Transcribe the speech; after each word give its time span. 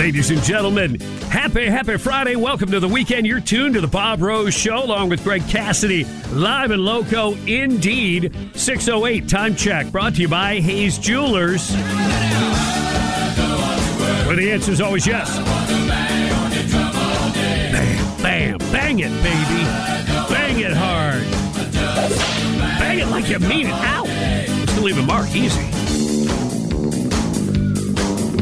Ladies 0.00 0.30
and 0.30 0.42
gentlemen, 0.42 0.98
happy, 1.28 1.66
happy 1.66 1.98
Friday. 1.98 2.34
Welcome 2.34 2.70
to 2.70 2.80
the 2.80 2.88
weekend. 2.88 3.26
You're 3.26 3.38
tuned 3.38 3.74
to 3.74 3.82
the 3.82 3.86
Bob 3.86 4.22
Rose 4.22 4.54
Show 4.54 4.82
along 4.82 5.10
with 5.10 5.22
Greg 5.22 5.46
Cassidy, 5.46 6.04
live 6.32 6.70
and 6.70 6.82
loco 6.82 7.34
indeed. 7.46 8.34
608 8.54 9.28
time 9.28 9.54
check 9.54 9.92
brought 9.92 10.14
to 10.14 10.22
you 10.22 10.28
by 10.28 10.58
Hayes 10.60 10.96
Jewelers. 10.96 11.70
Where 14.26 14.36
the 14.36 14.50
answer 14.50 14.72
is 14.72 14.80
always 14.80 15.06
yes. 15.06 15.36
Bam, 17.72 18.22
bam, 18.22 18.58
bang 18.72 19.00
it, 19.00 19.10
baby. 19.22 19.64
Bang 20.32 20.60
it 20.60 20.72
hard. 20.72 21.22
Bang 22.78 23.00
it 23.00 23.08
like 23.08 23.28
you 23.28 23.38
mean 23.40 23.66
it. 23.66 23.74
Ow. 23.74 24.06
Just 24.64 24.80
leave 24.80 24.98
a 24.98 25.02
mark 25.02 25.28
easy. 25.34 25.79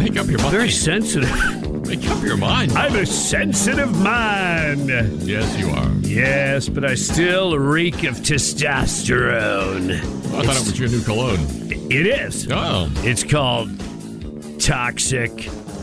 Make 0.08 0.16
up 0.18 0.26
your 0.28 0.38
mind. 0.38 0.52
Very 0.52 0.70
sensitive. 0.70 1.86
Make 1.86 2.08
up 2.08 2.22
your 2.22 2.36
mind. 2.38 2.72
I 2.72 2.88
have 2.88 2.94
a 2.94 3.04
sensitive 3.04 3.94
mind. 4.00 4.88
yes, 4.88 5.58
you 5.58 5.68
are. 5.68 5.90
Yes, 6.00 6.68
but 6.68 6.82
I 6.84 6.94
still 6.94 7.58
reek 7.58 8.04
of 8.04 8.16
testosterone. 8.16 9.92
I 9.92 10.42
thought 10.44 10.56
it 10.56 10.64
was 10.66 10.78
your 10.78 10.88
new 10.88 11.02
cologne. 11.02 11.38
It 11.90 12.06
is. 12.06 12.48
Oh, 12.50 12.90
It's 12.98 13.22
called 13.22 13.68
Toxic 14.60 15.30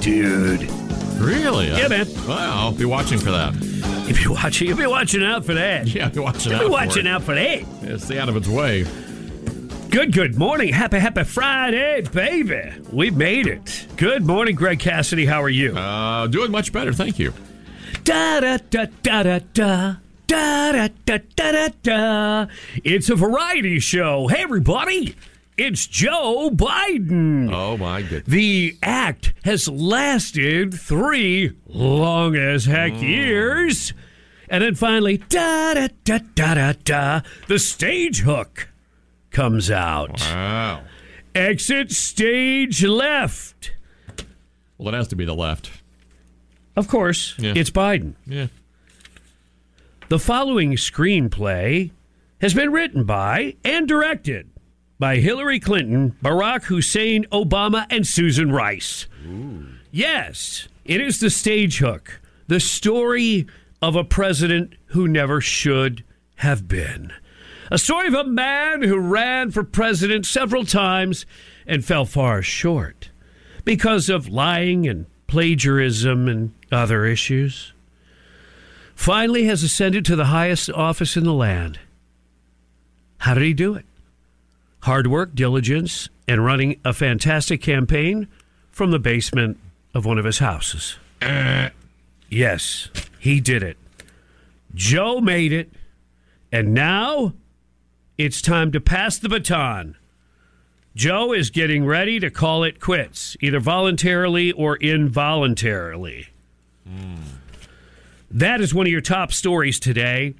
Dude. 0.02 0.62
really? 1.20 1.68
Yeah, 1.68 1.88
man. 1.88 2.08
Wow. 2.28 2.73
Be 2.76 2.86
watching 2.86 3.20
for 3.20 3.31
that. 3.31 3.53
If 4.09 4.22
You'll 4.23 4.36
be 4.36 4.42
watching. 4.42 4.68
You'll 4.68 4.78
be 4.78 4.88
watching 4.88 5.23
out 5.23 5.46
for 5.46 5.53
that. 5.53 5.88
Yeah, 5.88 6.09
be 6.09 6.20
watching 6.20 6.52
You'll 6.52 6.62
out. 6.62 6.66
be 6.68 6.72
watching 6.72 7.08
out 7.08 7.22
for 7.23 7.36
that. 7.36 7.64
It's 7.84 8.08
the 8.08 8.20
out 8.20 8.30
of 8.30 8.36
its 8.38 8.48
way. 8.48 8.86
Good, 9.95 10.11
good 10.11 10.38
morning. 10.38 10.73
Happy, 10.73 10.99
happy 10.99 11.23
Friday, 11.23 12.01
baby. 12.11 12.69
We 12.91 13.11
made 13.11 13.47
it. 13.47 13.88
Good 13.95 14.25
morning, 14.25 14.53
Greg 14.53 14.77
Cassidy. 14.77 15.25
How 15.25 15.41
are 15.41 15.47
you? 15.47 15.73
Uh, 15.73 16.27
doing 16.27 16.51
much 16.51 16.73
better, 16.73 16.91
thank 16.91 17.17
you. 17.17 17.33
Da 18.03 18.41
da 18.41 18.57
da 18.69 18.88
da 19.03 19.23
da 19.23 19.39
da. 19.53 19.95
Da 20.27 20.71
da 20.73 20.89
da 21.05 21.19
da 21.38 21.51
da 21.53 21.67
da. 21.81 22.45
It's 22.84 23.09
a 23.09 23.16
variety 23.16 23.79
show. 23.79 24.28
Hey, 24.28 24.41
everybody. 24.44 25.16
It's 25.57 25.88
Joe 25.88 26.50
Biden. 26.53 27.50
Oh 27.53 27.78
my 27.78 28.01
goodness. 28.01 28.28
The 28.28 28.75
act 28.84 29.31
has 29.45 29.69
lasted 29.69 30.73
three 30.73 31.53
long 31.67 32.35
as 32.35 32.66
heck 32.66 32.91
Mm. 32.91 33.01
years. 33.01 33.94
And 34.50 34.61
then 34.61 34.75
finally, 34.75 35.19
da 35.29 35.73
da 35.75 35.88
da 36.03 36.19
da 36.35 36.53
da 36.55 36.73
da, 36.84 37.22
the 37.47 37.59
stage 37.59 38.19
hook 38.23 38.67
comes 39.35 39.69
out. 39.69 40.22
Wow. 40.22 40.84
Exit 41.35 41.91
stage 41.91 42.81
left. 42.85 43.73
Well, 44.78 44.94
it 44.94 44.97
has 44.97 45.09
to 45.09 45.18
be 45.18 45.25
the 45.25 45.35
left. 45.35 45.72
Of 46.78 46.88
course, 46.88 47.35
Yeah. 47.38 47.51
it's 47.53 47.69
Biden. 47.69 48.13
Yeah. 48.25 48.47
The 50.07 50.19
following 50.19 50.73
screenplay 50.78 51.91
has 52.40 52.53
been 52.53 52.72
written 52.72 53.03
by 53.03 53.56
and 53.66 53.88
directed 53.90 54.50
by 55.00 55.18
Hillary 55.18 55.59
Clinton, 55.59 56.16
Barack 56.23 56.63
Hussein 56.66 57.25
Obama, 57.34 57.85
and 57.90 58.07
Susan 58.07 58.53
Rice. 58.53 59.07
Yes, 59.91 60.69
it 60.85 61.02
is 61.02 61.19
the 61.19 61.29
stage 61.29 61.79
hook, 61.79 62.22
the 62.47 62.62
story 62.62 63.47
of 63.81 63.97
a 63.97 64.03
president 64.06 64.75
who 64.88 65.09
never 65.09 65.41
should 65.41 66.06
have 66.38 66.69
been. 66.69 67.12
A 67.72 67.78
story 67.78 68.08
of 68.08 68.14
a 68.14 68.24
man 68.24 68.84
who 68.84 68.98
ran 68.98 69.52
for 69.52 69.64
president 69.64 70.26
several 70.26 70.66
times 70.66 71.26
and 71.66 71.84
fell 71.84 72.06
far 72.06 72.42
short 72.42 73.09
because 73.64 74.09
of 74.09 74.28
lying 74.28 74.88
and 74.88 75.08
plagiarism 75.28 76.28
and 76.28 76.53
other 76.72 77.06
issues 77.06 77.74
finally 78.94 79.46
has 79.46 79.64
ascended 79.64 80.06
to 80.06 80.16
the 80.16 80.26
highest 80.26 80.70
office 80.70 81.18
in 81.18 81.24
the 81.24 81.34
land. 81.34 81.80
How 83.20 83.34
did 83.34 83.44
he 83.44 83.53
do 83.53 83.74
it? 83.76 83.86
Hard 84.84 85.08
work, 85.08 85.34
diligence, 85.34 86.09
and 86.28 86.46
running 86.46 86.80
a 86.86 86.94
fantastic 86.94 87.62
campaign 87.62 88.28
from 88.72 88.92
the 88.92 89.00
basement 89.00 89.58
of 89.94 90.06
one 90.06 90.20
of 90.20 90.26
his 90.26 90.40
houses. 90.40 90.97
Uh. 91.22 91.70
Yes, 92.30 92.90
he 93.20 93.40
did 93.40 93.64
it. 93.64 93.78
Joe 94.74 95.22
made 95.22 95.53
it, 95.53 95.72
and 96.52 96.74
now 96.74 97.34
it's 98.18 98.42
time 98.42 98.72
to 98.72 98.80
pass 98.80 99.18
the 99.18 99.30
baton. 99.30 99.98
Joe 100.96 101.34
is 101.34 101.50
getting 101.50 101.86
ready 101.86 102.20
to 102.20 102.30
call 102.30 102.64
it 102.64 102.80
quits, 102.80 103.36
either 103.42 103.59
voluntarily 103.59 104.52
or 104.53 104.78
involuntarily. 104.78 106.28
That 108.31 108.62
is 108.62 108.74
one 108.74 108.86
of 108.86 108.92
your 108.92 109.02
top 109.02 109.31
stories 109.34 109.80
today 109.80 110.36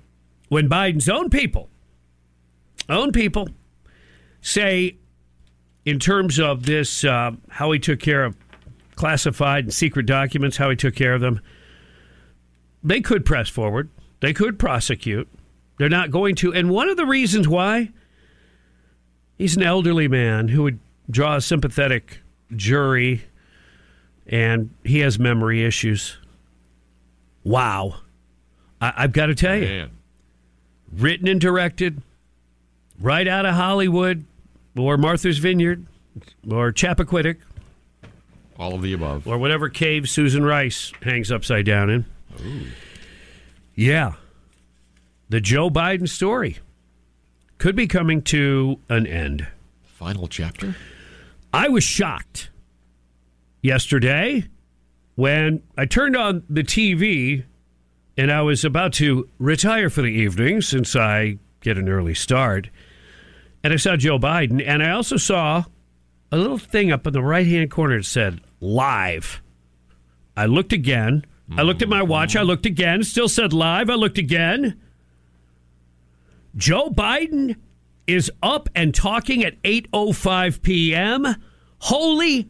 when 0.48 0.70
Biden's 0.70 1.10
own 1.10 1.30
people, 1.30 1.70
own 2.88 3.12
people, 3.12 3.50
say, 4.42 4.98
in 5.84 6.00
terms 6.00 6.40
of 6.40 6.66
this, 6.66 7.04
uh, 7.04 7.32
how 7.50 7.72
he 7.72 7.80
took 7.80 8.00
care 8.00 8.24
of 8.24 8.38
classified 8.96 9.66
and 9.66 9.74
secret 9.74 10.06
documents, 10.06 10.58
how 10.58 10.70
he 10.70 10.76
took 10.76 10.96
care 10.96 11.14
of 11.14 11.22
them, 11.22 11.42
they 12.84 13.02
could 13.02 13.26
press 13.26 13.50
forward. 13.50 13.90
They 14.22 14.34
could 14.34 14.58
prosecute. 14.58 15.28
They're 15.78 15.90
not 15.90 16.12
going 16.12 16.36
to. 16.36 16.54
And 16.54 16.70
one 16.70 16.90
of 16.90 16.98
the 16.98 17.06
reasons 17.06 17.48
why 17.48 17.92
he's 19.38 19.58
an 19.58 19.64
elderly 19.64 20.08
man 20.08 20.48
who 20.50 20.64
would 20.64 20.80
draw 21.10 21.36
a 21.36 21.42
sympathetic 21.42 22.20
jury 22.56 23.26
and 24.28 24.70
he 24.84 25.00
has 25.00 25.20
memory 25.20 25.64
issues. 25.64 26.18
Wow. 27.44 27.98
I- 28.82 28.94
I've 28.98 29.12
got 29.12 29.28
to 29.28 29.36
tell 29.36 29.56
you, 29.56 29.66
Man. 29.66 29.90
written 30.96 31.28
and 31.28 31.40
directed 31.42 32.02
right 33.00 33.28
out 33.28 33.46
of 33.46 33.56
Hollywood 33.56 34.26
or 34.78 34.98
Martha's 34.98 35.38
Vineyard 35.38 35.86
or 36.50 36.72
Chappaquiddick 36.72 37.38
All 38.58 38.74
of 38.74 38.82
the 38.82 38.94
above. 38.94 39.28
or 39.28 39.38
whatever 39.38 39.70
cave 39.70 40.10
Susan 40.10 40.44
Rice 40.46 40.92
hangs 41.04 41.32
upside 41.32 41.66
down 41.66 41.90
in. 41.90 42.06
Yeah. 43.76 44.14
The 45.30 45.42
Joe 45.42 45.70
Biden 45.70 46.08
story 46.08 46.60
could 47.58 47.76
be 47.76 47.88
coming 47.88 48.22
to 48.24 48.80
an 48.90 49.08
end. 49.08 49.48
Final 49.84 50.28
chapter. 50.28 50.76
I 51.54 51.70
was 51.70 51.84
shocked 51.84 52.50
yesterday 53.62 54.46
when 55.16 55.64
I 55.78 55.86
turned 55.86 56.16
on 56.16 56.44
the 56.50 56.64
TV 56.64 57.44
and 58.18 58.32
I 58.32 58.42
was 58.42 58.64
about 58.64 58.94
to 58.94 59.28
retire 59.40 59.90
for 59.90 60.02
the 60.02 60.10
evening 60.10 60.62
since 60.62 60.96
I 60.96 61.40
get 61.62 61.78
an 61.78 61.90
early 61.90 62.14
start. 62.14 62.70
And 63.64 63.74
I 63.74 63.78
saw 63.78 63.96
Joe 63.96 64.20
Biden 64.20 64.62
and 64.66 64.84
I 64.84 64.92
also 64.92 65.18
saw 65.18 65.64
a 66.32 66.38
little 66.38 66.58
thing 66.60 66.92
up 66.92 67.08
in 67.08 67.14
the 67.14 67.24
right 67.24 67.48
hand 67.48 67.72
corner 67.72 67.98
that 67.98 68.06
said 68.06 68.42
live. 68.60 69.42
I 70.38 70.46
looked 70.46 70.74
again. 70.74 71.26
I 71.58 71.62
looked 71.62 71.82
at 71.82 71.90
my 71.90 72.04
watch. 72.04 72.36
I 72.36 72.42
looked 72.42 72.66
again. 72.66 73.04
Still 73.04 73.30
said 73.30 73.54
live. 73.54 73.90
I 73.90 73.94
looked 73.96 74.18
again. 74.18 74.82
Joe 76.56 76.90
Biden 76.90 77.56
is 78.08 78.32
up 78.42 78.70
and 78.76 78.94
talking 78.94 79.44
at 79.44 79.62
8:05 79.64 80.62
p.m. 80.62 81.36
Holy 81.80 82.50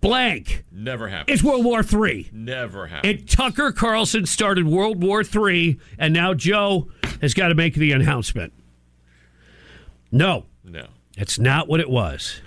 blank. 0.00 0.64
Never 0.70 1.08
happened. 1.08 1.34
It's 1.34 1.42
World 1.42 1.64
War 1.64 1.82
III. 1.82 2.30
Never 2.32 2.86
happened. 2.86 3.18
And 3.18 3.28
Tucker 3.28 3.72
Carlson 3.72 4.26
started 4.26 4.66
World 4.66 5.02
War 5.02 5.22
III, 5.22 5.78
and 5.98 6.14
now 6.14 6.34
Joe 6.34 6.88
has 7.20 7.34
got 7.34 7.48
to 7.48 7.54
make 7.54 7.74
the 7.74 7.92
announcement. 7.92 8.52
No, 10.10 10.46
no. 10.64 10.86
it's 11.16 11.38
not 11.38 11.68
what 11.68 11.80
it 11.80 11.90
was. 11.90 12.40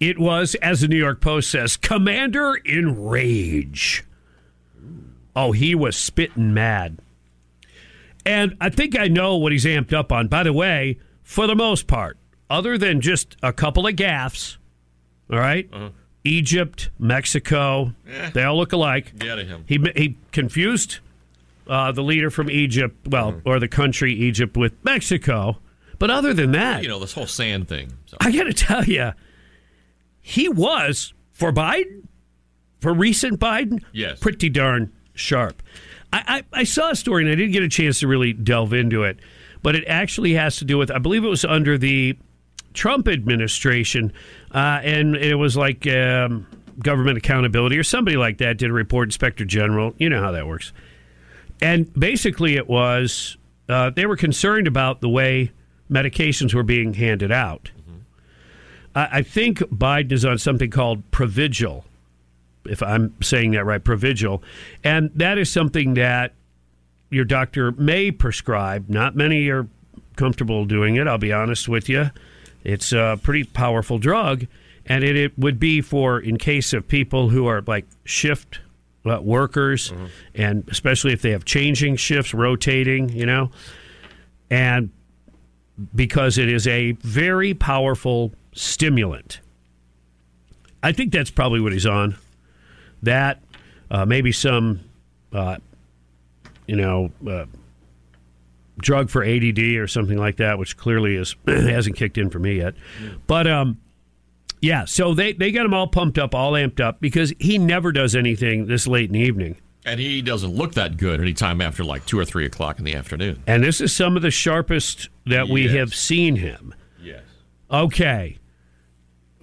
It 0.00 0.18
was, 0.18 0.54
as 0.56 0.80
the 0.80 0.88
New 0.88 0.98
York 0.98 1.20
Post 1.20 1.50
says, 1.50 1.76
Commander 1.76 2.54
in 2.54 3.06
Rage. 3.06 4.04
Oh, 5.34 5.52
he 5.52 5.74
was 5.74 5.96
spitting 5.96 6.52
mad. 6.52 6.98
And 8.26 8.56
I 8.60 8.68
think 8.70 8.98
I 8.98 9.06
know 9.08 9.36
what 9.36 9.52
he's 9.52 9.64
amped 9.64 9.92
up 9.92 10.10
on. 10.12 10.26
By 10.28 10.42
the 10.42 10.52
way, 10.52 10.98
for 11.22 11.46
the 11.46 11.54
most 11.54 11.86
part, 11.86 12.18
other 12.50 12.76
than 12.76 13.00
just 13.00 13.36
a 13.42 13.52
couple 13.52 13.86
of 13.86 13.94
gaffes, 13.94 14.56
all 15.30 15.38
right? 15.38 15.70
Egypt, 16.24 16.90
Mexico, 16.98 17.92
they 18.34 18.42
all 18.42 18.56
look 18.56 18.72
alike. 18.72 19.16
Get 19.16 19.38
him. 19.38 19.64
He 19.66 19.78
he 19.96 20.16
confused 20.32 20.98
uh, 21.68 21.92
the 21.92 22.02
leader 22.02 22.30
from 22.30 22.50
Egypt, 22.50 22.96
well, 23.08 23.40
or 23.44 23.60
the 23.60 23.68
country 23.68 24.12
Egypt 24.12 24.56
with 24.56 24.72
Mexico. 24.84 25.58
But 25.98 26.10
other 26.10 26.34
than 26.34 26.50
that, 26.52 26.82
You 26.82 26.88
know, 26.88 26.98
this 26.98 27.12
whole 27.12 27.26
sand 27.28 27.68
thing. 27.68 27.92
So. 28.06 28.16
I 28.20 28.30
got 28.32 28.44
to 28.44 28.52
tell 28.52 28.84
you, 28.84 29.12
he 30.20 30.48
was 30.48 31.14
for 31.32 31.52
Biden, 31.52 32.02
for 32.80 32.92
recent 32.92 33.38
Biden, 33.40 33.82
Yes. 33.92 34.18
pretty 34.18 34.48
darn 34.48 34.92
sharp. 35.14 35.62
I, 36.16 36.36
I, 36.38 36.60
I 36.60 36.64
saw 36.64 36.90
a 36.90 36.96
story 36.96 37.24
and 37.24 37.32
I 37.32 37.34
didn't 37.34 37.52
get 37.52 37.62
a 37.62 37.68
chance 37.68 38.00
to 38.00 38.08
really 38.08 38.32
delve 38.32 38.72
into 38.72 39.02
it, 39.02 39.18
but 39.62 39.74
it 39.74 39.84
actually 39.86 40.34
has 40.34 40.56
to 40.56 40.64
do 40.64 40.78
with 40.78 40.90
I 40.90 40.98
believe 40.98 41.24
it 41.24 41.28
was 41.28 41.44
under 41.44 41.76
the 41.76 42.16
Trump 42.72 43.08
administration, 43.08 44.12
uh, 44.52 44.80
and 44.82 45.16
it 45.16 45.34
was 45.36 45.56
like 45.56 45.86
um, 45.86 46.46
government 46.78 47.18
accountability 47.18 47.78
or 47.78 47.82
somebody 47.82 48.16
like 48.16 48.38
that 48.38 48.58
did 48.58 48.70
a 48.70 48.72
report. 48.72 49.08
Inspector 49.08 49.44
General, 49.44 49.94
you 49.98 50.08
know 50.08 50.22
how 50.22 50.32
that 50.32 50.46
works, 50.46 50.72
and 51.60 51.92
basically 51.94 52.56
it 52.56 52.68
was 52.68 53.36
uh, 53.68 53.90
they 53.90 54.06
were 54.06 54.16
concerned 54.16 54.66
about 54.66 55.00
the 55.00 55.08
way 55.08 55.52
medications 55.90 56.54
were 56.54 56.62
being 56.62 56.94
handed 56.94 57.32
out. 57.32 57.70
I, 58.94 59.08
I 59.12 59.22
think 59.22 59.58
Biden 59.58 60.12
is 60.12 60.24
on 60.24 60.38
something 60.38 60.70
called 60.70 61.10
Provigil, 61.10 61.84
if 62.68 62.82
I'm 62.82 63.14
saying 63.22 63.52
that 63.52 63.64
right, 63.64 63.82
Provigil, 63.82 64.42
and 64.84 65.10
that 65.14 65.38
is 65.38 65.50
something 65.50 65.94
that 65.94 66.32
your 67.10 67.24
doctor 67.24 67.72
may 67.72 68.10
prescribe. 68.10 68.88
Not 68.88 69.14
many 69.16 69.48
are 69.48 69.66
comfortable 70.16 70.64
doing 70.64 70.96
it. 70.96 71.06
I'll 71.06 71.18
be 71.18 71.32
honest 71.32 71.68
with 71.68 71.88
you. 71.88 72.10
It's 72.64 72.92
a 72.92 73.18
pretty 73.22 73.44
powerful 73.44 73.98
drug, 73.98 74.46
and 74.86 75.04
it, 75.04 75.16
it 75.16 75.38
would 75.38 75.60
be 75.60 75.80
for 75.80 76.18
in 76.18 76.36
case 76.36 76.72
of 76.72 76.88
people 76.88 77.28
who 77.28 77.46
are 77.46 77.62
like 77.66 77.86
shift 78.04 78.60
uh, 79.04 79.20
workers, 79.22 79.92
and 80.34 80.68
especially 80.68 81.12
if 81.12 81.22
they 81.22 81.30
have 81.30 81.44
changing 81.44 81.96
shifts, 81.96 82.34
rotating, 82.34 83.08
you 83.10 83.24
know, 83.24 83.50
and 84.50 84.90
because 85.94 86.38
it 86.38 86.48
is 86.48 86.66
a 86.66 86.92
very 86.92 87.54
powerful 87.54 88.32
stimulant. 88.52 89.40
I 90.82 90.92
think 90.92 91.12
that's 91.12 91.30
probably 91.30 91.60
what 91.60 91.72
he's 91.72 91.86
on. 91.86 92.16
That 93.06 93.42
uh, 93.90 94.04
maybe 94.04 94.32
some, 94.32 94.80
uh, 95.32 95.56
you 96.66 96.76
know, 96.76 97.10
uh, 97.26 97.46
drug 98.78 99.10
for 99.10 99.24
ADD 99.24 99.58
or 99.58 99.88
something 99.88 100.18
like 100.18 100.36
that, 100.36 100.58
which 100.58 100.76
clearly 100.76 101.16
is 101.16 101.34
hasn't 101.46 101.96
kicked 101.96 102.18
in 102.18 102.30
for 102.30 102.38
me 102.38 102.58
yet. 102.58 102.74
But 103.26 103.46
um, 103.46 103.78
yeah, 104.60 104.84
so 104.84 105.14
they 105.14 105.32
they 105.32 105.50
got 105.52 105.66
him 105.66 105.74
all 105.74 105.86
pumped 105.86 106.18
up, 106.18 106.34
all 106.34 106.52
amped 106.52 106.80
up 106.80 107.00
because 107.00 107.32
he 107.38 107.58
never 107.58 107.92
does 107.92 108.14
anything 108.14 108.66
this 108.66 108.86
late 108.86 109.08
in 109.10 109.14
the 109.14 109.20
evening. 109.20 109.56
And 109.84 110.00
he 110.00 110.20
doesn't 110.20 110.50
look 110.50 110.74
that 110.74 110.96
good 110.96 111.20
anytime 111.20 111.60
after 111.60 111.84
like 111.84 112.04
2 112.06 112.18
or 112.18 112.24
3 112.24 112.44
o'clock 112.44 112.80
in 112.80 112.84
the 112.84 112.96
afternoon. 112.96 113.40
And 113.46 113.62
this 113.62 113.80
is 113.80 113.92
some 113.92 114.16
of 114.16 114.22
the 114.22 114.32
sharpest 114.32 115.08
that 115.26 115.48
we 115.48 115.68
have 115.68 115.94
seen 115.94 116.34
him. 116.34 116.74
Yes. 117.00 117.22
Okay. 117.70 118.36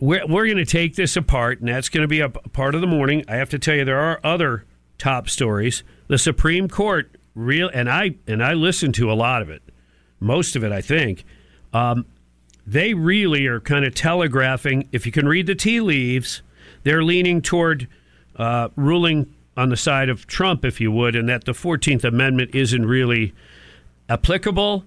We're, 0.03 0.27
we're 0.27 0.47
going 0.47 0.57
to 0.57 0.65
take 0.65 0.97
this 0.97 1.15
apart, 1.15 1.61
and 1.61 1.69
that's 1.69 1.87
going 1.87 2.01
to 2.01 2.09
be 2.09 2.19
a 2.19 2.27
part 2.27 2.75
of 2.75 2.81
the 2.81 2.87
morning. 2.87 3.23
I 3.29 3.37
have 3.37 3.49
to 3.51 3.57
tell 3.57 3.75
you, 3.75 3.85
there 3.85 4.01
are 4.01 4.19
other 4.21 4.65
top 4.97 5.29
stories. 5.29 5.81
The 6.09 6.17
Supreme 6.17 6.67
Court, 6.67 7.09
real, 7.35 7.69
and 7.73 7.89
I 7.89 8.15
and 8.27 8.43
I 8.43 8.51
listened 8.51 8.95
to 8.95 9.09
a 9.09 9.13
lot 9.13 9.41
of 9.41 9.49
it, 9.49 9.61
most 10.19 10.57
of 10.57 10.63
it, 10.65 10.73
I 10.73 10.81
think. 10.81 11.23
Um, 11.71 12.05
they 12.67 12.93
really 12.93 13.47
are 13.47 13.61
kind 13.61 13.85
of 13.85 13.95
telegraphing. 13.95 14.89
If 14.91 15.05
you 15.05 15.13
can 15.13 15.25
read 15.25 15.47
the 15.47 15.55
tea 15.55 15.79
leaves, 15.79 16.41
they're 16.83 17.01
leaning 17.01 17.41
toward 17.41 17.87
uh, 18.35 18.67
ruling 18.75 19.33
on 19.55 19.69
the 19.69 19.77
side 19.77 20.09
of 20.09 20.27
Trump, 20.27 20.65
if 20.65 20.81
you 20.81 20.91
would, 20.91 21.15
and 21.15 21.29
that 21.29 21.45
the 21.45 21.53
Fourteenth 21.53 22.03
Amendment 22.03 22.53
isn't 22.53 22.85
really 22.85 23.33
applicable 24.09 24.83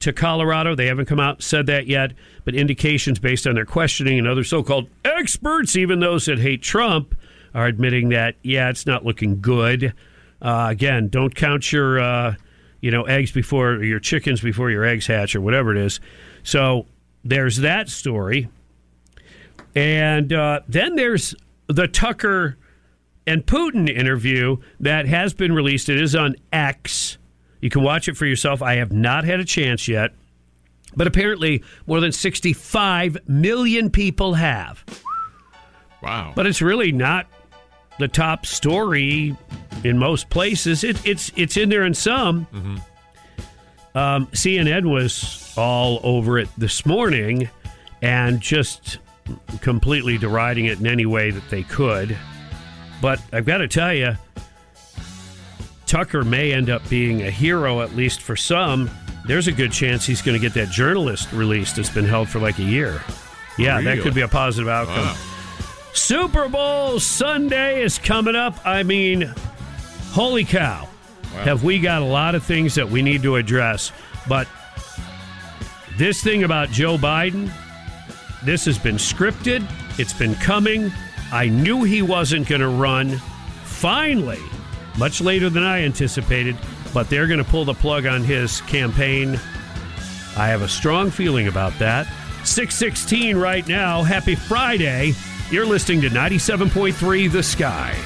to 0.00 0.12
Colorado. 0.12 0.74
They 0.74 0.86
haven't 0.86 1.06
come 1.06 1.20
out 1.20 1.36
and 1.36 1.44
said 1.44 1.66
that 1.66 1.86
yet, 1.86 2.12
but 2.44 2.54
indications 2.54 3.18
based 3.18 3.46
on 3.46 3.54
their 3.54 3.64
questioning 3.64 4.18
and 4.18 4.28
other 4.28 4.44
so 4.44 4.62
called 4.62 4.88
experts, 5.04 5.76
even 5.76 6.00
those 6.00 6.26
that 6.26 6.38
hate 6.38 6.62
Trump, 6.62 7.14
are 7.54 7.66
admitting 7.66 8.10
that, 8.10 8.36
yeah, 8.42 8.68
it's 8.68 8.86
not 8.86 9.04
looking 9.04 9.40
good. 9.40 9.94
Uh, 10.42 10.66
again, 10.70 11.08
don't 11.08 11.34
count 11.34 11.72
your, 11.72 11.98
uh, 11.98 12.34
you 12.80 12.90
know, 12.90 13.04
eggs 13.04 13.32
before, 13.32 13.82
your 13.82 13.98
chickens 13.98 14.40
before 14.42 14.70
your 14.70 14.84
eggs 14.84 15.06
hatch 15.06 15.34
or 15.34 15.40
whatever 15.40 15.70
it 15.72 15.78
is. 15.78 15.98
So 16.42 16.86
there's 17.24 17.56
that 17.58 17.88
story. 17.88 18.48
And 19.74 20.32
uh, 20.32 20.60
then 20.68 20.96
there's 20.96 21.34
the 21.66 21.88
Tucker 21.88 22.58
and 23.26 23.44
Putin 23.44 23.88
interview 23.88 24.58
that 24.78 25.06
has 25.06 25.34
been 25.34 25.52
released. 25.52 25.88
It 25.88 26.00
is 26.00 26.14
on 26.14 26.36
X. 26.52 27.18
You 27.60 27.70
can 27.70 27.82
watch 27.82 28.08
it 28.08 28.16
for 28.16 28.26
yourself. 28.26 28.62
I 28.62 28.74
have 28.74 28.92
not 28.92 29.24
had 29.24 29.40
a 29.40 29.44
chance 29.44 29.88
yet, 29.88 30.12
but 30.94 31.06
apparently 31.06 31.62
more 31.86 32.00
than 32.00 32.12
65 32.12 33.18
million 33.28 33.90
people 33.90 34.34
have. 34.34 34.84
Wow. 36.02 36.32
But 36.34 36.46
it's 36.46 36.62
really 36.62 36.92
not 36.92 37.26
the 37.98 38.08
top 38.08 38.46
story 38.46 39.36
in 39.84 39.98
most 39.98 40.28
places. 40.30 40.84
It, 40.84 41.04
it's 41.06 41.32
it's 41.36 41.56
in 41.56 41.68
there 41.68 41.84
in 41.84 41.94
some. 41.94 42.46
Um, 43.94 44.26
CNN 44.28 44.90
was 44.92 45.54
all 45.56 46.00
over 46.02 46.38
it 46.38 46.48
this 46.58 46.84
morning 46.84 47.48
and 48.02 48.40
just 48.40 48.98
completely 49.62 50.18
deriding 50.18 50.66
it 50.66 50.78
in 50.78 50.86
any 50.86 51.06
way 51.06 51.30
that 51.30 51.48
they 51.48 51.62
could. 51.62 52.16
But 53.00 53.20
I've 53.32 53.46
got 53.46 53.58
to 53.58 53.68
tell 53.68 53.94
you, 53.94 54.16
Tucker 55.86 56.24
may 56.24 56.52
end 56.52 56.68
up 56.68 56.86
being 56.88 57.22
a 57.22 57.30
hero, 57.30 57.80
at 57.80 57.94
least 57.94 58.20
for 58.20 58.36
some. 58.36 58.90
There's 59.24 59.48
a 59.48 59.52
good 59.52 59.72
chance 59.72 60.04
he's 60.04 60.22
going 60.22 60.38
to 60.38 60.40
get 60.40 60.54
that 60.54 60.70
journalist 60.70 61.32
released 61.32 61.76
that's 61.76 61.90
been 61.90 62.04
held 62.04 62.28
for 62.28 62.38
like 62.38 62.58
a 62.58 62.64
year. 62.64 63.02
Yeah, 63.58 63.80
that 63.80 64.00
could 64.00 64.14
be 64.14 64.20
a 64.20 64.28
positive 64.28 64.68
outcome. 64.68 65.06
Wow. 65.06 65.16
Super 65.94 66.48
Bowl 66.48 67.00
Sunday 67.00 67.82
is 67.82 67.98
coming 67.98 68.36
up. 68.36 68.58
I 68.66 68.82
mean, 68.82 69.32
holy 70.10 70.44
cow. 70.44 70.88
Have 71.42 71.64
we 71.64 71.78
got 71.78 72.02
a 72.02 72.04
lot 72.04 72.34
of 72.34 72.44
things 72.44 72.74
that 72.74 72.88
we 72.88 73.02
need 73.02 73.22
to 73.22 73.36
address? 73.36 73.92
But 74.28 74.48
this 75.96 76.22
thing 76.22 76.44
about 76.44 76.70
Joe 76.70 76.96
Biden, 76.96 77.50
this 78.44 78.64
has 78.66 78.78
been 78.78 78.96
scripted. 78.96 79.66
It's 79.98 80.12
been 80.12 80.34
coming. 80.36 80.92
I 81.32 81.48
knew 81.48 81.82
he 81.84 82.02
wasn't 82.02 82.48
going 82.48 82.60
to 82.60 82.68
run. 82.68 83.18
Finally, 83.64 84.40
much 84.98 85.20
later 85.20 85.50
than 85.50 85.62
I 85.62 85.82
anticipated, 85.84 86.56
but 86.92 87.08
they're 87.08 87.26
going 87.26 87.42
to 87.42 87.44
pull 87.44 87.64
the 87.64 87.74
plug 87.74 88.06
on 88.06 88.24
his 88.24 88.60
campaign. 88.62 89.34
I 90.36 90.48
have 90.48 90.62
a 90.62 90.68
strong 90.68 91.10
feeling 91.10 91.48
about 91.48 91.78
that. 91.78 92.06
616 92.44 93.36
right 93.36 93.66
now. 93.66 94.02
Happy 94.02 94.34
Friday. 94.34 95.14
You're 95.50 95.66
listening 95.66 96.00
to 96.02 96.08
97.3 96.08 97.30
The 97.30 97.42
Sky. 97.42 97.96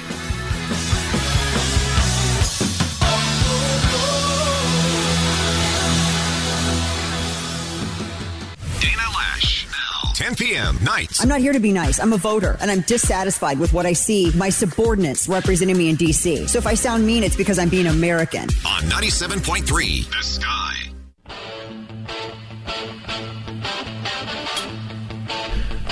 10 10.20 10.36
p.m. 10.36 10.76
nights. 10.84 11.22
I'm 11.22 11.30
not 11.30 11.40
here 11.40 11.54
to 11.54 11.58
be 11.58 11.72
nice. 11.72 11.98
I'm 11.98 12.12
a 12.12 12.18
voter, 12.18 12.58
and 12.60 12.70
I'm 12.70 12.82
dissatisfied 12.82 13.58
with 13.58 13.72
what 13.72 13.86
I 13.86 13.94
see 13.94 14.30
my 14.36 14.50
subordinates 14.50 15.26
representing 15.26 15.78
me 15.78 15.88
in 15.88 15.96
D.C. 15.96 16.46
So 16.46 16.58
if 16.58 16.66
I 16.66 16.74
sound 16.74 17.06
mean, 17.06 17.24
it's 17.24 17.36
because 17.36 17.58
I'm 17.58 17.70
being 17.70 17.86
American. 17.86 18.42
on 18.42 18.82
97.3 18.82 20.10
The 20.10 20.22
Sky. 20.22 20.76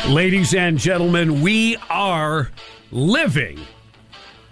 Ladies 0.08 0.52
and 0.54 0.76
gentlemen, 0.76 1.40
we 1.40 1.78
are 1.88 2.50
living 2.90 3.58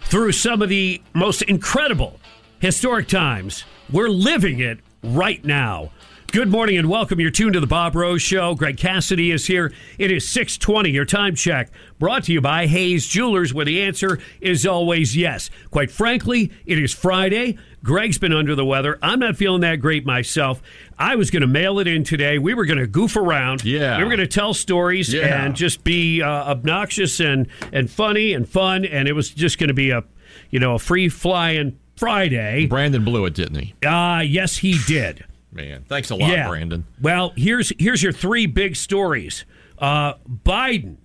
through 0.05 0.33
some 0.33 0.63
of 0.63 0.71
the 0.71 1.03
most 1.13 1.43
incredible 1.43 2.19
historic 2.61 3.09
times. 3.09 3.65
We're 3.93 4.09
living 4.09 4.61
it 4.61 4.79
right 5.03 5.45
now. 5.45 5.91
Good 6.33 6.49
morning 6.51 6.77
and 6.77 6.91
welcome. 6.91 7.19
You're 7.19 7.31
tuned 7.31 7.55
to 7.55 7.61
the 7.61 7.67
Bob 7.67 7.95
Rose 7.95 8.21
Show. 8.21 8.55
Greg 8.55 8.77
Cassidy 8.77 9.31
is 9.31 9.47
here. 9.47 9.73
It 9.99 10.11
is 10.11 10.29
620, 10.29 10.91
your 10.91 11.07
time 11.07 11.35
check, 11.35 11.71
brought 11.99 12.25
to 12.25 12.33
you 12.33 12.43
by 12.43 12.67
Hayes 12.67 13.07
Jewelers, 13.07 13.55
where 13.55 13.65
the 13.65 13.81
answer 13.83 14.19
is 14.43 14.67
always 14.67 15.17
yes. 15.17 15.49
Quite 15.71 15.91
frankly, 15.91 16.53
it 16.67 16.79
is 16.79 16.93
Friday. 16.93 17.57
Greg's 17.83 18.19
been 18.19 18.35
under 18.35 18.55
the 18.55 18.67
weather. 18.67 18.99
I'm 19.01 19.19
not 19.19 19.37
feeling 19.37 19.63
that 19.63 19.77
great 19.77 20.05
myself. 20.05 20.61
I 20.99 21.17
was 21.17 21.31
going 21.31 21.41
to 21.41 21.47
mail 21.47 21.79
it 21.79 21.87
in 21.87 22.05
today. 22.05 22.39
We 22.39 22.53
were 22.53 22.67
going 22.67 22.81
to 22.81 22.87
goof 22.87 23.17
around. 23.17 23.65
Yeah. 23.65 23.97
We 23.97 24.05
were 24.05 24.11
going 24.11 24.19
to 24.21 24.27
tell 24.27 24.53
stories 24.53 25.15
Yeah. 25.15 25.43
and 25.45 25.55
just 25.57 25.85
be 25.85 26.21
uh, 26.21 26.29
obnoxious 26.29 27.19
and, 27.19 27.47
and 27.73 27.91
funny 27.91 28.35
and 28.35 28.47
fun. 28.47 28.85
And 28.85 29.09
it 29.09 29.13
was 29.15 29.31
just 29.31 29.59
going 29.59 29.69
to 29.69 29.75
be 29.75 29.91
a, 29.91 30.05
you 30.51 30.59
know, 30.61 30.75
a 30.75 30.79
free 30.79 31.09
flying 31.09 31.79
Friday. 31.97 32.67
Brandon 32.67 33.05
blew 33.05 33.25
it, 33.25 33.33
didn't 33.35 33.59
he? 33.59 33.75
Ah, 33.87 34.21
yes, 34.21 34.59
he 34.59 34.77
did. 34.87 35.25
Man, 35.57 35.85
thanks 35.89 36.11
a 36.11 36.15
lot, 36.15 36.31
Brandon. 36.49 36.87
Well, 37.01 37.33
here's 37.37 37.73
here's 37.79 38.03
your 38.03 38.13
three 38.13 38.47
big 38.47 38.77
stories. 38.77 39.45
Uh, 39.79 40.15
Biden 40.45 40.99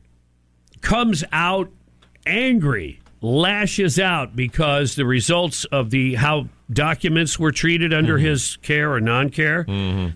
comes 0.81 1.23
out 1.31 1.71
angry, 2.25 2.99
lashes 3.21 3.97
out 3.99 4.35
because 4.35 4.95
the 4.95 5.05
results 5.05 5.63
of 5.65 5.89
the 5.89 6.15
how 6.15 6.49
documents 6.71 7.39
were 7.39 7.51
treated 7.51 7.93
under 7.93 8.17
his 8.17 8.57
care 8.57 8.91
or 8.93 8.99
non-care. 9.01 9.63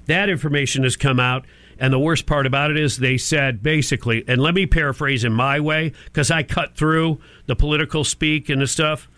That 0.06 0.30
information 0.30 0.84
has 0.84 0.96
come 0.96 1.20
out. 1.20 1.46
And 1.78 1.92
the 1.92 2.00
worst 2.00 2.26
part 2.26 2.46
about 2.46 2.72
it 2.72 2.78
is 2.78 2.98
they 2.98 3.18
said 3.18 3.62
basically, 3.62 4.24
and 4.30 4.42
let 4.42 4.54
me 4.54 4.66
paraphrase 4.66 5.26
in 5.26 5.34
my 5.34 5.60
way 5.60 5.92
because 6.06 6.32
I 6.32 6.42
cut 6.44 6.76
through 6.78 7.20
the 7.48 7.56
political 7.56 8.06
speak 8.06 8.48
and 8.48 8.62
the 8.62 8.68
stuff. 8.68 9.10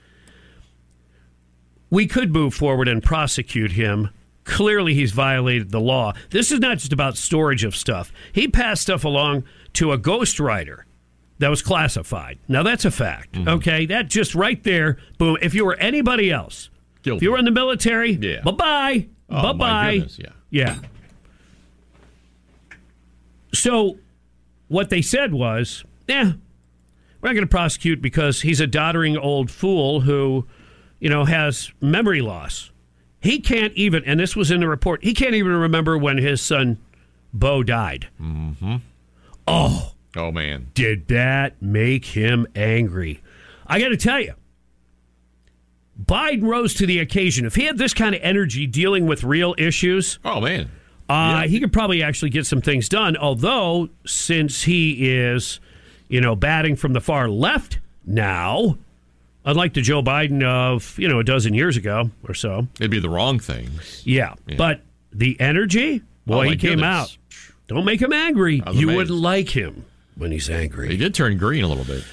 We 1.92 2.08
could 2.08 2.34
move 2.34 2.56
forward 2.56 2.88
and 2.88 3.04
prosecute 3.04 3.74
him. 3.74 4.10
Clearly, 4.48 4.94
he's 4.94 5.12
violated 5.12 5.72
the 5.72 5.80
law. 5.82 6.14
This 6.30 6.52
is 6.52 6.60
not 6.60 6.78
just 6.78 6.94
about 6.94 7.18
storage 7.18 7.64
of 7.66 7.76
stuff. 7.76 8.12
He 8.32 8.48
passed 8.48 8.82
stuff 8.82 9.04
along 9.04 9.44
to 9.74 9.92
a 9.92 9.98
ghostwriter 10.00 10.84
that 11.40 11.50
was 11.50 11.62
classified. 11.62 12.40
Now, 12.48 12.64
that's 12.64 12.86
a 12.86 12.90
fact. 12.92 13.38
Okay. 13.38 13.86
That 13.86 14.08
just 14.08 14.34
right 14.34 14.64
there, 14.64 14.98
boom. 15.18 15.38
If 15.42 15.54
you 15.54 15.66
were 15.66 15.76
anybody 15.76 16.32
else, 16.32 16.70
Guilty. 17.04 17.18
if 17.18 17.24
you 17.24 17.32
were 17.34 17.38
in 17.38 17.46
the 17.46 17.52
military, 17.52 18.14
Yeah. 18.14 18.42
bye 18.42 18.52
bye. 18.52 19.08
Oh, 19.30 19.54
bye 19.54 19.54
bye. 19.54 20.08
yeah. 20.18 20.30
Yeah. 20.50 20.76
So, 23.54 23.98
what 24.68 24.90
they 24.90 25.02
said 25.02 25.34
was, 25.34 25.84
yeah, 26.08 26.34
we're 27.22 27.30
not 27.30 27.34
going 27.34 27.42
to 27.42 27.48
prosecute 27.48 28.02
because 28.02 28.42
he's 28.42 28.60
a 28.62 28.68
doddering 28.68 29.18
old 29.18 29.50
fool 29.52 30.02
who, 30.02 30.48
you 31.00 31.10
know, 31.10 31.26
has 31.26 31.72
memory 31.82 32.22
loss. 32.22 32.72
He 33.22 33.40
can't 33.40 33.74
even, 33.74 34.04
and 34.06 34.20
this 34.20 34.36
was 34.36 34.52
in 34.52 34.60
the 34.60 34.68
report, 34.68 35.04
he 35.04 35.14
can't 35.14 35.34
even 35.34 35.52
remember 35.54 35.98
when 35.98 36.18
his 36.18 36.42
son, 36.42 36.78
Bo, 37.34 37.64
died. 37.64 38.08
Mm-hmm. 38.22 38.76
Oh 39.48 39.94
Oh, 40.16 40.32
man, 40.32 40.72
Did 40.74 41.08
that 41.10 41.62
make 41.62 42.06
him 42.06 42.48
angry? 42.56 43.22
I 43.68 43.80
got 43.80 43.90
to 43.90 43.98
tell 43.98 44.20
you, 44.20 44.34
Biden 46.04 46.44
rose 46.44 46.74
to 46.76 46.86
the 46.88 47.00
occasion. 47.00 47.46
If 47.46 47.56
he 47.56 47.64
had 47.66 47.78
this 47.78 47.94
kind 47.94 48.16
of 48.16 48.22
energy 48.24 48.66
dealing 48.66 49.06
with 49.06 49.24
real 49.24 49.54
issues, 49.58 50.18
oh 50.26 50.42
man. 50.42 50.72
uh, 51.10 51.48
he 51.48 51.60
could 51.60 51.74
probably 51.74 52.02
actually 52.02 52.30
get 52.30 52.46
some 52.46 52.62
things 52.62 52.90
done. 52.90 53.16
Although, 53.18 53.90
since 54.06 54.64
he 54.64 55.10
is, 55.10 55.60
you 56.08 56.22
know, 56.22 56.36
batting 56.36 56.76
from 56.76 56.94
the 56.94 57.02
far 57.02 57.30
left 57.30 57.80
now, 58.06 58.78
unlike 59.48 59.74
the 59.74 59.82
Joe 59.82 60.04
Biden 60.04 60.44
of, 60.44 60.98
you 61.00 61.08
know, 61.08 61.20
a 61.20 61.24
dozen 61.24 61.56
years 61.56 61.76
ago 61.78 62.12
or 62.28 62.36
so. 62.36 62.68
It'd 62.80 62.92
be 62.92 63.00
the 63.00 63.10
wrong 63.10 63.40
thing. 63.40 63.70
Yeah. 64.04 64.36
But 64.58 64.82
the 65.12 65.40
energy, 65.40 66.02
oh 66.04 66.06
boy, 66.28 66.48
Oh, 66.48 66.50
he 66.52 66.56
came 66.58 66.72
goodness. 66.80 66.86
out. 66.86 67.18
Don't 67.68 67.86
make 67.86 68.02
him 68.02 68.14
angry. 68.14 68.62
You 68.74 68.88
wouldn't 68.88 69.10
like 69.18 69.50
him 69.50 69.86
when 70.16 70.32
he's 70.32 70.50
angry. 70.50 70.90
He 70.90 70.98
did 70.98 71.14
turn 71.16 71.38
green 71.38 71.64
a 71.64 71.68
little 71.68 71.84
bit. 71.86 72.04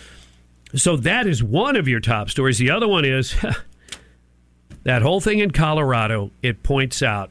So 0.75 0.97
that 0.97 1.27
is 1.27 1.43
one 1.43 1.77
of 1.77 1.87
your 1.87 2.01
top 2.01 2.31
stories. 2.31 2.59
The 2.59 2.71
other 2.71 2.89
one 2.89 3.05
is 3.05 3.37
that 4.85 5.03
whole 5.03 5.21
thing 5.21 5.39
in 5.41 5.51
Colorado. 5.51 6.31
It 6.43 6.63
points 6.63 7.03
out 7.03 7.31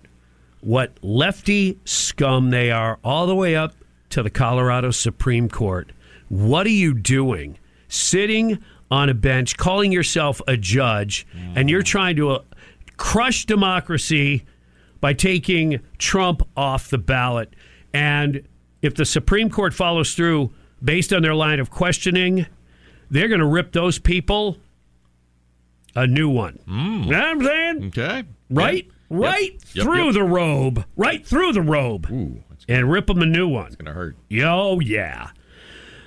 what 0.62 0.92
lefty 1.02 1.78
scum 1.86 2.50
they 2.52 2.72
are, 2.72 3.00
all 3.04 3.26
the 3.28 3.36
way 3.36 3.56
up 3.56 3.74
to 4.12 4.24
the 4.24 4.30
Colorado 4.30 4.92
Supreme 4.92 5.50
Court. 5.50 5.92
What 6.30 6.66
are 6.66 6.70
you 6.72 6.94
doing? 6.94 7.58
Sitting 7.90 8.64
on 8.92 9.10
a 9.10 9.14
bench, 9.14 9.58
calling 9.58 9.92
yourself 9.92 10.42
a 10.48 10.56
judge, 10.58 11.26
and 11.56 11.70
you're 11.70 11.82
trying 11.84 12.16
to 12.18 12.30
uh, 12.32 12.40
crush 12.98 13.46
democracy 13.46 14.46
by 15.02 15.14
taking 15.14 15.80
Trump 15.98 16.42
off 16.56 16.90
the 16.90 16.98
ballot. 16.98 17.56
And 17.94 18.48
if 18.82 18.96
the 18.96 19.06
Supreme 19.06 19.50
Court 19.50 19.74
follows 19.74 20.14
through 20.14 20.52
based 20.84 21.12
on 21.14 21.22
their 21.22 21.36
line 21.36 21.60
of 21.60 21.70
questioning, 21.72 22.46
they're 23.10 23.28
going 23.28 23.40
to 23.40 23.46
rip 23.46 23.72
those 23.72 24.00
people 24.00 24.58
a 25.96 26.08
new 26.08 26.30
one. 26.30 26.60
You 26.68 26.74
know 27.12 27.20
what 27.20 27.28
I'm 27.28 27.44
saying? 27.44 27.86
Okay. 27.88 28.24
Right? 28.50 28.86
Yeah. 28.86 28.92
Right 29.10 29.52
Yep. 29.52 29.76
Yep, 29.76 29.86
through 29.86 30.06
yep. 30.06 30.14
the 30.14 30.24
robe. 30.24 30.86
Right 30.98 31.26
through 31.26 31.54
the 31.54 31.62
robe. 31.62 32.10
Ooh, 32.12 32.44
And 32.68 32.92
rip 32.92 33.08
them 33.08 33.22
a 33.22 33.26
new 33.26 33.48
one. 33.48 33.68
It's 33.68 33.76
gonna 33.76 33.94
hurt. 33.94 34.16
Oh, 34.42 34.80
yeah. 34.80 35.30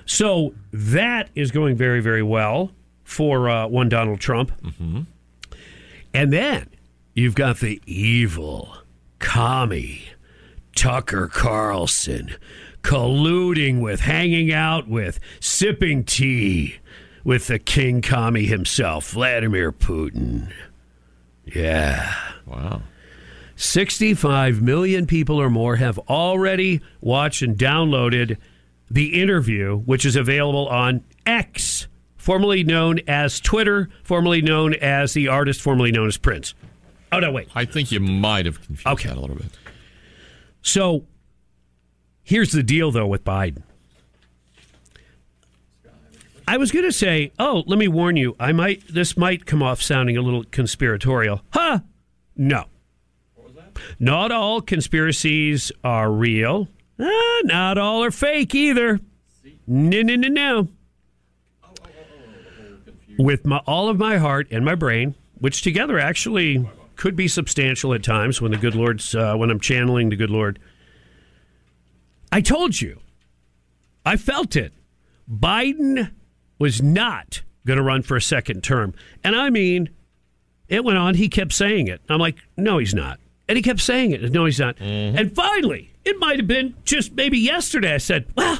So 0.07 0.55
that 0.71 1.29
is 1.35 1.51
going 1.51 1.75
very, 1.75 1.99
very 1.99 2.23
well 2.23 2.71
for 3.03 3.49
uh, 3.49 3.67
one 3.67 3.89
Donald 3.89 4.19
Trump. 4.19 4.51
Mm-hmm. 4.61 5.01
And 6.13 6.33
then 6.33 6.69
you've 7.13 7.35
got 7.35 7.59
the 7.59 7.81
evil 7.85 8.77
commie 9.19 10.05
Tucker 10.75 11.27
Carlson 11.27 12.35
colluding 12.81 13.81
with, 13.81 13.99
hanging 13.99 14.51
out 14.51 14.87
with, 14.87 15.19
sipping 15.41 16.05
tea 16.05 16.77
with 17.23 17.47
the 17.47 17.59
king 17.59 18.01
commie 18.01 18.45
himself, 18.45 19.11
Vladimir 19.11 19.73
Putin. 19.73 20.51
Yeah. 21.43 22.15
Wow. 22.45 22.81
65 23.57 24.61
million 24.61 25.05
people 25.05 25.41
or 25.41 25.49
more 25.49 25.75
have 25.75 25.99
already 26.07 26.79
watched 27.01 27.41
and 27.41 27.57
downloaded 27.57 28.37
the 28.89 29.21
interview, 29.21 29.77
which 29.79 30.05
is 30.05 30.15
available 30.15 30.67
on 30.67 31.03
X, 31.25 31.87
formerly 32.15 32.63
known 32.63 32.99
as 33.07 33.39
Twitter, 33.39 33.89
formerly 34.03 34.41
known 34.41 34.73
as 34.75 35.13
the 35.13 35.27
artist, 35.27 35.61
formerly 35.61 35.91
known 35.91 36.07
as 36.07 36.17
Prince. 36.17 36.53
Oh, 37.11 37.19
no, 37.19 37.31
wait. 37.31 37.47
I 37.55 37.65
think 37.65 37.91
you 37.91 37.99
might 37.99 38.45
have 38.45 38.61
confused 38.61 38.87
Okay. 38.87 39.09
that 39.09 39.17
a 39.17 39.19
little 39.21 39.35
bit. 39.35 39.51
So 40.61 41.05
here's 42.23 42.51
the 42.51 42.63
deal, 42.63 42.91
though, 42.91 43.07
with 43.07 43.23
Biden. 43.23 43.63
I 46.49 46.55
was 46.57 46.71
going 46.71 46.85
to 46.85 46.91
say, 46.93 47.31
oh, 47.39 47.63
let 47.67 47.77
me 47.77 47.89
warn 47.89 48.15
you, 48.15 48.35
I 48.39 48.53
might 48.53 48.81
this 48.89 49.17
might 49.17 49.45
come 49.45 49.61
off 49.61 49.81
sounding 49.81 50.15
a 50.15 50.21
little 50.21 50.45
conspiratorial. 50.45 51.41
Huh? 51.51 51.79
No. 52.37 52.65
Not 53.99 54.31
all 54.31 54.61
conspiracies 54.61 55.71
are 55.83 56.09
real. 56.11 56.67
Ah, 56.99 57.41
not 57.43 57.77
all 57.77 58.03
are 58.03 58.11
fake 58.11 58.55
either. 58.55 58.99
No, 59.67 60.01
no, 60.01 60.15
no, 60.15 60.27
no. 60.27 60.67
With 63.17 63.45
my, 63.45 63.57
all 63.65 63.89
of 63.89 63.97
my 63.97 64.17
heart 64.17 64.47
and 64.51 64.63
my 64.63 64.75
brain, 64.75 65.15
which 65.39 65.61
together 65.61 65.99
actually 65.99 66.67
could 66.95 67.15
be 67.15 67.27
substantial 67.27 67.93
at 67.93 68.03
times 68.03 68.41
when 68.41 68.51
the 68.51 68.57
good 68.57 68.75
Lord's, 68.75 69.13
uh, 69.15 69.35
when 69.35 69.49
I'm 69.49 69.59
channeling 69.59 70.09
the 70.09 70.15
good 70.15 70.29
Lord. 70.29 70.59
I 72.31 72.41
told 72.41 72.79
you. 72.79 72.99
I 74.05 74.15
felt 74.17 74.55
it. 74.55 74.73
Biden 75.29 76.11
was 76.59 76.81
not 76.81 77.41
going 77.65 77.77
to 77.77 77.83
run 77.83 78.01
for 78.01 78.15
a 78.15 78.21
second 78.21 78.63
term. 78.63 78.93
And 79.23 79.35
I 79.35 79.49
mean, 79.49 79.89
it 80.67 80.83
went 80.83 80.97
on. 80.97 81.15
He 81.15 81.29
kept 81.29 81.53
saying 81.53 81.87
it. 81.87 82.01
I'm 82.09 82.19
like, 82.19 82.37
no, 82.55 82.77
he's 82.77 82.93
not. 82.93 83.19
And 83.49 83.57
he 83.57 83.61
kept 83.61 83.81
saying 83.81 84.11
it. 84.11 84.31
No, 84.31 84.45
he's 84.45 84.59
not. 84.59 84.79
And 84.79 85.33
finally, 85.35 85.91
it 86.07 86.19
might 86.19 86.37
have 86.37 86.47
been 86.47 86.75
just 86.83 87.13
maybe 87.13 87.37
yesterday. 87.37 87.93
I 87.93 87.97
said, 87.97 88.25
well, 88.35 88.59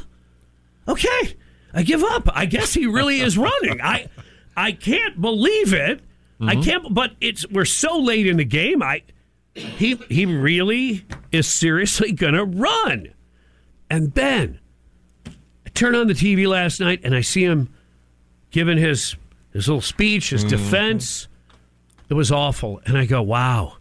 okay, 0.88 1.36
I 1.74 1.84
give 1.84 2.04
up. 2.04 2.28
I 2.34 2.46
guess 2.46 2.74
he 2.74 2.86
really 2.86 3.22
is 3.22 3.38
running. 3.38 3.82
I, 3.82 4.08
I 4.56 4.74
can't 4.74 5.20
believe 5.20 5.74
it. 5.74 6.02
I 6.40 6.54
mm-hmm. 6.54 6.62
can't. 6.62 6.94
But 6.94 7.14
it's 7.20 7.48
we're 7.50 7.66
so 7.66 7.98
late 7.98 8.28
in 8.28 8.38
the 8.38 8.46
game. 8.46 8.84
I, 8.84 9.02
he 9.56 9.96
he 10.10 10.26
really 10.26 11.06
is 11.32 11.48
seriously 11.48 12.12
gonna 12.12 12.46
run. 12.46 13.14
And 13.90 14.14
then 14.14 14.60
I 15.66 15.70
turn 15.70 15.96
on 15.96 16.08
the 16.08 16.14
TV 16.14 16.48
last 16.48 16.80
night 16.80 17.00
and 17.04 17.16
I 17.16 17.22
see 17.22 17.44
him 17.44 17.74
giving 18.52 18.78
his 18.78 19.16
his 19.52 19.68
little 19.68 19.82
speech, 19.82 20.30
his 20.30 20.42
mm-hmm. 20.42 20.50
defense. 20.50 21.28
It 22.10 22.14
was 22.14 22.32
awful, 22.32 22.82
and 22.86 22.98
I 22.98 23.06
go, 23.06 23.22
wow. 23.22 23.78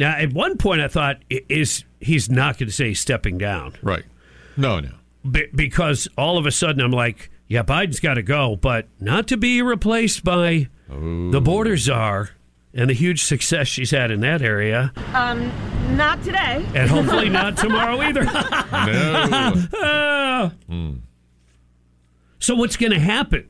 Now, 0.00 0.16
at 0.16 0.32
one 0.32 0.56
point, 0.56 0.80
I 0.80 0.88
thought, 0.88 1.18
is 1.28 1.84
he's 2.00 2.28
not 2.30 2.58
going 2.58 2.68
to 2.68 2.74
say 2.74 2.88
he's 2.88 2.98
stepping 3.00 3.36
down 3.38 3.74
Right. 3.82 4.04
No, 4.56 4.80
no. 4.80 4.90
Be- 5.30 5.48
because 5.54 6.08
all 6.16 6.38
of 6.38 6.46
a 6.46 6.50
sudden 6.50 6.80
I'm 6.80 6.90
like, 6.90 7.30
yeah, 7.46 7.62
Biden's 7.62 8.00
got 8.00 8.14
to 8.14 8.22
go, 8.22 8.56
but 8.56 8.88
not 8.98 9.28
to 9.28 9.36
be 9.36 9.60
replaced 9.60 10.24
by 10.24 10.68
the 10.88 11.40
border 11.44 11.76
czar, 11.76 12.30
and 12.72 12.88
the 12.88 12.94
huge 12.94 13.22
success 13.22 13.68
she's 13.68 13.90
had 13.90 14.10
in 14.10 14.20
that 14.20 14.40
area, 14.42 14.92
Um, 15.12 15.52
not 15.96 16.22
today. 16.24 16.64
and 16.74 16.88
hopefully 16.90 17.28
not 17.40 17.56
tomorrow 17.58 18.00
either. 18.00 18.24
No. 18.24 19.54
Ah. 19.74 20.52
So 22.38 22.54
what's 22.54 22.76
going 22.78 22.92
to 22.92 22.98
happen? 22.98 23.48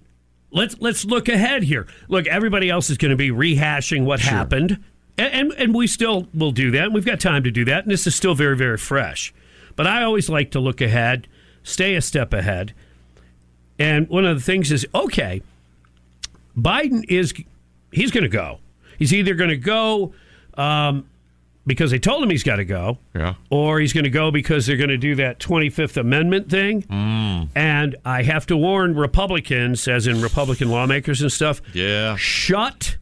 Let's 0.51 0.77
let's 0.81 1.05
look 1.05 1.29
ahead 1.29 1.63
here. 1.63 1.87
Look, 2.09 2.27
everybody 2.27 2.69
else 2.71 2.91
is 2.91 2.99
going 2.99 3.11
to 3.11 3.17
be 3.17 3.31
rehashing 3.31 4.05
what 4.05 4.19
happened, 4.19 4.83
and, 5.21 5.33
and 5.35 5.53
and 5.59 5.75
we 5.75 5.87
still 5.87 6.29
will 6.35 6.53
do 6.53 6.71
that. 6.73 6.93
We've 6.93 7.05
got 7.05 7.21
time 7.21 7.45
to 7.45 7.51
do 7.51 7.65
that, 7.67 7.85
and 7.85 7.93
this 7.93 8.07
is 8.07 8.15
still 8.15 8.35
very 8.35 8.57
very 8.57 8.77
fresh. 8.79 9.33
But 9.77 9.87
I 9.87 10.03
always 10.03 10.29
like 10.29 10.51
to 10.53 10.61
look 10.61 10.81
ahead, 10.81 11.29
stay 11.63 11.95
a 11.95 12.01
step 12.01 12.33
ahead. 12.33 12.73
And 13.79 14.09
one 14.09 14.25
of 14.27 14.37
the 14.37 14.43
things 14.43 14.71
is 14.73 14.87
okay, 14.95 15.43
Biden 16.57 17.05
is 17.09 17.33
he's 17.93 18.11
going 18.11 18.25
to 18.25 18.29
go. 18.29 18.59
He's 18.99 19.13
either 19.15 19.35
going 19.35 19.51
to 19.51 19.57
go 19.57 20.13
um, 20.55 21.07
because 21.67 21.91
they 21.91 21.99
told 21.99 22.23
him 22.23 22.29
he's 22.31 22.43
got 22.43 22.57
to 22.57 22.65
go, 22.67 22.99
Yeah. 23.15 23.35
or 23.49 23.81
he's 23.81 23.93
going 23.95 24.05
to 24.05 24.11
go 24.11 24.31
because 24.31 24.67
they're 24.67 24.77
going 24.77 24.91
to 24.91 24.99
do 24.99 25.15
that 25.15 25.39
25th 25.39 25.97
Amendment 25.97 26.51
thing. 26.51 26.85
And 27.55 27.97
I 28.05 28.23
have 28.25 28.45
to 28.47 28.57
warn 28.57 28.95
Republicans, 28.95 29.89
as 29.89 30.07
in 30.07 30.21
Republican 30.21 30.69
lawmakers 30.71 31.23
and 31.23 31.33
stuff, 31.33 31.63
Yeah. 31.73 32.17
shut 32.17 32.97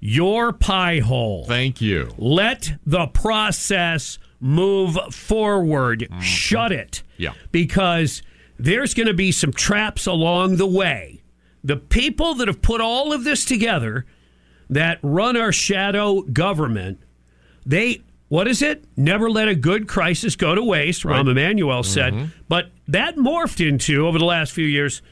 your 0.00 0.52
pie 0.52 1.00
hole. 1.00 1.44
Thank 1.44 1.80
you. 1.80 2.14
Let 2.16 2.78
the 2.86 3.06
process 3.08 4.18
move 4.40 4.96
forward. 5.12 6.00
Mm-hmm. 6.00 6.20
Shut 6.20 6.72
it. 6.72 7.02
Yeah. 7.16 7.32
Because 7.50 8.22
there's 8.58 8.94
going 8.94 9.08
to 9.08 9.14
be 9.14 9.32
some 9.32 9.52
traps 9.52 10.06
along 10.06 10.56
the 10.56 10.66
way. 10.66 11.22
The 11.64 11.76
people 11.76 12.34
that 12.36 12.48
have 12.48 12.62
put 12.62 12.80
all 12.80 13.12
of 13.12 13.24
this 13.24 13.44
together, 13.44 14.06
that 14.70 14.98
run 15.02 15.36
our 15.36 15.52
shadow 15.52 16.22
government, 16.22 17.00
they, 17.66 18.02
what 18.28 18.46
is 18.46 18.62
it? 18.62 18.84
Never 18.96 19.28
let 19.28 19.48
a 19.48 19.54
good 19.54 19.88
crisis 19.88 20.36
go 20.36 20.54
to 20.54 20.62
waste, 20.62 21.02
Rahm 21.02 21.28
Emanuel 21.28 21.82
said. 21.82 22.12
Mm-hmm. 22.14 22.26
But 22.48 22.70
that 22.86 23.16
morphed 23.16 23.66
into, 23.66 24.06
over 24.06 24.18
the 24.18 24.24
last 24.24 24.52
few 24.52 24.66
years, 24.66 25.02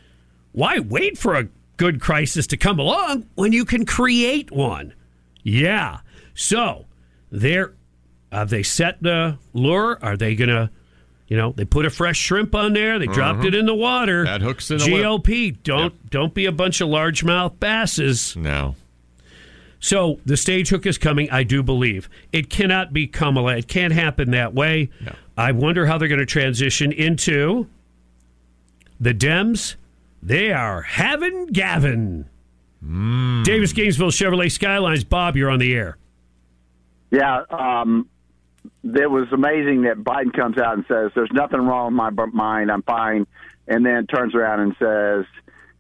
why 0.53 0.79
wait 0.79 1.19
for 1.19 1.35
a 1.35 1.49
good 1.77 2.01
crisis 2.01 2.47
to 2.49 2.57
come 2.57 2.79
along 2.79 3.27
when 3.35 3.53
you 3.53 3.65
can 3.65 3.85
create 3.87 4.51
one? 4.51 4.95
Yeah. 5.43 6.01
So 6.35 6.87
they're 7.31 7.73
have 8.33 8.51
they 8.51 8.63
set 8.63 9.03
the 9.03 9.39
lure? 9.53 9.99
Are 10.03 10.17
they 10.17 10.35
gonna 10.35 10.71
you 11.29 11.37
know, 11.37 11.53
they 11.53 11.65
put 11.65 11.85
a 11.87 11.91
fresh 11.91 12.19
shrimp 12.19 12.55
on 12.55 12.73
there, 12.73 12.99
they 13.01 13.07
dropped 13.07 13.41
mm-hmm. 13.41 13.49
it 13.49 13.55
in 13.55 13.67
the 13.67 13.75
water. 13.75 14.25
That 14.25 14.43
hook's 14.43 14.71
in 14.71 14.79
the 14.79 14.85
lip. 14.85 15.05
GOP, 15.05 15.57
don't 15.63 16.11
don't 16.11 16.33
be 16.33 16.47
a 16.47 16.53
bunch 16.53 16.81
of 16.81 16.89
largemouth 16.89 17.59
basses. 17.59 18.37
No. 18.37 18.77
So 19.81 20.21
the 20.25 20.37
stage 20.37 20.69
hook 20.69 20.87
is 20.87 20.99
coming, 20.99 21.31
I 21.31 21.43
do 21.43 21.63
believe. 21.63 22.09
It 22.33 22.49
cannot 22.49 22.93
be 22.93 23.07
Kamala. 23.07 23.57
It 23.57 23.69
can't 23.69 23.93
happen 23.93 24.31
that 24.31 24.55
way. 24.55 24.91
No. 25.05 25.15
I 25.37 25.53
wonder 25.53 25.87
how 25.87 25.99
they're 25.99 26.09
going 26.09 26.19
to 26.19 26.27
transition 26.27 26.93
into 26.93 27.69
the 28.99 29.13
Dems. 29.13 29.77
They 30.23 30.53
are 30.53 30.83
having 30.83 31.47
Gavin. 31.47 32.29
Davis 32.83 33.73
Gainesville 33.73 34.11
Chevrolet 34.11 34.51
Skylines. 34.51 35.05
Bob, 35.05 35.37
you're 35.37 35.51
on 35.51 35.59
the 35.59 35.75
air. 35.75 35.97
Yeah, 37.11 37.43
um, 37.51 38.09
it 38.85 39.11
was 39.11 39.29
amazing 39.33 39.83
that 39.83 39.99
Biden 39.99 40.33
comes 40.33 40.59
out 40.59 40.75
and 40.75 40.85
says, 40.87 41.11
"There's 41.15 41.33
nothing 41.33 41.61
wrong 41.61 41.87
with 41.87 42.15
my 42.15 42.27
mind. 42.27 42.71
I'm 42.71 42.83
fine," 42.83 43.27
and 43.67 43.85
then 43.85 44.07
turns 44.07 44.35
around 44.35 44.61
and 44.61 44.77
says, 44.79 45.25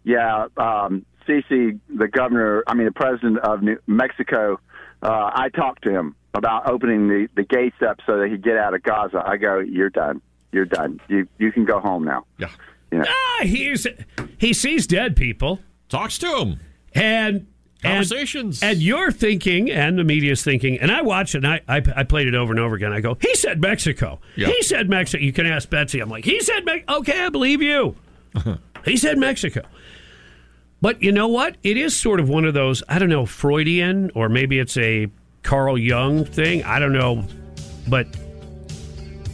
"Yeah, 0.04 0.46
um, 0.56 1.04
Sisi, 1.26 1.78
the 1.88 2.08
governor, 2.08 2.64
I 2.66 2.74
mean 2.74 2.86
the 2.86 2.92
president 2.92 3.38
of 3.38 3.62
New 3.62 3.78
Mexico, 3.86 4.60
uh, 5.02 5.30
I 5.34 5.48
talked 5.50 5.82
to 5.84 5.90
him 5.90 6.14
about 6.34 6.68
opening 6.68 7.08
the, 7.08 7.28
the 7.34 7.42
gates 7.42 7.76
up 7.86 7.98
so 8.06 8.18
that 8.18 8.28
he 8.28 8.36
get 8.36 8.56
out 8.56 8.74
of 8.74 8.82
Gaza." 8.82 9.22
I 9.24 9.36
go, 9.36 9.58
"You're 9.58 9.90
done. 9.90 10.22
You're 10.52 10.64
done. 10.64 11.00
You 11.08 11.28
you 11.38 11.52
can 11.52 11.64
go 11.64 11.80
home 11.80 12.04
now." 12.04 12.24
Yeah. 12.38 12.50
You 12.96 13.02
know? 13.02 13.08
Ah, 13.08 13.44
he's 13.44 13.86
he 14.38 14.52
sees 14.52 14.86
dead 14.86 15.16
people 15.16 15.60
Talks 15.88 16.18
to 16.18 16.38
him. 16.38 16.60
and 16.94 17.46
and, 17.84 18.08
Conversations. 18.08 18.62
and 18.62 18.78
you're 18.78 19.12
thinking, 19.12 19.70
and 19.70 19.98
the 19.98 20.02
media's 20.02 20.42
thinking, 20.42 20.78
and 20.80 20.90
I 20.90 21.02
watch 21.02 21.34
it, 21.34 21.44
and 21.44 21.46
I, 21.46 21.60
I, 21.68 21.82
I 21.94 22.02
played 22.04 22.26
it 22.26 22.34
over 22.34 22.52
and 22.52 22.58
over 22.58 22.74
again. 22.74 22.92
I 22.92 23.00
go, 23.00 23.16
he 23.20 23.34
said 23.34 23.60
Mexico. 23.60 24.18
Yeah. 24.34 24.48
He 24.48 24.62
said 24.62 24.88
Mexico. 24.88 25.22
You 25.22 25.32
can 25.32 25.44
ask 25.46 25.68
Betsy. 25.68 26.00
I'm 26.00 26.08
like, 26.08 26.24
he 26.24 26.40
said 26.40 26.64
Mexico. 26.64 26.96
Okay, 27.00 27.20
I 27.22 27.28
believe 27.28 27.60
you. 27.62 27.94
he 28.86 28.96
said 28.96 29.18
Mexico. 29.18 29.60
But 30.80 31.02
you 31.02 31.12
know 31.12 31.28
what? 31.28 31.58
It 31.62 31.76
is 31.76 31.94
sort 31.94 32.18
of 32.18 32.28
one 32.30 32.44
of 32.46 32.54
those, 32.54 32.82
I 32.88 32.98
don't 32.98 33.10
know, 33.10 33.26
Freudian, 33.26 34.10
or 34.14 34.28
maybe 34.30 34.58
it's 34.58 34.76
a 34.78 35.08
Carl 35.42 35.78
Jung 35.78 36.24
thing. 36.24 36.64
I 36.64 36.78
don't 36.78 36.92
know. 36.94 37.24
But 37.88 38.08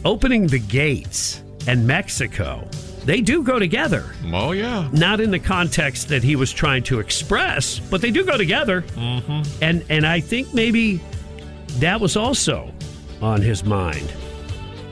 opening 0.05 0.47
the 0.47 0.59
gates 0.59 1.41
and 1.65 1.87
Mexico, 1.87 2.67
they 3.05 3.21
do 3.21 3.43
go 3.43 3.59
together 3.59 4.13
Oh, 4.31 4.51
yeah. 4.53 4.89
not 4.93 5.19
in 5.19 5.31
the 5.31 5.39
context 5.39 6.07
that 6.09 6.23
he 6.23 6.35
was 6.35 6.51
trying 6.51 6.83
to 6.83 6.99
express, 6.99 7.79
but 7.79 8.01
they 8.01 8.11
do 8.11 8.23
go 8.25 8.37
together. 8.37 8.81
Mm-hmm. 8.81 9.63
And 9.63 9.83
and 9.89 10.05
I 10.07 10.19
think 10.21 10.53
maybe 10.53 11.01
that 11.79 11.99
was 11.99 12.15
also 12.17 12.71
on 13.21 13.41
his 13.41 13.63
mind. 13.63 14.13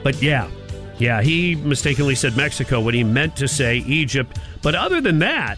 But 0.03 0.21
yeah, 0.21 0.49
yeah, 0.97 1.21
he 1.21 1.55
mistakenly 1.55 2.15
said 2.15 2.35
Mexico 2.35 2.81
when 2.81 2.93
he 2.93 3.03
meant 3.03 3.35
to 3.37 3.47
say 3.47 3.77
Egypt. 3.77 4.37
But 4.61 4.75
other 4.75 4.99
than 5.01 5.19
that, 5.19 5.57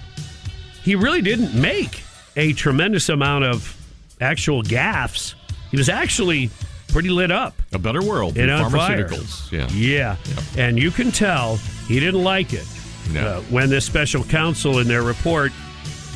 he 0.84 0.96
really 0.96 1.22
didn't 1.22 1.54
make 1.60 2.04
a 2.36 2.54
tremendous 2.54 3.10
amount 3.10 3.46
of 3.46 3.76
actual 4.22 4.64
gaffes. 4.64 5.34
He 5.72 5.78
was 5.78 5.90
actually 5.90 6.50
pretty 6.90 7.10
lit 7.10 7.32
up 7.32 7.56
A 7.74 7.80
better 7.80 8.02
world. 8.04 8.38
and 8.38 8.48
through 8.50 8.66
on 8.66 8.72
fire. 8.72 9.08
pharmaceuticals. 9.10 9.52
Yeah. 9.52 9.68
Yeah. 9.72 10.16
And 10.58 10.78
you 10.78 10.92
can 10.92 11.12
tell 11.12 11.58
he 11.88 12.00
didn't 12.00 12.24
like 12.24 12.54
it 12.54 12.66
No. 13.12 13.26
uh, 13.26 13.42
when 13.44 13.70
this 13.70 13.86
special 13.86 14.24
counsel 14.24 14.80
in 14.80 14.88
their 14.88 15.02
report 15.04 15.52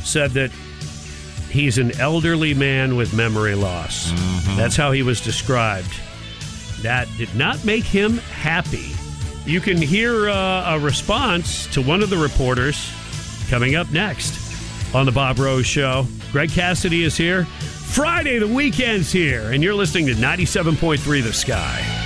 said 0.04 0.32
that 0.32 0.52
he's 1.50 1.78
an 1.78 1.98
elderly 2.00 2.54
man 2.54 2.96
with 2.96 3.14
memory 3.14 3.56
loss. 3.56 4.12
Mm-hmm. 4.12 4.58
That's 4.58 4.76
how 4.76 4.92
he 4.92 5.04
was 5.04 5.20
described. 5.22 5.90
That 6.82 7.08
did 7.18 7.34
not 7.36 7.64
make 7.66 7.84
him 7.84 8.18
happy. 8.18 8.92
You 9.46 9.62
can 9.62 9.78
hear 9.82 10.30
uh, 10.30 10.76
a 10.76 10.80
response 10.80 11.68
to 11.74 11.82
one 11.82 12.04
of 12.04 12.10
the 12.10 12.18
reporters 12.18 12.92
coming 13.50 13.76
up 13.76 13.92
next 13.92 14.94
on 14.94 15.06
the 15.06 15.12
Bob 15.12 15.40
Rose 15.40 15.66
Show. 15.66 16.06
Greg 16.32 16.50
Cassidy 16.52 17.04
is 17.04 17.16
here. 17.18 17.46
Friday, 17.46 18.38
the 18.40 18.48
weekend's 18.48 19.12
here, 19.12 19.52
and 19.52 19.64
you're 19.64 19.74
listening 19.74 20.06
to 20.08 20.14
97.3 20.14 21.24
The 21.24 21.34
Sky. 21.34 21.97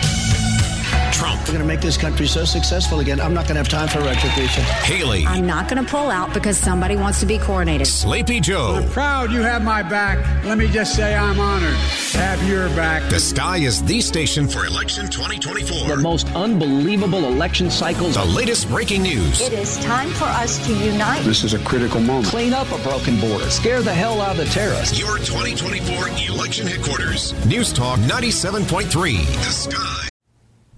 Trump, 1.11 1.39
We're 1.41 1.53
going 1.53 1.59
to 1.59 1.65
make 1.65 1.81
this 1.81 1.97
country 1.97 2.27
so 2.27 2.45
successful 2.45 2.99
again. 2.99 3.19
I'm 3.19 3.33
not 3.33 3.45
going 3.45 3.55
to 3.55 3.59
have 3.59 3.69
time 3.69 3.87
for 3.87 3.99
retribution. 3.99 4.63
Haley, 4.83 5.25
I'm 5.25 5.45
not 5.45 5.69
going 5.69 5.83
to 5.83 5.89
pull 5.89 6.09
out 6.09 6.33
because 6.33 6.57
somebody 6.57 6.95
wants 6.95 7.19
to 7.19 7.25
be 7.25 7.37
coronated. 7.37 7.85
Sleepy 7.87 8.39
Joe. 8.39 8.85
Proud 8.91 9.31
you 9.31 9.41
have 9.41 9.63
my 9.63 9.83
back. 9.83 10.17
Let 10.45 10.57
me 10.57 10.67
just 10.67 10.95
say 10.95 11.15
I'm 11.15 11.39
honored 11.39 11.75
to 12.11 12.17
have 12.17 12.47
your 12.47 12.69
back. 12.69 13.09
The 13.09 13.19
Sky 13.19 13.57
is 13.57 13.83
the 13.83 14.01
station 14.01 14.47
for 14.47 14.65
election 14.65 15.05
2024. 15.09 15.95
The 15.95 16.01
most 16.01 16.27
unbelievable 16.35 17.25
election 17.25 17.69
cycles. 17.69 18.15
The 18.15 18.25
latest 18.25 18.69
breaking 18.69 19.03
news. 19.03 19.41
It 19.41 19.53
is 19.53 19.77
time 19.83 20.09
for 20.11 20.25
us 20.25 20.65
to 20.67 20.73
unite. 20.73 21.23
This 21.23 21.43
is 21.43 21.53
a 21.53 21.59
critical 21.59 21.99
moment. 21.99 22.27
Clean 22.27 22.53
up 22.53 22.71
a 22.71 22.77
broken 22.83 23.19
border. 23.19 23.49
Scare 23.49 23.81
the 23.81 23.93
hell 23.93 24.21
out 24.21 24.31
of 24.31 24.37
the 24.37 24.45
terrorists. 24.45 24.99
Your 24.99 25.17
2024 25.17 26.09
election 26.29 26.67
headquarters. 26.67 27.33
News 27.45 27.73
Talk 27.73 27.99
97.3. 27.99 29.25
The 29.25 29.51
Sky. 29.51 30.10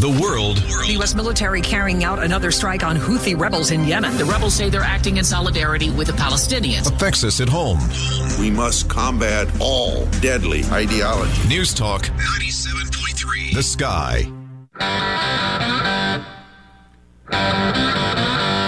The 0.00 0.18
world 0.20 0.56
The 0.56 0.94
U.S. 0.94 1.14
military 1.14 1.60
carrying 1.60 2.02
out 2.02 2.22
another 2.22 2.50
strike 2.50 2.82
on 2.82 2.96
Houthi 2.96 3.38
rebels 3.38 3.70
in 3.70 3.84
Yemen. 3.84 4.16
The 4.16 4.24
rebels 4.24 4.54
say 4.54 4.68
they're 4.70 4.80
acting 4.80 5.18
in 5.18 5.24
solidarity 5.24 5.90
with 5.90 6.08
the 6.08 6.12
Palestinians. 6.14 6.88
affects 6.92 7.22
us 7.24 7.40
at 7.40 7.48
home. 7.48 7.78
We 8.40 8.50
must 8.50 8.88
combat 8.88 9.48
all 9.60 10.06
deadly 10.20 10.64
ideology. 10.66 11.48
News 11.48 11.74
Talk 11.74 12.02
97.3 12.02 13.54
The 13.54 13.62
Sky. 13.62 14.32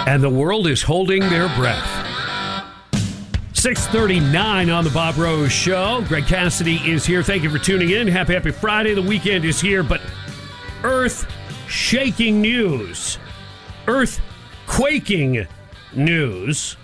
And 0.06 0.22
the 0.22 0.30
world 0.30 0.66
is 0.68 0.82
holding 0.82 1.20
their 1.20 1.48
breath. 1.56 1.88
639 3.54 4.68
on 4.68 4.84
the 4.84 4.90
Bob 4.90 5.16
Rose 5.16 5.50
Show. 5.50 6.04
Greg 6.06 6.26
Cassidy 6.26 6.76
is 6.84 7.06
here. 7.06 7.22
Thank 7.22 7.42
you 7.42 7.50
for 7.50 7.58
tuning 7.58 7.90
in. 7.90 8.06
Happy, 8.06 8.34
happy 8.34 8.50
Friday. 8.50 8.94
The 8.94 9.02
weekend 9.02 9.46
is 9.46 9.58
here, 9.60 9.82
but 9.82 10.02
earth 10.84 11.26
shaking 11.66 12.40
news, 12.40 13.18
earth 13.88 14.20
quaking 14.66 15.46
news 15.94 16.76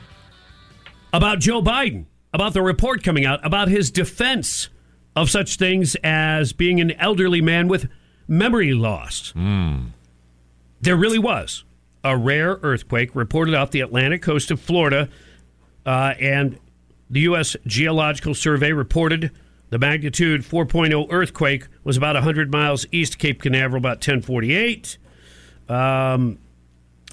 about 1.12 1.38
Joe 1.38 1.62
Biden, 1.62 2.06
about 2.32 2.54
the 2.54 2.62
report 2.62 3.04
coming 3.04 3.24
out, 3.26 3.44
about 3.44 3.68
his 3.68 3.90
defense 3.90 4.68
of 5.14 5.28
such 5.30 5.56
things 5.56 5.96
as 6.02 6.52
being 6.52 6.80
an 6.80 6.92
elderly 6.92 7.40
man 7.40 7.68
with 7.68 7.88
memory 8.26 8.72
loss. 8.72 9.32
There 10.80 10.96
really 10.96 11.18
was 11.18 11.64
a 12.02 12.16
rare 12.16 12.58
earthquake 12.62 13.14
reported 13.14 13.54
off 13.54 13.70
the 13.70 13.80
Atlantic 13.82 14.22
coast 14.22 14.50
of 14.50 14.60
Florida, 14.60 15.08
uh, 15.84 16.14
and 16.18 16.58
the 17.10 17.20
U.S. 17.20 17.56
Geological 17.66 18.34
Survey 18.34 18.72
reported 18.72 19.30
the 19.70 19.78
magnitude 19.78 20.42
4.0 20.42 21.06
earthquake 21.10 21.66
was 21.84 21.96
about 21.96 22.14
100 22.14 22.52
miles 22.52 22.86
east 22.92 23.14
of 23.14 23.18
Cape 23.20 23.42
Canaveral, 23.42 23.78
about 23.78 23.96
1048. 23.96 24.98
Um, 25.68 26.38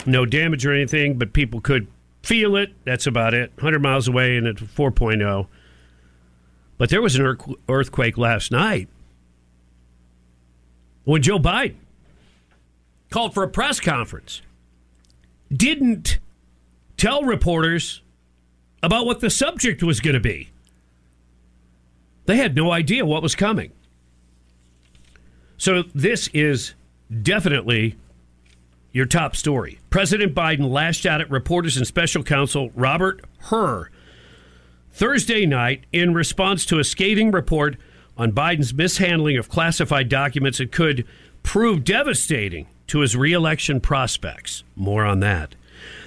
no 0.05 0.25
damage 0.25 0.65
or 0.65 0.73
anything, 0.73 1.17
but 1.17 1.33
people 1.33 1.61
could 1.61 1.87
feel 2.23 2.55
it. 2.55 2.73
That's 2.83 3.07
about 3.07 3.33
it. 3.33 3.51
100 3.55 3.79
miles 3.79 4.07
away, 4.07 4.37
and 4.37 4.47
it's 4.47 4.61
4.0. 4.61 5.47
But 6.77 6.89
there 6.89 7.01
was 7.01 7.15
an 7.15 7.37
earthquake 7.69 8.17
last 8.17 8.51
night 8.51 8.89
when 11.03 11.21
Joe 11.21 11.39
Biden 11.39 11.77
called 13.09 13.33
for 13.33 13.43
a 13.43 13.47
press 13.47 13.79
conference, 13.79 14.41
didn't 15.51 16.19
tell 16.97 17.23
reporters 17.23 18.01
about 18.83 19.05
what 19.05 19.21
the 19.21 19.29
subject 19.29 19.81
was 19.81 19.99
going 19.99 20.15
to 20.15 20.19
be. 20.19 20.49
They 22.27 22.37
had 22.37 22.55
no 22.55 22.71
idea 22.71 23.05
what 23.05 23.23
was 23.23 23.35
coming. 23.35 23.71
So, 25.57 25.83
this 25.95 26.27
is 26.33 26.75
definitely 27.23 27.95
your 28.91 29.05
top 29.05 29.35
story. 29.35 29.79
President 29.89 30.35
Biden 30.35 30.69
lashed 30.69 31.05
out 31.05 31.21
at 31.21 31.31
reporters 31.31 31.77
and 31.77 31.87
special 31.87 32.21
counsel 32.23 32.69
Robert 32.75 33.23
Hur 33.49 33.89
Thursday 34.91 35.45
night 35.45 35.85
in 35.91 36.13
response 36.13 36.65
to 36.65 36.79
a 36.79 36.83
scathing 36.83 37.31
report 37.31 37.77
on 38.17 38.33
Biden's 38.33 38.73
mishandling 38.73 39.37
of 39.37 39.49
classified 39.49 40.09
documents 40.09 40.57
that 40.57 40.71
could 40.71 41.07
prove 41.43 41.83
devastating 41.83 42.67
to 42.87 42.99
his 42.99 43.15
reelection 43.15 43.79
prospects. 43.79 44.63
More 44.75 45.05
on 45.05 45.21
that. 45.21 45.55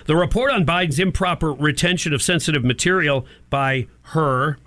The 0.07 0.17
report 0.17 0.53
on 0.53 0.67
Biden's 0.67 0.99
improper 0.99 1.53
retention 1.53 2.13
of 2.13 2.23
sensitive 2.23 2.65
material 2.65 3.27
by 3.49 3.87
Hur 4.03 4.59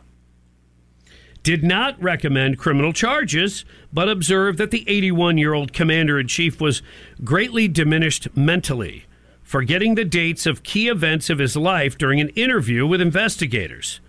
did 1.43 1.63
not 1.63 2.01
recommend 2.01 2.57
criminal 2.57 2.93
charges, 2.93 3.65
but 3.91 4.09
observed 4.09 4.57
that 4.57 4.71
the 4.71 4.83
81 4.87 5.37
year 5.37 5.53
old 5.53 5.73
commander 5.73 6.19
in 6.19 6.27
chief 6.27 6.59
was 6.59 6.81
greatly 7.23 7.67
diminished 7.67 8.27
mentally, 8.35 9.05
forgetting 9.43 9.95
the 9.95 10.05
dates 10.05 10.45
of 10.45 10.63
key 10.63 10.87
events 10.87 11.29
of 11.29 11.39
his 11.39 11.55
life 11.55 11.97
during 11.97 12.19
an 12.19 12.29
interview 12.29 12.87
with 12.87 13.01
investigators. 13.01 13.99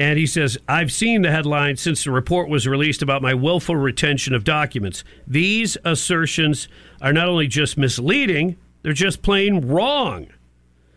And 0.00 0.18
he 0.18 0.26
says, 0.26 0.56
I've 0.66 0.90
seen 0.90 1.20
the 1.20 1.30
headlines 1.30 1.80
since 1.82 2.04
the 2.04 2.10
report 2.10 2.48
was 2.48 2.66
released 2.66 3.02
about 3.02 3.20
my 3.20 3.34
willful 3.34 3.76
retention 3.76 4.34
of 4.34 4.44
documents. 4.44 5.04
These 5.26 5.76
assertions 5.84 6.68
are 7.02 7.12
not 7.12 7.28
only 7.28 7.46
just 7.46 7.76
misleading, 7.76 8.56
they're 8.82 8.94
just 8.94 9.20
plain 9.20 9.68
wrong. 9.68 10.28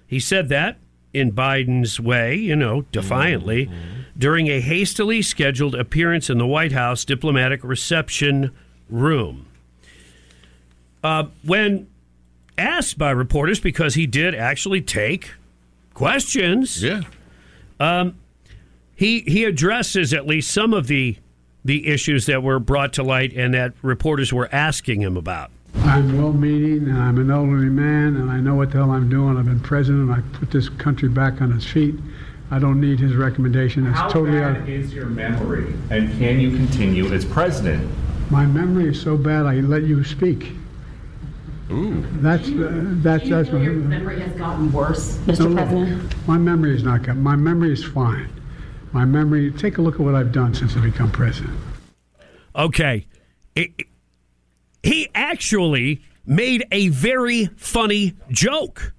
He 0.07 0.21
said 0.21 0.47
that 0.49 0.77
in 1.13 1.33
Biden's 1.33 1.99
way, 1.99 2.35
you 2.35 2.55
know, 2.55 2.83
defiantly, 2.93 3.65
mm-hmm. 3.65 4.02
During 4.17 4.47
a 4.47 4.59
hastily 4.59 5.21
scheduled 5.21 5.75
appearance 5.75 6.29
in 6.29 6.37
the 6.37 6.47
White 6.47 6.71
House 6.71 7.05
diplomatic 7.05 7.63
reception 7.63 8.51
room. 8.89 9.47
Uh, 11.03 11.25
when 11.43 11.87
asked 12.57 12.97
by 12.97 13.11
reporters, 13.11 13.59
because 13.59 13.95
he 13.95 14.05
did 14.05 14.35
actually 14.35 14.81
take 14.81 15.31
questions, 15.93 16.81
yeah, 16.81 17.01
um, 17.79 18.15
he 18.95 19.21
he 19.21 19.43
addresses 19.43 20.13
at 20.13 20.25
least 20.25 20.51
some 20.51 20.73
of 20.73 20.87
the 20.87 21.17
the 21.65 21.87
issues 21.87 22.25
that 22.25 22.43
were 22.43 22.59
brought 22.59 22.93
to 22.93 23.03
light 23.03 23.33
and 23.33 23.53
that 23.53 23.73
reporters 23.81 24.31
were 24.31 24.49
asking 24.53 25.01
him 25.01 25.17
about. 25.17 25.49
I'm 25.75 26.17
well 26.17 26.33
meaning 26.33 26.89
and 26.89 26.97
I'm 26.97 27.17
an 27.17 27.31
elderly 27.31 27.69
man 27.69 28.15
and 28.15 28.29
I 28.29 28.39
know 28.39 28.55
what 28.55 28.71
the 28.71 28.77
hell 28.77 28.91
I'm 28.91 29.09
doing. 29.09 29.37
I've 29.37 29.45
been 29.45 29.59
president. 29.59 30.11
I 30.11 30.21
put 30.37 30.51
this 30.51 30.69
country 30.69 31.09
back 31.09 31.41
on 31.41 31.51
its 31.53 31.65
feet. 31.65 31.95
I 32.51 32.59
don't 32.59 32.79
need 32.79 32.99
his 32.99 33.15
recommendation. 33.15 33.87
It's 33.87 33.97
How 33.97 34.09
totally 34.09 34.39
bad 34.39 34.57
out. 34.61 34.69
is 34.69 34.93
your 34.93 35.07
memory, 35.07 35.73
and 35.89 36.09
can 36.19 36.39
you 36.39 36.51
continue 36.55 37.11
as 37.13 37.25
president? 37.25 37.89
My 38.29 38.45
memory 38.45 38.89
is 38.89 39.01
so 39.01 39.17
bad 39.17 39.45
I 39.45 39.55
let 39.61 39.83
you 39.83 40.03
speak. 40.03 40.51
Ooh. 41.71 42.05
That's 42.21 42.47
uh, 42.49 42.81
that's 43.01 43.27
that's 43.29 43.49
my 43.51 43.59
memory 43.59 44.19
has 44.19 44.33
gotten 44.37 44.71
worse, 44.71 45.17
Mr. 45.19 45.39
No, 45.39 45.47
no. 45.47 45.55
President? 45.55 46.27
My 46.27 46.37
memory 46.37 46.75
is 46.75 46.83
not 46.83 47.03
good. 47.03 47.15
My 47.17 47.35
memory 47.35 47.71
is 47.73 47.83
fine. 47.83 48.29
My 48.91 49.05
memory. 49.05 49.49
Take 49.51 49.77
a 49.79 49.81
look 49.81 49.95
at 49.95 50.01
what 50.01 50.13
I've 50.13 50.31
done 50.31 50.53
since 50.53 50.75
I 50.75 50.81
become 50.81 51.09
president. 51.11 51.57
Okay. 52.55 53.07
It- 53.55 53.71
it- 53.79 53.87
he 54.83 55.07
actually 55.15 56.01
made 56.25 56.65
a 56.71 56.89
very 56.89 57.45
funny 57.55 58.13
joke. 58.29 58.93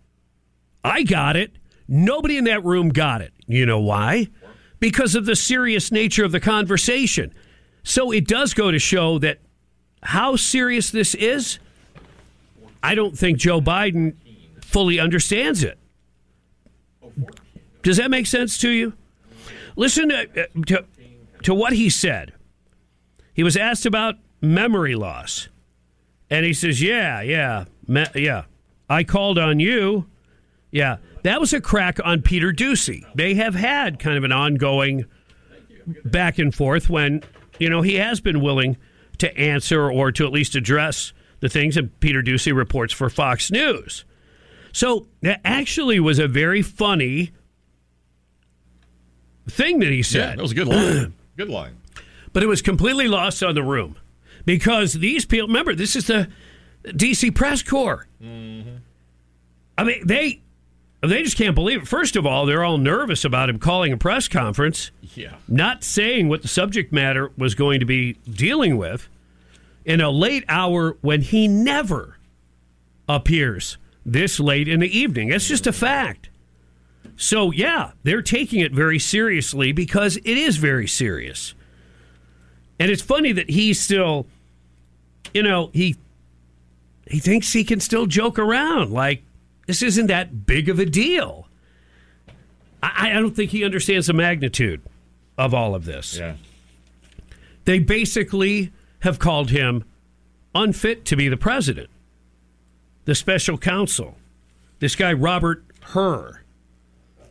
I 0.83 1.02
got 1.02 1.37
it. 1.37 1.52
Nobody 1.87 2.38
in 2.38 2.44
that 2.44 2.64
room 2.64 2.88
got 2.88 3.20
it. 3.20 3.34
You 3.46 3.66
know 3.66 3.80
why? 3.80 4.28
Because 4.80 5.14
of 5.14 5.26
the 5.26 5.37
serious 5.37 5.92
nature 5.92 6.24
of 6.24 6.33
the 6.33 6.40
conversation. 6.40 7.33
So 7.83 8.11
it 8.11 8.26
does 8.26 8.54
go 8.54 8.70
to 8.70 8.78
show 8.78 9.18
that 9.18 9.38
how 10.02 10.37
serious 10.37 10.90
this 10.90 11.14
is, 11.14 11.59
I 12.83 12.94
don't 12.94 13.16
think 13.16 13.38
Joe 13.38 13.61
Biden 13.61 14.14
fully 14.62 14.98
understands 14.98 15.62
it. 15.62 15.78
Does 17.83 17.98
that 17.98 18.11
make 18.11 18.26
sense 18.26 18.59
to 18.59 18.70
you? 18.70 18.94
Listen 19.76 20.09
to, 20.09 20.22
uh, 20.22 20.46
to, 20.66 20.85
to 21.42 21.54
what 21.54 21.72
he 21.72 21.90
said. 21.90 22.33
He 23.35 23.42
was 23.42 23.57
asked 23.57 23.85
about 23.87 24.16
memory 24.40 24.94
loss. 24.94 25.48
And 26.30 26.46
he 26.46 26.52
says, 26.52 26.80
Yeah, 26.80 27.20
yeah, 27.20 27.64
me- 27.87 28.07
yeah. 28.14 28.44
I 28.88 29.04
called 29.04 29.38
on 29.38 29.61
you. 29.61 30.07
Yeah. 30.70 30.96
That 31.24 31.40
was 31.40 31.52
a 31.52 31.60
crack 31.60 31.98
on 32.04 32.22
Peter 32.22 32.52
Doocy. 32.52 33.02
They 33.14 33.34
have 33.34 33.54
had 33.54 33.98
kind 33.98 34.16
of 34.16 34.24
an 34.24 34.32
ongoing 34.32 35.06
back 36.04 36.38
and 36.38 36.54
forth 36.54 36.88
when, 36.88 37.22
you 37.58 37.68
know, 37.68 37.80
he 37.80 37.94
has 37.96 38.20
been 38.20 38.40
willing 38.40 38.76
to 39.18 39.37
answer 39.37 39.90
or 39.90 40.12
to 40.12 40.26
at 40.26 40.32
least 40.32 40.54
address 40.54 41.12
the 41.40 41.48
things 41.48 41.76
that 41.76 41.98
Peter 42.00 42.22
Doocy 42.22 42.54
reports 42.54 42.92
for 42.92 43.08
Fox 43.08 43.50
News. 43.50 44.04
So 44.72 45.06
that 45.22 45.40
actually 45.44 45.98
was 45.98 46.18
a 46.18 46.28
very 46.28 46.60
funny 46.60 47.32
thing 49.48 49.78
that 49.78 49.90
he 49.90 50.02
said. 50.02 50.30
Yeah, 50.30 50.37
that 50.37 50.42
was 50.42 50.52
a 50.52 50.54
good 50.54 50.68
line. 50.68 51.14
good 51.37 51.48
line. 51.48 51.76
but 52.32 52.42
it 52.42 52.46
was 52.46 52.60
completely 52.60 53.08
lost 53.08 53.42
on 53.42 53.54
the 53.54 53.62
room 53.62 53.96
because 54.44 54.94
these 54.94 55.24
people 55.24 55.46
remember 55.46 55.74
this 55.74 55.96
is 55.96 56.06
the 56.06 56.28
DC 56.87 57.34
press 57.34 57.62
corps. 57.62 58.06
Mm-hmm. 58.22 58.76
I 59.78 59.84
mean 59.84 60.06
they 60.06 60.42
they 61.07 61.23
just 61.23 61.37
can't 61.37 61.55
believe 61.55 61.83
it. 61.83 61.88
First 61.88 62.14
of 62.17 62.25
all, 62.27 62.47
they're 62.47 62.64
all 62.64 62.79
nervous 62.79 63.25
about 63.25 63.49
him 63.51 63.59
calling 63.59 63.93
a 63.93 63.97
press 63.97 64.29
conference, 64.29 64.90
Yeah. 65.14 65.35
not 65.49 65.83
saying 65.85 66.29
what 66.29 66.43
the 66.43 66.49
subject 66.49 66.93
matter 66.93 67.31
was 67.37 67.55
going 67.55 67.81
to 67.81 67.87
be 67.87 68.14
dealing 68.31 68.77
with 68.77 69.09
in 69.85 70.01
a 70.01 70.11
late 70.11 70.45
hour 70.49 70.97
when 71.01 71.23
he 71.23 71.49
never 71.49 72.19
appears 73.09 73.77
this 74.07 74.38
late 74.40 74.69
in 74.69 74.81
the 74.81 74.99
evening. 74.99 75.29
That's 75.29 75.49
just 75.49 75.67
a 75.67 75.73
fact. 75.73 76.29
So, 77.17 77.51
yeah, 77.53 77.93
they're 78.03 78.23
taking 78.23 78.61
it 78.61 78.73
very 78.73 78.99
seriously 78.99 79.73
because 79.73 80.17
it 80.19 80.27
is 80.27 80.57
very 80.57 80.87
serious. 80.87 81.55
And 82.79 82.90
it's 82.90 83.03
funny 83.03 83.33
that 83.33 83.51
he's 83.51 83.81
still, 83.81 84.27
you 85.33 85.43
know, 85.43 85.71
he 85.73 85.97
he 87.09 87.19
thinks 87.21 87.53
he 87.53 87.62
can 87.64 87.81
still 87.81 88.07
joke 88.07 88.38
around 88.38 88.90
like 88.90 89.23
this 89.66 89.83
isn't 89.83 90.07
that 90.07 90.46
big 90.46 90.68
of 90.68 90.79
a 90.79 90.87
deal. 90.87 91.48
I, 92.83 93.11
I 93.11 93.12
don't 93.14 93.35
think 93.35 93.50
he 93.50 93.64
understands 93.64 94.07
the 94.07 94.12
magnitude 94.12 94.83
of 95.38 95.55
all 95.55 95.74
of 95.74 95.85
this. 95.85 96.18
Yeah. 96.18 96.35
They 97.64 97.79
basically 97.79 98.72
have 99.00 99.18
called 99.18 99.50
him 99.50 99.85
unfit 100.55 101.05
to 101.07 101.16
be 101.16 101.29
the 101.29 101.37
president. 101.37 101.90
The 103.05 103.14
special 103.14 103.59
counsel, 103.59 104.16
this 104.79 104.96
guy, 104.96 105.12
Robert 105.12 105.64
Hur, 105.83 106.40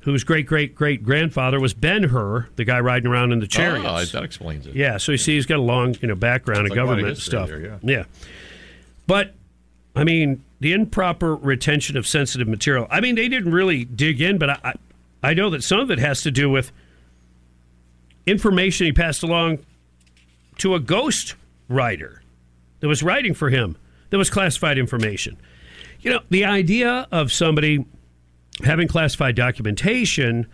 whose 0.01 0.23
great 0.23 0.45
great 0.45 0.75
great 0.75 1.03
grandfather 1.03 1.59
was 1.59 1.73
Ben 1.73 2.03
Hur, 2.03 2.47
the 2.57 2.63
guy 2.63 2.79
riding 2.79 3.09
around 3.09 3.31
in 3.31 3.39
the 3.39 3.45
oh, 3.45 3.47
chariots. 3.47 4.13
Oh, 4.13 4.19
that 4.19 4.23
explains 4.23 4.67
it. 4.67 4.75
Yeah, 4.75 4.97
so 4.97 5.13
you 5.13 5.17
see, 5.17 5.33
he's 5.35 5.47
got 5.47 5.57
a 5.57 5.61
long, 5.61 5.95
you 6.01 6.07
know, 6.07 6.15
background 6.15 6.67
It's 6.67 6.75
in 6.75 6.77
like 6.77 6.87
government 6.87 7.17
stuff. 7.17 7.47
there, 7.47 7.79
yeah, 7.81 8.03
but 9.07 9.33
I 9.95 10.03
mean, 10.03 10.43
the 10.63 10.71
improper 10.71 11.35
retention 11.35 11.97
of 11.97 12.07
sensitive 12.07 12.47
material. 12.47 12.87
I 12.89 13.01
mean, 13.01 13.15
they 13.15 13.27
didn't 13.27 13.51
really 13.51 13.83
dig 13.83 14.21
in, 14.21 14.37
but 14.37 14.49
I, 14.49 14.73
I, 15.21 15.33
know 15.33 15.49
that 15.49 15.61
some 15.61 15.81
of 15.81 15.91
it 15.91 15.99
has 15.99 16.21
to 16.21 16.31
do 16.31 16.49
with 16.49 16.71
information 18.25 18.85
he 18.85 18.93
passed 18.93 19.23
along 19.23 19.59
to 20.59 20.73
a 20.73 20.79
ghost 20.79 21.35
writer 21.67 22.21
that 22.79 22.87
was 22.87 23.03
writing 23.03 23.33
for 23.33 23.49
him 23.49 23.75
that 24.09 24.17
was 24.17 24.29
classified 24.29 24.77
information. 24.77 25.35
You 25.99 26.11
know, 26.11 26.21
the 26.29 26.45
idea 26.45 27.09
of 27.11 27.33
somebody 27.33 27.85
having 28.63 28.87
classified 28.87 29.35
documentation, 29.35 30.47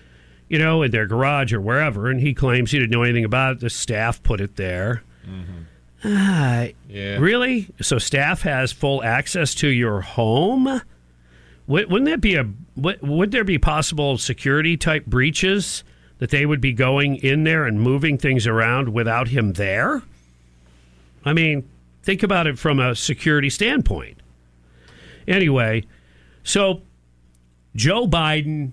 you 0.48 0.58
know, 0.58 0.82
in 0.82 0.90
their 0.90 1.06
garage 1.06 1.54
or 1.54 1.62
wherever, 1.62 2.10
and 2.10 2.20
he 2.20 2.34
claims 2.34 2.72
he 2.72 2.80
didn't 2.80 2.92
know 2.92 3.04
anything 3.04 3.26
about 3.26 3.58
it. 3.58 3.60
The 3.60 3.70
staff 3.70 4.24
put 4.24 4.42
it 4.42 4.56
there. 4.56 5.04
Mm-hmm. 5.24 5.66
Ah, 6.04 6.68
Yeah. 6.88 7.18
Really? 7.18 7.68
So 7.82 7.98
staff 7.98 8.42
has 8.44 8.72
full 8.72 9.04
access 9.04 9.54
to 9.56 9.68
your 9.68 10.02
home? 10.02 10.82
Would- 11.68 11.92
Wouldn't 11.92 12.10
that 12.10 12.22
be 12.22 12.36
a? 12.36 12.48
Would 12.76 13.02
would 13.02 13.32
there 13.32 13.44
be 13.44 13.58
possible 13.58 14.18
security 14.18 14.78
type 14.78 15.06
breaches 15.06 15.84
that 16.20 16.30
they 16.30 16.46
would 16.46 16.62
be 16.62 16.72
going 16.74 17.18
in 17.18 17.44
there 17.44 17.66
and 17.66 17.80
moving 17.82 18.18
things 18.18 18.48
around 18.48 18.90
without 18.94 19.28
him 19.30 19.54
there? 19.54 20.02
I 21.26 21.34
mean, 21.34 21.68
think 22.04 22.24
about 22.24 22.48
it 22.48 22.58
from 22.58 22.80
a 22.80 22.96
security 22.96 23.50
standpoint. 23.50 24.18
Anyway, 25.28 25.84
so 26.44 26.82
Joe 27.76 28.08
Biden 28.08 28.72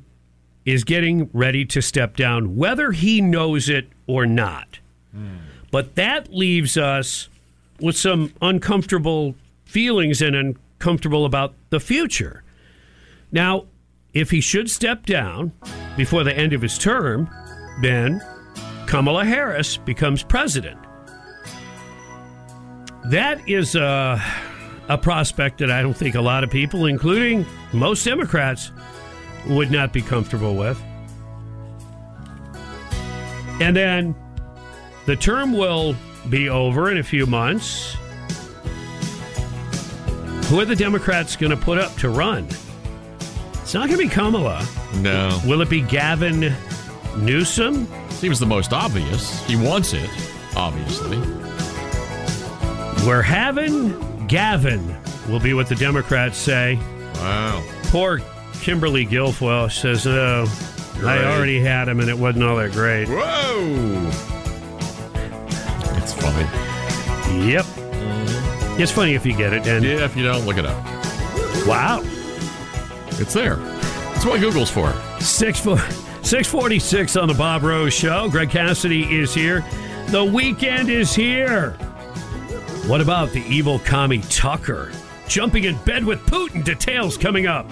is 0.65 0.85
getting 0.85 1.29
ready 1.33 1.65
to 1.67 1.81
step 1.83 2.17
down, 2.17 2.57
whether 2.57 2.93
he 2.93 3.21
knows 3.21 3.69
it 3.69 3.89
or 4.07 4.25
not. 4.27 4.79
But 5.77 5.95
that 5.97 6.33
leaves 6.33 6.79
us 6.79 7.29
with 7.83 7.99
some 7.99 8.33
uncomfortable 8.41 9.35
feelings 9.67 10.23
and 10.23 10.35
uncomfortable 10.35 11.27
about 11.27 11.53
the 11.69 11.81
future. 11.81 12.43
Now, 13.31 13.67
if 14.15 14.31
he 14.31 14.41
should 14.41 14.71
step 14.71 15.05
down 15.05 15.53
before 15.95 16.25
the 16.25 16.35
end 16.35 16.55
of 16.55 16.63
his 16.63 16.79
term, 16.79 17.29
then 17.83 18.23
Kamala 18.87 19.27
Harris 19.27 19.77
becomes 19.77 20.23
president. 20.23 20.81
That 23.11 23.47
is 23.47 23.75
a, 23.75 24.19
a 24.89 24.97
prospect 24.97 25.59
that 25.59 25.71
I 25.71 25.83
don't 25.83 25.95
think 25.95 26.15
a 26.15 26.23
lot 26.23 26.43
of 26.43 26.49
people, 26.49 26.87
including 26.87 27.45
most 27.75 28.03
Democrats, 28.03 28.73
would 29.47 29.71
not 29.71 29.93
be 29.93 30.01
comfortable 30.01 30.57
with. 30.57 30.83
And 33.61 33.77
then 33.77 34.15
the 35.07 35.17
term 35.17 35.53
will 35.53 35.97
be 36.29 36.49
over 36.49 36.91
in 36.91 36.99
a 36.99 37.03
few 37.03 37.27
months. 37.27 37.95
Who 40.49 40.61
are 40.61 40.65
the 40.65 40.77
Democrats 40.77 41.35
going 41.37 41.51
to 41.51 41.57
put 41.57 41.79
up 41.79 41.95
to 41.97 42.09
run? 42.09 42.47
It's 43.55 43.75
not 43.75 43.89
going 43.89 43.99
to 43.99 44.05
be 44.05 44.09
Kamala. 44.09 44.65
No. 44.97 45.41
Will 45.45 45.61
it 45.61 45.69
be 45.69 45.81
Gavin 45.81 46.55
Newsom? 47.17 47.89
Seems 48.11 48.39
the 48.39 48.47
most 48.47 48.73
obvious. 48.73 49.45
He 49.47 49.57
wants 49.57 49.93
it, 49.93 50.09
obviously. 50.57 51.19
We're 53.07 53.23
having 53.23 54.27
Gavin, 54.27 54.97
will 55.29 55.41
be 55.41 55.55
what 55.55 55.69
the 55.69 55.75
Democrats 55.75 56.37
say. 56.37 56.79
Wow. 57.17 57.65
Poor 57.85 58.21
Kimberly 58.61 59.07
Guilfoyle 59.07 59.71
says, 59.71 60.07
Oh, 60.07 60.47
I 61.05 61.25
already 61.25 61.61
had 61.61 61.89
him 61.89 62.01
and 62.01 62.09
it 62.09 62.19
wasn't 62.19 62.45
all 62.45 62.57
that 62.57 62.73
great. 62.73 63.09
Whoa. 63.09 64.11
It's 66.07 66.15
funny. 66.15 66.45
Yep. 67.51 67.65
Mm-hmm. 67.65 68.81
It's 68.81 68.93
funny 68.93 69.15
if 69.15 69.27
you 69.27 69.37
get 69.37 69.53
it, 69.53 69.67
and 69.67 69.85
Yeah, 69.85 70.05
if 70.05 70.17
you 70.17 70.23
don't, 70.23 70.47
look 70.47 70.57
it 70.57 70.65
up. 70.65 70.77
wow. 71.67 72.01
It's 73.19 73.35
there. 73.35 73.57
That's 73.57 74.25
what 74.25 74.41
Google's 74.41 74.71
for. 74.71 74.93
Six 75.21 75.59
four, 75.59 75.79
646 76.23 77.17
on 77.17 77.27
the 77.27 77.35
Bob 77.35 77.65
Rose 77.65 77.93
Show. 77.93 78.29
Greg 78.31 78.51
Cassidy 78.51 79.03
is 79.19 79.35
here. 79.35 79.65
The 80.09 80.25
weekend 80.25 80.91
is 80.91 81.13
here. 81.13 81.73
What 82.87 83.01
about 83.01 83.31
the 83.31 83.41
evil 83.49 83.81
commie 83.81 84.21
Tucker? 84.31 84.93
Jumping 85.27 85.65
in 85.65 85.77
bed 85.79 86.05
with 86.05 86.21
Putin. 86.27 86.63
Details 86.63 87.17
coming 87.19 87.49
up. 87.49 87.67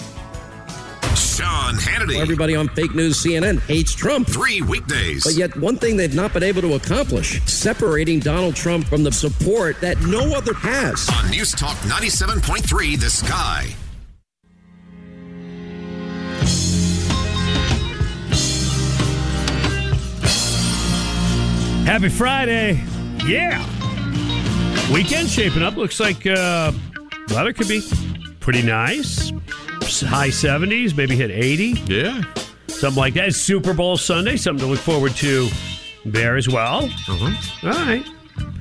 Sean 1.37 1.75
Hannity. 1.75 2.20
Everybody 2.20 2.55
on 2.55 2.68
fake 2.68 2.94
news 2.94 3.23
CNN 3.23 3.61
hates 3.62 3.92
Trump. 3.92 4.29
Three 4.29 4.62
weekdays. 4.62 5.25
But 5.25 5.35
yet, 5.35 5.57
one 5.57 5.77
thing 5.77 5.97
they've 5.97 6.14
not 6.14 6.33
been 6.33 6.44
able 6.44 6.62
to 6.62 6.75
accomplish 6.75 7.42
separating 7.44 8.20
Donald 8.20 8.55
Trump 8.55 8.87
from 8.87 9.03
the 9.03 9.11
support 9.11 9.81
that 9.81 10.01
no 10.03 10.37
other 10.37 10.55
has. 10.55 11.09
on 11.11 11.31
News 11.31 11.51
Talk 11.53 11.77
97.3 11.79 13.01
The 13.01 13.11
Sky. 13.11 13.75
Happy 21.85 22.09
Friday. 22.09 22.83
Yeah. 23.27 23.62
Weekend 24.92 25.29
shaping 25.29 25.62
up. 25.62 25.77
Looks 25.77 26.01
like 26.01 26.27
uh, 26.27 26.73
weather 27.31 27.53
could 27.53 27.68
be 27.68 27.83
pretty 28.40 28.62
nice. 28.62 29.33
High 29.85 30.29
70s, 30.29 30.97
maybe 30.97 31.14
hit 31.14 31.31
80. 31.31 31.64
Yeah. 31.87 32.23
Something 32.68 32.99
like 32.99 33.14
that. 33.14 33.29
It's 33.29 33.37
Super 33.37 33.75
Bowl 33.75 33.97
Sunday. 33.97 34.37
Something 34.37 34.66
to 34.66 34.70
look 34.73 34.81
forward 34.81 35.12
to 35.16 35.49
there 36.05 36.37
as 36.37 36.49
well. 36.49 36.85
Uh-huh. 36.85 37.68
All 37.68 37.87
right. 37.87 38.07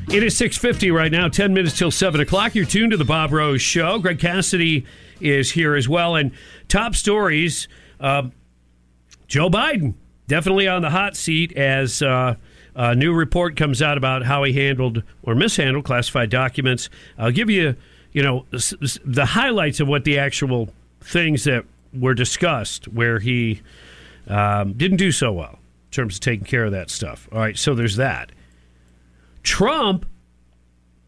It 0.09 0.21
is 0.21 0.35
6.50 0.39 0.93
right 0.93 1.11
now, 1.11 1.29
10 1.29 1.53
minutes 1.53 1.77
till 1.77 1.91
7 1.91 2.19
o'clock. 2.21 2.55
You're 2.55 2.65
tuned 2.65 2.91
to 2.91 2.97
the 2.97 3.05
Bob 3.05 3.31
Rose 3.31 3.61
Show. 3.61 3.99
Greg 3.99 4.19
Cassidy 4.19 4.85
is 5.21 5.51
here 5.51 5.75
as 5.75 5.87
well. 5.87 6.15
And 6.15 6.31
top 6.67 6.93
stories, 6.93 7.67
uh, 7.99 8.23
Joe 9.27 9.49
Biden 9.49 9.95
definitely 10.27 10.67
on 10.67 10.81
the 10.81 10.89
hot 10.89 11.15
seat 11.15 11.53
as 11.53 12.01
uh, 12.01 12.35
a 12.75 12.95
new 12.95 13.13
report 13.13 13.55
comes 13.55 13.81
out 13.81 13.97
about 13.97 14.23
how 14.23 14.43
he 14.43 14.53
handled 14.53 15.03
or 15.23 15.35
mishandled 15.35 15.85
classified 15.85 16.29
documents. 16.29 16.89
I'll 17.17 17.31
give 17.31 17.49
you, 17.49 17.75
you 18.11 18.21
know, 18.23 18.45
the 18.51 19.25
highlights 19.25 19.79
of 19.79 19.87
what 19.87 20.03
the 20.03 20.19
actual 20.19 20.69
things 21.03 21.43
that 21.43 21.65
were 21.93 22.13
discussed 22.13 22.87
where 22.87 23.19
he 23.19 23.61
um, 24.27 24.73
didn't 24.73 24.97
do 24.97 25.11
so 25.11 25.31
well 25.31 25.59
in 25.85 25.91
terms 25.91 26.15
of 26.15 26.21
taking 26.21 26.45
care 26.45 26.65
of 26.65 26.71
that 26.71 26.89
stuff. 26.89 27.27
All 27.31 27.39
right, 27.39 27.57
so 27.57 27.75
there's 27.75 27.97
that. 27.97 28.31
Trump 29.43 30.05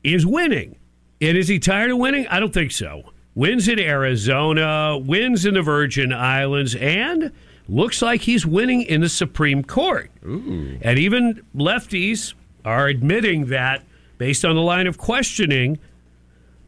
is 0.03 0.25
winning. 0.25 0.77
And 1.21 1.37
is 1.37 1.47
he 1.47 1.59
tired 1.59 1.91
of 1.91 1.97
winning? 1.97 2.27
I 2.27 2.39
don't 2.39 2.53
think 2.53 2.71
so. 2.71 3.11
Wins 3.33 3.67
in 3.67 3.79
Arizona, 3.79 4.97
wins 4.97 5.45
in 5.45 5.55
the 5.55 5.61
Virgin 5.61 6.13
Islands, 6.13 6.75
and 6.75 7.31
looks 7.67 8.01
like 8.01 8.21
he's 8.21 8.45
winning 8.45 8.83
in 8.83 9.01
the 9.01 9.09
Supreme 9.09 9.63
Court. 9.63 10.11
Ooh. 10.25 10.77
And 10.81 10.99
even 10.99 11.43
lefties 11.55 12.33
are 12.63 12.87
admitting 12.87 13.47
that, 13.47 13.83
based 14.17 14.45
on 14.45 14.55
the 14.55 14.61
line 14.61 14.87
of 14.87 14.97
questioning 14.97 15.79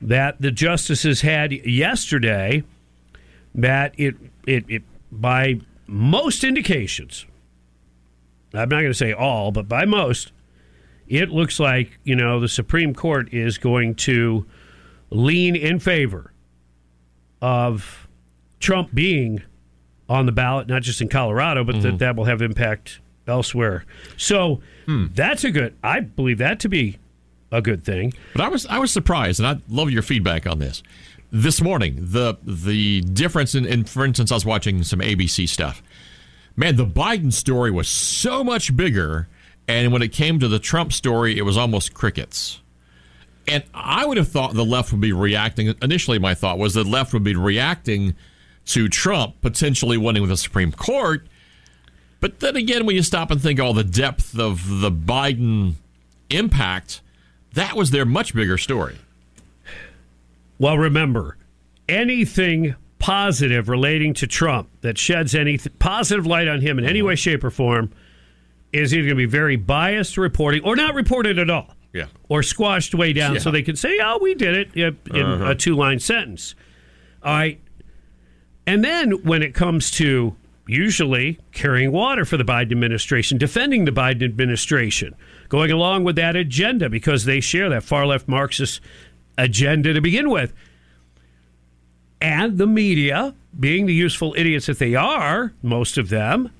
that 0.01 0.41
the 0.41 0.51
justices 0.51 1.21
had 1.21 1.51
yesterday, 1.51 2.63
that 3.57 3.93
it, 3.97 4.15
it, 4.45 4.65
it 4.69 4.83
by 5.11 5.59
most 5.87 6.43
indications, 6.43 7.25
I'm 8.53 8.69
not 8.69 8.81
going 8.81 8.85
to 8.85 8.93
say 8.93 9.11
all, 9.11 9.51
but 9.51 9.67
by 9.67 9.85
most, 9.85 10.31
it 11.07 11.29
looks 11.29 11.59
like 11.59 11.99
you 12.03 12.15
know 12.15 12.39
the 12.39 12.47
Supreme 12.47 12.93
Court 12.93 13.33
is 13.33 13.57
going 13.57 13.95
to 13.95 14.45
lean 15.09 15.55
in 15.55 15.79
favor 15.79 16.31
of 17.41 18.07
Trump 18.59 18.93
being 18.93 19.41
on 20.09 20.25
the 20.25 20.31
ballot, 20.31 20.67
not 20.67 20.81
just 20.81 21.01
in 21.01 21.09
Colorado, 21.09 21.63
but 21.63 21.81
that 21.81 21.87
mm-hmm. 21.87 21.97
that 21.97 22.15
will 22.15 22.25
have 22.25 22.41
impact 22.41 22.99
elsewhere. 23.27 23.85
So 24.15 24.61
hmm. 24.85 25.07
that's 25.13 25.43
a 25.43 25.51
good. 25.51 25.75
I 25.83 25.99
believe 26.01 26.37
that 26.37 26.59
to 26.61 26.69
be 26.69 26.97
a 27.51 27.61
good 27.61 27.83
thing. 27.83 28.13
But 28.33 28.41
I 28.41 28.49
was 28.49 28.65
I 28.65 28.79
was 28.79 28.91
surprised, 28.91 29.39
and 29.39 29.47
I 29.47 29.61
love 29.69 29.91
your 29.91 30.01
feedback 30.01 30.47
on 30.47 30.59
this. 30.59 30.83
This 31.31 31.61
morning, 31.61 31.97
the 31.99 32.37
the 32.43 33.01
difference 33.01 33.53
in, 33.53 33.65
in 33.65 33.83
for 33.83 34.05
instance, 34.05 34.31
I 34.31 34.35
was 34.35 34.45
watching 34.45 34.83
some 34.83 34.99
ABC 34.99 35.47
stuff. 35.49 35.83
Man, 36.55 36.75
the 36.75 36.85
Biden 36.85 37.33
story 37.33 37.69
was 37.69 37.87
so 37.87 38.43
much 38.43 38.75
bigger, 38.75 39.27
and 39.67 39.91
when 39.91 40.01
it 40.01 40.13
came 40.13 40.39
to 40.39 40.47
the 40.47 40.59
Trump 40.59 40.93
story, 40.93 41.37
it 41.37 41.43
was 41.43 41.57
almost 41.57 41.93
crickets. 41.93 42.61
And 43.47 43.63
I 43.73 44.05
would 44.05 44.17
have 44.17 44.29
thought 44.29 44.53
the 44.53 44.65
left 44.65 44.91
would 44.91 45.01
be 45.01 45.13
reacting. 45.13 45.73
Initially, 45.81 46.19
my 46.19 46.33
thought 46.33 46.57
was 46.57 46.73
the 46.73 46.83
left 46.83 47.13
would 47.13 47.23
be 47.23 47.35
reacting 47.35 48.15
to 48.67 48.89
Trump 48.89 49.39
potentially 49.41 49.97
winning 49.97 50.21
with 50.21 50.29
the 50.29 50.37
Supreme 50.37 50.71
Court. 50.71 51.27
But 52.19 52.39
then 52.39 52.55
again, 52.55 52.85
when 52.85 52.95
you 52.95 53.03
stop 53.03 53.31
and 53.31 53.41
think 53.41 53.59
all 53.59 53.73
the 53.73 53.83
depth 53.83 54.37
of 54.37 54.81
the 54.81 54.91
Biden 54.91 55.75
impact, 56.29 57.01
that 57.53 57.75
was 57.75 57.91
their 57.91 58.05
much 58.05 58.33
bigger 58.33 58.57
story. 58.57 58.97
Well, 60.59 60.77
remember, 60.77 61.37
anything 61.87 62.75
positive 62.99 63.69
relating 63.69 64.13
to 64.15 64.27
Trump 64.27 64.69
that 64.81 64.97
sheds 64.97 65.35
any 65.35 65.57
th- 65.57 65.77
positive 65.79 66.25
light 66.25 66.47
on 66.47 66.61
him 66.61 66.79
in 66.79 66.85
any 66.85 67.01
way, 67.01 67.15
shape, 67.15 67.43
or 67.43 67.51
form 67.51 67.91
is 68.73 68.93
either 68.93 69.03
going 69.03 69.15
to 69.15 69.15
be 69.15 69.25
very 69.25 69.55
biased 69.55 70.17
reporting 70.17 70.63
or 70.63 70.75
not 70.75 70.93
reported 70.95 71.37
at 71.39 71.49
all. 71.49 71.73
Yeah. 71.93 72.05
Or 72.27 72.43
squashed 72.43 72.93
way 72.95 73.13
down 73.13 73.35
Yeah. 73.35 73.39
so 73.39 73.51
they 73.51 73.61
can 73.61 73.75
say, 73.75 73.99
oh, 74.03 74.19
we 74.21 74.35
did 74.35 74.55
it 74.55 74.75
in 74.75 74.97
in 75.15 75.25
Uh-huh. 75.25 75.51
a 75.51 75.55
two 75.55 75.75
line 75.75 75.99
sentence. 75.99 76.53
All 77.23 77.33
right. 77.33 77.59
And 78.65 78.83
then 78.83 79.11
when 79.23 79.41
it 79.41 79.53
comes 79.53 79.89
to 79.91 80.35
usually 80.67 81.39
carrying 81.53 81.93
water 81.93 82.25
for 82.25 82.35
the 82.35 82.43
Biden 82.43 82.71
administration, 82.73 83.37
defending 83.37 83.85
the 83.85 83.91
Biden 83.91 84.23
administration, 84.23 85.15
going 85.47 85.71
along 85.71 86.03
with 86.03 86.17
that 86.17 86.35
agenda 86.35 86.89
because 86.89 87.23
they 87.23 87.39
share 87.39 87.69
that 87.69 87.83
far 87.83 88.05
left 88.05 88.27
Marxist 88.27 88.81
agenda 89.38 89.93
to 89.93 90.02
begin 90.02 90.30
with. 90.30 90.54
And 92.19 92.58
the 92.58 92.67
media, 92.67 93.36
being 93.58 93.86
the 93.86 93.93
useful 93.93 94.34
idiots 94.38 94.65
that 94.65 94.80
they 94.80 94.95
are, 94.95 95.54
most 95.62 95.97
of 95.97 96.10
them, 96.10 96.52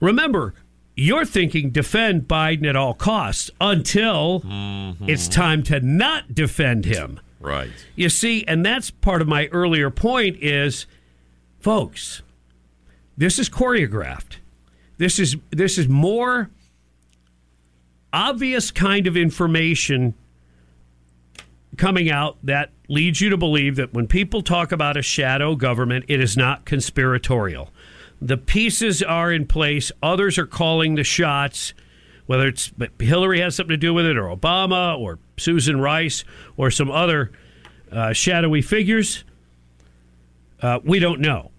remember, 0.00 0.54
you're 0.96 1.24
thinking 1.24 1.70
defend 1.70 2.28
Biden 2.28 2.68
at 2.68 2.76
all 2.76 2.94
costs 2.94 3.50
until 3.60 4.40
mm-hmm. 4.40 5.08
it's 5.08 5.26
time 5.26 5.62
to 5.64 5.80
not 5.80 6.34
defend 6.34 6.84
him. 6.84 7.20
Right. 7.40 7.70
You 7.96 8.08
see, 8.08 8.44
and 8.46 8.64
that's 8.64 8.90
part 8.90 9.20
of 9.20 9.28
my 9.28 9.48
earlier 9.48 9.90
point 9.90 10.36
is, 10.40 10.86
folks, 11.60 12.22
this 13.16 13.38
is 13.38 13.48
choreographed. 13.48 14.36
This 14.96 15.18
is 15.18 15.36
this 15.50 15.76
is 15.76 15.88
more 15.88 16.50
obvious 18.12 18.70
kind 18.70 19.06
of 19.06 19.16
information 19.16 20.14
coming 21.76 22.10
out 22.10 22.36
that 22.42 22.70
leads 22.88 23.20
you 23.20 23.30
to 23.30 23.36
believe 23.36 23.76
that 23.76 23.94
when 23.94 24.06
people 24.06 24.42
talk 24.42 24.72
about 24.72 24.96
a 24.96 25.02
shadow 25.02 25.54
government, 25.54 26.04
it 26.08 26.20
is 26.20 26.36
not 26.36 26.64
conspiratorial. 26.64 27.70
The 28.20 28.36
pieces 28.36 29.02
are 29.02 29.32
in 29.32 29.46
place. 29.46 29.90
Others 30.02 30.38
are 30.38 30.46
calling 30.46 30.94
the 30.94 31.04
shots, 31.04 31.74
whether 32.26 32.46
it's 32.48 32.72
Hillary 32.98 33.40
has 33.40 33.56
something 33.56 33.72
to 33.72 33.76
do 33.76 33.92
with 33.92 34.06
it, 34.06 34.16
or 34.16 34.34
Obama, 34.34 34.98
or 34.98 35.18
Susan 35.36 35.80
Rice, 35.80 36.24
or 36.56 36.70
some 36.70 36.90
other 36.90 37.32
uh, 37.90 38.12
shadowy 38.12 38.62
figures. 38.62 39.24
Uh, 40.62 40.80
we 40.84 40.98
don't 40.98 41.20
know. 41.20 41.50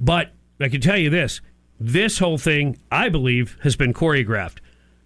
But 0.00 0.32
I 0.60 0.68
can 0.68 0.80
tell 0.80 0.96
you 0.96 1.10
this 1.10 1.40
this 1.80 2.18
whole 2.18 2.38
thing, 2.38 2.76
I 2.90 3.08
believe, 3.08 3.56
has 3.62 3.76
been 3.76 3.92
choreographed. 3.92 4.58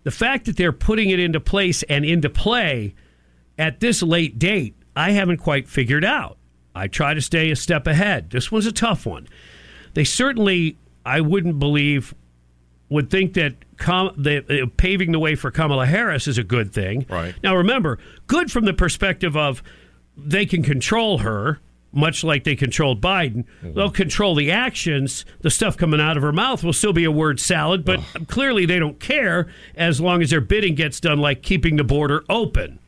The 0.04 0.10
fact 0.10 0.46
that 0.46 0.56
they're 0.56 0.72
putting 0.72 1.10
it 1.10 1.20
into 1.20 1.38
place 1.38 1.82
and 1.84 2.04
into 2.04 2.30
play 2.30 2.94
at 3.58 3.80
this 3.80 4.02
late 4.02 4.38
date, 4.38 4.74
I 4.96 5.12
haven't 5.12 5.38
quite 5.38 5.68
figured 5.68 6.04
out. 6.04 6.36
I 6.74 6.88
try 6.88 7.14
to 7.14 7.20
stay 7.20 7.50
a 7.50 7.56
step 7.56 7.86
ahead. 7.86 8.30
This 8.30 8.50
one's 8.50 8.66
a 8.66 8.72
tough 8.72 9.04
one. 9.06 9.28
They 9.94 10.04
certainly, 10.04 10.76
I 11.04 11.20
wouldn't 11.20 11.58
believe, 11.58 12.14
would 12.88 13.10
think 13.10 13.34
that 13.34 13.54
com- 13.76 14.24
uh, 14.26 14.66
paving 14.76 15.12
the 15.12 15.18
way 15.18 15.34
for 15.34 15.50
Kamala 15.50 15.86
Harris 15.86 16.26
is 16.26 16.38
a 16.38 16.44
good 16.44 16.72
thing. 16.72 17.06
Right. 17.08 17.34
Now, 17.42 17.56
remember, 17.56 17.98
good 18.26 18.50
from 18.50 18.64
the 18.64 18.72
perspective 18.72 19.36
of 19.36 19.62
they 20.16 20.46
can 20.46 20.62
control 20.62 21.18
her, 21.18 21.60
much 21.92 22.24
like 22.24 22.44
they 22.44 22.56
controlled 22.56 23.02
Biden. 23.02 23.44
They'll 23.62 23.90
control 23.90 24.34
the 24.34 24.50
actions. 24.50 25.26
The 25.40 25.50
stuff 25.50 25.76
coming 25.76 26.00
out 26.00 26.16
of 26.16 26.22
her 26.22 26.32
mouth 26.32 26.64
will 26.64 26.72
still 26.72 26.94
be 26.94 27.04
a 27.04 27.10
word 27.10 27.38
salad, 27.38 27.84
but 27.84 28.00
clearly 28.28 28.64
they 28.64 28.78
don't 28.78 28.98
care 28.98 29.48
as 29.74 30.00
long 30.00 30.22
as 30.22 30.30
their 30.30 30.40
bidding 30.40 30.74
gets 30.74 31.00
done, 31.00 31.18
like 31.18 31.42
keeping 31.42 31.76
the 31.76 31.84
border 31.84 32.24
open, 32.30 32.78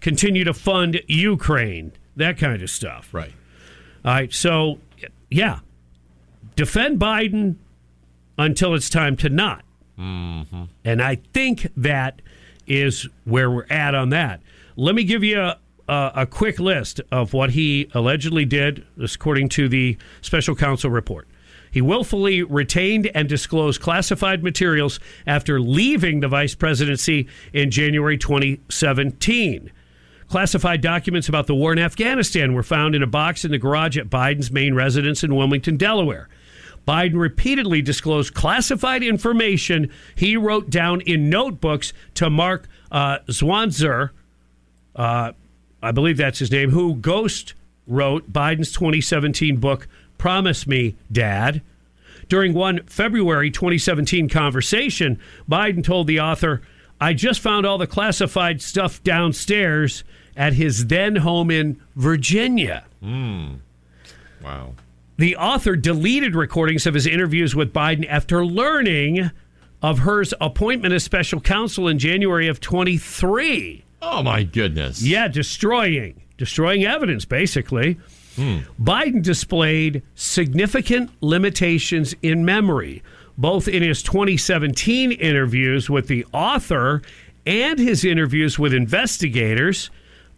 continue 0.00 0.44
to 0.44 0.54
fund 0.54 1.00
Ukraine, 1.06 1.92
that 2.16 2.38
kind 2.38 2.62
of 2.62 2.70
stuff. 2.70 3.12
Right. 3.12 3.32
All 4.04 4.12
right. 4.12 4.32
So, 4.32 4.78
yeah, 5.30 5.60
defend 6.54 6.98
Biden 6.98 7.56
until 8.38 8.74
it's 8.74 8.90
time 8.90 9.16
to 9.18 9.28
not. 9.28 9.64
Mm-hmm. 9.98 10.64
And 10.84 11.02
I 11.02 11.16
think 11.32 11.68
that 11.76 12.20
is 12.66 13.08
where 13.24 13.50
we're 13.50 13.66
at 13.70 13.94
on 13.94 14.10
that. 14.10 14.40
Let 14.76 14.94
me 14.94 15.04
give 15.04 15.24
you 15.24 15.40
a, 15.40 15.58
a, 15.88 16.12
a 16.16 16.26
quick 16.26 16.60
list 16.60 17.00
of 17.10 17.32
what 17.32 17.50
he 17.50 17.90
allegedly 17.94 18.44
did, 18.44 18.84
according 19.00 19.48
to 19.50 19.68
the 19.68 19.96
special 20.20 20.54
counsel 20.54 20.90
report. 20.90 21.28
He 21.70 21.80
willfully 21.80 22.42
retained 22.42 23.10
and 23.14 23.28
disclosed 23.28 23.80
classified 23.80 24.42
materials 24.42 24.98
after 25.26 25.60
leaving 25.60 26.20
the 26.20 26.28
vice 26.28 26.54
presidency 26.54 27.28
in 27.52 27.70
January 27.70 28.16
2017. 28.16 29.70
Classified 30.28 30.80
documents 30.80 31.28
about 31.28 31.46
the 31.46 31.54
war 31.54 31.72
in 31.72 31.78
Afghanistan 31.78 32.52
were 32.52 32.64
found 32.64 32.94
in 32.94 33.02
a 33.02 33.06
box 33.06 33.44
in 33.44 33.52
the 33.52 33.58
garage 33.58 33.96
at 33.96 34.10
Biden's 34.10 34.50
main 34.50 34.74
residence 34.74 35.22
in 35.22 35.34
Wilmington, 35.36 35.76
Delaware. 35.76 36.28
Biden 36.86 37.18
repeatedly 37.18 37.82
disclosed 37.82 38.34
classified 38.34 39.02
information 39.02 39.90
he 40.14 40.36
wrote 40.36 40.70
down 40.70 41.00
in 41.02 41.28
notebooks 41.28 41.92
to 42.14 42.30
Mark 42.30 42.68
uh, 42.92 43.18
Zwanzer, 43.28 44.10
uh, 44.94 45.32
I 45.82 45.92
believe 45.92 46.16
that's 46.16 46.38
his 46.38 46.50
name, 46.50 46.70
who 46.70 46.94
ghost 46.94 47.54
wrote 47.86 48.32
Biden's 48.32 48.72
2017 48.72 49.58
book, 49.58 49.88
Promise 50.18 50.66
Me, 50.66 50.96
Dad. 51.10 51.62
During 52.28 52.54
one 52.54 52.80
February 52.86 53.50
2017 53.50 54.28
conversation, 54.28 55.20
Biden 55.48 55.84
told 55.84 56.06
the 56.06 56.20
author, 56.20 56.62
I 57.00 57.12
just 57.12 57.40
found 57.40 57.66
all 57.66 57.78
the 57.78 57.86
classified 57.86 58.62
stuff 58.62 59.02
downstairs 59.02 60.04
at 60.36 60.54
his 60.54 60.86
then 60.86 61.16
home 61.16 61.50
in 61.50 61.80
Virginia. 61.94 62.84
Mm. 63.02 63.58
Wow. 64.42 64.74
The 65.18 65.36
author 65.36 65.76
deleted 65.76 66.34
recordings 66.34 66.86
of 66.86 66.94
his 66.94 67.06
interviews 67.06 67.54
with 67.54 67.72
Biden 67.72 68.06
after 68.08 68.44
learning 68.44 69.30
of 69.82 70.00
Hur's 70.00 70.34
appointment 70.40 70.94
as 70.94 71.04
special 71.04 71.40
counsel 71.40 71.88
in 71.88 71.98
January 71.98 72.48
of 72.48 72.60
23. 72.60 73.84
Oh, 74.02 74.22
my 74.22 74.42
goodness. 74.42 75.02
Yeah, 75.02 75.28
destroying, 75.28 76.20
destroying 76.36 76.84
evidence, 76.84 77.24
basically. 77.24 77.98
Biden 78.36 79.22
displayed 79.22 80.02
significant 80.14 81.10
limitations 81.22 82.14
in 82.22 82.44
memory, 82.44 83.02
both 83.38 83.68
in 83.68 83.82
his 83.82 84.02
2017 84.02 85.12
interviews 85.12 85.90
with 85.90 86.08
the 86.08 86.24
author 86.32 87.02
and 87.44 87.78
his 87.78 88.04
interviews 88.04 88.58
with 88.58 88.74
investigators, 88.74 89.90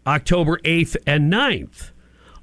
October 0.07 0.59
8th 0.59 0.97
and 1.07 1.33
9th. 1.33 1.91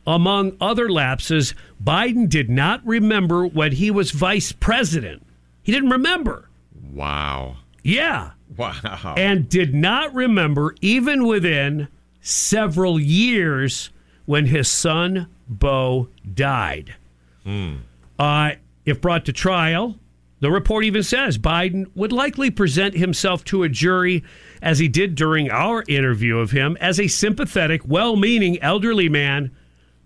Among 0.07 0.55
other 0.61 0.89
lapses, 0.89 1.55
Biden 1.83 2.29
did 2.29 2.49
not 2.49 2.85
remember 2.85 3.45
when 3.47 3.73
he 3.73 3.89
was 3.89 4.11
vice 4.11 4.51
president. 4.51 5.25
He 5.63 5.71
didn't 5.71 5.89
remember. 5.89 6.49
Wow. 6.93 7.57
Yeah. 7.83 8.31
Wow. 8.55 9.15
And 9.17 9.49
did 9.49 9.73
not 9.73 10.13
remember, 10.13 10.75
even 10.81 11.25
within 11.25 11.87
several 12.21 12.99
years, 12.99 13.89
when 14.25 14.45
his 14.45 14.67
son, 14.67 15.27
Bo, 15.47 16.09
died. 16.33 16.95
Hmm. 17.43 17.75
Uh, 18.17 18.51
if 18.85 19.01
brought 19.01 19.25
to 19.25 19.33
trial, 19.33 19.95
the 20.39 20.51
report 20.51 20.83
even 20.83 21.03
says 21.03 21.37
Biden 21.37 21.85
would 21.95 22.11
likely 22.11 22.51
present 22.51 22.95
himself 22.95 23.43
to 23.45 23.63
a 23.63 23.69
jury, 23.69 24.23
as 24.61 24.79
he 24.79 24.87
did 24.87 25.15
during 25.15 25.49
our 25.49 25.83
interview 25.87 26.37
of 26.37 26.51
him, 26.51 26.77
as 26.81 26.99
a 26.99 27.07
sympathetic, 27.07 27.81
well 27.85 28.15
meaning 28.15 28.61
elderly 28.61 29.09
man 29.09 29.51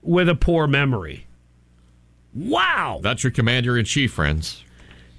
with 0.01 0.29
a 0.29 0.35
poor 0.35 0.67
memory. 0.67 1.25
Wow. 2.33 2.99
That's 3.01 3.23
your 3.23 3.31
commander 3.31 3.77
in 3.77 3.85
chief, 3.85 4.13
friends. 4.13 4.63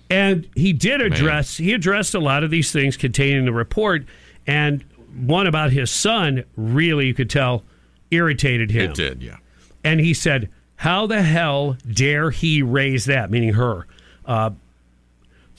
And 0.09 0.49
he 0.57 0.73
did 0.73 1.01
address 1.01 1.57
he 1.57 1.73
addressed 1.73 2.15
a 2.15 2.21
lot 2.21 2.43
of 2.43 2.51
these 2.51 2.73
things 2.73 2.97
contained 2.97 3.39
in 3.39 3.45
the 3.45 3.53
report, 3.53 4.05
and 4.47 4.85
one 5.15 5.47
about 5.47 5.71
his 5.71 5.91
son 5.91 6.45
really 6.57 7.07
you 7.07 7.15
could 7.15 7.31
tell 7.31 7.63
irritated 8.11 8.71
him. 8.73 8.91
It 8.91 8.97
did, 8.97 9.23
yeah. 9.23 9.37
And 9.85 10.01
he 10.01 10.15
said, 10.15 10.49
"How 10.77 11.07
the 11.07 11.23
hell 11.23 11.77
dare 11.89 12.31
he 12.31 12.61
raise 12.61 13.05
that?" 13.05 13.31
Meaning 13.31 13.55
Hur. 13.55 13.87
Uh, 14.27 14.51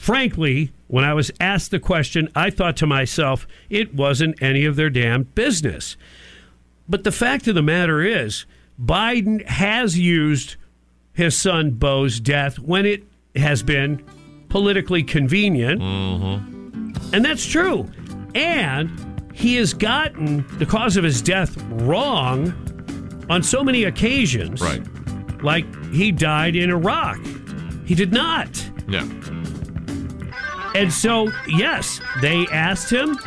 frankly, 0.01 0.71
when 0.87 1.05
I 1.05 1.13
was 1.13 1.29
asked 1.39 1.69
the 1.69 1.79
question, 1.79 2.27
I 2.35 2.49
thought 2.49 2.75
to 2.77 2.87
myself, 2.87 3.47
it 3.69 3.93
wasn't 3.93 4.41
any 4.41 4.65
of 4.65 4.75
their 4.75 4.89
damn 4.89 5.23
business. 5.23 5.95
But 6.89 7.03
the 7.03 7.11
fact 7.11 7.47
of 7.47 7.53
the 7.53 7.61
matter 7.61 8.01
is, 8.01 8.47
Biden 8.83 9.45
has 9.45 9.99
used 9.99 10.55
his 11.13 11.37
son 11.37 11.71
Bo's 11.71 12.19
death 12.19 12.57
when 12.57 12.87
it 12.87 13.03
has 13.35 13.61
been 13.61 14.03
politically 14.49 15.03
convenient. 15.03 15.79
Mm-hmm. 15.79 17.13
And 17.13 17.23
that's 17.23 17.45
true. 17.45 17.87
And 18.33 19.29
he 19.35 19.55
has 19.57 19.71
gotten 19.75 20.47
the 20.57 20.65
cause 20.65 20.97
of 20.97 21.03
his 21.03 21.21
death 21.21 21.55
wrong 21.69 22.53
on 23.29 23.43
so 23.43 23.63
many 23.63 23.83
occasions. 23.83 24.61
Right. 24.61 24.81
Like 25.43 25.65
he 25.93 26.11
died 26.11 26.55
in 26.55 26.71
Iraq. 26.71 27.19
He 27.85 27.93
did 27.93 28.11
not. 28.11 28.67
Yeah. 28.89 29.07
And 30.75 30.91
so, 30.91 31.31
yes, 31.47 31.99
they 32.21 32.45
asked 32.51 32.91
him 32.91 33.19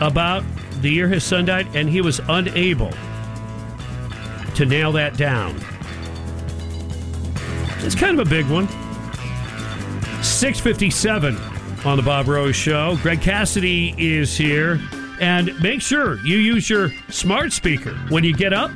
about 0.00 0.44
the 0.80 0.90
year 0.90 1.08
his 1.08 1.24
son 1.24 1.46
died, 1.46 1.66
and 1.74 1.88
he 1.88 2.00
was 2.00 2.20
unable 2.28 2.92
to 4.54 4.66
nail 4.66 4.92
that 4.92 5.16
down. 5.16 5.56
It's 7.78 7.94
kind 7.94 8.18
of 8.18 8.26
a 8.26 8.30
big 8.30 8.46
one. 8.46 8.68
657 10.22 11.36
on 11.86 11.96
the 11.96 12.02
Bob 12.02 12.28
Rose 12.28 12.56
Show. 12.56 12.96
Greg 13.02 13.20
Cassidy 13.20 13.94
is 13.96 14.36
here. 14.36 14.80
And 15.20 15.58
make 15.62 15.80
sure 15.80 16.18
you 16.26 16.36
use 16.36 16.68
your 16.68 16.90
smart 17.08 17.52
speaker 17.52 17.94
when 18.08 18.24
you 18.24 18.34
get 18.34 18.52
up. 18.52 18.70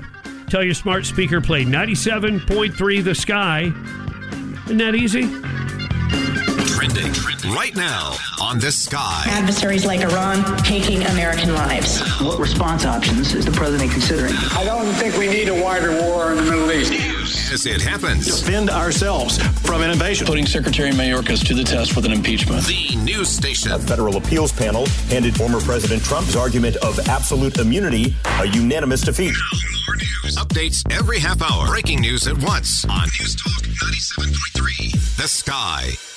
Tell 0.48 0.64
your 0.64 0.74
smart 0.74 1.04
speaker 1.04 1.40
play 1.40 1.64
97.3 1.64 3.04
The 3.04 3.14
Sky. 3.14 3.72
Isn't 4.64 4.78
that 4.78 4.94
easy? 4.94 5.22
Trending 6.80 7.12
right 7.54 7.76
now 7.76 8.16
on 8.40 8.58
the 8.58 8.72
sky. 8.72 9.24
Adversaries 9.26 9.84
like 9.84 10.00
Iran 10.00 10.56
taking 10.64 11.02
American 11.02 11.52
lives. 11.52 12.00
What 12.22 12.38
response 12.38 12.86
options 12.86 13.34
is 13.34 13.44
the 13.44 13.52
president 13.52 13.92
considering? 13.92 14.32
I 14.52 14.64
don't 14.64 14.90
think 14.94 15.14
we 15.18 15.28
need 15.28 15.50
a 15.50 15.62
wider 15.62 15.90
war 15.90 16.30
in 16.30 16.38
the 16.38 16.42
Middle 16.44 16.72
East. 16.72 17.52
As 17.52 17.66
it 17.66 17.82
happens. 17.82 18.24
Defend 18.24 18.70
ourselves 18.70 19.36
from 19.58 19.82
an 19.82 19.90
invasion. 19.90 20.26
Putting 20.26 20.46
Secretary 20.46 20.90
Mayorkas 20.92 21.46
to 21.48 21.54
the 21.54 21.64
test 21.64 21.96
with 21.96 22.06
an 22.06 22.12
impeachment. 22.12 22.64
The 22.64 22.96
news 22.96 23.28
station. 23.28 23.72
A 23.72 23.78
federal 23.78 24.16
appeals 24.16 24.50
panel 24.50 24.86
handed 25.10 25.36
former 25.36 25.60
President 25.60 26.02
Trump's 26.02 26.34
argument 26.34 26.76
of 26.76 26.98
absolute 27.08 27.58
immunity 27.58 28.14
a 28.38 28.46
unanimous 28.46 29.02
defeat. 29.02 29.34
Updates 30.38 30.82
every 30.90 31.18
half 31.18 31.42
hour. 31.42 31.66
Breaking 31.66 32.00
news 32.00 32.26
at 32.26 32.42
once 32.42 32.86
on 32.86 33.06
News 33.20 33.36
Talk 33.36 33.64
97.3. 33.64 35.16
The 35.18 35.28
Sky. 35.28 36.09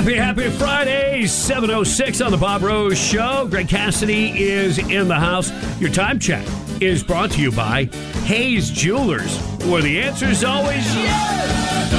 Happy, 0.00 0.14
happy 0.14 0.48
Friday, 0.48 1.26
706 1.26 2.22
on 2.22 2.30
the 2.30 2.36
Bob 2.38 2.62
Rose 2.62 2.98
Show. 2.98 3.46
Greg 3.50 3.68
Cassidy 3.68 4.30
is 4.42 4.78
in 4.78 5.08
the 5.08 5.14
house. 5.14 5.52
Your 5.78 5.90
time 5.90 6.18
check 6.18 6.46
is 6.80 7.04
brought 7.04 7.30
to 7.32 7.40
you 7.42 7.52
by 7.52 7.84
Hayes 8.24 8.70
Jewelers, 8.70 9.38
where 9.66 9.82
the 9.82 10.00
answer 10.00 10.24
is 10.24 10.42
always 10.42 10.86
yes. 10.94 11.92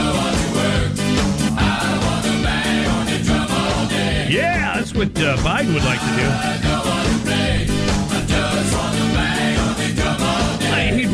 Yeah, 4.33 4.73
that's 4.75 4.95
what 4.95 5.09
uh, 5.09 5.37
Biden 5.37 5.73
would 5.75 5.83
like 5.83 5.99
to 5.99 6.95
do. 6.95 7.00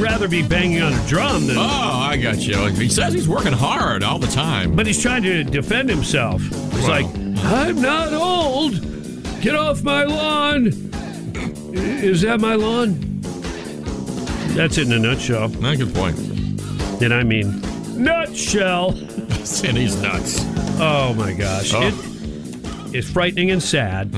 Rather 0.07 0.27
be 0.29 0.41
banging 0.41 0.81
on 0.81 0.93
a 0.93 1.07
drum 1.07 1.47
than. 1.47 1.57
Oh, 1.57 1.61
I 2.11 2.15
got 2.17 2.37
you. 2.37 2.65
He 2.67 2.87
says 2.89 3.13
he's 3.13 3.27
working 3.27 3.51
hard 3.51 4.03
all 4.03 4.17
the 4.19 4.27
time. 4.27 4.73
But 4.75 4.87
he's 4.87 5.01
trying 5.01 5.23
to 5.23 5.43
defend 5.43 5.89
himself. 5.89 6.41
He's 6.41 6.53
Well. 6.87 6.87
like, 7.03 7.05
I'm 7.43 7.81
not 7.81 8.13
old. 8.13 8.73
Get 9.41 9.53
off 9.55 9.83
my 9.83 10.03
lawn. 10.05 10.67
Is 11.73 12.21
that 12.21 12.39
my 12.39 12.55
lawn? 12.55 12.95
That's 14.55 14.77
it 14.77 14.87
in 14.87 14.93
a 14.93 14.99
nutshell. 14.99 15.49
Not 15.49 15.77
good 15.77 15.93
point. 15.93 16.17
And 17.01 17.13
I 17.13 17.23
mean, 17.23 17.61
nutshell. 18.01 18.91
and 18.91 19.77
he's 19.77 20.01
nuts. 20.01 20.39
Oh 20.79 21.13
my 21.17 21.33
gosh. 21.33 21.73
Oh. 21.73 21.81
It 21.81 22.95
is 22.95 23.09
frightening 23.11 23.51
and 23.51 23.61
sad 23.61 24.11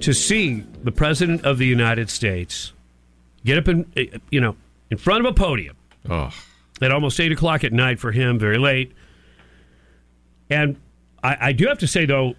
to 0.00 0.12
see 0.12 0.64
the 0.82 0.90
President 0.92 1.44
of 1.44 1.58
the 1.58 1.66
United 1.66 2.10
States 2.10 2.72
get 3.44 3.56
up 3.56 3.68
in, 3.68 3.90
eh, 3.96 4.06
you 4.30 4.40
know, 4.40 4.56
in 4.92 4.98
front 4.98 5.24
of 5.26 5.30
a 5.30 5.34
podium 5.34 5.74
Oh. 6.08 6.30
at 6.82 6.92
almost 6.92 7.18
eight 7.18 7.32
o'clock 7.32 7.64
at 7.64 7.72
night 7.72 7.98
for 7.98 8.12
him, 8.12 8.38
very 8.38 8.58
late. 8.58 8.92
And 10.50 10.76
I, 11.24 11.36
I 11.48 11.52
do 11.52 11.66
have 11.66 11.78
to 11.78 11.86
say, 11.86 12.04
though, 12.04 12.34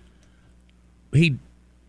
he 1.14 1.38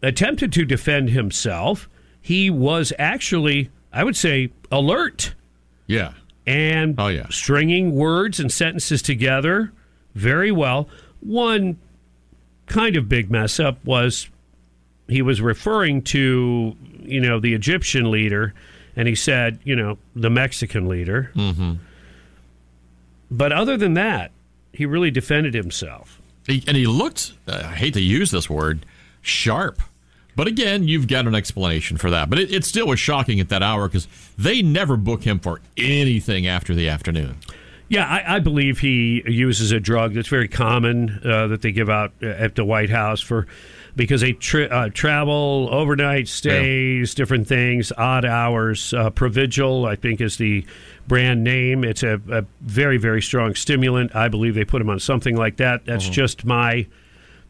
attempted 0.03 0.53
to 0.55 0.65
defend 0.65 1.11
himself. 1.11 1.87
He 2.23 2.49
was 2.49 2.93
actually, 2.99 3.71
I 3.93 4.05
would 4.05 4.17
say, 4.17 4.51
alert 4.73 5.35
Yeah. 5.87 6.12
and 6.47 6.95
Oh, 6.99 7.09
yeah. 7.09 7.27
stringing 7.29 7.95
words 7.95 8.41
and 8.41 8.51
sentences 8.51 9.03
together 9.03 9.71
very 10.15 10.51
well. 10.51 10.89
One 11.21 11.77
kind 12.67 12.97
of 12.97 13.07
big 13.09 13.31
mess 13.31 13.61
up 13.61 13.85
was 13.85 14.29
he 15.09 15.21
was 15.21 15.43
referring 15.43 16.01
to, 16.03 16.75
you 17.03 17.21
know, 17.21 17.39
the 17.39 17.53
Egyptian 17.53 18.11
leader, 18.11 18.55
and 18.97 19.09
he 19.09 19.14
said, 19.14 19.59
you 19.64 19.76
know, 19.76 19.99
the 20.14 20.30
Mexican 20.30 20.88
leader. 20.88 21.30
Mm-hmm. 21.34 21.74
But 23.30 23.53
other 23.53 23.76
than 23.76 23.95
that, 23.95 24.30
he 24.72 24.86
really 24.86 25.11
defended 25.11 25.55
himself. 25.55 26.20
He, 26.47 26.62
and 26.66 26.76
he 26.76 26.86
looked, 26.86 27.32
uh, 27.49 27.62
I 27.64 27.74
hate 27.74 27.95
to 27.95 28.03
use 28.03 28.30
this 28.30 28.51
word, 28.51 28.84
sharp. 29.22 29.80
But 30.36 30.47
again, 30.49 30.86
you've 30.86 31.09
got 31.09 31.26
an 31.26 31.34
explanation 31.34 31.97
for 31.97 32.11
that. 32.11 32.28
But 32.28 32.38
it, 32.38 32.53
it 32.53 32.64
still 32.64 32.88
was 32.88 32.99
shocking 32.99 33.40
at 33.40 33.49
that 33.51 33.62
hour 33.62 33.88
because 33.88 34.09
they 34.36 34.62
never 34.62 34.97
book 34.97 35.22
him 35.22 35.38
for 35.38 35.61
anything 35.76 36.47
after 36.47 36.74
the 36.74 36.88
afternoon. 36.88 37.38
Yeah, 37.88 38.07
I, 38.07 38.36
I 38.36 38.38
believe 38.40 38.80
he 38.80 39.22
uses 39.26 39.70
a 39.70 39.78
drug 39.78 40.14
that's 40.14 40.28
very 40.28 40.49
common 40.49 41.20
uh, 41.24 41.47
that 41.49 41.62
they 41.62 41.70
give 41.70 41.88
out 41.88 42.12
at 42.22 42.57
the 42.57 42.64
White 42.64 42.90
House 42.90 43.20
for 43.20 43.47
because 43.97 44.20
they 44.20 44.32
tra- 44.32 44.66
uh, 44.66 44.88
travel 44.88 45.68
overnight 45.70 46.28
stays, 46.28 47.14
different 47.14 47.47
things, 47.47 47.92
odd 47.97 48.24
hours. 48.24 48.92
Uh, 48.92 49.11
Provigil, 49.11 49.88
I 49.88 49.97
think, 49.97 50.20
is 50.20 50.36
the 50.36 50.66
brand 51.07 51.45
name. 51.45 51.84
It's 51.84 52.03
a, 52.03 52.20
a 52.30 52.45
very 52.61 52.97
very 52.97 53.22
strong 53.22 53.55
stimulant. 53.55 54.14
I 54.14 54.28
believe 54.28 54.55
they 54.55 54.64
put 54.64 54.78
them 54.78 54.90
on 54.90 54.99
something 54.99 55.36
like 55.36 55.59
that. 55.59 55.84
That's 55.84 56.09
just 56.09 56.45
my 56.45 56.86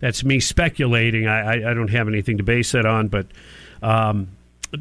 that's 0.00 0.24
me 0.24 0.40
speculating. 0.40 1.26
I, 1.26 1.40
I, 1.40 1.70
I 1.70 1.74
don't 1.74 1.88
have 1.88 2.08
anything 2.08 2.36
to 2.38 2.42
base 2.42 2.72
that 2.72 2.84
on, 2.84 3.08
but 3.08 3.26
um, 3.82 4.28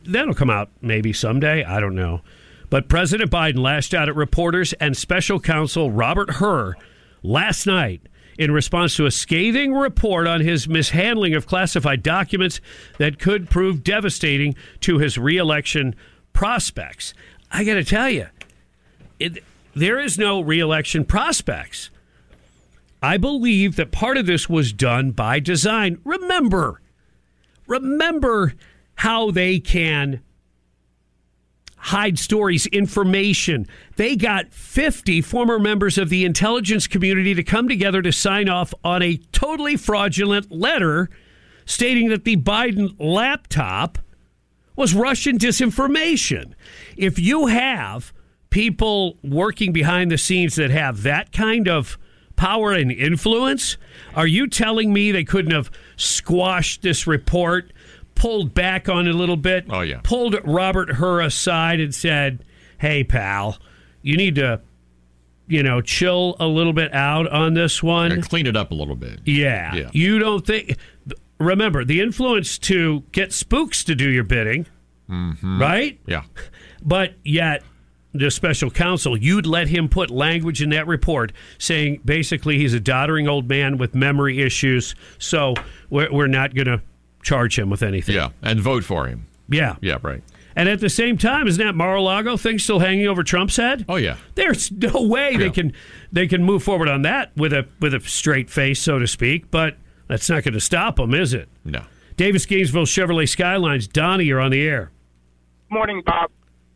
that'll 0.06 0.34
come 0.34 0.50
out 0.50 0.70
maybe 0.82 1.14
someday. 1.14 1.64
I 1.64 1.80
don't 1.80 1.96
know. 1.96 2.22
But 2.70 2.90
President 2.90 3.30
Biden 3.30 3.60
lashed 3.60 3.94
out 3.94 4.10
at 4.10 4.16
reporters 4.16 4.74
and 4.74 4.98
special 4.98 5.40
counsel 5.40 5.92
Robert 5.92 6.32
Hur 6.32 6.76
last 7.22 7.68
night 7.68 8.02
in 8.38 8.52
response 8.52 8.96
to 8.96 9.06
a 9.06 9.12
scathing 9.12 9.74
report 9.74 10.28
on 10.28 10.42
his 10.42 10.68
mishandling 10.68 11.36
of 11.36 11.48
classified 11.48 12.04
documents 12.04 12.60
that 12.98 13.20
could 13.20 13.50
prove 13.50 13.84
devastating 13.84 14.56
to 14.82 14.98
his 14.98 15.18
reelection 15.18 15.96
prospects. 16.34 17.14
I 17.52 17.64
got 17.64 17.76
to 17.76 17.84
tell 17.84 18.10
you, 18.10 18.28
it, 19.20 19.44
there 19.76 20.00
is 20.00 20.18
no 20.18 20.42
reelection 20.42 21.06
prospects. 21.06 21.90
I 23.02 23.18
believe 23.18 23.76
that 23.76 23.92
part 23.92 24.18
of 24.18 24.26
this 24.26 24.50
was 24.50 24.72
done 24.72 25.12
by 25.12 25.40
design. 25.40 26.00
Remember, 26.06 26.82
remember 27.68 28.54
how 28.96 29.32
they 29.32 29.60
can 29.60 30.22
hide 31.84 32.18
stories, 32.18 32.66
information. 32.68 33.68
They 33.98 34.16
got 34.16 34.54
50 34.54 35.22
former 35.22 35.60
members 35.60 35.98
of 35.98 36.10
the 36.10 36.24
intelligence 36.24 36.88
community 36.88 37.34
to 37.34 37.44
come 37.44 37.68
together 37.68 38.02
to 38.02 38.12
sign 38.12 38.48
off 38.48 38.74
on 38.86 39.02
a 39.02 39.18
totally 39.34 39.76
fraudulent 39.76 40.50
letter 40.50 41.10
stating 41.66 42.08
that 42.08 42.24
the 42.24 42.38
Biden 42.38 42.96
laptop 43.00 43.98
was 44.78 44.94
Russian 44.94 45.38
disinformation. 45.38 46.54
If 46.96 47.20
you 47.20 47.48
have 47.48 48.14
people 48.50 49.18
working 49.22 49.74
behind 49.74 50.10
the 50.10 50.18
scenes 50.18 50.56
that 50.56 50.72
have 50.72 51.04
that 51.04 51.34
kind 51.34 51.68
of 51.68 51.98
power 52.38 52.72
and 52.72 52.94
influence, 52.94 53.78
are 54.16 54.26
you 54.26 54.48
telling 54.48 54.94
me 54.94 55.12
they 55.12 55.26
couldn't 55.26 55.52
have 55.52 55.70
squashed 55.98 56.82
this 56.82 57.06
report, 57.06 57.74
pulled 58.16 58.54
back 58.54 58.88
on 58.90 59.08
it 59.08 59.14
a 59.14 59.18
little 59.18 59.38
bit, 59.38 59.66
Oh, 59.70 59.82
yeah. 59.82 60.00
pulled 60.04 60.36
Robert 60.44 60.94
Hur 60.94 61.22
aside 61.22 61.80
and 61.80 61.94
said, 61.94 62.44
"Hey, 62.80 63.04
pal, 63.04 63.58
you 64.02 64.16
need 64.18 64.36
to, 64.36 64.62
you 65.48 65.64
know, 65.64 65.82
chill 65.82 66.36
a 66.40 66.48
little 66.48 66.74
bit 66.74 66.94
out 66.94 67.28
on 67.30 67.54
this 67.54 67.82
one." 67.84 68.12
Yeah, 68.12 68.18
clean 68.22 68.48
it 68.48 68.56
up 68.56 68.72
a 68.72 68.76
little 68.76 68.96
bit. 68.96 69.20
Yeah. 69.26 69.74
Yeah. 69.76 69.90
You 69.94 70.20
don't 70.20 70.46
think. 70.46 70.78
Remember, 71.40 71.84
the 71.84 72.00
influence 72.00 72.58
to 72.60 73.04
get 73.12 73.34
spooks 73.34 73.84
to 73.86 73.96
do 73.96 74.10
your 74.10 74.24
bidding, 74.24 74.66
Mhm. 75.10 75.60
right? 75.60 76.00
Yeah. 76.08 76.24
But 76.82 77.16
yet, 77.26 77.64
the 78.14 78.30
special 78.32 78.70
counsel, 78.70 79.18
you'd 79.18 79.46
let 79.48 79.68
him 79.68 79.90
put 79.90 80.10
language 80.12 80.62
in 80.62 80.70
that 80.70 80.86
report 80.88 81.34
saying 81.58 82.00
basically 82.06 82.60
he's 82.60 82.74
a 82.74 82.80
doddering 82.80 83.28
old 83.28 83.50
man 83.50 83.78
with 83.78 83.96
memory 83.96 84.40
issues, 84.40 84.94
so 85.18 85.56
we're, 85.90 86.12
we're 86.14 86.28
not 86.28 86.54
going 86.54 86.68
to 86.68 86.82
charge 87.24 87.58
him 87.58 87.70
with 87.70 87.82
anything. 87.82 88.16
Yeah. 88.16 88.30
And 88.42 88.60
vote 88.60 88.84
for 88.84 89.08
him. 89.08 89.28
Yeah. 89.50 89.76
Yeah, 89.82 89.98
right. 90.02 90.22
And 90.56 90.70
at 90.70 90.80
the 90.80 90.90
same 90.90 91.18
time, 91.18 91.48
isn't 91.48 91.66
that 91.66 91.74
Mar-a-Lago 91.74 92.38
thing 92.38 92.60
still 92.60 92.78
hanging 92.80 93.08
over 93.08 93.24
Trump's 93.24 93.58
head? 93.58 93.86
Oh, 93.90 93.96
yeah. 93.96 94.18
There's 94.36 94.72
no 94.72 95.02
way 95.02 95.36
they 95.36 95.50
can 95.50 95.74
they 96.12 96.28
can 96.28 96.44
move 96.44 96.62
forward 96.62 96.88
on 96.88 97.02
that 97.02 97.36
with 97.36 97.54
a 97.54 97.68
with 97.80 97.96
a 97.96 98.00
straight 98.02 98.52
face, 98.52 98.80
so 98.80 99.00
to 99.00 99.08
speak. 99.08 99.50
But 99.50 99.78
that's 100.08 100.30
not 100.30 100.44
going 100.44 100.54
to 100.54 100.60
stop 100.60 100.98
them, 100.98 101.16
is 101.16 101.34
it? 101.34 101.50
No. 101.66 101.84
Davis 102.18 102.46
Gainesville 102.46 102.86
Chevrolet 102.86 103.28
Skylines. 103.28 103.88
Donnie, 103.88 104.26
you're 104.26 104.40
on 104.40 104.52
the 104.52 104.62
air. 104.62 104.92
Morning, 105.72 106.04
Bob. 106.06 106.30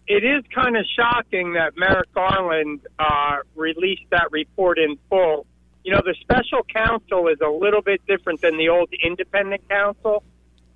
It 0.08 0.24
is 0.24 0.44
kind 0.56 0.76
of 0.76 0.86
shocking 0.96 1.54
that 1.54 1.78
Merrick 1.78 2.12
Garland 2.14 2.80
uh, 2.98 3.38
released 3.56 4.06
that 4.10 4.32
report 4.32 4.80
in 4.80 4.98
full, 5.10 5.46
you 5.84 5.92
know, 5.92 6.02
the 6.04 6.16
special 6.22 6.64
counsel 6.64 7.28
is 7.28 7.38
a 7.46 7.50
little 7.50 7.82
bit 7.82 8.02
different 8.08 8.42
than 8.42 8.58
the 8.58 8.70
old 8.70 8.90
independent 9.04 9.68
counsel 9.70 10.24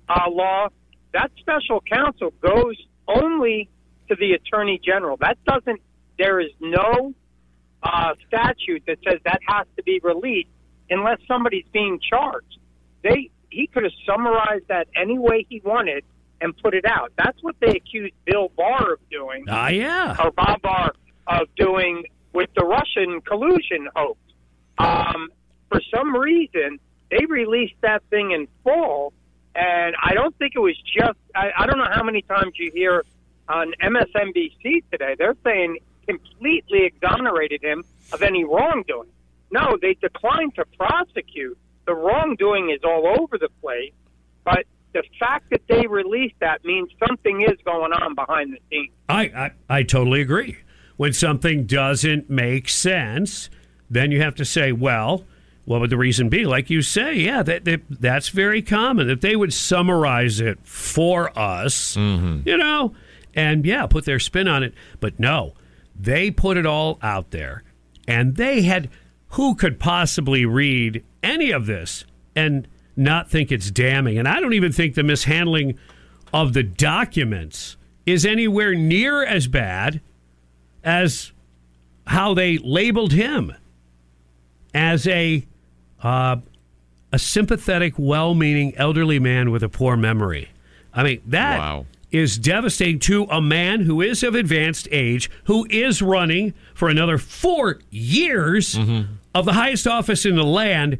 uh, 0.08 0.30
law. 0.30 0.68
That 1.12 1.30
special 1.38 1.82
counsel 1.82 2.32
goes 2.40 2.76
only 3.06 3.68
to 4.08 4.16
the 4.16 4.32
attorney 4.32 4.80
general. 4.82 5.16
That 5.18 5.38
doesn't. 5.44 5.80
There 6.18 6.40
is 6.40 6.50
no 6.60 7.14
uh, 7.82 8.14
statute 8.28 8.84
that 8.86 8.98
says 9.06 9.20
that 9.24 9.40
has 9.46 9.66
to 9.76 9.82
be 9.82 10.00
released 10.02 10.48
unless 10.90 11.18
somebody's 11.26 11.66
being 11.72 11.98
charged. 12.00 12.58
They 13.02 13.30
he 13.50 13.66
could 13.66 13.82
have 13.82 13.92
summarized 14.06 14.68
that 14.68 14.88
any 14.96 15.18
way 15.18 15.46
he 15.48 15.60
wanted 15.64 16.04
and 16.40 16.56
put 16.58 16.74
it 16.74 16.84
out. 16.84 17.12
That's 17.16 17.40
what 17.42 17.56
they 17.60 17.70
accused 17.70 18.14
Bill 18.24 18.50
Barr 18.56 18.94
of 18.94 19.08
doing. 19.10 19.44
Ah, 19.48 19.68
yeah. 19.68 20.16
Or 20.22 20.30
Bob 20.32 20.62
Barr 20.62 20.92
of 21.26 21.48
doing 21.56 22.04
with 22.32 22.50
the 22.56 22.64
Russian 22.64 23.20
collusion 23.20 23.88
hoax. 23.94 24.18
Um, 24.78 25.28
for 25.68 25.80
some 25.94 26.16
reason, 26.16 26.78
they 27.10 27.26
released 27.26 27.74
that 27.82 28.02
thing 28.10 28.32
in 28.32 28.48
full, 28.64 29.12
and 29.54 29.94
I 30.02 30.14
don't 30.14 30.36
think 30.38 30.52
it 30.54 30.60
was 30.60 30.76
just. 30.96 31.18
I, 31.34 31.50
I 31.56 31.66
don't 31.66 31.78
know 31.78 31.90
how 31.90 32.02
many 32.02 32.22
times 32.22 32.52
you 32.56 32.70
hear 32.72 33.04
on 33.48 33.72
MSNBC 33.82 34.84
today. 34.90 35.14
They're 35.18 35.36
saying 35.44 35.78
completely 36.06 36.84
exonerated 36.84 37.62
him 37.62 37.84
of 38.12 38.22
any 38.22 38.44
wrongdoing. 38.44 39.08
No, 39.50 39.76
they 39.80 39.94
declined 39.94 40.54
to 40.56 40.64
prosecute. 40.76 41.58
The 41.86 41.94
wrongdoing 41.94 42.70
is 42.70 42.80
all 42.84 43.14
over 43.18 43.38
the 43.38 43.48
place, 43.60 43.92
but 44.44 44.64
the 44.92 45.02
fact 45.18 45.50
that 45.50 45.62
they 45.68 45.86
released 45.86 46.34
that 46.40 46.64
means 46.64 46.90
something 47.06 47.42
is 47.42 47.58
going 47.64 47.92
on 47.92 48.14
behind 48.14 48.52
the 48.52 48.58
scenes. 48.70 48.92
I, 49.08 49.22
I, 49.24 49.50
I 49.68 49.82
totally 49.82 50.20
agree. 50.20 50.58
When 50.96 51.12
something 51.12 51.66
doesn't 51.66 52.30
make 52.30 52.68
sense, 52.68 53.50
then 53.90 54.10
you 54.10 54.22
have 54.22 54.34
to 54.36 54.44
say, 54.44 54.72
well, 54.72 55.24
what 55.64 55.80
would 55.80 55.90
the 55.90 55.96
reason 55.96 56.28
be? 56.28 56.44
Like 56.44 56.70
you 56.70 56.82
say, 56.82 57.14
yeah, 57.14 57.42
that, 57.42 57.64
that 57.64 57.82
that's 57.88 58.28
very 58.28 58.62
common 58.62 59.06
that 59.06 59.20
they 59.20 59.36
would 59.36 59.52
summarize 59.52 60.40
it 60.40 60.58
for 60.64 61.36
us, 61.38 61.96
mm-hmm. 61.96 62.48
you 62.48 62.56
know, 62.56 62.94
and 63.34 63.64
yeah, 63.64 63.86
put 63.86 64.04
their 64.04 64.18
spin 64.18 64.48
on 64.48 64.62
it. 64.62 64.74
But 65.00 65.20
no, 65.20 65.54
they 65.98 66.30
put 66.30 66.56
it 66.56 66.66
all 66.66 66.98
out 67.02 67.30
there, 67.30 67.62
and 68.08 68.36
they 68.36 68.62
had 68.62 68.88
who 69.30 69.54
could 69.54 69.78
possibly 69.78 70.44
read 70.44 71.02
any 71.22 71.52
of 71.52 71.66
this 71.66 72.04
and 72.36 72.68
not 72.96 73.30
think 73.30 73.50
it's 73.50 73.70
damning? 73.70 74.18
And 74.18 74.28
I 74.28 74.40
don't 74.40 74.52
even 74.52 74.72
think 74.72 74.94
the 74.94 75.02
mishandling 75.02 75.78
of 76.32 76.52
the 76.52 76.62
documents 76.62 77.76
is 78.06 78.24
anywhere 78.24 78.74
near 78.74 79.24
as 79.24 79.46
bad 79.46 80.00
as 80.84 81.32
how 82.06 82.34
they 82.34 82.58
labeled 82.58 83.12
him 83.12 83.54
as 84.74 85.06
a 85.06 85.46
uh, 86.02 86.36
a 87.12 87.18
sympathetic, 87.18 87.94
well-meaning 87.96 88.74
elderly 88.76 89.18
man 89.18 89.50
with 89.50 89.62
a 89.62 89.68
poor 89.68 89.96
memory. 89.96 90.48
I 90.94 91.02
mean 91.02 91.22
that 91.26 91.84
is 92.10 92.36
devastating 92.36 92.98
to 92.98 93.24
a 93.24 93.40
man 93.40 93.80
who 93.80 94.02
is 94.02 94.22
of 94.22 94.34
advanced 94.34 94.86
age, 94.90 95.30
who 95.44 95.66
is 95.70 96.02
running 96.02 96.52
for 96.74 96.90
another 96.90 97.16
four 97.16 97.80
years 97.90 98.76
of 99.34 99.46
the 99.46 99.54
highest 99.54 99.86
office 99.86 100.26
in 100.26 100.36
the 100.36 100.44
land. 100.44 100.98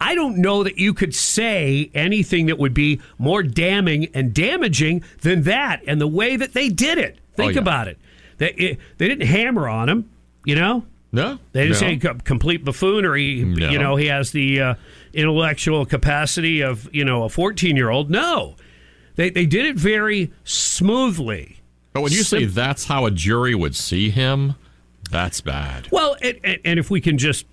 I 0.00 0.14
don't 0.14 0.38
know 0.38 0.64
that 0.64 0.78
you 0.78 0.94
could 0.94 1.14
say 1.14 1.90
anything 1.94 2.46
that 2.46 2.58
would 2.58 2.74
be 2.74 3.00
more 3.18 3.42
damning 3.42 4.06
and 4.14 4.34
damaging 4.34 5.04
than 5.22 5.42
that, 5.42 5.82
and 5.86 6.00
the 6.00 6.08
way 6.08 6.36
that 6.36 6.54
they 6.54 6.68
did 6.68 6.98
it. 6.98 7.18
Think 7.34 7.54
yeah. 7.54 7.60
about 7.60 7.88
it. 7.88 7.98
They 8.38 8.50
it, 8.50 8.78
they 8.98 9.08
didn't 9.08 9.26
hammer 9.26 9.68
on 9.68 9.88
him, 9.88 10.10
you 10.44 10.54
know. 10.56 10.84
No, 11.10 11.38
They 11.52 11.62
didn't 11.62 11.72
no. 11.74 11.78
say 11.78 11.96
co- 11.96 12.14
complete 12.24 12.64
buffoonery. 12.64 13.42
No. 13.42 13.70
you 13.70 13.78
know, 13.78 13.96
he 13.96 14.06
has 14.06 14.30
the 14.32 14.60
uh, 14.60 14.74
intellectual 15.14 15.86
capacity 15.86 16.60
of 16.60 16.88
you 16.94 17.04
know 17.04 17.24
a 17.24 17.28
fourteen-year-old. 17.30 18.10
No, 18.10 18.56
they 19.16 19.30
they 19.30 19.46
did 19.46 19.64
it 19.64 19.76
very 19.76 20.30
smoothly. 20.44 21.60
But 21.94 22.02
when 22.02 22.12
you 22.12 22.22
say 22.22 22.44
that's 22.44 22.84
how 22.84 23.06
a 23.06 23.10
jury 23.10 23.54
would 23.54 23.74
see 23.74 24.10
him, 24.10 24.54
that's 25.10 25.40
bad. 25.40 25.88
Well, 25.90 26.16
and, 26.20 26.38
and, 26.44 26.58
and 26.64 26.78
if 26.78 26.90
we 26.90 27.00
can 27.00 27.16
just 27.16 27.46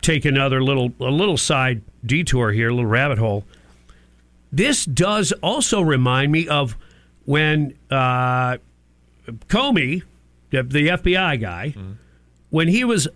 take 0.00 0.24
another 0.24 0.62
little 0.62 0.92
a 0.98 1.04
little 1.10 1.36
side 1.36 1.82
detour 2.06 2.52
here, 2.52 2.70
a 2.70 2.74
little 2.74 2.88
rabbit 2.90 3.18
hole. 3.18 3.44
This 4.50 4.84
does 4.84 5.32
also 5.42 5.80
remind 5.82 6.30
me 6.32 6.46
of 6.48 6.76
when 7.24 7.74
uh, 7.90 8.58
Comey, 9.48 10.02
the, 10.50 10.62
the 10.62 10.88
FBI 10.88 11.40
guy, 11.40 11.74
when 12.54 12.68
he 12.68 12.84
was 12.84 13.08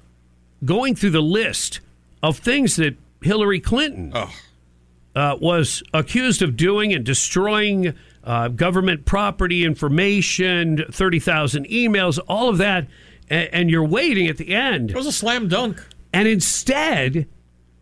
going 0.65 0.97
through 0.97 1.11
the 1.11 1.23
list 1.23 1.79
of 2.25 2.39
things 2.39 2.75
that 2.75 2.97
Hillary 3.23 3.61
Clinton 3.61 4.13
uh, 4.13 5.37
was 5.41 5.81
accused 5.95 6.43
of 6.43 6.57
doing 6.57 6.93
and 6.93 7.05
destroying 7.05 7.95
uh, 8.25 8.49
government 8.49 9.05
property 9.05 9.65
information, 9.65 10.85
30,000 10.91 11.69
emails, 11.69 12.19
all 12.27 12.49
of 12.49 12.59
that. 12.59 12.89
And, 13.31 13.49
and 13.53 13.71
you're 13.71 13.85
waiting 13.85 14.27
at 14.27 14.39
the 14.39 14.53
end. 14.53 14.91
It 14.91 14.97
was 14.97 15.07
a 15.07 15.13
slam 15.13 15.47
dunk. 15.47 15.87
And 16.13 16.27
instead, 16.27 17.29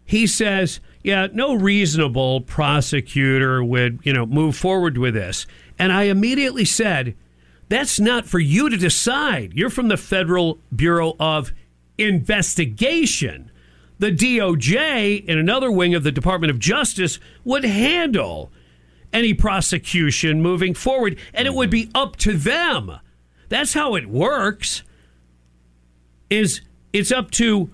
he 0.04 0.26
says, 0.26 0.80
yeah, 1.02 1.28
no 1.32 1.54
reasonable 1.54 2.42
prosecutor 2.42 3.64
would, 3.64 4.00
you 4.02 4.12
know, 4.12 4.26
move 4.26 4.56
forward 4.56 4.98
with 4.98 5.14
this. 5.14 5.46
And 5.78 5.90
I 5.90 6.02
immediately 6.02 6.66
said, 6.66 7.14
that's 7.68 7.98
not 7.98 8.26
for 8.26 8.38
you 8.38 8.68
to 8.68 8.76
decide. 8.76 9.52
You're 9.54 9.70
from 9.70 9.88
the 9.88 9.96
Federal 9.96 10.60
Bureau 10.74 11.14
of 11.18 11.52
Investigation. 11.98 13.50
The 13.98 14.12
DOJ, 14.12 15.24
in 15.24 15.38
another 15.38 15.70
wing 15.70 15.94
of 15.94 16.04
the 16.04 16.12
Department 16.12 16.50
of 16.50 16.58
Justice, 16.58 17.18
would 17.44 17.64
handle 17.64 18.52
any 19.12 19.32
prosecution 19.32 20.42
moving 20.42 20.74
forward, 20.74 21.18
and 21.32 21.46
it 21.46 21.54
would 21.54 21.70
be 21.70 21.90
up 21.94 22.16
to 22.16 22.34
them. 22.34 22.98
That's 23.48 23.72
how 23.74 23.94
it 23.94 24.06
works. 24.06 24.82
Is 26.28 26.60
it's 26.92 27.12
up 27.12 27.30
to 27.32 27.70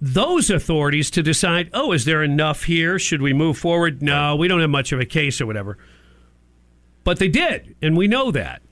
those 0.00 0.50
authorities 0.50 1.10
to 1.12 1.22
decide, 1.22 1.70
oh, 1.72 1.92
is 1.92 2.04
there 2.04 2.22
enough 2.22 2.64
here? 2.64 2.98
Should 2.98 3.22
we 3.22 3.32
move 3.32 3.56
forward? 3.56 4.02
No, 4.02 4.34
we 4.34 4.48
don't 4.48 4.60
have 4.60 4.70
much 4.70 4.90
of 4.90 4.98
a 4.98 5.04
case 5.04 5.40
or 5.40 5.46
whatever. 5.46 5.78
But 7.04 7.18
they 7.18 7.28
did, 7.28 7.76
and 7.80 7.96
we 7.96 8.08
know 8.08 8.32
that. 8.32 8.62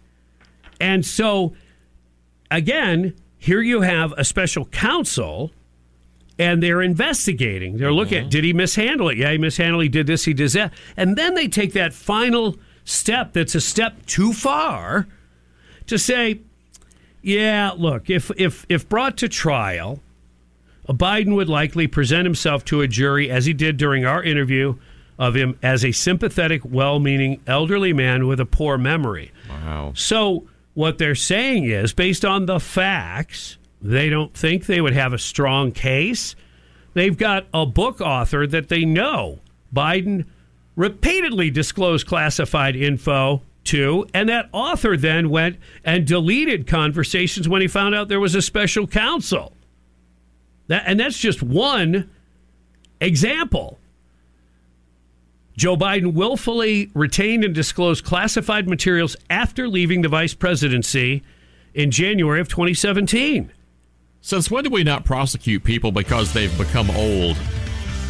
And 0.80 1.04
so, 1.04 1.54
again, 2.50 3.14
here 3.38 3.60
you 3.60 3.82
have 3.82 4.12
a 4.16 4.24
special 4.24 4.64
counsel, 4.66 5.50
and 6.38 6.62
they're 6.62 6.82
investigating. 6.82 7.76
They're 7.76 7.92
looking 7.92 8.18
at, 8.18 8.22
mm-hmm. 8.22 8.30
did 8.30 8.44
he 8.44 8.52
mishandle 8.52 9.10
it? 9.10 9.18
Yeah, 9.18 9.32
he 9.32 9.38
mishandled. 9.38 9.82
He 9.82 9.88
did 9.88 10.06
this. 10.06 10.24
He 10.24 10.32
did 10.32 10.50
that. 10.52 10.72
And 10.96 11.16
then 11.16 11.34
they 11.34 11.48
take 11.48 11.74
that 11.74 11.92
final 11.92 12.56
step. 12.84 13.34
That's 13.34 13.54
a 13.54 13.60
step 13.60 14.06
too 14.06 14.32
far 14.32 15.06
to 15.86 15.98
say, 15.98 16.40
yeah, 17.22 17.72
look, 17.76 18.08
if 18.08 18.30
if 18.36 18.64
if 18.70 18.88
brought 18.88 19.18
to 19.18 19.28
trial, 19.28 20.00
Biden 20.88 21.34
would 21.34 21.48
likely 21.48 21.86
present 21.86 22.24
himself 22.24 22.64
to 22.66 22.80
a 22.80 22.88
jury 22.88 23.30
as 23.30 23.44
he 23.44 23.52
did 23.52 23.76
during 23.76 24.06
our 24.06 24.22
interview 24.22 24.76
of 25.18 25.36
him 25.36 25.58
as 25.62 25.84
a 25.84 25.92
sympathetic, 25.92 26.62
well-meaning 26.64 27.42
elderly 27.46 27.92
man 27.92 28.26
with 28.26 28.40
a 28.40 28.46
poor 28.46 28.78
memory. 28.78 29.30
Wow. 29.50 29.92
So 29.94 30.48
what 30.80 30.98
they're 30.98 31.14
saying 31.14 31.64
is, 31.64 31.92
based 31.92 32.24
on 32.24 32.46
the 32.46 32.58
facts, 32.58 33.58
they 33.80 34.08
don't 34.08 34.34
think 34.34 34.66
they 34.66 34.80
would 34.80 34.94
have 34.94 35.12
a 35.12 35.18
strong 35.18 35.72
case. 35.72 36.34
They've 36.94 37.16
got 37.16 37.46
a 37.54 37.66
book 37.66 38.00
author 38.00 38.46
that 38.46 38.68
they 38.68 38.84
know 38.84 39.40
Biden 39.74 40.24
repeatedly 40.76 41.50
disclosed 41.50 42.06
classified 42.06 42.74
info 42.74 43.42
to, 43.64 44.06
and 44.14 44.28
that 44.30 44.48
author 44.52 44.96
then 44.96 45.28
went 45.28 45.58
and 45.84 46.06
deleted 46.06 46.66
conversations 46.66 47.48
when 47.48 47.60
he 47.60 47.68
found 47.68 47.94
out 47.94 48.08
there 48.08 48.18
was 48.18 48.34
a 48.34 48.42
special 48.42 48.86
counsel. 48.86 49.52
That, 50.68 50.84
and 50.86 50.98
that's 50.98 51.18
just 51.18 51.42
one 51.42 52.10
example. 53.00 53.78
Joe 55.60 55.76
Biden 55.76 56.14
willfully 56.14 56.90
retained 56.94 57.44
and 57.44 57.54
disclosed 57.54 58.02
classified 58.02 58.66
materials 58.66 59.14
after 59.28 59.68
leaving 59.68 60.00
the 60.00 60.08
vice 60.08 60.32
presidency 60.32 61.22
in 61.74 61.90
January 61.90 62.40
of 62.40 62.48
2017. 62.48 63.52
Since 64.22 64.50
when 64.50 64.64
do 64.64 64.70
we 64.70 64.84
not 64.84 65.04
prosecute 65.04 65.62
people 65.62 65.92
because 65.92 66.32
they've 66.32 66.56
become 66.56 66.88
old? 66.92 67.36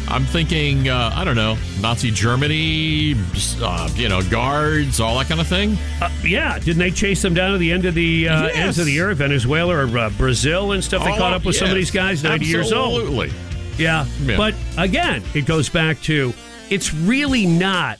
I'm 0.07 0.23
thinking, 0.23 0.87
uh, 0.87 1.11
I 1.13 1.25
don't 1.25 1.35
know, 1.35 1.57
Nazi 1.81 2.09
Germany, 2.09 3.15
uh, 3.61 3.89
you 3.95 4.07
know, 4.07 4.21
guards, 4.29 5.01
all 5.01 5.17
that 5.19 5.27
kind 5.27 5.41
of 5.41 5.47
thing. 5.47 5.77
Uh, 6.01 6.09
yeah, 6.23 6.57
didn't 6.57 6.79
they 6.79 6.89
chase 6.91 7.21
them 7.21 7.33
down 7.33 7.51
to 7.51 7.57
the 7.57 7.73
end 7.73 7.83
of 7.83 7.95
the 7.95 8.29
uh, 8.29 8.43
Yes. 8.47 8.55
ends 8.55 8.79
of 8.79 8.85
the 8.85 9.01
earth, 9.01 9.17
Venezuela 9.17 9.75
or 9.75 9.97
uh, 9.97 10.09
Brazil 10.11 10.71
and 10.71 10.81
stuff? 10.81 11.03
They 11.03 11.11
Oh, 11.11 11.17
caught 11.17 11.33
up 11.33 11.43
with 11.43 11.57
some 11.57 11.67
of 11.67 11.75
these 11.75 11.91
guys, 11.91 12.23
90 12.23 12.45
years 12.45 12.71
old. 12.71 13.01
Absolutely. 13.01 13.33
Yeah. 13.77 14.05
Yeah. 14.23 14.37
But 14.37 14.55
again, 14.77 15.21
it 15.33 15.45
goes 15.45 15.67
back 15.67 15.99
to 16.03 16.33
it's 16.71 16.93
really 16.93 17.45
not 17.45 17.99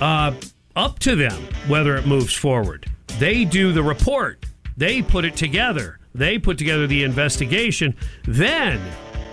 uh, 0.00 0.32
up 0.74 0.98
to 1.00 1.14
them 1.14 1.46
whether 1.68 1.96
it 1.96 2.06
moves 2.06 2.34
forward. 2.34 2.90
They 3.18 3.44
do 3.44 3.72
the 3.72 3.82
report, 3.82 4.46
they 4.76 5.02
put 5.02 5.24
it 5.24 5.36
together, 5.36 5.98
they 6.14 6.38
put 6.38 6.58
together 6.58 6.86
the 6.86 7.04
investigation. 7.04 7.94
Then 8.24 8.80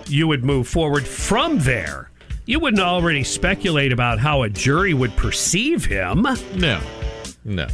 you 0.06 0.28
would 0.28 0.44
move 0.44 0.68
forward 0.68 1.06
from 1.06 1.58
there. 1.60 2.10
You 2.44 2.60
wouldn't 2.60 2.82
already 2.82 3.24
speculate 3.24 3.92
about 3.92 4.18
how 4.18 4.42
a 4.42 4.48
jury 4.48 4.94
would 4.94 5.14
perceive 5.16 5.84
him. 5.84 6.26
No, 6.54 6.80
no. 7.44 7.66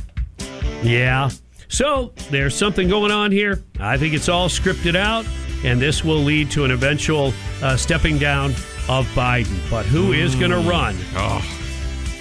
Yeah. 0.83 1.31
So 1.69 2.13
there's 2.31 2.55
something 2.55 2.89
going 2.89 3.11
on 3.11 3.33
here. 3.33 3.63
I 3.81 3.97
think 3.99 4.15
it's 4.15 4.29
all 4.29 4.49
scripted 4.49 4.95
out, 4.95 5.27
and 5.65 5.81
this 5.81 6.05
will 6.05 6.19
lead 6.19 6.51
to 6.53 6.65
an 6.65 6.71
eventual 6.71 7.33
uh, 7.63 7.77
stepping 7.77 8.19
down 8.19 8.55
of 8.89 9.07
Biden. 9.09 9.59
But 9.71 9.87
who 9.87 10.13
is 10.13 10.35
mm. 10.35 10.41
going 10.41 10.51
to 10.51 10.69
run? 10.69 10.97
Oh. 11.15 11.61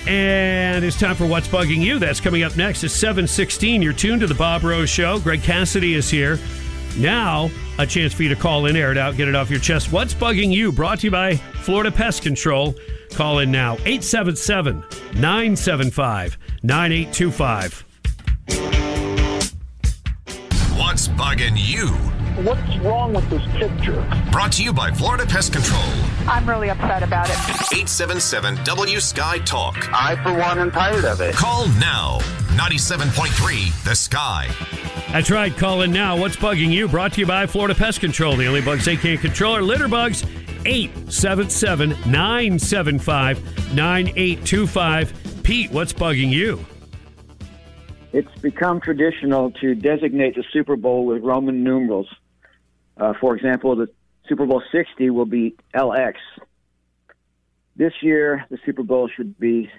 And 0.07 0.83
it's 0.83 0.99
time 0.99 1.15
for 1.15 1.25
What's 1.25 1.47
Bugging 1.47 1.81
You. 1.81 1.97
That's 1.97 2.19
coming 2.19 2.43
up 2.43 2.57
next. 2.57 2.83
It's 2.83 2.93
716. 2.93 3.81
You're 3.81 3.93
tuned 3.93 4.21
to 4.21 4.27
the 4.27 4.35
Bob 4.35 4.63
Rose 4.63 4.89
Show. 4.89 5.19
Greg 5.19 5.41
Cassidy 5.43 5.93
is 5.93 6.09
here. 6.09 6.39
Now, 6.97 7.49
a 7.79 7.85
chance 7.85 8.13
for 8.13 8.23
you 8.23 8.29
to 8.29 8.35
call 8.35 8.65
in, 8.65 8.75
air 8.75 8.91
it 8.91 8.97
out, 8.97 9.15
get 9.15 9.27
it 9.27 9.35
off 9.35 9.49
your 9.49 9.59
chest. 9.59 9.91
What's 9.91 10.13
Bugging 10.13 10.51
You? 10.51 10.71
Brought 10.71 10.99
to 10.99 11.07
you 11.07 11.11
by 11.11 11.35
Florida 11.35 11.91
Pest 11.91 12.21
Control. 12.21 12.75
Call 13.11 13.39
in 13.39 13.51
now. 13.51 13.73
877 13.85 14.83
975 15.15 16.37
9825. 16.63 17.85
What's 20.77 21.07
bugging 21.07 21.55
you? 21.55 22.22
What's 22.37 22.77
wrong 22.79 23.13
with 23.13 23.29
this 23.29 23.43
picture? 23.57 24.01
Brought 24.31 24.53
to 24.53 24.63
you 24.63 24.73
by 24.73 24.89
Florida 24.89 25.23
Pest 25.23 25.53
Control. 25.53 25.83
I'm 26.27 26.49
really 26.49 26.71
upset 26.71 27.03
about 27.03 27.29
it. 27.29 27.37
877 27.71 28.55
W 28.63 28.99
Sky 28.99 29.37
Talk. 29.39 29.75
I, 29.93 30.15
for 30.23 30.33
one, 30.33 30.57
am 30.57 30.71
tired 30.71 31.05
of 31.05 31.21
it. 31.21 31.35
Call 31.35 31.67
now. 31.79 32.17
97.3 32.57 33.83
The 33.83 33.93
Sky. 33.93 34.49
That's 35.11 35.29
right. 35.29 35.55
Call 35.55 35.83
in 35.83 35.91
now. 35.91 36.17
What's 36.17 36.35
bugging 36.35 36.71
you? 36.71 36.87
Brought 36.87 37.13
to 37.13 37.19
you 37.19 37.27
by 37.27 37.45
Florida 37.45 37.75
Pest 37.75 37.99
Control. 37.99 38.35
The 38.35 38.47
only 38.47 38.61
bugs 38.61 38.85
they 38.85 38.97
can't 38.97 39.21
control 39.21 39.55
are 39.55 39.61
litter 39.61 39.87
bugs. 39.87 40.23
877 40.65 41.89
975 41.89 43.75
9825. 43.75 45.43
Pete, 45.43 45.71
what's 45.71 45.93
bugging 45.93 46.31
you? 46.31 46.65
It's 48.11 48.35
become 48.41 48.81
traditional 48.81 49.51
to 49.51 49.75
designate 49.75 50.33
the 50.33 50.43
Super 50.51 50.75
Bowl 50.75 51.05
with 51.05 51.21
Roman 51.21 51.63
numerals. 51.63 52.07
Uh, 52.97 53.13
for 53.19 53.35
example, 53.35 53.75
the 53.75 53.87
Super 54.27 54.45
Bowl 54.45 54.61
60 54.71 55.09
will 55.09 55.25
be 55.25 55.55
LX. 55.75 56.15
This 57.75 57.93
year, 58.01 58.45
the 58.49 58.57
Super 58.65 58.83
Bowl 58.83 59.09
should 59.13 59.39
be 59.39 59.69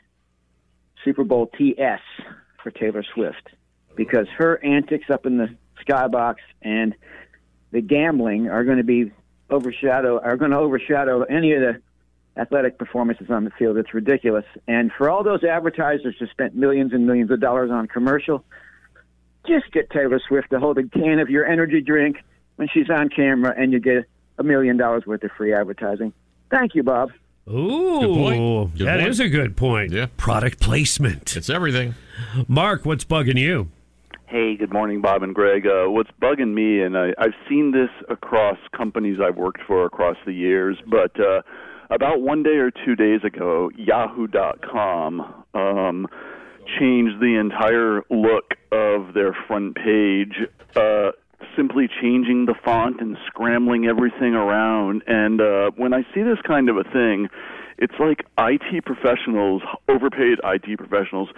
Super 1.05 1.25
Bowl 1.25 1.51
TS 1.59 2.01
for 2.63 2.71
Taylor 2.71 3.05
Swift 3.15 3.51
because 3.95 4.27
her 4.37 4.63
antics 4.65 5.07
up 5.11 5.27
in 5.27 5.39
the 5.39 5.49
skybox 5.87 6.37
and 6.63 6.95
the 7.71 7.81
gambling 7.81 8.49
are 8.49 8.65
going 8.65 8.79
to 8.79 8.85
be 8.85 9.13
overshadow 9.51 10.21
are 10.21 10.37
going 10.37 10.51
to 10.51 10.57
overshadow 10.57 11.23
any 11.23 11.53
of 11.53 11.61
the 11.61 11.81
athletic 12.37 12.79
performances 12.79 13.29
on 13.31 13.45
the 13.45 13.51
field. 13.51 13.77
It's 13.77 13.95
ridiculous. 13.95 14.45
And 14.67 14.91
for 14.97 15.09
all 15.09 15.23
those 15.23 15.45
advertisers 15.45 16.17
who 16.19 16.27
spent 16.29 16.55
millions 16.55 16.93
and 16.93 17.07
millions 17.07 17.31
of 17.31 17.41
dollars 17.41 17.71
on 17.71 17.87
commercial, 17.87 18.45
just 19.47 19.71
get 19.73 19.91
Taylor 19.91 20.21
Swift 20.27 20.51
to 20.51 20.59
hold 20.59 20.79
a 20.79 20.85
can 20.85 21.21
of 21.21 21.31
your 21.31 21.47
energy 21.47 21.81
drink 21.81 22.17
when 22.57 22.69
she's 22.73 22.89
on 22.91 23.09
camera, 23.09 23.55
and 23.57 23.73
you 23.73 23.81
get 23.81 24.05
a 24.39 24.43
million 24.43 24.77
dollars 24.77 25.05
worth 25.07 25.23
of 25.25 25.31
free 25.37 25.53
advertising. 25.53 26.13
Thank 26.51 26.75
you, 26.75 26.83
Bob. 26.83 27.11
Ooh, 27.49 28.01
Good 28.01 28.15
point. 28.15 28.79
Good 28.79 28.87
that 28.87 28.99
point. 29.01 29.09
is 29.11 29.21
a 29.21 29.29
good 29.29 29.57
point. 29.57 29.93
Yeah. 29.93 30.07
Product 30.17 30.61
placement. 30.61 31.37
It's 31.37 31.51
everything. 31.51 31.95
Mark, 32.49 32.85
what's 32.87 33.05
bugging 33.05 33.39
you? 33.39 33.69
Hey, 34.27 34.57
good 34.57 34.73
morning, 34.73 35.01
Bob 35.03 35.23
and 35.23 35.35
Greg. 35.35 35.67
Uh, 35.67 35.91
what's 35.91 36.11
bugging 36.23 36.55
me, 36.55 36.81
and 36.83 36.97
I, 36.97 37.13
I've 37.19 37.35
seen 37.49 37.73
this 37.73 37.91
across 38.09 38.57
companies 38.75 39.19
I've 39.23 39.37
worked 39.37 39.61
for 39.67 39.85
across 39.85 40.17
the 40.27 40.33
years, 40.33 40.77
but 40.91 41.13
uh, 41.21 41.43
about 41.91 42.23
one 42.23 42.43
day 42.43 42.57
or 42.57 42.71
two 42.71 42.97
days 42.97 43.21
ago, 43.25 43.71
Yahoo.com 43.77 45.45
um, 45.55 46.07
changed 46.79 47.21
the 47.21 47.37
entire 47.39 48.03
look 48.11 48.55
of 48.73 49.15
their 49.15 49.37
front 49.47 49.77
page, 49.77 50.35
uh, 50.77 51.11
simply 51.57 51.89
changing 52.01 52.47
the 52.47 52.55
font 52.65 53.01
and 53.01 53.17
scrambling 53.27 53.87
everything 53.87 54.35
around. 54.35 55.03
And 55.07 55.41
uh, 55.41 55.71
when 55.77 55.93
I 55.93 56.03
see 56.15 56.23
this 56.23 56.39
kind 56.47 56.69
of 56.69 56.77
a 56.77 56.85
thing, 56.85 57.29
it's 57.79 57.95
like 57.99 58.25
IT 58.39 58.85
professionals, 58.85 59.63
overpaid 59.89 60.39
IT 60.45 60.79
professionals, 60.79 61.29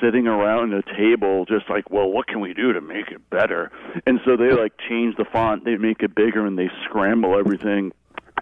sitting 0.00 0.26
around 0.26 0.74
a 0.74 0.82
table 0.82 1.46
just 1.46 1.70
like, 1.70 1.90
well, 1.90 2.08
what 2.10 2.26
can 2.26 2.40
we 2.40 2.52
do 2.54 2.72
to 2.72 2.80
make 2.80 3.08
it 3.10 3.28
better? 3.30 3.70
And 4.06 4.20
so 4.24 4.36
they 4.36 4.52
like 4.52 4.72
change 4.88 5.16
the 5.16 5.24
font, 5.24 5.64
they 5.64 5.76
make 5.76 6.02
it 6.02 6.14
bigger, 6.14 6.44
and 6.46 6.58
they 6.58 6.70
scramble 6.84 7.38
everything. 7.38 7.92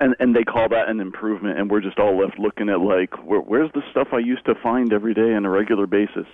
And 0.00 0.14
and 0.20 0.34
they 0.34 0.44
call 0.44 0.68
that 0.68 0.88
an 0.88 1.00
improvement, 1.00 1.58
and 1.58 1.70
we're 1.70 1.80
just 1.80 1.98
all 1.98 2.18
left 2.18 2.38
looking 2.38 2.68
at 2.68 2.80
like, 2.80 3.14
where, 3.24 3.40
where's 3.40 3.70
the 3.72 3.82
stuff 3.90 4.08
I 4.12 4.18
used 4.18 4.44
to 4.46 4.54
find 4.54 4.92
every 4.92 5.14
day 5.14 5.34
on 5.34 5.44
a 5.44 5.50
regular 5.50 5.86
basis? 5.86 6.26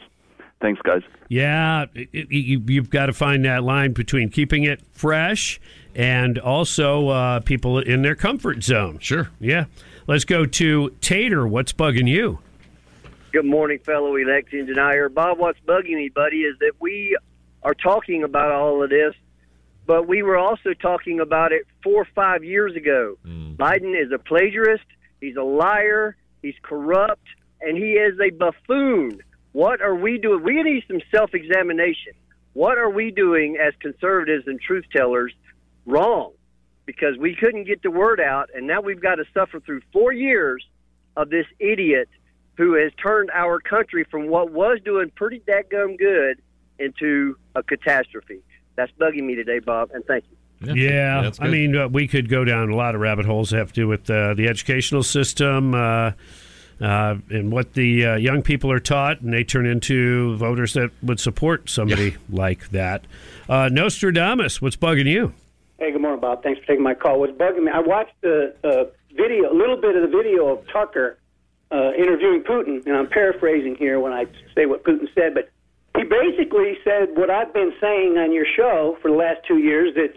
Thanks, 0.61 0.81
guys. 0.83 1.03
Yeah, 1.29 1.87
it, 1.95 2.09
it, 2.13 2.31
you, 2.31 2.63
you've 2.67 2.91
got 2.91 3.07
to 3.07 3.13
find 3.13 3.45
that 3.45 3.63
line 3.63 3.93
between 3.93 4.31
keeping 4.31 4.65
it 4.65 4.81
fresh 4.93 5.61
and 5.95 6.39
also 6.39 7.09
uh, 7.09 7.41
people 7.41 7.79
in 7.79 8.03
their 8.03 8.15
comfort 8.15 8.63
zone. 8.63 8.99
Sure. 8.99 9.31
Yeah. 9.41 9.67
Let's 10.07 10.25
go 10.25 10.45
to 10.47 10.91
Tater. 11.01 11.47
What's 11.47 11.73
bugging 11.73 12.09
you? 12.09 12.39
Good 13.33 13.45
morning, 13.47 13.79
fellow 13.81 14.17
election 14.17 14.67
denier. 14.67 15.09
Bob, 15.09 15.39
what's 15.39 15.59
bugging 15.67 15.97
me, 15.97 16.09
buddy, 16.09 16.43
is 16.43 16.59
that 16.61 16.73
we 16.79 17.17
are 17.63 17.75
talking 17.75 18.23
about 18.23 18.53
all 18.53 18.83
of 18.83 18.91
this, 18.91 19.15
but 19.87 20.07
we 20.07 20.23
were 20.23 20.37
also 20.37 20.73
talking 20.75 21.21
about 21.21 21.53
it 21.53 21.67
four 21.83 22.03
or 22.03 22.09
five 22.15 22.45
years 22.45 22.77
ago. 22.77 23.17
Biden 23.27 24.01
is 24.01 24.13
a 24.13 24.19
plagiarist, 24.19 24.85
he's 25.21 25.37
a 25.37 25.43
liar, 25.43 26.17
he's 26.43 26.55
corrupt, 26.63 27.27
and 27.61 27.77
he 27.77 27.93
is 27.93 28.19
a 28.21 28.31
buffoon. 28.31 29.21
What 29.55 29.81
are 29.81 29.95
we 29.95 30.19
doing? 30.19 30.43
We 30.43 30.61
need 30.65 30.83
some 30.89 31.01
self 31.13 31.33
examination. 31.33 32.13
What 32.55 32.77
are 32.77 32.91
we 32.91 33.13
doing 33.13 33.57
as 33.57 33.73
conservatives 33.79 34.49
and 34.49 34.61
truth 34.61 34.85
tellers 34.93 35.33
wrong? 35.87 36.33
Because 36.87 37.17
we 37.17 37.37
couldn't 37.37 37.65
get 37.65 37.81
the 37.81 37.91
word 37.91 38.21
out, 38.21 38.51
and 38.53 38.67
now 38.67 38.81
we've 38.81 39.01
got 39.01 39.15
to 39.15 39.25
suffer 39.33 39.61
through 39.61 39.83
four 39.93 40.13
years 40.13 40.67
of 41.17 41.31
this 41.31 41.47
idiot 41.61 42.09
who 42.57 42.75
has 42.75 42.93
turned 43.01 43.31
our 43.33 43.61
country 43.61 44.05
from 44.11 44.27
what 44.27 44.51
was 44.51 44.81
doing 44.85 45.13
pretty 45.15 45.41
dadgum 45.41 45.97
good 45.99 46.43
into 46.81 47.37
a 47.55 47.63
catastrophe. 47.63 48.41
That's 48.75 48.91
bugging 49.01 49.23
me 49.23 49.37
today, 49.37 49.61
Bob, 49.61 49.93
and 49.95 50.05
thank 50.05 50.25
you. 50.29 50.75
Yeah, 50.75 51.23
that's 51.23 51.41
I 51.41 51.47
mean, 51.47 51.77
uh, 51.77 51.87
we 51.87 52.09
could 52.09 52.29
go 52.29 52.45
down 52.45 52.71
a 52.71 52.77
lot 52.77 52.97
of 52.97 53.01
rabbit 53.01 53.25
holes 53.25 53.51
that 53.51 53.59
have 53.59 53.69
to 53.69 53.75
do 53.83 53.87
with 53.87 54.11
uh, 54.11 54.35
the 54.35 54.49
educational 54.49 55.05
system 55.05 55.75
uh, 55.75 56.13
uh, 56.81 57.17
and 57.31 57.53
what 57.53 57.75
the 57.75 58.07
uh, 58.07 58.15
young 58.17 58.43
people 58.43 58.71
are 58.71 58.81
taught, 58.81 59.21
and 59.21 59.33
they 59.33 59.45
turn 59.45 59.67
into 59.67 60.37
voters 60.37 60.75
that 60.75 60.91
would 61.03 61.21
support 61.21 61.69
somebody 61.69 62.17
like 62.31 62.71
that. 62.71 63.05
Uh, 63.49 63.69
Nostradamus, 63.71 64.61
what's 64.61 64.77
bugging 64.77 65.07
you? 65.07 65.33
Hey, 65.79 65.93
good 65.93 66.01
morning, 66.01 66.21
Bob. 66.21 66.43
Thanks 66.43 66.61
for 66.61 66.67
taking 66.67 66.83
my 66.83 66.95
call. 66.95 67.21
What's 67.21 67.33
bugging 67.33 67.65
me? 67.65 67.73
I 67.73 67.81
watched 67.81 68.15
the 68.21 68.55
uh, 68.65 68.85
video, 69.17 69.53
a 69.53 69.57
little 69.57 69.77
bit 69.77 69.97
of 69.97 70.03
the 70.03 70.17
video 70.17 70.49
of 70.49 70.67
Tucker 70.69 71.19
uh, 71.71 71.93
interviewing 71.93 72.43
Putin, 72.43 72.87
and 72.87 72.97
I'm 72.97 73.09
paraphrasing 73.09 73.75
here 73.77 73.99
when 74.01 74.13
I 74.13 74.27
say 74.55 74.67
what 74.67 74.85
Putin 74.85 75.09
said, 75.15 75.35
but 75.35 75.51
he 75.97 76.05
basically 76.05 76.79
said 76.85 77.17
what 77.17 77.31
I've 77.31 77.53
been 77.53 77.73
saying 77.81 78.19
on 78.19 78.33
your 78.33 78.47
show 78.57 78.97
for 79.01 79.11
the 79.11 79.17
last 79.17 79.41
two 79.47 79.59
years 79.59 79.95
that 79.95 80.15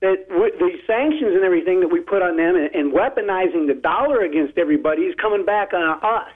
that 0.00 0.28
w- 0.28 0.56
the 0.58 0.70
sanctions 0.86 1.34
and 1.34 1.44
everything 1.44 1.80
that 1.80 1.88
we 1.88 2.00
put 2.00 2.22
on 2.22 2.36
them 2.36 2.56
and, 2.56 2.74
and 2.74 2.92
weaponizing 2.92 3.66
the 3.66 3.74
dollar 3.74 4.22
against 4.22 4.56
everybody 4.58 5.02
is 5.02 5.14
coming 5.16 5.44
back 5.44 5.72
on 5.72 6.00
us. 6.02 6.32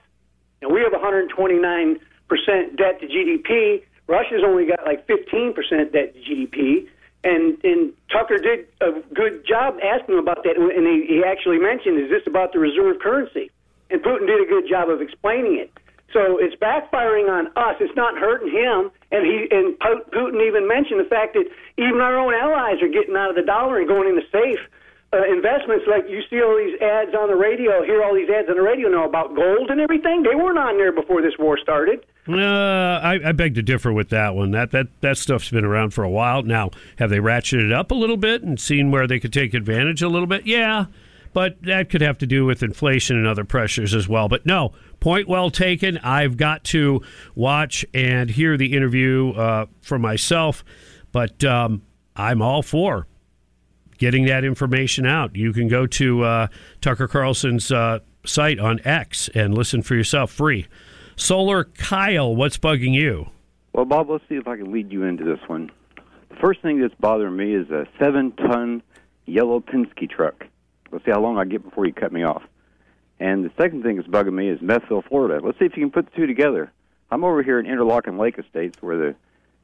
And 0.62 0.72
we 0.72 0.80
have 0.80 0.92
129 0.92 2.00
percent 2.28 2.76
debt 2.76 3.00
to 3.00 3.06
GDP. 3.06 3.82
Russia's 4.06 4.42
only 4.44 4.66
got 4.66 4.84
like 4.84 5.06
15 5.06 5.54
percent 5.54 5.92
debt 5.92 6.14
to 6.14 6.20
GDP. 6.20 6.88
And 7.24 7.56
and 7.64 7.92
Tucker 8.12 8.36
did 8.36 8.66
a 8.82 9.00
good 9.14 9.46
job 9.46 9.78
asking 9.82 10.18
about 10.18 10.44
that, 10.44 10.56
and 10.56 10.86
he, 10.86 11.06
he 11.08 11.24
actually 11.24 11.58
mentioned, 11.58 11.98
"Is 11.98 12.10
this 12.10 12.26
about 12.26 12.52
the 12.52 12.58
reserve 12.58 13.00
currency?" 13.00 13.50
And 13.90 14.02
Putin 14.02 14.26
did 14.26 14.42
a 14.42 14.46
good 14.46 14.68
job 14.68 14.90
of 14.90 15.00
explaining 15.00 15.58
it. 15.58 15.72
So 16.14 16.38
it's 16.38 16.54
backfiring 16.62 17.28
on 17.28 17.48
us. 17.58 17.74
It's 17.80 17.94
not 17.96 18.16
hurting 18.16 18.48
him. 18.48 18.90
And 19.10 19.26
he 19.26 19.48
and 19.50 19.74
Putin 20.14 20.46
even 20.46 20.66
mentioned 20.66 21.00
the 21.00 21.10
fact 21.10 21.34
that 21.34 21.44
even 21.76 22.00
our 22.00 22.16
own 22.16 22.32
allies 22.32 22.80
are 22.80 22.88
getting 22.88 23.16
out 23.16 23.30
of 23.30 23.36
the 23.36 23.42
dollar 23.42 23.80
and 23.80 23.88
going 23.88 24.08
into 24.08 24.22
safe 24.30 24.62
uh, 25.12 25.26
investments. 25.26 25.84
Like 25.90 26.08
you 26.08 26.22
see 26.30 26.40
all 26.40 26.56
these 26.56 26.80
ads 26.80 27.14
on 27.18 27.28
the 27.28 27.36
radio, 27.36 27.82
hear 27.82 28.02
all 28.02 28.14
these 28.14 28.30
ads 28.30 28.48
on 28.48 28.54
the 28.54 28.62
radio 28.62 28.88
now 28.88 29.08
about 29.08 29.34
gold 29.34 29.70
and 29.70 29.80
everything. 29.80 30.22
They 30.22 30.36
weren't 30.36 30.58
on 30.58 30.78
there 30.78 30.92
before 30.92 31.20
this 31.20 31.34
war 31.36 31.58
started. 31.58 32.06
Uh, 32.28 33.02
I, 33.02 33.18
I 33.26 33.32
beg 33.32 33.54
to 33.56 33.62
differ 33.62 33.92
with 33.92 34.08
that 34.10 34.34
one. 34.34 34.52
That 34.52 34.70
that 34.70 34.86
that 35.00 35.18
stuff's 35.18 35.50
been 35.50 35.64
around 35.64 35.90
for 35.90 36.04
a 36.04 36.10
while 36.10 36.42
now. 36.42 36.70
Have 36.98 37.10
they 37.10 37.18
ratcheted 37.18 37.66
it 37.66 37.72
up 37.72 37.90
a 37.90 37.94
little 37.94 38.16
bit 38.16 38.42
and 38.42 38.58
seen 38.58 38.90
where 38.90 39.06
they 39.06 39.18
could 39.18 39.32
take 39.32 39.52
advantage 39.52 40.00
a 40.00 40.08
little 40.08 40.28
bit? 40.28 40.46
Yeah, 40.46 40.86
but 41.34 41.60
that 41.62 41.90
could 41.90 42.00
have 42.00 42.16
to 42.18 42.26
do 42.26 42.46
with 42.46 42.62
inflation 42.62 43.18
and 43.18 43.26
other 43.26 43.44
pressures 43.44 43.92
as 43.92 44.08
well. 44.08 44.28
But 44.28 44.46
no, 44.46 44.72
point 45.00 45.28
well 45.28 45.50
taken. 45.50 45.98
I've 45.98 46.38
got 46.38 46.64
to 46.64 47.02
watch 47.34 47.84
and 47.92 48.30
hear 48.30 48.56
the 48.56 48.72
interview 48.72 49.32
uh, 49.32 49.66
for 49.82 49.98
myself, 49.98 50.64
but 51.12 51.44
um, 51.44 51.82
I'm 52.16 52.40
all 52.40 52.62
for 52.62 53.06
getting 53.98 54.26
that 54.26 54.44
information 54.44 55.06
out. 55.06 55.36
You 55.36 55.52
can 55.52 55.68
go 55.68 55.86
to 55.86 56.22
uh, 56.22 56.46
Tucker 56.80 57.08
Carlson's 57.08 57.70
uh, 57.70 58.00
site 58.24 58.58
on 58.58 58.80
X 58.84 59.28
and 59.34 59.54
listen 59.54 59.82
for 59.82 59.94
yourself 59.94 60.30
free. 60.30 60.66
Solar 61.16 61.64
Kyle, 61.64 62.34
what's 62.34 62.58
bugging 62.58 62.94
you? 62.94 63.30
Well, 63.72 63.84
Bob, 63.84 64.08
let's 64.10 64.24
see 64.28 64.36
if 64.36 64.46
I 64.46 64.56
can 64.56 64.72
lead 64.72 64.92
you 64.92 65.04
into 65.04 65.24
this 65.24 65.40
one. 65.48 65.70
The 66.30 66.36
first 66.36 66.62
thing 66.62 66.80
that's 66.80 66.94
bothering 66.94 67.36
me 67.36 67.54
is 67.54 67.70
a 67.70 67.86
seven 67.98 68.32
ton 68.32 68.82
yellow 69.26 69.60
Penske 69.60 70.10
truck. 70.10 70.46
Let's 70.94 71.04
see 71.04 71.10
how 71.10 71.20
long 71.20 71.38
I 71.38 71.44
get 71.44 71.64
before 71.64 71.86
you 71.86 71.92
cut 71.92 72.12
me 72.12 72.22
off. 72.22 72.44
And 73.18 73.44
the 73.44 73.50
second 73.58 73.82
thing 73.82 73.96
that's 73.96 74.06
bugging 74.06 74.32
me 74.32 74.48
is 74.48 74.60
Methville, 74.60 75.04
Florida. 75.08 75.44
Let's 75.44 75.58
see 75.58 75.64
if 75.64 75.76
you 75.76 75.82
can 75.82 75.90
put 75.90 76.06
the 76.06 76.16
two 76.16 76.28
together. 76.28 76.70
I'm 77.10 77.24
over 77.24 77.42
here 77.42 77.58
in 77.58 77.66
Interlachen 77.66 78.16
Lake 78.16 78.38
Estates 78.38 78.80
where 78.80 78.96
the 78.96 79.14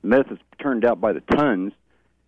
meth 0.02 0.32
is 0.32 0.38
turned 0.60 0.84
out 0.84 1.00
by 1.00 1.12
the 1.12 1.20
tons, 1.20 1.72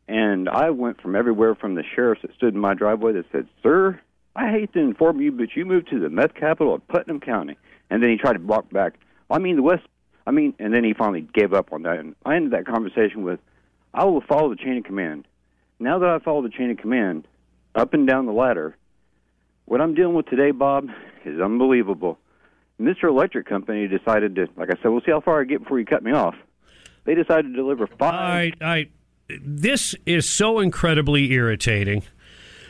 and 0.06 0.48
I 0.48 0.70
went 0.70 1.00
from 1.00 1.16
everywhere 1.16 1.56
from 1.56 1.74
the 1.74 1.82
sheriffs 1.82 2.22
that 2.22 2.32
stood 2.34 2.54
in 2.54 2.60
my 2.60 2.74
driveway 2.74 3.12
that 3.14 3.26
said, 3.32 3.48
Sir, 3.60 4.00
I 4.36 4.50
hate 4.50 4.72
to 4.74 4.78
inform 4.78 5.20
you, 5.20 5.32
but 5.32 5.56
you 5.56 5.64
moved 5.64 5.90
to 5.90 5.98
the 5.98 6.08
meth 6.08 6.34
capital 6.34 6.72
of 6.72 6.86
Putnam 6.86 7.18
County. 7.18 7.58
And 7.90 8.00
then 8.00 8.10
he 8.10 8.18
tried 8.18 8.34
to 8.34 8.38
walk 8.38 8.70
back. 8.70 8.94
I 9.28 9.38
mean, 9.38 9.56
the 9.56 9.62
West, 9.62 9.82
I 10.28 10.30
mean, 10.30 10.54
and 10.60 10.72
then 10.72 10.84
he 10.84 10.94
finally 10.94 11.22
gave 11.22 11.52
up 11.52 11.72
on 11.72 11.82
that. 11.82 11.98
And 11.98 12.14
I 12.24 12.36
ended 12.36 12.52
that 12.52 12.66
conversation 12.66 13.24
with, 13.24 13.40
I 13.92 14.04
will 14.04 14.20
follow 14.20 14.48
the 14.48 14.62
chain 14.62 14.78
of 14.78 14.84
command. 14.84 15.26
Now 15.80 15.98
that 15.98 16.08
I 16.08 16.20
follow 16.20 16.42
the 16.42 16.50
chain 16.50 16.70
of 16.70 16.76
command, 16.76 17.26
up 17.74 17.94
and 17.94 18.06
down 18.06 18.26
the 18.26 18.32
ladder, 18.32 18.76
what 19.64 19.80
I'm 19.80 19.94
dealing 19.94 20.14
with 20.14 20.26
today, 20.26 20.50
Bob, 20.50 20.88
is 21.24 21.40
unbelievable. 21.40 22.18
Mr. 22.80 23.04
Electric 23.04 23.46
Company 23.46 23.86
decided 23.86 24.34
to, 24.36 24.48
like 24.56 24.70
I 24.70 24.74
said, 24.82 24.88
we'll 24.88 25.02
see 25.02 25.12
how 25.12 25.20
far 25.20 25.40
I 25.40 25.44
get 25.44 25.62
before 25.62 25.78
you 25.78 25.86
cut 25.86 26.02
me 26.02 26.12
off. 26.12 26.34
They 27.04 27.14
decided 27.14 27.48
to 27.48 27.52
deliver 27.54 27.86
five. 27.86 28.14
All 28.14 28.20
right, 28.20 28.54
all 28.60 28.68
right. 28.68 28.90
This 29.40 29.94
is 30.04 30.28
so 30.28 30.58
incredibly 30.58 31.32
irritating. 31.32 32.02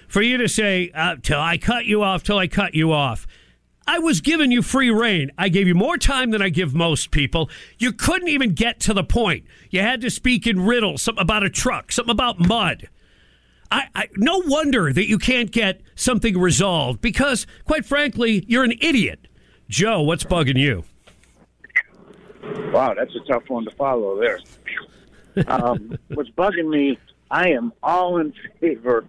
For 0.08 0.22
you 0.22 0.36
to 0.38 0.48
say, 0.48 0.90
uh, 0.94 1.16
till 1.22 1.40
I 1.40 1.56
cut 1.56 1.86
you 1.86 2.02
off, 2.02 2.22
till 2.22 2.38
I 2.38 2.46
cut 2.46 2.74
you 2.74 2.92
off. 2.92 3.26
I 3.86 3.98
was 3.98 4.20
giving 4.20 4.52
you 4.52 4.62
free 4.62 4.90
reign. 4.90 5.32
I 5.36 5.48
gave 5.48 5.66
you 5.66 5.74
more 5.74 5.98
time 5.98 6.30
than 6.30 6.40
I 6.40 6.50
give 6.50 6.74
most 6.74 7.10
people. 7.10 7.50
You 7.78 7.92
couldn't 7.92 8.28
even 8.28 8.54
get 8.54 8.78
to 8.80 8.94
the 8.94 9.02
point. 9.02 9.44
You 9.70 9.80
had 9.80 10.00
to 10.02 10.10
speak 10.10 10.46
in 10.46 10.60
riddles, 10.60 11.02
something 11.02 11.22
about 11.22 11.42
a 11.42 11.50
truck, 11.50 11.90
something 11.90 12.12
about 12.12 12.38
mud. 12.38 12.88
I, 13.72 13.88
I, 13.94 14.08
no 14.18 14.42
wonder 14.44 14.92
that 14.92 15.08
you 15.08 15.16
can't 15.16 15.50
get 15.50 15.80
something 15.94 16.38
resolved 16.38 17.00
because, 17.00 17.46
quite 17.64 17.86
frankly, 17.86 18.44
you're 18.46 18.64
an 18.64 18.74
idiot. 18.82 19.28
Joe, 19.66 20.02
what's 20.02 20.24
bugging 20.24 20.58
you? 20.58 20.84
Wow, 22.70 22.92
that's 22.92 23.14
a 23.16 23.20
tough 23.20 23.48
one 23.48 23.64
to 23.64 23.70
follow 23.70 24.20
there. 24.20 24.40
Um, 25.46 25.96
what's 26.08 26.28
bugging 26.30 26.68
me, 26.68 26.98
I 27.30 27.48
am 27.52 27.72
all 27.82 28.18
in 28.18 28.34
favor 28.60 29.06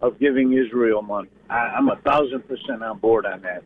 of 0.00 0.20
giving 0.20 0.52
Israel 0.52 1.02
money. 1.02 1.30
I, 1.50 1.56
I'm 1.56 1.88
a 1.88 1.96
thousand 1.96 2.46
percent 2.46 2.84
on 2.84 2.98
board 2.98 3.26
on 3.26 3.42
that. 3.42 3.64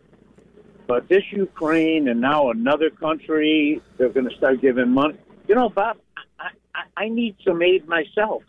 But 0.87 1.09
this 1.09 1.25
Ukraine 1.31 2.09
and 2.09 2.23
now 2.23 2.51
another 2.51 2.89
country, 2.89 3.83
they're 3.99 4.09
going 4.09 4.31
to 4.31 4.35
start 4.37 4.63
giving 4.63 4.89
money. 4.93 5.19
You 5.47 5.57
know, 5.57 5.69
Bob, 5.69 5.99
I, 6.41 6.49
I, 6.75 7.05
I 7.05 7.09
need 7.11 7.37
some 7.45 7.61
aid 7.61 7.87
myself. 7.87 8.43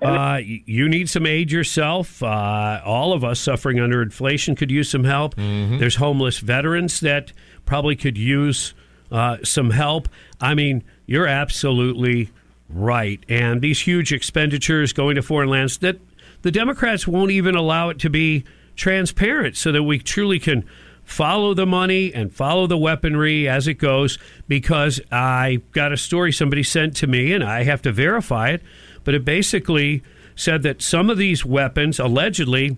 Uh, 0.00 0.40
you 0.44 0.88
need 0.88 1.08
some 1.08 1.26
aid 1.26 1.50
yourself. 1.50 2.22
Uh, 2.22 2.80
all 2.84 3.12
of 3.12 3.24
us 3.24 3.40
suffering 3.40 3.80
under 3.80 4.00
inflation 4.00 4.54
could 4.54 4.70
use 4.70 4.88
some 4.90 5.04
help. 5.04 5.34
Mm-hmm. 5.34 5.78
There's 5.78 5.96
homeless 5.96 6.38
veterans 6.38 7.00
that 7.00 7.32
probably 7.66 7.96
could 7.96 8.16
use 8.16 8.74
uh, 9.10 9.38
some 9.42 9.70
help. 9.70 10.08
I 10.40 10.54
mean, 10.54 10.84
you're 11.06 11.26
absolutely 11.26 12.30
right. 12.68 13.22
And 13.28 13.60
these 13.60 13.80
huge 13.80 14.12
expenditures 14.12 14.92
going 14.92 15.16
to 15.16 15.22
foreign 15.22 15.48
lands 15.48 15.78
that 15.78 15.98
the 16.42 16.50
Democrats 16.50 17.08
won't 17.08 17.30
even 17.30 17.54
allow 17.54 17.88
it 17.88 17.98
to 18.00 18.10
be 18.10 18.44
transparent 18.76 19.56
so 19.56 19.72
that 19.72 19.82
we 19.82 19.98
truly 19.98 20.38
can 20.38 20.64
follow 21.08 21.54
the 21.54 21.66
money 21.66 22.12
and 22.12 22.32
follow 22.32 22.66
the 22.66 22.76
weaponry 22.76 23.48
as 23.48 23.66
it 23.66 23.74
goes 23.74 24.18
because 24.46 25.00
I 25.10 25.62
got 25.72 25.90
a 25.90 25.96
story 25.96 26.32
somebody 26.32 26.62
sent 26.62 26.94
to 26.96 27.06
me 27.06 27.32
and 27.32 27.42
I 27.42 27.64
have 27.64 27.80
to 27.82 27.92
verify 27.92 28.50
it 28.50 28.62
but 29.08 29.14
it 29.14 29.24
basically 29.24 30.02
said 30.36 30.62
that 30.64 30.82
some 30.82 31.08
of 31.08 31.16
these 31.16 31.42
weapons 31.42 31.98
allegedly 31.98 32.76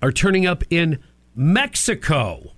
are 0.00 0.10
turning 0.10 0.46
up 0.46 0.64
in 0.70 0.98
Mexico. 1.36 2.52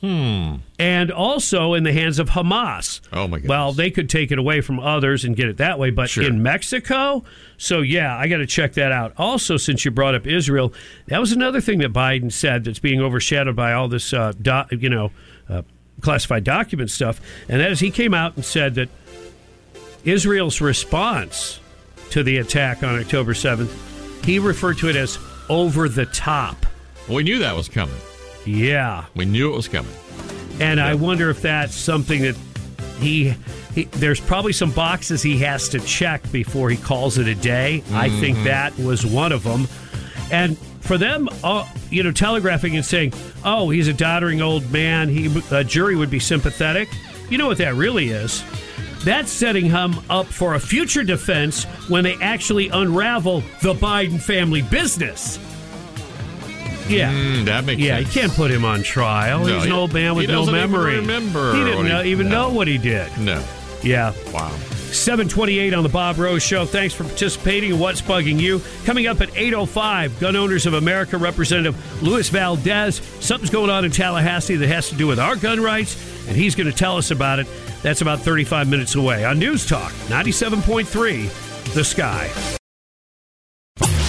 Hmm. 0.00 0.58
And 0.78 1.10
also 1.10 1.74
in 1.74 1.82
the 1.82 1.92
hands 1.92 2.20
of 2.20 2.30
Hamas. 2.30 3.00
Oh 3.12 3.26
my 3.26 3.40
god. 3.40 3.48
Well, 3.48 3.72
they 3.72 3.90
could 3.90 4.08
take 4.08 4.30
it 4.30 4.38
away 4.38 4.60
from 4.60 4.78
others 4.78 5.24
and 5.24 5.34
get 5.34 5.48
it 5.48 5.56
that 5.56 5.80
way, 5.80 5.90
but 5.90 6.10
Sure. 6.10 6.22
in 6.22 6.44
Mexico? 6.44 7.24
So 7.56 7.80
yeah, 7.80 8.16
I 8.16 8.28
got 8.28 8.36
to 8.36 8.46
check 8.46 8.74
that 8.74 8.92
out. 8.92 9.14
Also, 9.18 9.56
since 9.56 9.84
you 9.84 9.90
brought 9.90 10.14
up 10.14 10.24
Israel, 10.24 10.72
that 11.08 11.18
was 11.18 11.32
another 11.32 11.60
thing 11.60 11.80
that 11.80 11.92
Biden 11.92 12.30
said 12.30 12.62
that's 12.62 12.78
being 12.78 13.00
overshadowed 13.00 13.56
by 13.56 13.72
all 13.72 13.88
this, 13.88 14.12
uh, 14.14 14.30
do, 14.40 14.62
you 14.70 14.90
know, 14.90 15.10
uh, 15.48 15.62
classified 16.00 16.44
document 16.44 16.88
stuff, 16.92 17.20
and 17.48 17.60
that 17.60 17.72
is 17.72 17.80
he 17.80 17.90
came 17.90 18.14
out 18.14 18.36
and 18.36 18.44
said 18.44 18.76
that 18.76 18.90
Israel's 20.04 20.60
response 20.60 21.58
to 22.12 22.22
the 22.22 22.38
attack 22.38 22.82
on 22.82 22.98
October 22.98 23.32
7th, 23.34 24.24
he 24.24 24.38
referred 24.38 24.78
to 24.78 24.88
it 24.88 24.96
as 24.96 25.18
over 25.48 25.88
the 25.88 26.06
top. 26.06 26.64
Well, 27.08 27.16
we 27.16 27.22
knew 27.24 27.38
that 27.40 27.56
was 27.56 27.68
coming. 27.68 27.96
Yeah. 28.46 29.04
We 29.14 29.24
knew 29.24 29.52
it 29.52 29.56
was 29.56 29.68
coming. 29.68 29.92
And 30.60 30.80
I 30.80 30.94
wonder 30.94 31.30
if 31.30 31.42
that's 31.42 31.74
something 31.74 32.22
that 32.22 32.36
he, 32.98 33.34
he 33.74 33.84
there's 33.84 34.20
probably 34.20 34.52
some 34.52 34.70
boxes 34.70 35.22
he 35.22 35.38
has 35.38 35.68
to 35.70 35.80
check 35.80 36.30
before 36.30 36.70
he 36.70 36.76
calls 36.76 37.18
it 37.18 37.26
a 37.26 37.34
day. 37.34 37.82
I 37.92 38.08
think 38.20 38.36
Mhm. 38.38 38.44
that 38.44 38.78
was 38.78 39.04
one 39.04 39.32
of 39.32 39.42
them. 39.42 39.66
And 40.30 40.56
for 40.80 40.98
them, 40.98 41.28
uh, 41.42 41.66
you 41.90 42.02
know, 42.02 42.12
telegraphing 42.12 42.76
and 42.76 42.84
saying, 42.84 43.12
"Oh, 43.44 43.70
he's 43.70 43.88
a 43.88 43.92
doddering 43.92 44.40
old 44.42 44.70
man," 44.70 45.08
he 45.08 45.30
a 45.50 45.64
jury 45.64 45.96
would 45.96 46.10
be 46.10 46.20
sympathetic. 46.20 46.88
You 47.30 47.38
know 47.38 47.46
what 47.46 47.58
that 47.58 47.74
really 47.74 48.08
is? 48.10 48.42
That's 49.04 49.32
setting 49.32 49.66
him 49.66 49.94
up 50.08 50.26
for 50.26 50.54
a 50.54 50.60
future 50.60 51.02
defense 51.02 51.64
when 51.88 52.04
they 52.04 52.14
actually 52.20 52.68
unravel 52.68 53.40
the 53.60 53.74
Biden 53.74 54.20
family 54.20 54.62
business. 54.62 55.38
Yeah, 56.88 57.12
Mm, 57.12 57.44
that 57.46 57.64
makes 57.64 57.80
yeah. 57.80 57.96
sense. 57.98 58.14
You 58.14 58.20
can't 58.22 58.32
put 58.34 58.50
him 58.50 58.64
on 58.64 58.82
trial. 58.82 59.40
No, 59.44 59.54
He's 59.54 59.62
an 59.64 59.70
he- 59.70 59.74
old 59.76 59.92
man 59.92 60.14
with 60.14 60.26
he 60.26 60.32
no 60.32 60.40
doesn't 60.40 60.54
even 60.54 60.70
memory. 60.72 60.96
remember 60.96 61.52
He 61.54 61.64
didn't 61.64 61.88
what 61.92 62.04
he- 62.04 62.10
even 62.10 62.28
no. 62.28 62.48
know 62.48 62.54
what 62.54 62.68
he 62.68 62.76
did. 62.78 63.06
No. 63.18 63.42
Yeah. 63.82 64.12
Wow. 64.32 64.50
728 64.90 65.72
on 65.74 65.82
the 65.84 65.88
Bob 65.88 66.18
Rose 66.18 66.42
Show. 66.42 66.66
Thanks 66.66 66.92
for 66.94 67.04
participating 67.04 67.70
in 67.70 67.78
What's 67.78 68.02
Bugging 68.02 68.38
You. 68.38 68.60
Coming 68.84 69.06
up 69.06 69.20
at 69.22 69.30
8.05, 69.34 70.18
Gun 70.20 70.36
Owners 70.36 70.66
of 70.66 70.74
America 70.74 71.16
Representative 71.16 71.74
Luis 72.02 72.28
Valdes. 72.28 73.00
Something's 73.20 73.50
going 73.50 73.70
on 73.70 73.84
in 73.86 73.90
Tallahassee 73.90 74.56
that 74.56 74.68
has 74.68 74.90
to 74.90 74.94
do 74.94 75.06
with 75.06 75.18
our 75.18 75.34
gun 75.36 75.60
rights, 75.62 75.96
and 76.28 76.36
he's 76.36 76.54
going 76.54 76.70
to 76.70 76.76
tell 76.76 76.98
us 76.98 77.10
about 77.10 77.38
it. 77.38 77.46
That's 77.82 78.00
about 78.00 78.20
35 78.20 78.68
minutes 78.68 78.94
away 78.94 79.24
on 79.24 79.38
News 79.38 79.66
Talk 79.66 79.92
97.3, 80.08 81.74
The 81.74 81.84
Sky. 81.84 82.30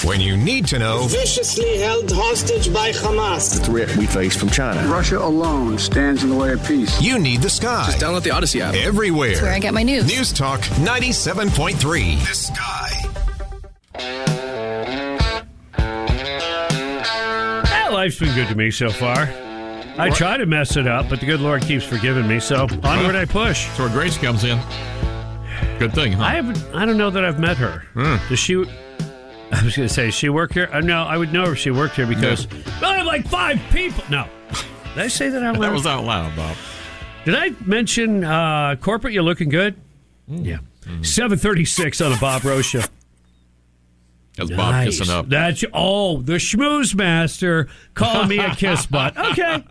When 0.05 0.19
you 0.19 0.35
need 0.35 0.67
to 0.67 0.79
know, 0.79 1.03
Viciously 1.07 1.77
held 1.77 2.11
hostage 2.11 2.71
by 2.73 2.91
Hamas. 2.91 3.57
The 3.57 3.65
threat 3.65 3.95
we 3.95 4.05
face 4.05 4.35
from 4.35 4.49
China. 4.49 4.85
Russia 4.89 5.17
alone 5.17 5.77
stands 5.77 6.23
in 6.23 6.29
the 6.29 6.35
way 6.35 6.51
of 6.51 6.63
peace. 6.67 7.01
you 7.01 7.17
need 7.17 7.41
the 7.41 7.49
sky. 7.49 7.85
Just 7.85 7.99
download 7.99 8.23
the 8.23 8.31
Audacy 8.31 8.59
app. 8.59 8.75
Everywhere. 8.75 9.29
That's 9.29 9.41
where 9.41 9.53
I 9.53 9.59
get 9.59 9.73
my 9.73 9.83
news. 9.83 10.05
News 10.05 10.33
Talk 10.33 10.59
97.3. 10.59 12.27
The 12.27 12.33
Sky. 12.35 12.89
That 17.63 17.89
life's 17.93 18.19
been 18.19 18.35
good 18.35 18.49
to 18.49 18.55
me 18.55 18.71
so 18.71 18.89
far. 18.89 19.29
I 19.97 20.09
try 20.09 20.37
to 20.37 20.45
mess 20.45 20.75
it 20.75 20.87
up, 20.87 21.09
but 21.09 21.19
the 21.19 21.25
good 21.25 21.39
Lord 21.39 21.61
keeps 21.61 21.85
forgiving 21.85 22.27
me, 22.27 22.39
so 22.39 22.67
onward 22.83 23.15
I 23.15 23.25
push. 23.25 23.67
That's 23.67 23.79
where 23.79 23.89
Grace 23.89 24.17
comes 24.17 24.43
in. 24.43 24.57
Good 25.79 25.93
thing, 25.93 26.13
huh? 26.13 26.23
I 26.23 26.35
haven't. 26.35 26.63
I 26.73 26.85
don't 26.85 26.97
know 26.97 27.09
that 27.09 27.23
I've 27.23 27.39
met 27.39 27.57
her. 27.57 27.83
Hmm. 27.93 28.15
Does 28.29 28.39
she? 28.39 28.55
I 28.55 29.63
was 29.63 29.75
going 29.75 29.87
to 29.87 29.93
say, 29.93 30.05
does 30.05 30.15
she 30.15 30.29
work 30.29 30.53
here? 30.53 30.67
Uh, 30.71 30.79
no, 30.79 31.03
I 31.03 31.17
would 31.17 31.31
know 31.31 31.51
if 31.51 31.59
she 31.59 31.69
worked 31.69 31.95
here 31.95 32.07
because 32.07 32.47
I 32.81 32.97
have 32.97 33.05
like 33.05 33.27
five 33.27 33.61
people. 33.71 34.03
No, 34.09 34.27
did 34.95 34.97
I 35.03 35.07
say 35.07 35.29
that 35.29 35.43
out 35.43 35.53
loud? 35.59 35.61
That 35.69 35.73
was 35.73 35.85
out 35.85 36.03
loud, 36.05 36.35
Bob. 36.35 36.57
Did 37.25 37.35
I 37.35 37.51
mention 37.65 38.23
uh, 38.23 38.75
corporate? 38.81 39.13
You're 39.13 39.23
looking 39.23 39.49
good. 39.49 39.75
Hmm. 40.27 40.37
Yeah. 40.37 40.57
Seven 41.01 41.37
thirty 41.37 41.65
six 41.65 42.01
on 42.01 42.11
the 42.11 42.17
Bob 42.17 42.43
Rose 42.43 42.65
Show. 42.65 42.81
That's 44.35 44.49
Bob 44.49 44.83
kissing 44.85 45.09
up. 45.09 45.29
That's 45.29 45.63
oh, 45.73 46.21
the 46.21 46.33
schmooze 46.33 46.95
master 46.95 47.67
calling 47.93 48.29
me 48.29 48.39
a 48.39 48.55
kiss 48.55 48.85
butt. 48.85 49.15
Okay, 49.33 49.63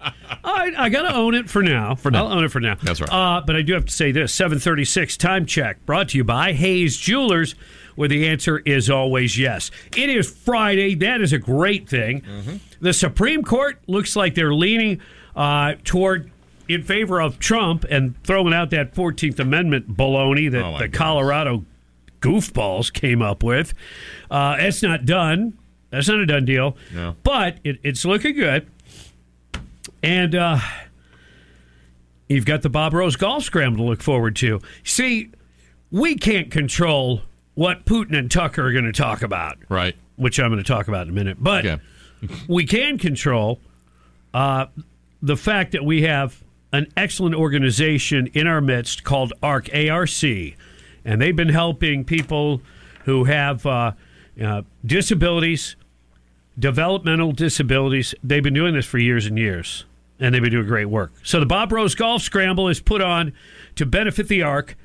I 0.45 0.89
got 0.89 1.03
to 1.03 1.15
own 1.15 1.35
it 1.35 1.49
for 1.51 1.63
now. 1.63 1.95
For 1.95 2.11
now. 2.11 2.27
I'll 2.27 2.33
own 2.33 2.45
it 2.45 2.51
for 2.51 2.61
now. 2.61 2.77
That's 2.83 3.01
right. 3.01 3.11
Uh, 3.11 3.43
but 3.45 3.55
I 3.57 3.63
do 3.63 3.75
have 3.75 3.87
to 3.87 3.93
say 3.93 4.13
this: 4.13 4.33
seven 4.33 4.59
thirty 4.59 4.85
six 4.85 5.17
time 5.17 5.47
check 5.47 5.85
brought 5.87 6.11
to 6.11 6.19
you 6.19 6.25
by 6.25 6.53
Hayes 6.53 6.97
Jewelers, 6.97 7.55
where 7.97 8.09
the 8.09 8.27
answer 8.29 8.59
is 8.61 8.89
always 8.91 9.39
yes. 9.39 9.71
It 9.97 10.11
is 10.11 10.31
Friday. 10.31 10.95
That 10.97 11.21
is 11.21 11.33
a 11.33 11.39
great 11.39 11.89
thing. 11.89 12.23
Mm-hmm. 12.23 12.57
The 12.81 12.93
Supreme 12.93 13.43
Court 13.43 13.81
looks 13.87 14.17
like 14.17 14.35
they're 14.35 14.55
leaning 14.55 15.01
uh, 15.37 15.75
toward. 15.85 16.31
In 16.69 16.85
favor 16.85 17.21
of 17.21 17.39
Trump 17.41 17.85
and 17.91 18.15
throwing 18.23 18.55
out 18.55 18.71
that 18.71 18.95
Fourteenth 18.95 19.39
Amendment 19.41 19.95
baloney 19.95 20.51
that 20.51 20.63
Oh, 20.65 20.73
the 20.73 20.85
goodness. 20.85 20.97
Colorado 20.97 21.65
goofballs 22.23 22.93
came 22.93 23.20
up 23.20 23.43
with. 23.43 23.75
Uh, 24.31 24.57
it's 24.59 24.83
not 24.83 25.05
done. 25.05 25.59
That's 25.91 26.09
not 26.09 26.20
a 26.20 26.27
done 26.27 26.47
deal. 26.47 26.77
No. 26.95 27.16
But 27.23 27.59
it, 27.64 27.79
it's 27.83 28.05
looking 28.05 28.35
good. 28.35 28.66
And 30.03 30.35
uh, 30.35 30.59
you've 32.29 32.47
got 32.47 32.62
the 32.62 32.70
Bob 32.70 32.95
Rose 32.95 33.16
Golf 33.16 33.45
Scramble 33.45 33.85
to 33.85 33.91
look 33.91 34.03
forward 34.03 34.35
to. 34.37 34.61
See, 34.85 35.31
we 35.91 36.14
can't 36.14 36.51
control 36.51 37.23
what 37.55 37.85
Putin 37.85 38.16
and 38.16 38.31
Tucker 38.31 38.66
are 38.66 38.73
going 38.73 38.87
to 38.87 38.93
talk 38.93 39.23
about. 39.23 39.59
Right. 39.68 39.95
Which 40.16 40.41
I'm 40.41 40.51
going 40.51 40.62
to 40.62 40.66
talk 40.66 40.89
about 40.89 41.03
in 41.03 41.11
a 41.11 41.12
minute. 41.12 41.37
But 41.39 41.81
we 42.49 42.64
can 42.64 42.97
control 42.97 43.61
uh, 44.33 44.66
the 45.20 45.37
fact 45.37 45.73
that 45.73 45.85
we 45.85 46.03
have 46.03 46.43
an 46.73 46.91
excellent 46.97 47.35
organization 47.35 48.29
in 48.29 48.47
our 48.47 48.62
midst 48.62 49.05
called 49.05 49.35
ARC, 49.43 49.68
ARC. 49.75 50.09
And 51.05 51.20
they've 51.20 51.34
been 51.36 51.48
helping 51.48 52.05
people 52.05 52.61
who 53.05 53.24
have 53.24 53.66
uh, 53.66 53.92
uh, 54.42 54.62
disabilities, 54.84 55.76
developmental 56.59 57.32
disabilities. 57.32 58.14
They've 58.22 58.42
been 58.42 58.55
doing 58.55 58.74
this 58.74 58.86
for 58.86 58.98
years 58.98 59.26
and 59.26 59.38
years, 59.38 59.84
and 60.20 60.34
they've 60.34 60.42
been 60.42 60.53
doing 60.53 60.66
great 60.66 60.86
work. 60.86 61.12
So 61.22 61.40
the 61.40 61.46
Bob 61.46 61.72
Rose 61.72 61.94
Golf 61.94 62.22
Scramble 62.22 62.68
is 62.68 62.80
put 62.80 63.00
on 63.00 63.32
to 63.76 63.86
benefit 63.86 64.28
the 64.28 64.42
ARC, 64.42 64.76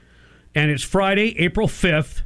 and 0.55 0.71
it's 0.71 0.83
Friday, 0.83 1.37
April 1.39 1.67
5th. 1.67 2.23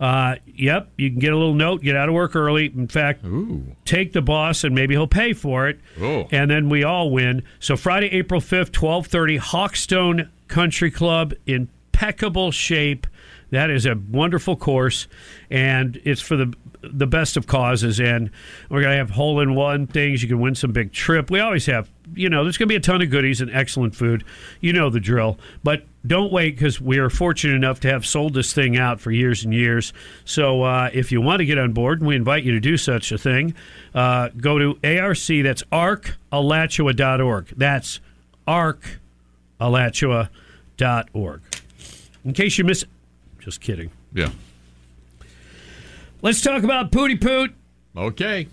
Uh, 0.00 0.36
yep, 0.46 0.90
you 0.96 1.10
can 1.10 1.18
get 1.18 1.32
a 1.32 1.36
little 1.36 1.54
note, 1.54 1.82
get 1.82 1.96
out 1.96 2.08
of 2.08 2.14
work 2.14 2.36
early. 2.36 2.66
In 2.66 2.86
fact, 2.86 3.24
take 3.84 4.12
the 4.12 4.22
boss, 4.22 4.62
and 4.62 4.72
maybe 4.74 4.94
he'll 4.94 5.08
pay 5.08 5.32
for 5.32 5.68
it. 5.68 5.80
Oh. 6.00 6.28
And 6.30 6.48
then 6.50 6.68
we 6.68 6.84
all 6.84 7.10
win. 7.10 7.42
So 7.58 7.76
Friday, 7.76 8.06
April 8.12 8.40
5th, 8.40 8.80
1230, 8.80 9.38
Hawkstone 9.38 10.28
Country 10.46 10.92
Club, 10.92 11.34
impeccable 11.46 12.52
shape. 12.52 13.08
That 13.50 13.70
is 13.70 13.86
a 13.86 13.98
wonderful 14.10 14.56
course, 14.56 15.08
and 15.50 15.98
it's 16.04 16.20
for 16.20 16.36
the 16.36 16.54
the 16.82 17.06
best 17.06 17.36
of 17.36 17.46
causes. 17.46 18.00
And 18.00 18.30
we're 18.70 18.80
going 18.82 18.92
to 18.92 18.98
have 18.98 19.10
hole 19.10 19.40
in 19.40 19.54
one 19.54 19.86
things. 19.86 20.22
You 20.22 20.28
can 20.28 20.40
win 20.40 20.54
some 20.54 20.72
big 20.72 20.92
trip. 20.92 21.30
We 21.30 21.40
always 21.40 21.66
have, 21.66 21.90
you 22.14 22.30
know, 22.30 22.44
there's 22.44 22.56
going 22.56 22.68
to 22.68 22.72
be 22.72 22.76
a 22.76 22.80
ton 22.80 23.02
of 23.02 23.10
goodies 23.10 23.40
and 23.40 23.52
excellent 23.52 23.96
food. 23.96 24.22
You 24.60 24.72
know 24.72 24.88
the 24.90 25.00
drill. 25.00 25.38
But 25.64 25.84
don't 26.06 26.32
wait 26.32 26.54
because 26.56 26.80
we 26.80 26.98
are 26.98 27.10
fortunate 27.10 27.54
enough 27.54 27.80
to 27.80 27.90
have 27.90 28.06
sold 28.06 28.34
this 28.34 28.52
thing 28.52 28.76
out 28.76 29.00
for 29.00 29.10
years 29.10 29.42
and 29.44 29.52
years. 29.52 29.92
So 30.24 30.62
uh, 30.62 30.90
if 30.92 31.10
you 31.10 31.20
want 31.20 31.40
to 31.40 31.46
get 31.46 31.58
on 31.58 31.72
board, 31.72 31.98
and 32.00 32.06
we 32.08 32.14
invite 32.16 32.44
you 32.44 32.52
to 32.52 32.60
do 32.60 32.76
such 32.76 33.10
a 33.12 33.18
thing, 33.18 33.54
uh, 33.94 34.28
go 34.36 34.58
to 34.58 34.78
ARC. 34.84 35.18
That's 35.18 35.62
arcalachua.org. 35.72 37.54
That's 37.56 38.00
arcalachua.org. 38.46 41.40
In 42.24 42.32
case 42.32 42.58
you 42.58 42.64
miss 42.64 42.84
just 43.48 43.62
kidding. 43.62 43.90
Yeah. 44.12 44.28
Let's 46.20 46.42
talk 46.42 46.64
about 46.64 46.92
Pooty 46.92 47.16
Poot. 47.16 47.54
Okay. 47.96 48.46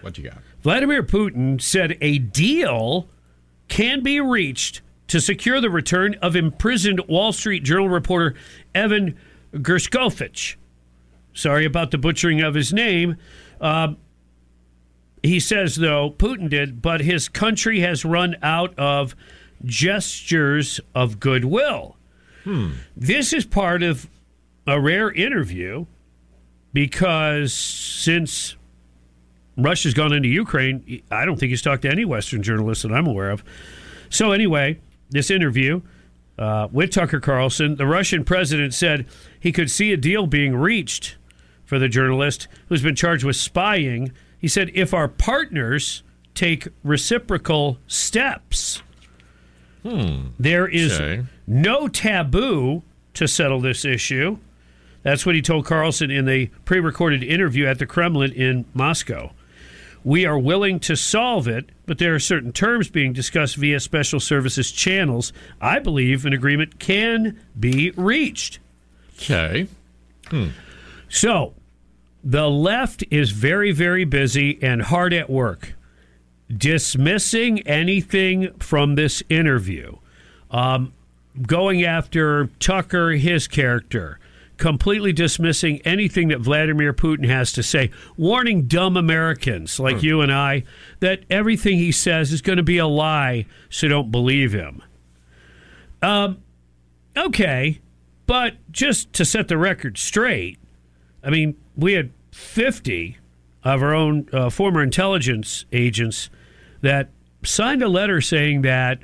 What 0.00 0.18
you 0.18 0.24
got? 0.24 0.38
Vladimir 0.62 1.04
Putin 1.04 1.62
said 1.62 1.96
a 2.00 2.18
deal 2.18 3.06
can 3.68 4.02
be 4.02 4.20
reached 4.20 4.80
to 5.06 5.20
secure 5.20 5.60
the 5.60 5.70
return 5.70 6.16
of 6.20 6.34
imprisoned 6.34 7.06
Wall 7.06 7.32
Street 7.32 7.62
Journal 7.62 7.88
reporter 7.88 8.34
Evan 8.74 9.16
Gershkovich. 9.54 10.56
Sorry 11.32 11.64
about 11.64 11.92
the 11.92 11.98
butchering 11.98 12.40
of 12.40 12.54
his 12.54 12.72
name. 12.72 13.18
Uh, 13.60 13.94
he 15.22 15.38
says, 15.38 15.76
though, 15.76 16.10
Putin 16.10 16.50
did, 16.50 16.82
but 16.82 17.00
his 17.00 17.28
country 17.28 17.78
has 17.78 18.04
run 18.04 18.34
out 18.42 18.76
of 18.76 19.14
gestures 19.64 20.80
of 20.96 21.20
goodwill. 21.20 21.96
Hmm. 22.42 22.72
This 22.96 23.32
is 23.32 23.44
part 23.44 23.84
of 23.84 24.08
a 24.66 24.80
rare 24.80 25.10
interview 25.12 25.86
because 26.72 27.52
since 27.52 28.56
Russia's 29.56 29.94
gone 29.94 30.12
into 30.12 30.28
Ukraine, 30.28 31.02
I 31.10 31.24
don't 31.24 31.38
think 31.38 31.50
he's 31.50 31.62
talked 31.62 31.82
to 31.82 31.90
any 31.90 32.04
Western 32.04 32.42
journalist 32.42 32.82
that 32.82 32.92
I'm 32.92 33.06
aware 33.06 33.30
of. 33.30 33.42
So, 34.10 34.32
anyway, 34.32 34.78
this 35.10 35.30
interview 35.30 35.80
uh, 36.38 36.68
with 36.70 36.90
Tucker 36.90 37.20
Carlson, 37.20 37.76
the 37.76 37.86
Russian 37.86 38.24
president 38.24 38.74
said 38.74 39.06
he 39.40 39.52
could 39.52 39.70
see 39.70 39.92
a 39.92 39.96
deal 39.96 40.26
being 40.26 40.54
reached 40.54 41.16
for 41.64 41.78
the 41.78 41.88
journalist 41.88 42.46
who's 42.68 42.82
been 42.82 42.94
charged 42.94 43.24
with 43.24 43.36
spying. 43.36 44.12
He 44.38 44.48
said, 44.48 44.70
if 44.74 44.92
our 44.92 45.08
partners 45.08 46.02
take 46.34 46.68
reciprocal 46.84 47.78
steps, 47.86 48.82
Hmm. 49.82 50.26
there 50.38 50.66
is 50.66 50.92
Okay. 51.00 51.24
no 51.46 51.86
taboo 51.88 52.82
to 53.14 53.26
settle 53.28 53.60
this 53.60 53.84
issue. 53.84 54.38
That's 55.06 55.24
what 55.24 55.36
he 55.36 55.40
told 55.40 55.66
Carlson 55.66 56.10
in 56.10 56.24
the 56.24 56.46
pre 56.64 56.80
recorded 56.80 57.22
interview 57.22 57.64
at 57.64 57.78
the 57.78 57.86
Kremlin 57.86 58.32
in 58.32 58.64
Moscow. 58.74 59.30
We 60.02 60.26
are 60.26 60.36
willing 60.36 60.80
to 60.80 60.96
solve 60.96 61.46
it, 61.46 61.70
but 61.86 61.98
there 61.98 62.12
are 62.16 62.18
certain 62.18 62.52
terms 62.52 62.90
being 62.90 63.12
discussed 63.12 63.54
via 63.54 63.78
special 63.78 64.18
services 64.18 64.72
channels. 64.72 65.32
I 65.60 65.78
believe 65.78 66.26
an 66.26 66.32
agreement 66.32 66.80
can 66.80 67.38
be 67.58 67.92
reached. 67.92 68.58
Okay. 69.14 69.68
Hmm. 70.26 70.48
So, 71.08 71.54
the 72.24 72.50
left 72.50 73.04
is 73.08 73.30
very, 73.30 73.70
very 73.70 74.04
busy 74.04 74.58
and 74.60 74.82
hard 74.82 75.12
at 75.12 75.30
work 75.30 75.74
dismissing 76.52 77.60
anything 77.60 78.52
from 78.58 78.96
this 78.96 79.22
interview, 79.28 79.98
um, 80.50 80.92
going 81.46 81.84
after 81.84 82.46
Tucker, 82.58 83.12
his 83.12 83.46
character, 83.46 84.18
completely 84.56 85.12
dismissing 85.12 85.80
anything 85.84 86.28
that 86.28 86.40
Vladimir 86.40 86.92
Putin 86.92 87.26
has 87.26 87.52
to 87.52 87.62
say, 87.62 87.90
warning 88.16 88.66
dumb 88.66 88.96
Americans 88.96 89.78
like 89.78 90.02
you 90.02 90.20
and 90.20 90.32
I 90.32 90.64
that 91.00 91.24
everything 91.28 91.78
he 91.78 91.92
says 91.92 92.32
is 92.32 92.40
going 92.40 92.56
to 92.56 92.62
be 92.62 92.78
a 92.78 92.86
lie, 92.86 93.46
so 93.68 93.88
don't 93.88 94.10
believe 94.10 94.52
him. 94.52 94.82
Um, 96.02 96.42
okay, 97.16 97.80
but 98.26 98.54
just 98.70 99.12
to 99.14 99.24
set 99.24 99.48
the 99.48 99.58
record 99.58 99.98
straight, 99.98 100.58
I 101.22 101.30
mean, 101.30 101.56
we 101.76 101.94
had 101.94 102.12
50 102.32 103.18
of 103.64 103.82
our 103.82 103.94
own 103.94 104.28
uh, 104.32 104.50
former 104.50 104.82
intelligence 104.82 105.64
agents 105.72 106.30
that 106.82 107.10
signed 107.42 107.82
a 107.82 107.88
letter 107.88 108.20
saying 108.20 108.62
that 108.62 109.00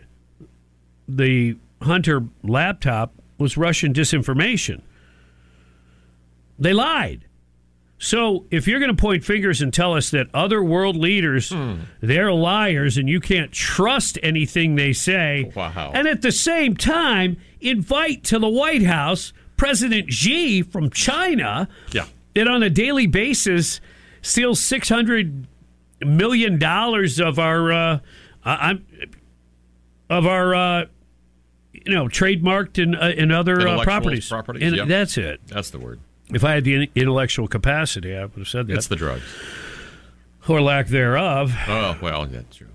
the 1.08 1.56
Hunter 1.82 2.24
laptop 2.42 3.12
was 3.38 3.56
Russian 3.56 3.92
disinformation. 3.92 4.82
They 6.62 6.72
lied. 6.72 7.26
So 7.98 8.46
if 8.50 8.66
you're 8.66 8.80
going 8.80 8.94
to 8.94 9.00
point 9.00 9.22
fingers 9.24 9.62
and 9.62 9.72
tell 9.72 9.94
us 9.94 10.10
that 10.10 10.26
other 10.34 10.60
world 10.62 10.96
leaders 10.96 11.52
they're 12.00 12.32
liars 12.32 12.96
and 12.96 13.08
you 13.08 13.20
can't 13.20 13.52
trust 13.52 14.18
anything 14.24 14.74
they 14.74 14.92
say, 14.92 15.52
Wow. 15.54 15.92
and 15.94 16.08
at 16.08 16.20
the 16.22 16.32
same 16.32 16.76
time 16.76 17.36
invite 17.60 18.24
to 18.24 18.40
the 18.40 18.48
White 18.48 18.82
House 18.82 19.32
President 19.56 20.12
Xi 20.12 20.62
from 20.62 20.90
China 20.90 21.68
Yeah. 21.92 22.06
that 22.34 22.48
on 22.48 22.64
a 22.64 22.70
daily 22.70 23.06
basis 23.06 23.80
steals 24.20 24.58
six 24.58 24.88
hundred 24.88 25.46
million 26.00 26.58
dollars 26.58 27.20
of 27.20 27.38
our 27.38 27.70
uh, 27.72 27.98
of 30.10 30.26
our 30.26 30.54
uh, 30.54 30.84
you 31.72 31.94
know 31.94 32.06
trademarked 32.08 32.82
and 32.82 32.96
uh, 32.96 32.98
and 33.16 33.32
other 33.32 33.66
uh, 33.68 33.82
properties. 33.84 34.28
properties, 34.28 34.62
And 34.62 34.76
yep. 34.76 34.88
That's 34.88 35.16
it. 35.18 35.40
That's 35.46 35.70
the 35.70 35.78
word. 35.78 36.00
If 36.32 36.44
I 36.44 36.52
had 36.54 36.64
the 36.64 36.90
intellectual 36.94 37.46
capacity, 37.48 38.16
I 38.16 38.22
would 38.24 38.32
have 38.38 38.48
said 38.48 38.66
that. 38.68 38.74
It's 38.76 38.86
the 38.88 38.96
drugs. 38.96 39.22
or 40.48 40.60
lack 40.60 40.86
thereof. 40.88 41.52
Oh 41.68 41.96
well, 42.02 42.26
that's 42.26 42.56
true. 42.56 42.68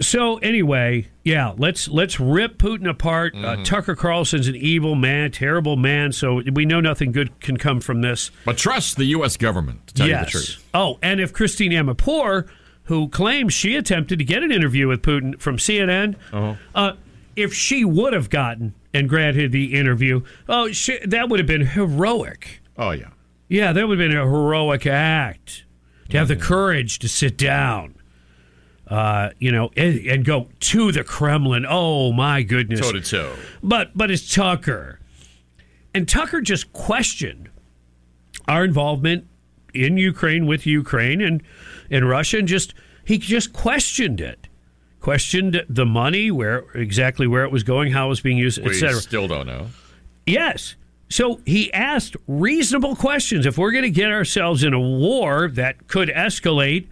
So 0.00 0.38
anyway, 0.38 1.08
yeah, 1.22 1.52
let's 1.56 1.86
let's 1.88 2.18
rip 2.18 2.58
Putin 2.58 2.88
apart. 2.88 3.34
Mm-hmm. 3.34 3.60
Uh, 3.60 3.64
Tucker 3.64 3.94
Carlson's 3.94 4.48
an 4.48 4.56
evil 4.56 4.94
man, 4.96 5.30
terrible 5.30 5.76
man. 5.76 6.10
So 6.12 6.42
we 6.52 6.64
know 6.64 6.80
nothing 6.80 7.12
good 7.12 7.38
can 7.40 7.56
come 7.56 7.80
from 7.80 8.00
this. 8.00 8.30
But 8.44 8.58
trust 8.58 8.96
the 8.96 9.04
U.S. 9.06 9.36
government 9.36 9.86
to 9.88 9.94
tell 9.94 10.08
you 10.08 10.18
the 10.18 10.24
truth. 10.26 10.64
Oh, 10.74 10.98
and 11.02 11.20
if 11.20 11.32
Christine 11.32 11.72
Amanpour, 11.72 12.48
who 12.84 13.08
claims 13.10 13.52
she 13.52 13.76
attempted 13.76 14.18
to 14.18 14.24
get 14.24 14.42
an 14.42 14.50
interview 14.50 14.88
with 14.88 15.02
Putin 15.02 15.38
from 15.40 15.56
CNN, 15.58 16.16
Uh-huh. 16.32 16.54
uh, 16.74 16.92
if 17.36 17.54
she 17.54 17.84
would 17.84 18.12
have 18.12 18.28
gotten 18.28 18.74
and 18.94 19.08
granted 19.08 19.52
the 19.52 19.74
interview, 19.74 20.22
oh, 20.48 20.68
that 21.06 21.28
would 21.28 21.40
have 21.40 21.46
been 21.46 21.66
heroic. 21.66 22.60
Oh 22.76 22.90
yeah. 22.90 23.10
Yeah, 23.48 23.72
that 23.72 23.86
would 23.86 23.98
have 23.98 24.08
been 24.10 24.16
a 24.16 24.24
heroic 24.24 24.86
act 24.86 25.64
to 26.08 26.18
have 26.18 26.28
the 26.28 26.34
Mm-hmm. 26.34 26.42
courage 26.44 26.98
to 27.00 27.08
sit 27.08 27.36
down, 27.36 27.94
uh, 28.88 29.30
you 29.38 29.52
know, 29.52 29.70
and, 29.76 29.98
and 30.06 30.24
go 30.24 30.48
to 30.60 30.90
the 30.92 31.04
Kremlin. 31.04 31.66
Oh 31.68 32.12
my 32.12 32.42
goodness! 32.42 32.80
Toe 32.80 32.92
to 32.92 33.00
toe. 33.00 33.34
But 33.62 33.96
but 33.96 34.10
it's 34.10 34.34
Tucker, 34.34 35.00
and 35.94 36.08
Tucker 36.08 36.40
just 36.40 36.72
questioned 36.72 37.50
our 38.48 38.64
involvement 38.64 39.26
in 39.74 39.96
Ukraine 39.98 40.46
with 40.46 40.66
Ukraine 40.66 41.20
and 41.20 41.42
and 41.90 42.08
Russia, 42.08 42.38
and 42.38 42.48
just 42.48 42.72
he 43.04 43.18
just 43.18 43.52
questioned 43.52 44.20
it, 44.20 44.48
questioned 45.02 45.66
the 45.68 45.84
money, 45.84 46.30
where 46.30 46.64
exactly 46.74 47.26
where 47.26 47.44
it 47.44 47.50
was 47.50 47.64
going, 47.64 47.92
how 47.92 48.06
it 48.06 48.08
was 48.08 48.20
being 48.20 48.38
used, 48.38 48.58
etc. 48.60 49.00
still 49.00 49.28
don't 49.28 49.46
know. 49.46 49.66
Yes. 50.24 50.76
So 51.10 51.40
he 51.44 51.70
asked 51.74 52.16
reasonable 52.26 52.96
questions. 52.96 53.44
If 53.44 53.58
we're 53.58 53.72
going 53.72 53.82
to 53.82 53.90
get 53.90 54.10
ourselves 54.10 54.64
in 54.64 54.72
a 54.72 54.80
war 54.80 55.48
that 55.48 55.88
could 55.88 56.08
escalate 56.08 56.86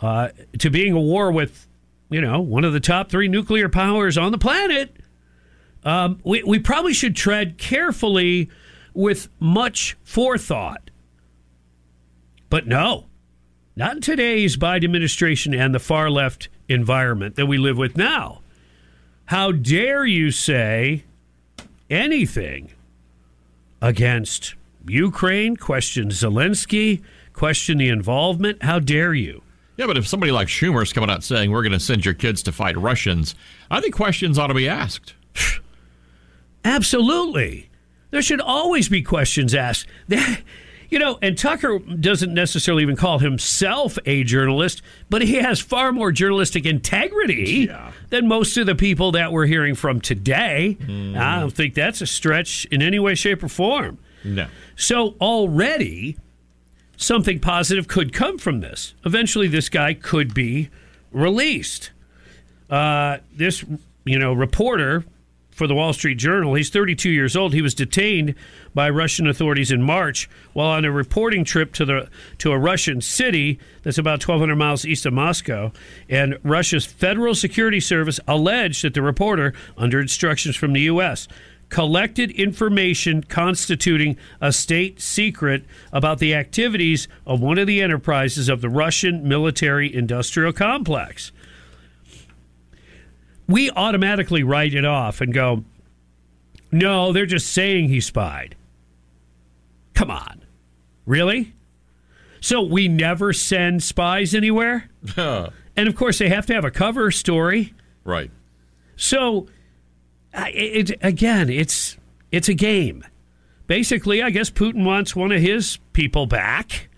uh, 0.00 0.30
to 0.58 0.68
being 0.68 0.92
a 0.92 1.00
war 1.00 1.32
with, 1.32 1.66
you 2.10 2.20
know, 2.20 2.40
one 2.40 2.64
of 2.64 2.74
the 2.74 2.80
top 2.80 3.08
three 3.08 3.28
nuclear 3.28 3.70
powers 3.70 4.18
on 4.18 4.32
the 4.32 4.38
planet, 4.38 4.94
um, 5.84 6.20
we, 6.24 6.42
we 6.42 6.58
probably 6.58 6.92
should 6.92 7.16
tread 7.16 7.56
carefully 7.56 8.50
with 8.92 9.28
much 9.40 9.96
forethought. 10.02 10.90
But 12.50 12.66
no, 12.66 13.06
not 13.76 13.94
in 13.94 14.00
today's 14.02 14.56
Biden 14.56 14.84
administration 14.84 15.54
and 15.54 15.74
the 15.74 15.78
far 15.78 16.10
left 16.10 16.48
environment 16.68 17.36
that 17.36 17.46
we 17.46 17.58
live 17.58 17.76
with 17.76 17.96
now. 17.96 18.40
How 19.26 19.52
dare 19.52 20.04
you 20.04 20.30
say 20.30 21.04
anything 21.88 22.72
against 23.80 24.54
Ukraine, 24.86 25.56
question 25.56 26.08
Zelensky, 26.08 27.02
question 27.32 27.78
the 27.78 27.88
involvement? 27.88 28.62
How 28.62 28.78
dare 28.78 29.14
you? 29.14 29.42
Yeah, 29.76 29.86
but 29.86 29.96
if 29.96 30.06
somebody 30.06 30.30
like 30.30 30.48
Schumer's 30.48 30.92
coming 30.92 31.10
out 31.10 31.24
saying 31.24 31.50
we're 31.50 31.62
going 31.62 31.72
to 31.72 31.80
send 31.80 32.04
your 32.04 32.14
kids 32.14 32.42
to 32.44 32.52
fight 32.52 32.76
Russians, 32.76 33.34
I 33.70 33.80
think 33.80 33.94
questions 33.94 34.38
ought 34.38 34.46
to 34.48 34.54
be 34.54 34.68
asked. 34.68 35.14
Absolutely. 36.64 37.70
There 38.10 38.22
should 38.22 38.40
always 38.40 38.88
be 38.88 39.02
questions 39.02 39.54
asked. 39.54 39.88
You 40.94 41.00
know, 41.00 41.18
and 41.20 41.36
Tucker 41.36 41.80
doesn't 41.80 42.32
necessarily 42.32 42.84
even 42.84 42.94
call 42.94 43.18
himself 43.18 43.98
a 44.06 44.22
journalist, 44.22 44.80
but 45.10 45.22
he 45.22 45.38
has 45.38 45.58
far 45.58 45.90
more 45.90 46.12
journalistic 46.12 46.66
integrity 46.66 47.66
yeah. 47.66 47.90
than 48.10 48.28
most 48.28 48.56
of 48.56 48.66
the 48.66 48.76
people 48.76 49.10
that 49.10 49.32
we're 49.32 49.46
hearing 49.46 49.74
from 49.74 50.00
today. 50.00 50.78
Mm. 50.80 51.16
I 51.16 51.40
don't 51.40 51.52
think 51.52 51.74
that's 51.74 52.00
a 52.00 52.06
stretch 52.06 52.66
in 52.66 52.80
any 52.80 53.00
way, 53.00 53.16
shape, 53.16 53.42
or 53.42 53.48
form. 53.48 53.98
No. 54.22 54.46
So 54.76 55.16
already 55.20 56.16
something 56.96 57.40
positive 57.40 57.88
could 57.88 58.12
come 58.12 58.38
from 58.38 58.60
this. 58.60 58.94
Eventually, 59.04 59.48
this 59.48 59.68
guy 59.68 59.94
could 59.94 60.32
be 60.32 60.70
released. 61.10 61.90
Uh, 62.70 63.18
this, 63.32 63.64
you 64.04 64.20
know, 64.20 64.32
reporter 64.32 65.04
for 65.54 65.66
the 65.66 65.74
Wall 65.74 65.92
Street 65.92 66.16
Journal. 66.16 66.54
He's 66.54 66.68
32 66.68 67.08
years 67.08 67.36
old. 67.36 67.54
He 67.54 67.62
was 67.62 67.74
detained 67.74 68.34
by 68.74 68.90
Russian 68.90 69.26
authorities 69.26 69.70
in 69.70 69.82
March 69.82 70.28
while 70.52 70.70
on 70.70 70.84
a 70.84 70.90
reporting 70.90 71.44
trip 71.44 71.72
to 71.74 71.84
the 71.84 72.08
to 72.38 72.50
a 72.50 72.58
Russian 72.58 73.00
city 73.00 73.58
that's 73.82 73.98
about 73.98 74.26
1,200 74.26 74.56
miles 74.56 74.84
east 74.84 75.06
of 75.06 75.12
Moscow. 75.12 75.72
And 76.08 76.38
Russia's 76.42 76.84
Federal 76.84 77.34
Security 77.34 77.80
Service 77.80 78.18
alleged 78.26 78.82
that 78.82 78.94
the 78.94 79.02
reporter, 79.02 79.54
under 79.78 80.00
instructions 80.00 80.56
from 80.56 80.72
the 80.72 80.82
U.S., 80.82 81.28
collected 81.68 82.30
information 82.32 83.22
constituting 83.22 84.16
a 84.40 84.52
state 84.52 85.00
secret 85.00 85.64
about 85.92 86.18
the 86.18 86.34
activities 86.34 87.08
of 87.26 87.40
one 87.40 87.58
of 87.58 87.66
the 87.66 87.80
enterprises 87.80 88.48
of 88.48 88.60
the 88.60 88.68
Russian 88.68 89.26
military 89.26 89.92
industrial 89.92 90.52
complex 90.52 91.32
we 93.46 93.70
automatically 93.70 94.42
write 94.42 94.74
it 94.74 94.84
off 94.84 95.20
and 95.20 95.32
go, 95.32 95.64
no, 96.72 97.12
they're 97.12 97.26
just 97.26 97.52
saying 97.52 97.88
he 97.88 98.00
spied. 98.00 98.56
Come 99.94 100.10
on. 100.10 100.44
Really? 101.06 101.54
So 102.40 102.62
we 102.62 102.88
never 102.88 103.32
send 103.32 103.82
spies 103.82 104.34
anywhere? 104.34 104.90
and 105.16 105.88
of 105.88 105.96
course, 105.96 106.18
they 106.18 106.28
have 106.28 106.46
to 106.46 106.54
have 106.54 106.64
a 106.64 106.70
cover 106.70 107.10
story. 107.10 107.74
Right. 108.04 108.30
So, 108.96 109.46
it, 110.34 110.90
it, 110.90 110.98
again, 111.00 111.48
it's 111.48 111.96
it's 112.32 112.48
a 112.48 112.54
game. 112.54 113.04
Basically, 113.66 114.22
I 114.22 114.30
guess 114.30 114.50
Putin 114.50 114.84
wants 114.84 115.16
one 115.16 115.32
of 115.32 115.40
his 115.40 115.78
people 115.92 116.26
back, 116.26 116.88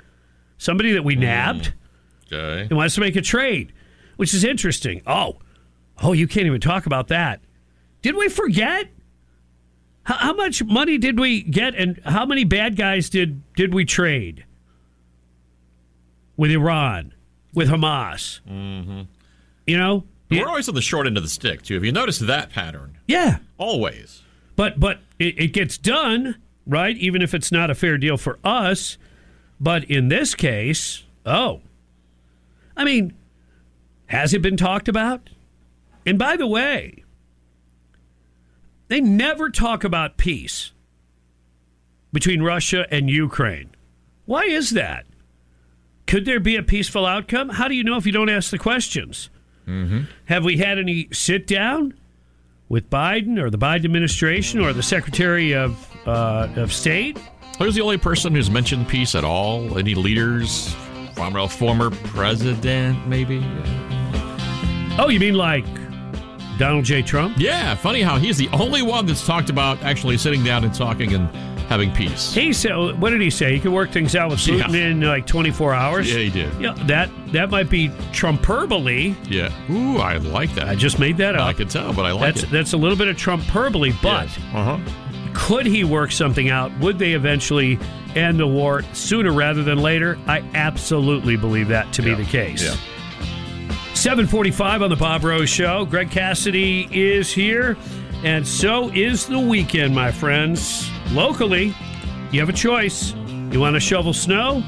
somebody 0.59 0.92
that 0.92 1.05
we 1.05 1.14
hmm. 1.14 1.20
nabbed. 1.20 1.72
Okay. 2.32 2.66
He 2.66 2.74
wants 2.74 2.94
to 2.97 3.01
make 3.01 3.14
a 3.14 3.22
trade, 3.22 3.72
which 4.16 4.34
is 4.34 4.42
interesting. 4.42 5.03
Oh, 5.07 5.36
Oh, 6.03 6.12
you 6.12 6.26
can't 6.26 6.47
even 6.47 6.61
talk 6.61 6.86
about 6.86 7.09
that. 7.09 7.40
Did 8.03 8.16
we 8.16 8.28
forget? 8.28 8.88
How, 10.05 10.14
how, 10.14 10.34
much 10.34 10.62
money 10.62 10.99
did 10.99 11.18
we 11.18 11.42
get, 11.42 11.74
and 11.74 12.01
how 12.05 12.26
many 12.26 12.44
bad 12.44 12.76
guys 12.76 13.11
did 13.11 13.42
did 13.55 13.74
we 13.74 13.84
trade 13.84 14.44
with 16.36 16.51
Iran, 16.51 17.12
with 17.55 17.68
Hamas? 17.68 18.40
Mm-hmm. 18.49 19.03
You 19.66 19.76
know, 19.78 20.05
we're 20.30 20.47
always 20.47 20.68
on 20.68 20.74
the 20.74 20.82
short 20.82 21.07
end 21.07 21.16
of 21.16 21.22
the 21.22 21.28
stick 21.28 21.62
too. 21.62 21.74
Have 21.74 21.84
you 21.84 21.92
noticed 21.92 22.26
that 22.26 22.51
pattern? 22.51 22.99
Yeah, 23.09 23.38
always. 23.59 24.22
But 24.55 24.78
but 24.78 25.01
it, 25.18 25.38
it 25.38 25.53
gets 25.53 25.76
done 25.78 26.36
right, 26.66 26.97
even 26.97 27.22
if 27.22 27.34
it's 27.34 27.51
not 27.51 27.70
a 27.70 27.74
fair 27.74 27.99
deal 27.99 28.16
for 28.16 28.38
us. 28.44 28.99
But 29.59 29.84
in 29.84 30.09
this 30.09 30.34
case, 30.34 31.05
oh, 31.24 31.62
I 32.76 32.84
mean, 32.84 33.14
has 34.07 34.34
it 34.34 34.42
been 34.42 34.57
talked 34.57 34.88
about? 34.88 35.30
And 36.07 36.18
by 36.18 36.36
the 36.36 36.46
way, 36.46 37.02
they 38.88 39.00
never 39.00 39.50
talk 39.50 39.82
about 39.82 40.16
peace 40.16 40.70
between 42.12 42.42
Russia 42.42 42.86
and 42.90 43.11
Ukraine. 43.11 43.70
Why 44.24 44.44
is 44.44 44.70
that? 44.70 45.04
Could 46.07 46.24
there 46.24 46.38
be 46.38 46.54
a 46.54 46.62
peaceful 46.62 47.04
outcome? 47.04 47.48
How 47.48 47.66
do 47.66 47.74
you 47.74 47.82
know 47.82 47.96
if 47.96 48.07
you 48.07 48.12
don't 48.12 48.30
ask 48.30 48.50
the 48.50 48.59
questions? 48.59 49.28
Mm-hmm. 49.66 50.02
Have 50.26 50.44
we 50.44 50.57
had 50.57 50.78
any 50.78 51.09
sit 51.12 51.48
down 51.48 51.94
with 52.68 52.88
Biden 52.88 53.38
or 53.38 53.50
the 53.50 53.59
Biden 53.59 53.84
administration 53.84 54.61
or 54.61 54.72
the 54.72 54.84
Secretary 54.84 55.52
of 55.52 55.76
uh, 56.07 56.48
of 56.54 56.72
State? 56.72 57.18
Who's 57.59 57.74
the 57.74 57.80
only 57.80 57.98
person 57.98 58.34
who's 58.34 58.50
mentioned 58.50 58.86
peace 58.86 59.16
at 59.16 59.24
all? 59.24 59.76
Any 59.78 59.96
leaders? 59.96 60.74
Former, 61.16 61.48
former 61.48 61.90
president, 61.90 63.09
maybe? 63.09 63.38
Oh, 64.98 65.09
you 65.09 65.18
mean 65.18 65.34
like 65.34 65.64
Donald 66.59 66.84
J. 66.84 67.02
Trump? 67.02 67.36
Yeah, 67.38 67.74
funny 67.74 68.02
how 68.02 68.18
he's 68.18 68.38
the 68.38 68.48
only 68.52 68.82
one 68.82 69.07
that's 69.07 69.26
talked 69.26 69.50
about 69.50 69.82
actually 69.82 70.16
sitting 70.18 70.42
down 70.42 70.64
and 70.64 70.74
talking 70.74 71.14
and 71.14 71.28
having 71.66 71.92
peace. 71.92 72.32
He 72.32 72.52
said, 72.52 72.74
"What 73.00 73.11
did 73.11 73.20
he 73.20 73.30
say? 73.30 73.54
He 73.54 73.61
could 73.61 73.72
work 73.72 73.90
things 73.90 74.14
out 74.16 74.30
with 74.30 74.38
Putin 74.38 74.72
yeah. 74.72 74.86
in 74.86 75.00
like 75.00 75.26
24 75.26 75.74
hours." 75.74 76.12
Yeah, 76.12 76.20
he 76.20 76.30
did. 76.30 76.61
Yeah, 76.61 76.74
that 76.86 77.11
that 77.32 77.50
might 77.50 77.68
be 77.68 77.88
Trumperbole. 78.12 79.16
Yeah. 79.28 79.52
Ooh, 79.70 79.98
I 79.98 80.16
like 80.16 80.54
that. 80.54 80.68
I 80.68 80.74
just 80.74 80.98
made 80.98 81.16
that 81.18 81.34
up. 81.34 81.42
I 81.42 81.52
could 81.52 81.70
tell, 81.70 81.92
but 81.92 82.04
I 82.04 82.12
like 82.12 82.34
that's, 82.34 82.44
it. 82.44 82.50
That's 82.50 82.72
a 82.72 82.76
little 82.76 82.96
bit 82.96 83.09
of 83.09 83.16
Trumperbole, 83.16 83.94
but 84.02 84.28
yes. 84.28 84.38
uh-huh. 84.54 84.78
could 85.34 85.66
he 85.66 85.84
work 85.84 86.12
something 86.12 86.48
out? 86.48 86.76
Would 86.78 86.98
they 86.98 87.12
eventually 87.12 87.78
end 88.14 88.40
the 88.40 88.46
war 88.46 88.82
sooner 88.92 89.32
rather 89.32 89.62
than 89.62 89.78
later? 89.78 90.18
I 90.26 90.38
absolutely 90.54 91.36
believe 91.36 91.68
that 91.68 91.92
to 91.94 92.02
yeah. 92.02 92.14
be 92.14 92.22
the 92.22 92.30
case. 92.30 92.62
Yeah. 92.62 92.76
745 94.07 94.82
on 94.82 94.90
the 94.90 94.94
Bob 94.94 95.24
Rose 95.24 95.50
Show. 95.50 95.84
Greg 95.84 96.12
Cassidy 96.12 96.88
is 96.92 97.32
here, 97.32 97.76
and 98.22 98.46
so 98.46 98.88
is 98.90 99.26
the 99.26 99.40
weekend, 99.40 99.96
my 99.96 100.12
friends. 100.12 100.88
Locally, 101.11 101.74
you 102.30 102.38
have 102.38 102.48
a 102.48 102.52
choice. 102.52 103.14
You 103.50 103.59
want 103.59 103.74
to 103.74 103.80
shovel 103.80 104.12
snow? 104.12 104.62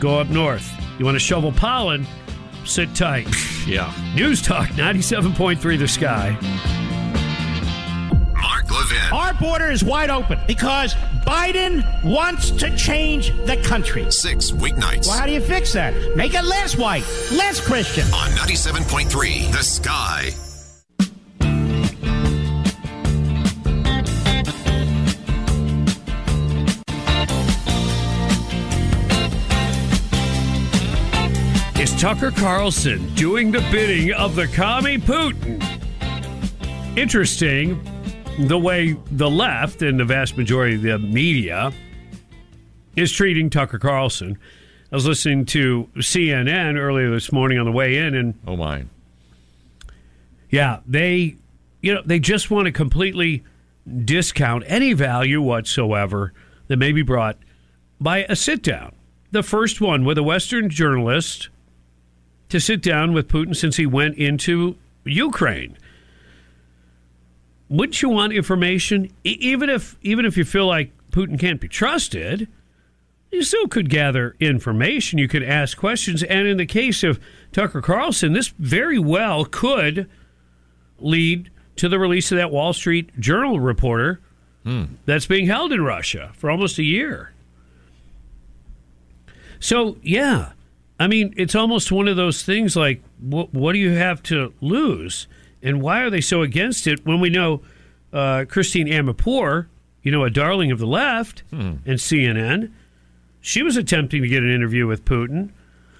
Go 0.00 0.18
up 0.18 0.28
north. 0.28 0.68
You 0.98 1.04
want 1.04 1.14
to 1.14 1.20
shovel 1.20 1.52
pollen? 1.52 2.04
Sit 2.64 2.92
tight. 2.96 3.28
yeah. 3.64 3.94
News 4.16 4.42
Talk 4.42 4.66
97.3 4.70 5.78
The 5.78 5.86
Sky. 5.86 6.89
Mark 8.70 8.90
Levin. 8.90 9.12
Our 9.12 9.34
border 9.34 9.70
is 9.70 9.84
wide 9.84 10.10
open 10.10 10.38
because 10.46 10.94
Biden 11.26 11.84
wants 12.04 12.50
to 12.52 12.74
change 12.76 13.30
the 13.46 13.56
country. 13.64 14.10
Six 14.10 14.50
weeknights. 14.50 15.08
Well, 15.08 15.18
how 15.18 15.26
do 15.26 15.32
you 15.32 15.40
fix 15.40 15.72
that? 15.72 15.94
Make 16.16 16.34
it 16.34 16.44
less 16.44 16.76
white, 16.76 17.04
less 17.32 17.64
Christian. 17.64 18.04
On 18.06 18.30
97.3 18.30 19.52
The 19.52 19.62
Sky. 19.62 20.30
Is 31.80 31.98
Tucker 31.98 32.30
Carlson 32.30 33.14
doing 33.14 33.50
the 33.50 33.60
bidding 33.72 34.12
of 34.12 34.36
the 34.36 34.46
commie 34.48 34.98
Putin? 34.98 35.64
Interesting 36.96 37.80
the 38.48 38.58
way 38.58 38.96
the 39.10 39.30
left 39.30 39.82
and 39.82 40.00
the 40.00 40.04
vast 40.04 40.36
majority 40.36 40.74
of 40.76 40.82
the 40.82 40.98
media 40.98 41.72
is 42.96 43.12
treating 43.12 43.50
Tucker 43.50 43.78
Carlson. 43.78 44.38
I 44.90 44.96
was 44.96 45.06
listening 45.06 45.44
to 45.46 45.88
CNN 45.96 46.76
earlier 46.76 47.10
this 47.10 47.32
morning 47.32 47.58
on 47.58 47.66
the 47.66 47.72
way 47.72 47.96
in, 47.96 48.14
and 48.14 48.34
oh 48.46 48.56
my, 48.56 48.84
yeah, 50.48 50.80
they, 50.86 51.36
you 51.80 51.94
know, 51.94 52.02
they 52.04 52.18
just 52.18 52.50
want 52.50 52.66
to 52.66 52.72
completely 52.72 53.44
discount 54.04 54.64
any 54.66 54.92
value 54.92 55.40
whatsoever 55.40 56.32
that 56.68 56.76
may 56.76 56.92
be 56.92 57.02
brought 57.02 57.36
by 58.00 58.24
a 58.28 58.34
sit 58.34 58.62
down. 58.62 58.94
The 59.30 59.42
first 59.42 59.80
one 59.80 60.04
with 60.04 60.18
a 60.18 60.22
Western 60.22 60.70
journalist 60.70 61.50
to 62.48 62.58
sit 62.58 62.82
down 62.82 63.12
with 63.12 63.28
Putin 63.28 63.54
since 63.54 63.76
he 63.76 63.86
went 63.86 64.16
into 64.16 64.76
Ukraine 65.04 65.76
wouldn't 67.70 68.02
you 68.02 68.10
want 68.10 68.32
information 68.32 69.10
even 69.24 69.70
if 69.70 69.96
even 70.02 70.26
if 70.26 70.36
you 70.36 70.44
feel 70.44 70.66
like 70.66 70.90
Putin 71.10 71.38
can't 71.38 71.60
be 71.60 71.68
trusted, 71.68 72.48
you 73.30 73.42
still 73.42 73.68
could 73.68 73.88
gather 73.88 74.36
information. 74.40 75.18
You 75.18 75.28
could 75.28 75.42
ask 75.42 75.78
questions. 75.78 76.22
And 76.22 76.46
in 76.46 76.56
the 76.56 76.66
case 76.66 77.02
of 77.02 77.20
Tucker 77.52 77.80
Carlson, 77.80 78.32
this 78.32 78.48
very 78.58 78.98
well 78.98 79.44
could 79.44 80.08
lead 80.98 81.50
to 81.76 81.88
the 81.88 81.98
release 81.98 82.30
of 82.32 82.38
that 82.38 82.50
Wall 82.50 82.72
Street 82.72 83.18
Journal 83.18 83.60
reporter 83.60 84.20
hmm. 84.64 84.84
that's 85.06 85.26
being 85.26 85.46
held 85.46 85.72
in 85.72 85.82
Russia 85.82 86.32
for 86.34 86.50
almost 86.50 86.78
a 86.78 86.82
year. 86.82 87.32
So, 89.60 89.96
yeah, 90.02 90.52
I 90.98 91.06
mean, 91.06 91.34
it's 91.36 91.54
almost 91.54 91.92
one 91.92 92.08
of 92.08 92.16
those 92.16 92.42
things 92.42 92.76
like, 92.76 93.02
what, 93.20 93.52
what 93.54 93.72
do 93.72 93.78
you 93.78 93.90
have 93.92 94.22
to 94.24 94.52
lose? 94.60 95.26
And 95.62 95.82
why 95.82 96.00
are 96.02 96.10
they 96.10 96.20
so 96.20 96.42
against 96.42 96.86
it 96.86 97.04
when 97.04 97.20
we 97.20 97.28
know 97.30 97.62
uh, 98.12 98.44
Christiane 98.48 98.86
Amanpour, 98.86 99.66
you 100.02 100.10
know, 100.10 100.24
a 100.24 100.30
darling 100.30 100.70
of 100.70 100.78
the 100.78 100.86
left 100.86 101.42
and 101.52 101.78
CNN, 101.84 102.72
she 103.40 103.62
was 103.62 103.76
attempting 103.76 104.22
to 104.22 104.28
get 104.28 104.42
an 104.42 104.50
interview 104.50 104.86
with 104.86 105.04
Putin. 105.04 105.50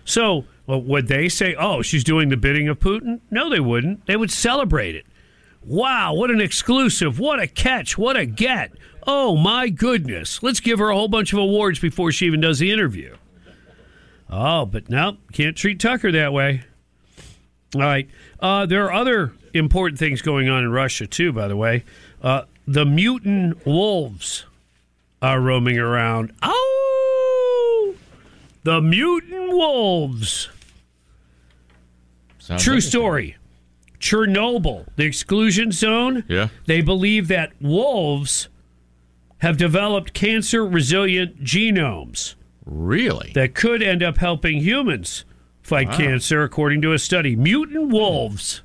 So, 0.04 0.44
well, 0.66 0.80
would 0.82 1.08
they 1.08 1.28
say, 1.28 1.54
oh, 1.58 1.82
she's 1.82 2.04
doing 2.04 2.30
the 2.30 2.36
bidding 2.36 2.68
of 2.68 2.80
Putin? 2.80 3.20
No, 3.30 3.50
they 3.50 3.60
wouldn't. 3.60 4.06
They 4.06 4.16
would 4.16 4.30
celebrate 4.30 4.94
it. 4.94 5.06
Wow, 5.64 6.14
what 6.14 6.30
an 6.30 6.40
exclusive. 6.40 7.18
What 7.18 7.38
a 7.38 7.46
catch. 7.46 7.98
What 7.98 8.16
a 8.16 8.24
get. 8.24 8.72
Oh, 9.06 9.36
my 9.36 9.68
goodness. 9.68 10.42
Let's 10.42 10.60
give 10.60 10.78
her 10.78 10.88
a 10.88 10.94
whole 10.94 11.08
bunch 11.08 11.32
of 11.32 11.38
awards 11.38 11.78
before 11.78 12.12
she 12.12 12.26
even 12.26 12.40
does 12.40 12.58
the 12.58 12.72
interview. 12.72 13.14
Oh, 14.30 14.64
but 14.64 14.88
no, 14.88 15.18
can't 15.32 15.56
treat 15.56 15.80
Tucker 15.80 16.12
that 16.12 16.32
way. 16.32 16.62
All 17.74 17.82
right. 17.82 18.08
Uh, 18.40 18.66
there 18.66 18.84
are 18.86 18.92
other 18.92 19.32
important 19.54 19.98
things 19.98 20.22
going 20.22 20.48
on 20.48 20.62
in 20.62 20.70
Russia, 20.70 21.06
too, 21.06 21.32
by 21.32 21.48
the 21.48 21.56
way. 21.56 21.84
Uh, 22.22 22.42
the 22.66 22.84
mutant 22.84 23.64
wolves 23.66 24.44
are 25.22 25.40
roaming 25.40 25.78
around. 25.78 26.32
Oh! 26.42 27.94
The 28.62 28.80
mutant 28.80 29.50
wolves. 29.50 30.48
Sounds 32.38 32.62
True 32.62 32.80
story. 32.80 33.36
Chernobyl, 33.98 34.86
the 34.96 35.04
exclusion 35.04 35.72
zone. 35.72 36.24
Yeah. 36.28 36.48
They 36.66 36.80
believe 36.80 37.28
that 37.28 37.52
wolves 37.60 38.48
have 39.38 39.56
developed 39.56 40.12
cancer 40.14 40.64
resilient 40.66 41.42
genomes. 41.44 42.34
Really? 42.64 43.32
That 43.34 43.54
could 43.54 43.82
end 43.82 44.02
up 44.02 44.18
helping 44.18 44.60
humans 44.60 45.24
fight 45.62 45.88
Wow. 45.88 45.96
cancer, 45.96 46.42
according 46.42 46.82
to 46.82 46.92
a 46.92 46.98
study. 46.98 47.36
Mutant 47.36 47.88
wolves. 47.90 48.62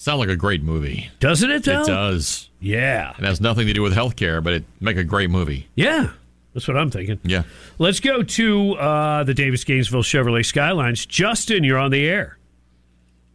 Sounds 0.00 0.18
like 0.18 0.30
a 0.30 0.36
great 0.36 0.62
movie. 0.62 1.10
Doesn't 1.20 1.50
it, 1.50 1.64
though? 1.64 1.82
It 1.82 1.86
does. 1.86 2.48
Yeah. 2.58 3.10
It 3.18 3.22
has 3.22 3.38
nothing 3.38 3.66
to 3.66 3.74
do 3.74 3.82
with 3.82 3.92
healthcare, 3.92 4.42
but 4.42 4.54
it 4.54 4.64
make 4.80 4.96
a 4.96 5.04
great 5.04 5.28
movie. 5.28 5.68
Yeah. 5.74 6.12
That's 6.54 6.66
what 6.66 6.78
I'm 6.78 6.90
thinking. 6.90 7.20
Yeah. 7.22 7.42
Let's 7.78 8.00
go 8.00 8.22
to 8.22 8.72
uh, 8.78 9.24
the 9.24 9.34
Davis 9.34 9.62
Gainesville 9.62 10.02
Chevrolet 10.02 10.46
Skylines. 10.46 11.04
Justin, 11.04 11.64
you're 11.64 11.76
on 11.76 11.90
the 11.90 12.08
air. 12.08 12.38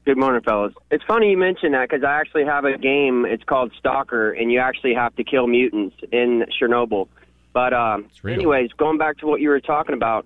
Good 0.06 0.18
morning, 0.18 0.42
fellas. 0.42 0.74
It's 0.90 1.04
funny 1.04 1.30
you 1.30 1.38
mention 1.38 1.74
that 1.74 1.88
because 1.88 2.04
I 2.04 2.20
actually 2.20 2.46
have 2.46 2.66
a 2.66 2.80
game. 2.80 3.28
It's 3.28 3.44
called 3.44 3.72
Stalker, 3.78 4.32
and 4.32 4.52
you 4.52 4.60
actually 4.60 4.96
have 4.96 5.16
to 5.18 5.24
kill 5.24 5.46
mutants 5.46 5.96
in 6.12 6.48
Chernobyl. 6.60 7.10
But 7.54 7.76
um, 7.76 8.10
anyways, 8.28 8.72
going 8.74 8.98
back 8.98 9.20
to 9.20 9.28
what 9.28 9.40
you 9.40 9.50
were 9.50 9.62
talking 9.62 9.94
about, 9.94 10.26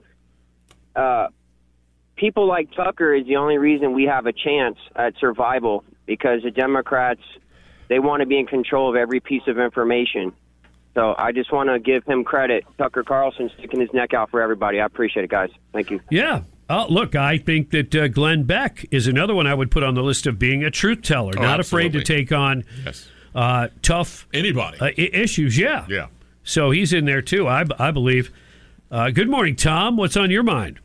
uh, 0.95 1.27
people 2.15 2.47
like 2.47 2.71
Tucker 2.71 3.13
is 3.13 3.27
the 3.27 3.35
only 3.35 3.57
reason 3.57 3.91
we 3.91 4.05
have 4.05 4.25
a 4.25 4.31
chance 4.31 4.77
at 4.95 5.15
survival 5.19 5.83
because 6.09 6.41
the 6.43 6.49
Democrats 6.51 7.21
they 7.87 7.99
want 7.99 8.19
to 8.21 8.25
be 8.25 8.37
in 8.39 8.45
control 8.47 8.89
of 8.89 8.95
every 8.95 9.19
piece 9.19 9.43
of 9.47 9.57
information. 9.59 10.33
So 10.95 11.15
I 11.17 11.31
just 11.31 11.51
want 11.51 11.69
to 11.69 11.79
give 11.79 12.03
him 12.03 12.23
credit. 12.23 12.63
Tucker 12.77 13.03
Carlson 13.03 13.49
sticking 13.57 13.79
his 13.79 13.91
neck 13.93 14.13
out 14.13 14.29
for 14.31 14.41
everybody. 14.41 14.79
I 14.81 14.85
appreciate 14.85 15.23
it, 15.23 15.29
guys. 15.29 15.49
Thank 15.71 15.89
you. 15.91 15.99
Yeah. 16.11 16.41
Oh, 16.69 16.85
look, 16.89 17.15
I 17.15 17.37
think 17.37 17.71
that 17.71 17.95
uh, 17.95 18.07
Glenn 18.07 18.43
Beck 18.43 18.85
is 18.91 19.07
another 19.07 19.33
one 19.33 19.47
I 19.47 19.53
would 19.55 19.71
put 19.71 19.81
on 19.83 19.95
the 19.95 20.03
list 20.03 20.27
of 20.27 20.37
being 20.37 20.63
a 20.63 20.69
truth 20.71 21.01
teller, 21.01 21.33
Oh, 21.37 21.41
not 21.41 21.59
afraid 21.59 21.93
to 21.93 22.03
take 22.03 22.31
on 22.31 22.63
Yes. 22.85 23.07
uh, 23.33 23.69
tough 23.81 24.27
Anybody. 24.33 24.77
uh, 24.79 24.85
I- 24.85 24.93
issues. 24.97 25.57
Yeah. 25.57 25.85
Yeah. 25.89 26.07
So 26.43 26.69
he's 26.71 26.91
in 26.93 27.05
there 27.05 27.21
too, 27.23 27.47
I, 27.47 27.63
I 27.79 27.89
believe. 27.91 28.31
Uh, 28.91 29.09
good 29.11 29.29
morning, 29.29 29.55
Tom. 29.55 29.97
What's 29.97 30.17
on 30.17 30.29
your 30.31 30.43
mind? 30.43 30.79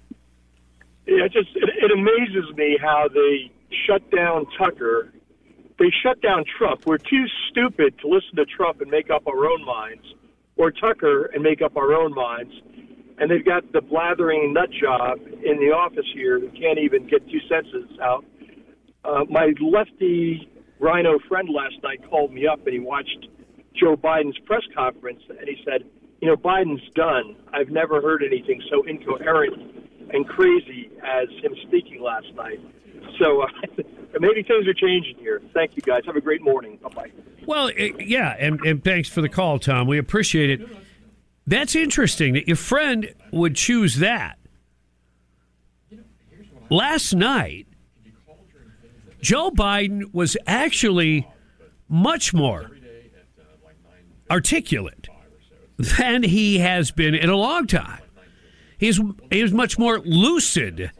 Yeah, 1.07 1.25
it 1.25 1.33
just 1.33 1.49
it, 1.55 1.69
it 1.83 1.91
amazes 1.93 2.55
me 2.57 2.79
how 2.81 3.09
they 3.13 3.51
shut 3.87 4.11
down 4.11 4.47
Tucker. 4.57 5.11
They 5.79 5.91
shut 6.03 6.21
down 6.21 6.45
Trump. 6.59 6.87
We're 6.87 6.99
too 6.99 7.27
stupid 7.51 7.99
to 8.01 8.09
listen 8.09 8.37
to 8.37 8.45
Trump 8.45 8.81
and 8.81 8.91
make 8.91 9.11
up 9.11 9.27
our 9.27 9.47
own 9.47 9.65
minds, 9.65 10.05
or 10.57 10.71
Tucker 10.71 11.27
and 11.27 11.43
make 11.43 11.63
up 11.63 11.77
our 11.77 11.93
own 11.93 12.15
minds. 12.15 12.53
And 13.19 13.31
they've 13.31 13.45
got 13.45 13.73
the 13.73 13.81
blathering 13.81 14.53
nut 14.53 14.71
job 14.71 15.19
in 15.19 15.59
the 15.59 15.73
office 15.75 16.07
here 16.15 16.39
who 16.39 16.49
can't 16.51 16.79
even 16.79 17.07
get 17.07 17.29
two 17.29 17.41
sentences 17.49 17.99
out. 18.01 18.25
Uh, 19.05 19.25
my 19.29 19.53
lefty 19.61 20.49
RINO 20.81 21.19
friend 21.29 21.49
last 21.49 21.77
night 21.83 22.09
called 22.09 22.33
me 22.33 22.47
up 22.47 22.65
and 22.67 22.73
he 22.73 22.81
watched 22.81 23.29
Joe 23.75 23.97
Biden's 23.97 24.39
press 24.47 24.63
conference 24.75 25.23
and 25.29 25.49
he 25.49 25.57
said, 25.65 25.85
"You 26.21 26.29
know, 26.29 26.37
Biden's 26.37 26.89
done. 26.95 27.37
I've 27.53 27.71
never 27.71 28.01
heard 28.01 28.23
anything 28.23 28.63
so 28.71 28.83
incoherent 28.85 29.55
and 30.13 30.27
crazy 30.29 30.91
as 31.03 31.29
him 31.43 31.55
speaking 31.67 32.01
last 32.03 32.33
night." 32.35 32.61
So 33.19 33.43
uh, 33.43 33.47
maybe 34.21 34.43
things 34.43 34.67
are 34.67 34.75
changing 34.75 35.17
here. 35.17 35.41
Thank 35.53 35.77
you, 35.77 35.83
guys. 35.83 36.03
Have 36.07 36.17
a 36.17 36.21
great 36.21 36.43
morning. 36.43 36.79
Bye 36.83 36.89
bye. 36.89 37.11
Well, 37.47 37.71
eh, 37.77 37.91
yeah, 37.99 38.37
and, 38.39 38.61
and 38.61 38.83
thanks 38.83 39.09
for 39.09 39.21
the 39.21 39.29
call, 39.29 39.59
Tom. 39.59 39.87
We 39.87 39.99
appreciate 39.99 40.51
it. 40.51 40.69
That's 41.47 41.75
interesting 41.75 42.35
that 42.35 42.47
your 42.47 42.57
friend 42.57 43.13
would 43.31 43.55
choose 43.55 43.97
that. 43.97 44.39
Last 46.71 47.13
night, 47.13 47.67
Joe 49.21 49.51
Biden 49.51 50.13
was 50.15 50.37
actually 50.47 51.29
much 51.89 52.33
more 52.33 52.71
articulate 54.31 55.09
than 55.79 56.23
he 56.23 56.59
has 56.59 56.91
been 56.91 57.15
in 57.15 57.29
a 57.29 57.37
long 57.37 57.67
time. 57.67 58.01
He's 58.79 59.01
he 59.31 59.41
is 59.41 59.53
much 59.53 59.79
more 59.79 60.01
lucid 60.01 60.91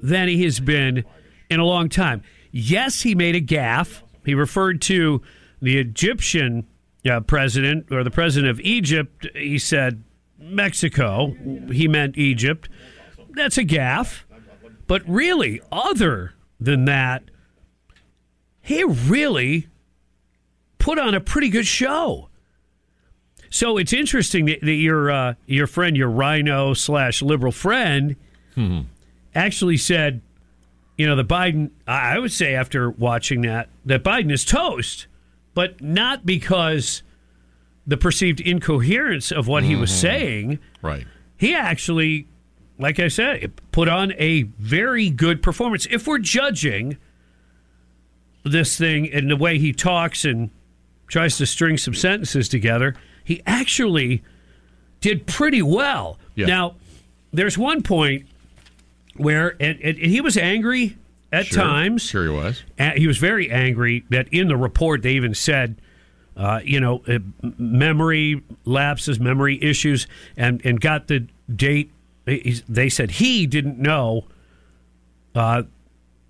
than 0.00 0.28
he 0.28 0.42
has 0.44 0.60
been 0.60 1.04
in 1.50 1.60
a 1.60 1.64
long 1.64 1.88
time. 1.88 2.22
Yes, 2.56 3.02
he 3.02 3.16
made 3.16 3.34
a 3.34 3.40
gaffe. 3.40 4.02
He 4.24 4.32
referred 4.32 4.80
to 4.82 5.20
the 5.60 5.76
Egyptian 5.76 6.68
uh, 7.04 7.18
president 7.18 7.90
or 7.90 8.04
the 8.04 8.12
president 8.12 8.48
of 8.48 8.60
Egypt. 8.60 9.26
He 9.34 9.58
said 9.58 10.04
Mexico. 10.38 11.34
He 11.72 11.88
meant 11.88 12.16
Egypt. 12.16 12.68
That's 13.30 13.58
a 13.58 13.64
gaffe. 13.64 14.22
But 14.86 15.02
really, 15.08 15.60
other 15.72 16.34
than 16.60 16.84
that, 16.84 17.24
he 18.62 18.84
really 18.84 19.66
put 20.78 20.96
on 20.96 21.12
a 21.12 21.20
pretty 21.20 21.48
good 21.48 21.66
show. 21.66 22.28
So 23.50 23.78
it's 23.78 23.92
interesting 23.92 24.44
that, 24.44 24.60
that 24.60 24.74
your 24.74 25.10
uh, 25.10 25.34
your 25.46 25.66
friend, 25.66 25.96
your 25.96 26.08
RINO 26.08 26.74
slash 26.74 27.20
liberal 27.20 27.52
friend, 27.52 28.14
actually 29.34 29.76
said, 29.76 30.22
you 30.96 31.06
know, 31.06 31.16
the 31.16 31.24
Biden. 31.24 31.70
I 31.86 32.18
would 32.18 32.32
say 32.32 32.54
after 32.54 32.90
watching 32.90 33.42
that, 33.42 33.68
that 33.84 34.02
Biden 34.04 34.32
is 34.32 34.44
toast, 34.44 35.06
but 35.54 35.80
not 35.80 36.24
because 36.26 37.02
the 37.86 37.96
perceived 37.96 38.40
incoherence 38.40 39.30
of 39.30 39.46
what 39.46 39.62
he 39.64 39.76
was 39.76 39.90
Mhm. 39.90 39.94
saying. 40.00 40.58
Right. 40.80 41.06
He 41.36 41.54
actually, 41.54 42.26
like 42.78 42.98
I 42.98 43.08
said, 43.08 43.52
put 43.72 43.88
on 43.88 44.12
a 44.18 44.44
very 44.58 45.10
good 45.10 45.42
performance. 45.42 45.86
If 45.90 46.06
we're 46.06 46.18
judging 46.18 46.96
this 48.44 48.76
thing 48.76 49.10
and 49.12 49.30
the 49.30 49.36
way 49.36 49.58
he 49.58 49.72
talks 49.72 50.24
and 50.24 50.50
tries 51.08 51.36
to 51.38 51.46
string 51.46 51.76
some 51.76 51.94
sentences 51.94 52.48
together, 52.48 52.94
he 53.22 53.42
actually 53.46 54.22
did 55.00 55.26
pretty 55.26 55.62
well. 55.62 56.18
Yeah. 56.34 56.46
Now, 56.46 56.76
there's 57.32 57.58
one 57.58 57.82
point 57.82 58.26
where 59.16 59.56
and, 59.60 59.80
and 59.80 59.98
he 59.98 60.20
was 60.20 60.36
angry 60.36 60.96
at 61.32 61.46
Sure. 61.46 61.62
times. 61.62 62.02
Sure, 62.02 62.24
he 62.24 62.28
was. 62.30 62.62
Uh, 62.78 62.90
he 62.96 63.06
was 63.06 63.18
very 63.18 63.50
angry 63.50 64.04
that 64.10 64.28
in 64.32 64.48
the 64.48 64.56
report 64.56 65.02
they 65.02 65.12
even 65.12 65.34
said, 65.34 65.76
uh, 66.36 66.60
you 66.64 66.80
know, 66.80 67.02
uh, 67.08 67.18
memory 67.58 68.42
lapses, 68.64 69.18
memory 69.20 69.62
issues, 69.62 70.06
and 70.36 70.64
and 70.64 70.80
got 70.80 71.08
the 71.08 71.26
date. 71.54 71.90
He's- 72.26 72.62
They 72.68 72.88
said 72.88 73.10
he 73.12 73.46
didn't 73.46 73.78
know 73.78 74.24
uh, 75.34 75.64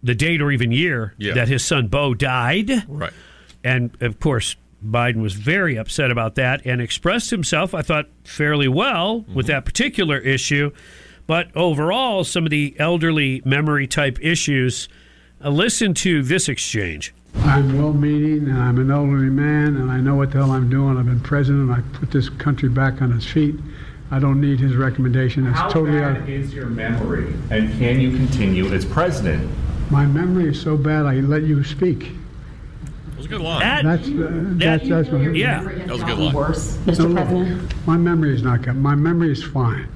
the 0.03 0.15
date 0.15 0.41
or 0.43 0.51
even 0.51 0.73
year 0.73 1.15
Yeah. 1.19 1.35
that 1.35 1.49
his 1.49 1.65
son 1.65 1.89
Bo 1.89 2.15
died. 2.15 2.85
Right. 2.89 3.13
And 3.63 3.91
of 4.03 4.19
course, 4.21 4.57
Biden 4.85 5.23
was 5.23 5.33
very 5.35 5.77
upset 5.77 6.11
about 6.11 6.35
that 6.35 6.61
and 6.67 6.81
expressed 6.83 7.31
himself, 7.31 7.75
I 7.75 7.81
thought, 7.83 8.09
fairly 8.25 8.69
well 8.69 9.25
with 9.33 9.47
that 9.47 9.65
particular 9.65 10.19
issue. 10.19 10.73
But 11.27 11.49
overall, 11.57 12.25
some 12.25 12.45
of 12.45 12.51
the 12.51 12.77
elderly 12.79 13.43
memory 13.45 13.87
type 13.87 14.19
issues. 14.21 14.89
Uh, 15.43 15.51
listen 15.51 15.95
to 15.95 16.23
this 16.23 16.49
exchange. 16.49 17.15
I'm 17.37 17.77
well 17.77 17.93
meaning 17.93 18.49
and 18.49 18.59
I'm 18.59 18.79
an 18.79 18.91
elderly 18.91 19.29
man 19.31 19.77
and 19.77 19.91
I 19.91 19.99
know 20.01 20.15
what 20.15 20.31
the 20.31 20.39
hell 20.39 20.53
I'm 20.53 20.71
doing. 20.71 20.97
I've 20.97 21.07
been 21.07 21.21
president. 21.21 21.71
I 21.71 21.81
put 21.99 22.11
this 22.11 22.29
country 22.29 22.69
back 22.69 23.03
on 23.03 23.13
its 23.13 23.27
feet. 23.27 23.57
I 24.11 24.19
don't 24.19 24.41
need 24.41 24.61
his 24.61 24.77
recommendation. 24.77 25.47
It's 25.47 25.59
How 25.59 25.69
totally 25.69 25.99
bad 25.99 26.23
out. 26.23 26.29
is 26.29 26.55
your 26.55 26.67
memory, 26.67 27.35
and 27.51 27.77
can 27.79 28.01
you 28.01 28.17
continue 28.17 28.73
as 28.73 28.85
president? 28.85 29.51
My 29.91 30.07
memory 30.07 30.49
is 30.49 30.61
so 30.61 30.77
bad 30.77 31.07
I 31.07 31.17
let 31.17 31.43
you 31.43 31.65
speak. 31.65 32.11
That 33.09 33.17
was 33.17 33.27
a 33.27 33.29
good 33.29 33.41
line. 33.41 33.85
That's, 33.85 34.07
uh, 34.09 34.29
that's, 34.57 34.89
that's 34.89 35.09
my, 35.11 35.21
yeah. 35.31 35.63
That 35.65 35.89
was 35.89 36.03
a 36.03 36.05
good 36.05 36.19
line. 36.19 36.35
No, 36.35 37.25
look, 37.25 37.87
My 37.87 37.97
memory 37.97 38.35
is 38.35 38.43
not 38.43 38.63
good. 38.63 38.77
My 38.77 38.95
memory 38.95 39.33
is 39.33 39.43
fine. 39.43 39.89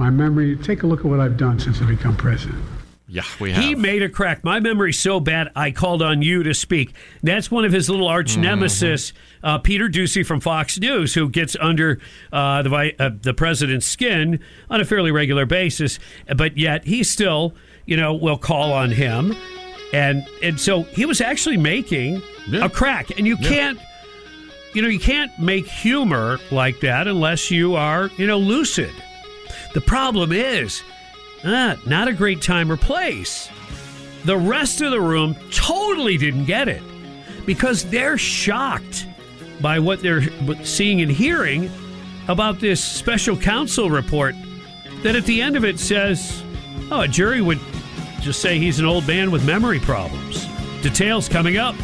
My 0.00 0.08
memory, 0.08 0.56
take 0.56 0.82
a 0.82 0.86
look 0.86 1.00
at 1.00 1.04
what 1.04 1.20
I've 1.20 1.36
done 1.36 1.58
since 1.60 1.82
I 1.82 1.84
become 1.84 2.16
president. 2.16 2.58
Yeah, 3.06 3.22
we 3.38 3.52
have. 3.52 3.62
He 3.62 3.74
made 3.74 4.02
a 4.02 4.08
crack. 4.08 4.42
My 4.42 4.58
memory's 4.58 4.98
so 4.98 5.20
bad, 5.20 5.50
I 5.54 5.72
called 5.72 6.00
on 6.00 6.22
you 6.22 6.42
to 6.42 6.54
speak. 6.54 6.94
That's 7.22 7.50
one 7.50 7.66
of 7.66 7.72
his 7.72 7.90
little 7.90 8.08
arch 8.08 8.32
Mm-hmm. 8.32 8.40
nemesis, 8.40 9.12
uh, 9.44 9.58
Peter 9.58 9.90
Doocy 9.90 10.24
from 10.24 10.40
Fox 10.40 10.78
News, 10.80 11.12
who 11.12 11.28
gets 11.28 11.54
under 11.60 12.00
uh, 12.32 12.62
the 12.62 12.94
uh, 12.98 13.10
the 13.20 13.34
president's 13.34 13.84
skin 13.84 14.40
on 14.70 14.80
a 14.80 14.86
fairly 14.86 15.10
regular 15.10 15.44
basis. 15.44 15.98
But 16.34 16.56
yet 16.56 16.86
he 16.86 17.02
still, 17.04 17.54
you 17.84 17.98
know, 17.98 18.14
will 18.14 18.38
call 18.38 18.72
on 18.72 18.92
him, 18.92 19.34
and 19.92 20.26
and 20.42 20.58
so 20.58 20.84
he 20.84 21.04
was 21.04 21.20
actually 21.20 21.58
making 21.58 22.22
a 22.54 22.70
crack, 22.70 23.18
and 23.18 23.26
you 23.26 23.36
can't. 23.36 23.78
You 24.72 24.80
know, 24.80 24.88
you 24.88 25.00
can't 25.00 25.36
make 25.38 25.66
humor 25.66 26.38
like 26.50 26.80
that 26.80 27.06
unless 27.06 27.50
you 27.50 27.74
are, 27.74 28.08
you 28.16 28.26
know, 28.26 28.38
lucid. 28.38 28.92
The 29.72 29.80
problem 29.80 30.32
is, 30.32 30.82
ah, 31.44 31.76
not 31.86 32.08
a 32.08 32.12
great 32.12 32.42
time 32.42 32.70
or 32.70 32.76
place. 32.76 33.48
The 34.24 34.36
rest 34.36 34.80
of 34.80 34.90
the 34.90 35.00
room 35.00 35.34
totally 35.50 36.18
didn't 36.18 36.44
get 36.44 36.68
it 36.68 36.82
because 37.46 37.84
they're 37.84 38.18
shocked 38.18 39.06
by 39.60 39.78
what 39.78 40.02
they're 40.02 40.22
seeing 40.64 41.00
and 41.00 41.10
hearing 41.10 41.70
about 42.28 42.60
this 42.60 42.82
special 42.82 43.36
counsel 43.36 43.90
report 43.90 44.34
that 45.02 45.16
at 45.16 45.24
the 45.24 45.40
end 45.40 45.56
of 45.56 45.64
it 45.64 45.78
says, 45.78 46.44
oh, 46.90 47.00
a 47.00 47.08
jury 47.08 47.40
would 47.40 47.60
just 48.20 48.40
say 48.40 48.58
he's 48.58 48.78
an 48.78 48.84
old 48.84 49.06
man 49.06 49.30
with 49.30 49.44
memory 49.46 49.80
problems. 49.80 50.46
Details 50.82 51.28
coming 51.28 51.56
up. 51.56 51.74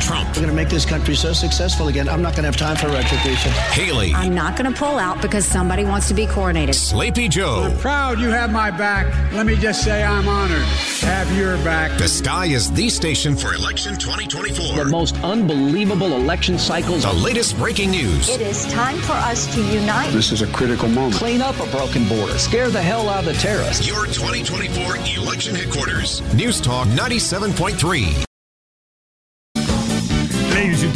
Trump. 0.00 0.28
We're 0.28 0.42
going 0.42 0.48
to 0.48 0.54
make 0.54 0.68
this 0.68 0.84
country 0.84 1.14
so 1.14 1.32
successful 1.32 1.88
again. 1.88 2.08
I'm 2.08 2.22
not 2.22 2.34
going 2.34 2.42
to 2.42 2.48
have 2.48 2.56
time 2.56 2.76
for 2.76 2.88
retribution. 2.88 3.50
Haley. 3.72 4.12
I'm 4.14 4.34
not 4.34 4.56
going 4.56 4.72
to 4.72 4.78
pull 4.78 4.98
out 4.98 5.20
because 5.22 5.44
somebody 5.44 5.84
wants 5.84 6.08
to 6.08 6.14
be 6.14 6.26
coronated. 6.26 6.74
Sleepy 6.74 7.28
Joe. 7.28 7.74
Proud 7.80 8.18
you 8.20 8.28
have 8.28 8.52
my 8.52 8.70
back. 8.70 9.06
Let 9.32 9.46
me 9.46 9.56
just 9.56 9.82
say 9.82 10.04
I'm 10.04 10.28
honored 10.28 10.66
to 11.00 11.06
have 11.06 11.36
your 11.36 11.56
back. 11.58 11.98
The 11.98 12.08
Sky 12.08 12.46
is 12.46 12.70
the 12.72 12.88
station 12.88 13.36
for 13.36 13.54
election 13.54 13.96
2024. 13.96 14.76
The 14.76 14.90
most 14.90 15.16
unbelievable 15.24 16.12
election 16.12 16.58
cycles. 16.58 17.02
The 17.02 17.12
latest 17.12 17.56
breaking 17.56 17.90
news. 17.90 18.28
It 18.28 18.40
is 18.40 18.66
time 18.66 18.98
for 18.98 19.12
us 19.12 19.52
to 19.54 19.62
unite. 19.62 20.12
This 20.12 20.32
is 20.32 20.42
a 20.42 20.46
critical 20.48 20.88
moment. 20.88 21.14
Clean 21.14 21.40
up 21.40 21.58
a 21.60 21.66
broken 21.70 22.06
border. 22.08 22.38
Scare 22.38 22.70
the 22.70 22.82
hell 22.82 23.08
out 23.08 23.20
of 23.20 23.24
the 23.26 23.34
terrorists. 23.34 23.86
Your 23.86 24.06
2024 24.06 24.96
election 25.16 25.54
headquarters. 25.54 26.22
News 26.34 26.60
Talk 26.60 26.86
97.3. 26.88 28.25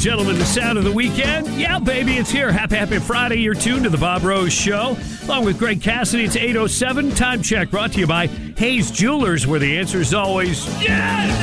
Gentlemen, 0.01 0.39
the 0.39 0.47
sound 0.47 0.79
of 0.79 0.85
the 0.85 0.91
weekend. 0.91 1.47
Yeah, 1.61 1.79
baby, 1.79 2.17
it's 2.17 2.31
here. 2.31 2.51
Happy, 2.51 2.75
happy 2.77 2.99
Friday. 2.99 3.37
You're 3.37 3.53
tuned 3.53 3.85
to 3.85 3.91
the 3.91 3.99
Bob 3.99 4.23
Rose 4.23 4.51
Show. 4.51 4.97
Along 5.25 5.45
with 5.45 5.59
Greg 5.59 5.83
Cassidy, 5.83 6.25
it's 6.25 6.37
807. 6.37 7.11
Time 7.11 7.43
check 7.43 7.71
brought 7.71 7.93
to 7.93 8.01
you 8.01 8.07
by 8.07 8.29
Hayes 8.57 8.91
Jewelers, 8.91 9.47
where 9.47 9.61
the 9.61 9.77
answer 9.77 9.99
is 9.99 10.15
always 10.15 10.67
yes. 10.83 11.37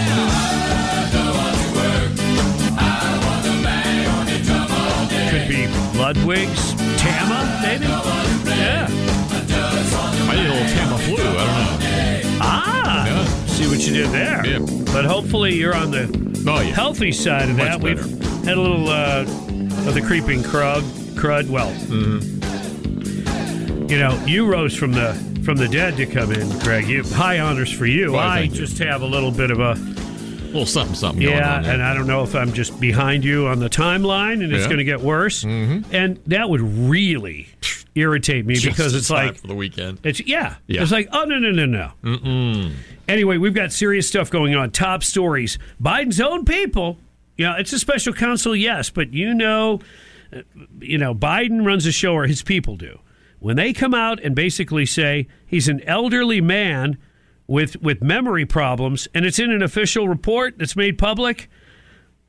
Could 5.30 5.48
be 5.48 5.68
Ludwig's, 6.00 6.74
Tama, 7.00 7.60
maybe? 7.62 7.86
Yeah. 7.86 8.88
I 8.90 10.36
did 10.36 10.48
a 10.48 10.50
little 10.50 10.66
Tamiflu. 10.66 11.20
I 11.20 11.46
don't 11.46 11.62
know. 11.62 11.67
See 13.58 13.68
what 13.68 13.80
you 13.88 13.94
did 13.94 14.10
there. 14.12 14.46
Yeah. 14.46 14.60
But 14.94 15.06
hopefully 15.06 15.56
you're 15.56 15.76
on 15.76 15.90
the 15.92 16.06
Oh, 16.48 16.60
yeah. 16.62 16.74
healthy 16.76 17.12
side 17.12 17.50
of 17.50 17.58
Much 17.58 17.68
that. 17.68 17.82
better. 17.82 18.08
We've 18.08 18.46
had 18.46 18.58
a 18.58 18.62
little 18.62 18.88
uh, 18.90 19.22
of 19.88 19.94
the 19.96 20.02
creeping 20.02 20.42
crud. 20.44 20.82
Crud. 21.16 21.50
Well, 21.50 21.72
Mm-hmm. 21.88 22.36
you 23.90 23.98
know, 24.00 24.22
you 24.26 24.46
rose 24.46 24.76
from 24.76 24.92
the 24.92 25.14
from 25.44 25.58
the 25.58 25.68
dead 25.68 25.96
to 25.98 26.06
come 26.06 26.32
in, 26.34 26.48
Greg. 26.60 26.88
You, 26.88 27.04
high 27.04 27.40
honors 27.40 27.72
for 27.72 27.86
you. 27.88 28.12
Why, 28.14 28.28
I 28.28 28.40
thank 28.42 28.52
you. 28.54 28.60
just 28.60 28.78
have 28.80 29.02
a 29.02 29.06
little 29.06 29.32
bit 29.32 29.50
of 29.50 29.60
a 29.60 29.74
little 29.74 30.66
something, 30.66 30.96
something. 30.96 31.24
going 31.24 31.38
yeah, 31.38 31.64
and 31.66 31.82
I 31.82 31.94
don't 31.94 32.08
know 32.08 32.24
if 32.24 32.36
I'm 32.36 32.54
just 32.54 32.80
behind 32.80 33.24
you 33.26 33.48
on 33.48 33.60
the 33.60 33.70
timeline, 33.70 34.44
and 34.44 34.44
it's 34.44 34.52
Yeah. 34.52 34.58
Mm-hmm. 34.60 34.68
going 34.70 34.78
to 34.78 34.84
get 34.84 35.02
worse. 35.02 35.44
And 35.44 36.20
that 36.28 36.50
would 36.50 36.62
really 36.62 37.48
irritate 37.96 38.46
me 38.46 38.56
Just 38.56 38.78
because 38.78 38.94
it's 38.94 39.10
like 39.10 39.38
for 39.38 39.48
the 39.48 39.56
weekend. 39.56 40.00
it's 40.04 40.20
yeah, 40.28 40.56
Yeah. 40.68 40.84
It's 40.84 40.92
like 40.92 41.10
oh 41.12 41.24
no 41.26 41.40
no 41.40 41.50
no 41.52 41.66
no. 41.66 41.92
Mm-mm. 42.04 42.74
Anyway, 43.08 43.38
we've 43.38 43.54
got 43.54 43.72
serious 43.72 44.08
stuff 44.08 44.30
going 44.30 44.56
on. 44.56 44.72
Top 44.72 45.04
stories. 45.04 45.58
Biden's 45.82 46.20
own 46.20 46.46
people. 46.46 46.98
You 47.38 47.46
know, 47.46 47.56
it's 47.58 47.72
a 47.72 47.80
special 47.80 48.14
counsel, 48.14 48.56
yes, 48.56 48.90
but 48.90 49.14
you 49.14 49.34
know, 49.34 49.80
uh, 50.36 50.42
you 50.80 50.98
know, 50.98 51.14
Biden 51.14 51.66
runs 51.66 51.86
a 51.86 51.92
show, 51.92 52.14
or 52.14 52.26
his 52.26 52.42
people 52.42 52.76
do. 52.76 53.00
When 53.40 53.56
they 53.56 53.72
come 53.72 53.94
out 53.94 54.20
and 54.22 54.36
basically 54.36 54.86
say 54.86 55.28
he's 55.46 55.68
an 55.68 55.82
elderly 55.84 56.42
man 56.42 56.98
with 57.46 57.82
with 57.82 58.02
memory 58.02 58.46
problems, 58.46 59.08
and 59.14 59.26
it's 59.26 59.40
in 59.40 59.52
an 59.52 59.62
official 59.62 60.08
report 60.10 60.58
that's 60.58 60.76
made 60.76 60.98
public, 60.98 61.50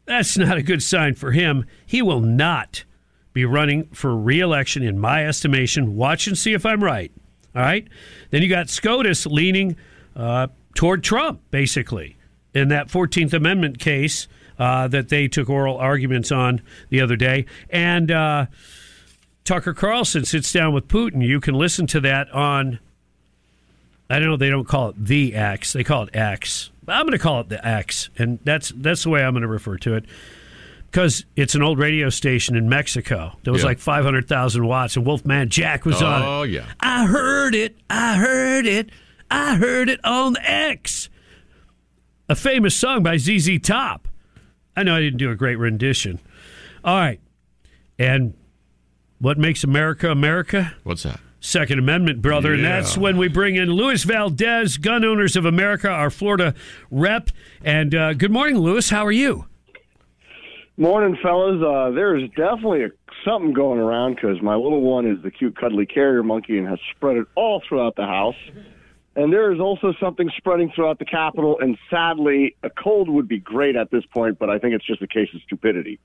that's 0.04 0.36
not 0.36 0.58
a 0.58 0.62
good 0.62 0.82
sign 0.82 1.14
for 1.14 1.32
him. 1.32 1.64
He 1.86 2.02
will 2.02 2.20
not 2.20 2.84
be 3.32 3.44
running 3.44 3.86
for 3.88 4.16
reelection, 4.16 4.82
in 4.82 4.98
my 4.98 5.26
estimation. 5.26 5.96
Watch 5.96 6.26
and 6.26 6.36
see 6.36 6.52
if 6.52 6.66
I'm 6.66 6.84
right. 6.84 7.10
All 7.54 7.62
right. 7.62 7.88
Then 8.30 8.42
you 8.42 8.48
got 8.48 8.68
SCOTUS 8.68 9.26
leaning 9.26 9.76
uh, 10.14 10.48
toward 10.78 11.02
Trump, 11.02 11.40
basically, 11.50 12.16
in 12.54 12.68
that 12.68 12.86
14th 12.86 13.32
Amendment 13.32 13.80
case 13.80 14.28
uh, 14.60 14.86
that 14.86 15.08
they 15.08 15.26
took 15.26 15.50
oral 15.50 15.76
arguments 15.76 16.30
on 16.30 16.62
the 16.88 17.00
other 17.00 17.16
day. 17.16 17.46
And 17.68 18.12
uh, 18.12 18.46
Tucker 19.42 19.74
Carlson 19.74 20.24
sits 20.24 20.52
down 20.52 20.72
with 20.72 20.86
Putin. 20.86 21.26
You 21.26 21.40
can 21.40 21.54
listen 21.54 21.88
to 21.88 22.00
that 22.02 22.30
on, 22.30 22.78
I 24.08 24.20
don't 24.20 24.28
know, 24.28 24.36
they 24.36 24.50
don't 24.50 24.68
call 24.68 24.90
it 24.90 25.04
the 25.04 25.34
X, 25.34 25.72
they 25.72 25.82
call 25.82 26.04
it 26.04 26.14
X. 26.14 26.70
I'm 26.86 27.02
going 27.06 27.10
to 27.10 27.18
call 27.18 27.40
it 27.40 27.48
the 27.48 27.66
X. 27.66 28.08
And 28.16 28.38
that's, 28.44 28.72
that's 28.76 29.02
the 29.02 29.10
way 29.10 29.24
I'm 29.24 29.32
going 29.32 29.42
to 29.42 29.48
refer 29.48 29.78
to 29.78 29.94
it 29.96 30.04
because 30.92 31.24
it's 31.34 31.56
an 31.56 31.62
old 31.64 31.80
radio 31.80 32.08
station 32.08 32.54
in 32.54 32.68
Mexico. 32.68 33.36
There 33.42 33.52
was 33.52 33.62
Yeah. 33.62 33.70
like 33.70 33.80
500,000 33.80 34.64
watts, 34.64 34.94
and 34.96 35.04
Wolfman 35.04 35.48
Jack 35.48 35.84
was 35.84 36.00
on 36.02 36.22
it. 36.22 36.24
Oh, 36.24 36.42
yeah. 36.44 36.66
I 36.78 37.04
heard 37.06 37.56
it. 37.56 37.76
I 37.90 38.14
heard 38.14 38.64
it. 38.64 38.90
I 39.30 39.56
heard 39.56 39.88
it 39.88 40.00
on 40.04 40.34
the 40.34 40.50
X. 40.50 41.08
A 42.28 42.34
famous 42.34 42.74
song 42.76 43.02
by 43.02 43.16
ZZ 43.16 43.58
Top. 43.62 44.08
I 44.76 44.82
know 44.82 44.94
I 44.94 45.00
didn't 45.00 45.18
do 45.18 45.30
a 45.30 45.36
great 45.36 45.56
rendition. 45.56 46.20
All 46.84 46.96
right. 46.96 47.20
And 47.98 48.34
what 49.18 49.38
makes 49.38 49.64
America 49.64 50.10
America? 50.10 50.74
What's 50.84 51.02
that? 51.02 51.20
Second 51.40 51.78
Amendment, 51.78 52.20
brother. 52.20 52.54
And 52.54 52.64
that's 52.64 52.98
when 52.98 53.16
we 53.16 53.28
bring 53.28 53.56
in 53.56 53.70
Luis 53.70 54.04
Valdes, 54.04 54.76
Gun 54.76 55.04
Owners 55.04 55.36
of 55.36 55.44
America, 55.44 55.88
our 55.88 56.10
Florida 56.10 56.54
rep. 56.90 57.30
And 57.62 57.94
uh, 57.94 58.12
good 58.14 58.32
morning, 58.32 58.58
Luis. 58.58 58.90
How 58.90 59.06
are 59.06 59.12
you? 59.12 59.46
Morning, 60.76 61.16
fellas. 61.22 61.62
Uh, 61.62 61.90
there's 61.90 62.28
definitely 62.30 62.84
a, 62.84 62.88
something 63.24 63.52
going 63.52 63.80
around 63.80 64.16
because 64.16 64.40
my 64.42 64.54
little 64.54 64.80
one 64.80 65.06
is 65.06 65.22
the 65.22 65.30
cute, 65.30 65.56
cuddly 65.56 65.86
carrier 65.86 66.22
monkey 66.22 66.58
and 66.58 66.68
has 66.68 66.78
spread 66.94 67.16
it 67.16 67.26
all 67.34 67.62
throughout 67.68 67.96
the 67.96 68.06
house. 68.06 68.36
And 69.18 69.32
there 69.32 69.52
is 69.52 69.58
also 69.58 69.92
something 69.98 70.30
spreading 70.36 70.70
throughout 70.70 71.00
the 71.00 71.04
capital. 71.04 71.58
And 71.58 71.76
sadly, 71.90 72.54
a 72.62 72.70
cold 72.70 73.08
would 73.08 73.26
be 73.26 73.38
great 73.38 73.74
at 73.74 73.90
this 73.90 74.04
point, 74.06 74.38
but 74.38 74.48
I 74.48 74.60
think 74.60 74.74
it's 74.74 74.86
just 74.86 75.02
a 75.02 75.08
case 75.08 75.28
of 75.34 75.42
stupidity. 75.42 75.98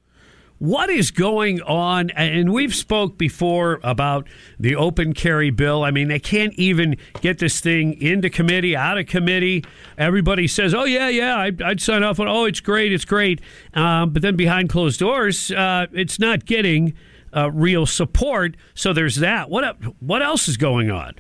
what 0.58 0.90
is 0.90 1.12
going 1.12 1.62
on? 1.62 2.10
And 2.12 2.52
we've 2.52 2.74
spoke 2.74 3.18
before 3.20 3.80
about 3.84 4.28
the 4.60 4.76
open 4.76 5.14
carry 5.14 5.52
bill. 5.52 5.84
I 5.84 5.92
mean 5.92 6.08
they 6.08 6.20
can't 6.20 6.54
even 6.54 6.96
get 7.22 7.38
this 7.38 7.60
thing 7.60 8.02
into 8.02 8.32
committee 8.32 8.76
out 8.76 8.98
of 8.98 9.06
committee. 9.06 9.64
Everybody 9.96 10.48
says 10.48 10.74
oh 10.74 10.86
yeah 10.86 11.10
yeah 11.10 11.38
i'd, 11.38 11.62
I'd 11.62 11.82
sign 11.82 12.02
off 12.02 12.20
on 12.20 12.28
oh 12.28 12.46
it's 12.46 12.62
great 12.62 12.92
it's 12.92 13.06
great. 13.06 13.42
Um, 13.76 14.12
but 14.12 14.22
then 14.24 14.36
behind 14.36 14.70
closed 14.70 15.00
doors 15.00 15.52
uh, 15.52 15.86
it's 15.92 16.18
not 16.18 16.46
getting 16.46 16.94
uh, 17.36 17.52
real 17.52 17.86
support. 17.86 18.56
So 18.74 18.92
there's 18.92 19.18
that. 19.18 19.50
What 19.50 19.78
what 20.02 20.24
else 20.24 20.48
is 20.48 20.58
going 20.58 20.90
on 20.90 21.14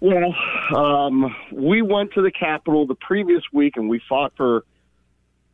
Well, 0.00 0.34
um, 0.74 1.34
we 1.52 1.82
went 1.82 2.14
to 2.14 2.22
the 2.22 2.30
Capitol 2.30 2.86
the 2.86 2.94
previous 2.94 3.42
week 3.52 3.76
and 3.76 3.88
we 3.88 4.00
fought 4.08 4.32
for 4.36 4.64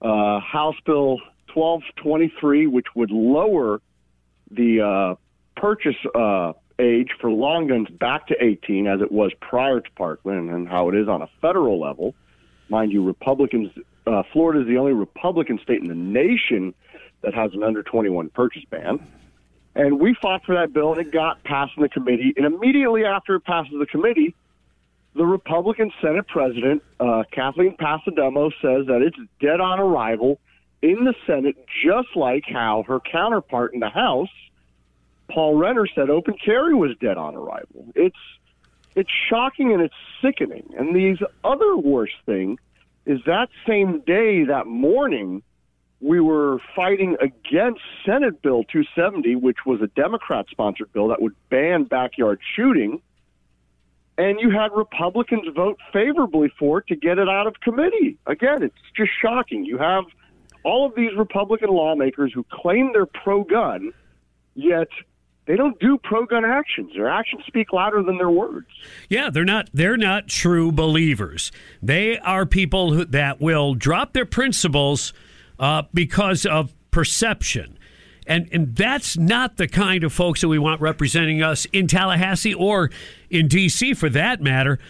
uh, 0.01 0.39
House 0.41 0.77
Bill 0.85 1.19
1223, 1.53 2.69
which 2.69 2.87
would 2.95 3.11
lower 3.11 3.81
the 4.51 4.81
uh, 4.83 5.15
purchase 5.61 5.97
uh, 6.15 6.53
age 6.79 7.11
for 7.21 7.31
long 7.31 7.67
guns 7.67 7.89
back 7.89 8.29
to 8.29 8.37
18 8.41 8.87
as 8.87 9.01
it 9.01 9.11
was 9.11 9.33
prior 9.41 9.81
to 9.81 9.91
Parkland 9.97 10.51
and 10.51 10.69
how 10.69 10.89
it 10.91 10.95
is 10.95 11.09
on 11.09 11.23
a 11.23 11.29
federal 11.41 11.81
level. 11.81 12.15
Mind 12.69 12.93
you, 12.93 13.03
Republicans 13.03 13.73
uh, 14.07 14.23
Florida 14.33 14.61
is 14.61 14.69
the 14.69 14.79
only 14.79 14.93
Republican 14.93 15.59
state 15.61 15.81
in 15.81 15.89
the 15.89 15.95
nation 15.95 16.73
that 17.23 17.35
has 17.35 17.53
an 17.55 17.65
under 17.65 17.83
21 17.83 18.29
purchase 18.31 18.65
ban. 18.71 19.05
And 19.77 20.01
we 20.01 20.15
fought 20.15 20.43
for 20.45 20.55
that 20.55 20.73
bill, 20.73 20.93
and 20.93 21.07
it 21.07 21.13
got 21.13 21.45
passed 21.45 21.73
in 21.77 21.83
the 21.83 21.91
committee. 21.91 22.33
And 22.37 22.47
immediately 22.47 23.05
after 23.05 23.35
it 23.35 23.45
passes 23.45 23.75
the 23.79 23.85
committee, 23.85 24.35
the 25.15 25.27
Republican 25.27 25.93
Senate 26.01 26.27
President, 26.27 26.83
uh, 26.99 27.25
Kathleen 27.31 27.77
Passidomo, 27.77 28.51
says 28.63 28.87
that 28.87 29.03
it's 29.03 29.19
dead 29.39 29.61
on 29.61 29.79
arrival 29.79 30.41
in 30.81 31.05
the 31.05 31.15
Senate, 31.27 31.57
just 31.85 32.09
like 32.17 32.45
how 32.47 32.85
her 32.89 33.01
counterpart 33.01 33.75
in 33.75 33.81
the 33.81 33.91
House, 33.91 34.31
Paul 35.31 35.57
Renner, 35.57 35.87
said 35.95 36.09
open 36.09 36.37
carry 36.43 36.75
was 36.75 36.97
dead 36.99 37.19
on 37.19 37.35
arrival. 37.35 37.87
It's 37.95 38.17
it's 38.95 39.11
shocking 39.29 39.75
and 39.75 39.83
it's 39.83 39.95
sickening. 40.23 40.73
And 40.79 40.97
the 40.97 41.19
other 41.45 41.77
worst 41.77 42.15
thing 42.25 42.59
is 43.05 43.21
that 43.27 43.51
same 43.67 44.01
day, 44.01 44.45
that 44.45 44.67
morning, 44.67 45.43
we 46.01 46.21
were 46.21 46.59
fighting 46.75 47.17
against 47.21 47.81
Senate 48.05 48.43
Bill 48.43 48.65
270, 48.65 49.37
which 49.37 49.59
was 49.65 49.81
a 49.81 49.87
Democrat 49.89 50.47
sponsored 50.51 50.93
bill 50.93 51.09
that 51.09 51.23
would 51.23 51.35
ban 51.49 51.85
backyard 51.85 52.41
shooting. 52.55 53.01
And 54.19 54.41
you 54.41 54.51
had 54.51 54.71
Republicans 54.75 55.47
vote 55.55 55.79
favorably 55.93 56.51
for 56.59 56.79
it 56.79 56.87
to 56.89 56.97
get 56.97 57.19
it 57.19 57.29
out 57.29 57.47
of 57.47 57.61
committee. 57.61 58.19
Again, 58.27 58.63
it's 58.63 58.75
just 58.97 59.11
shocking. 59.21 59.65
You 59.65 59.79
have 59.79 60.05
all 60.65 60.87
of 60.87 60.95
these 60.95 61.15
Republican 61.17 61.71
lawmakers 61.71 62.33
who 62.35 62.45
claim 62.51 62.93
they're 62.93 63.07
pro 63.07 63.45
gun, 63.45 63.93
yet 64.55 64.89
they 65.47 65.57
don't 65.57 65.79
do 65.79 65.99
pro 65.99 66.27
gun 66.27 66.45
actions. 66.45 66.93
Their 66.95 67.09
actions 67.09 67.43
speak 67.47 67.73
louder 67.73 68.03
than 68.03 68.19
their 68.19 68.31
words. 68.31 68.67
Yeah, 69.09 69.31
they're 69.31 69.45
not 69.45 69.69
they're 69.73 69.97
not 69.97 70.29
true 70.29 70.73
believers. 70.73 71.53
They 71.83 72.19
are 72.19 72.45
people 72.47 72.93
who, 72.93 73.05
that 73.05 73.41
will 73.41 73.75
drop 73.75 74.13
their 74.13 74.27
principles 74.27 75.13
uh, 75.59 75.83
because 75.93 76.47
of 76.47 76.75
perception. 76.91 77.79
And, 78.27 78.49
and 78.53 78.75
that's 78.75 79.17
not 79.17 79.57
the 79.57 79.69
kind 79.69 80.03
of 80.03 80.13
folks 80.13 80.41
that 80.41 80.49
we 80.49 80.59
want 80.59 80.81
representing 80.81 81.43
us 81.43 81.65
in 81.67 81.87
Tallahassee 81.87 82.55
or 82.55 82.91
in 83.31 83.47
D.C. 83.47 83.95
for 83.95 84.09
that 84.11 84.41
matter. 84.41 84.81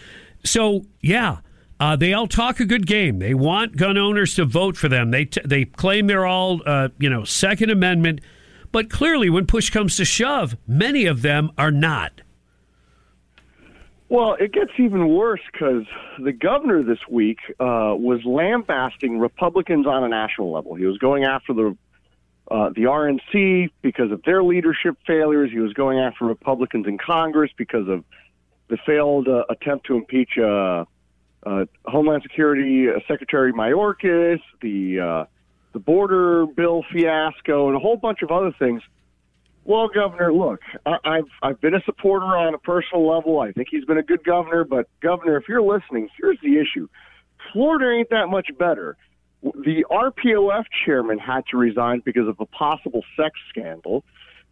So, 0.43 0.85
yeah, 1.01 1.37
uh, 1.79 1.95
they 1.95 2.13
all 2.13 2.27
talk 2.27 2.59
a 2.59 2.65
good 2.65 2.87
game. 2.87 3.19
They 3.19 3.35
want 3.35 3.77
gun 3.77 3.97
owners 3.97 4.33
to 4.35 4.45
vote 4.45 4.75
for 4.75 4.89
them. 4.89 5.11
They, 5.11 5.25
t- 5.25 5.41
they 5.45 5.65
claim 5.65 6.07
they're 6.07 6.25
all, 6.25 6.61
uh, 6.65 6.89
you 6.97 7.09
know, 7.09 7.23
Second 7.25 7.69
Amendment 7.69 8.21
but 8.71 8.89
clearly, 8.89 9.29
when 9.29 9.45
push 9.45 9.69
comes 9.69 9.97
to 9.97 10.05
shove, 10.05 10.57
many 10.67 11.05
of 11.05 11.21
them 11.21 11.51
are 11.57 11.71
not. 11.71 12.21
Well, 14.09 14.35
it 14.39 14.53
gets 14.53 14.71
even 14.77 15.09
worse 15.09 15.41
because 15.51 15.83
the 16.17 16.31
governor 16.31 16.81
this 16.81 16.99
week 17.09 17.39
uh, 17.59 17.93
was 17.97 18.21
lambasting 18.23 19.19
Republicans 19.19 19.85
on 19.85 20.03
a 20.03 20.07
national 20.07 20.51
level. 20.51 20.75
He 20.75 20.85
was 20.85 20.97
going 20.97 21.25
after 21.25 21.53
the 21.53 21.77
uh, 22.49 22.69
the 22.69 22.83
RNC 22.83 23.71
because 23.81 24.09
of 24.11 24.23
their 24.23 24.41
leadership 24.41 24.95
failures. 25.05 25.51
He 25.51 25.59
was 25.59 25.73
going 25.73 25.99
after 25.99 26.23
Republicans 26.23 26.87
in 26.87 26.97
Congress 26.97 27.51
because 27.57 27.89
of 27.89 28.05
the 28.69 28.77
failed 28.85 29.27
uh, 29.27 29.43
attempt 29.49 29.87
to 29.87 29.95
impeach 29.95 30.37
uh, 30.37 30.85
uh, 31.45 31.65
Homeland 31.85 32.23
Security 32.23 32.89
uh, 32.89 32.99
Secretary 33.07 33.51
Mayorkas, 33.51 34.39
the 34.61 34.99
uh, 34.99 35.25
the 35.73 35.79
border 35.79 36.45
bill 36.45 36.83
fiasco, 36.91 37.67
and 37.67 37.75
a 37.75 37.79
whole 37.79 37.97
bunch 37.97 38.21
of 38.21 38.31
other 38.31 38.53
things. 38.57 38.81
Well, 39.67 39.89
Governor, 39.89 40.31
look, 40.33 40.61
I, 40.85 40.95
I've 41.03 41.29
I've 41.43 41.59
been 41.59 41.75
a 41.75 41.81
supporter 41.83 42.25
on 42.25 42.53
a 42.53 42.57
personal 42.57 43.05
level. 43.05 43.41
I 43.41 43.51
think 43.51 43.67
he's 43.69 43.83
been 43.83 43.97
a 43.97 44.03
good 44.03 44.23
governor. 44.23 44.63
But 44.63 44.87
Governor, 45.01 45.35
if 45.35 45.43
you're 45.49 45.61
listening, 45.61 46.07
here's 46.17 46.39
the 46.41 46.57
issue: 46.57 46.87
Florida 47.51 47.91
ain't 47.91 48.09
that 48.09 48.27
much 48.27 48.47
better. 48.57 48.95
The 49.43 49.85
RPOF 49.91 50.63
chairman 50.85 51.19
had 51.19 51.45
to 51.51 51.57
resign 51.57 52.01
because 52.05 52.29
of 52.29 52.37
a 52.39 52.45
possible 52.45 53.03
sex 53.17 53.37
scandal. 53.49 54.05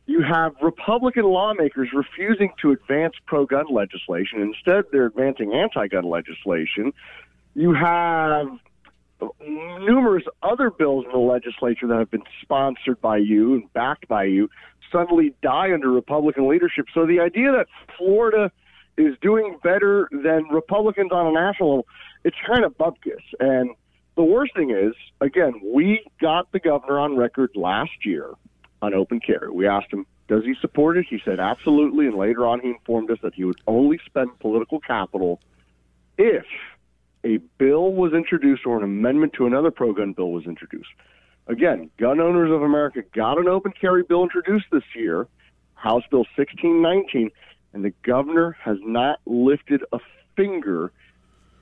You 0.05 0.21
have 0.21 0.51
Republican 0.61 1.23
lawmakers 1.23 1.89
refusing 1.93 2.51
to 2.61 2.71
advance 2.71 3.15
pro-gun 3.25 3.65
legislation. 3.71 4.41
Instead, 4.41 4.83
they're 4.91 5.07
advancing 5.07 5.53
anti-gun 5.53 6.03
legislation. 6.03 6.91
You 7.55 7.73
have 7.73 8.47
numerous 9.41 10.23
other 10.43 10.69
bills 10.69 11.05
in 11.05 11.11
the 11.11 11.17
legislature 11.17 11.87
that 11.87 11.97
have 11.97 12.11
been 12.11 12.23
sponsored 12.41 12.99
by 13.01 13.17
you 13.17 13.55
and 13.55 13.73
backed 13.73 14.07
by 14.07 14.25
you 14.25 14.49
suddenly 14.91 15.33
die 15.41 15.73
under 15.73 15.91
Republican 15.91 16.47
leadership. 16.47 16.85
So 16.93 17.05
the 17.05 17.19
idea 17.19 17.51
that 17.51 17.67
Florida 17.97 18.51
is 18.97 19.15
doing 19.21 19.57
better 19.63 20.07
than 20.11 20.45
Republicans 20.49 21.11
on 21.11 21.27
a 21.27 21.31
national 21.31 21.69
level, 21.69 21.87
it's 22.23 22.37
kind 22.45 22.63
of 22.63 22.77
bupkis. 22.77 23.21
And 23.39 23.71
the 24.15 24.23
worst 24.23 24.55
thing 24.55 24.71
is, 24.71 24.93
again, 25.21 25.61
we 25.63 26.05
got 26.21 26.51
the 26.51 26.59
governor 26.59 26.99
on 26.99 27.17
record 27.17 27.51
last 27.55 28.05
year 28.05 28.31
on 28.81 28.93
open 28.93 29.19
carry. 29.19 29.49
We 29.49 29.67
asked 29.67 29.91
him, 29.91 30.05
does 30.27 30.43
he 30.43 30.55
support 30.59 30.97
it? 30.97 31.05
He 31.09 31.19
said 31.23 31.39
absolutely. 31.39 32.07
And 32.07 32.15
later 32.15 32.47
on, 32.47 32.61
he 32.61 32.69
informed 32.69 33.11
us 33.11 33.19
that 33.21 33.35
he 33.35 33.43
would 33.43 33.59
only 33.67 33.99
spend 34.05 34.39
political 34.39 34.79
capital 34.79 35.39
if 36.17 36.45
a 37.23 37.37
bill 37.57 37.93
was 37.93 38.13
introduced 38.13 38.65
or 38.65 38.77
an 38.77 38.83
amendment 38.83 39.33
to 39.33 39.45
another 39.45 39.71
pro 39.71 39.93
gun 39.93 40.13
bill 40.13 40.31
was 40.31 40.45
introduced. 40.45 40.89
Again, 41.47 41.91
Gun 41.99 42.19
Owners 42.19 42.51
of 42.51 42.63
America 42.63 43.03
got 43.13 43.37
an 43.37 43.47
open 43.47 43.71
carry 43.79 44.03
bill 44.03 44.23
introduced 44.23 44.65
this 44.71 44.83
year, 44.95 45.27
House 45.75 46.03
Bill 46.09 46.25
1619, 46.35 47.29
and 47.73 47.85
the 47.85 47.93
governor 48.03 48.57
has 48.59 48.77
not 48.81 49.19
lifted 49.25 49.83
a 49.93 49.99
finger 50.35 50.91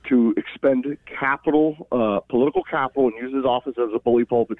to 0.08 0.34
expend 0.36 0.86
capital, 1.06 1.86
uh, 1.92 2.20
political 2.30 2.62
capital, 2.62 3.08
and 3.08 3.16
use 3.16 3.34
his 3.34 3.44
office 3.44 3.74
as 3.78 3.90
a 3.94 3.98
bully 3.98 4.24
pulpit. 4.24 4.58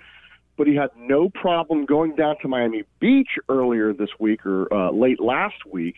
But 0.56 0.66
he 0.66 0.74
had 0.74 0.90
no 0.96 1.30
problem 1.30 1.86
going 1.86 2.16
down 2.16 2.36
to 2.42 2.48
Miami 2.48 2.84
Beach 3.01 3.38
earlier 3.48 3.92
this 3.92 4.10
week 4.18 4.44
or 4.44 4.72
uh, 4.72 4.90
late 4.90 5.20
last 5.20 5.66
week 5.70 5.96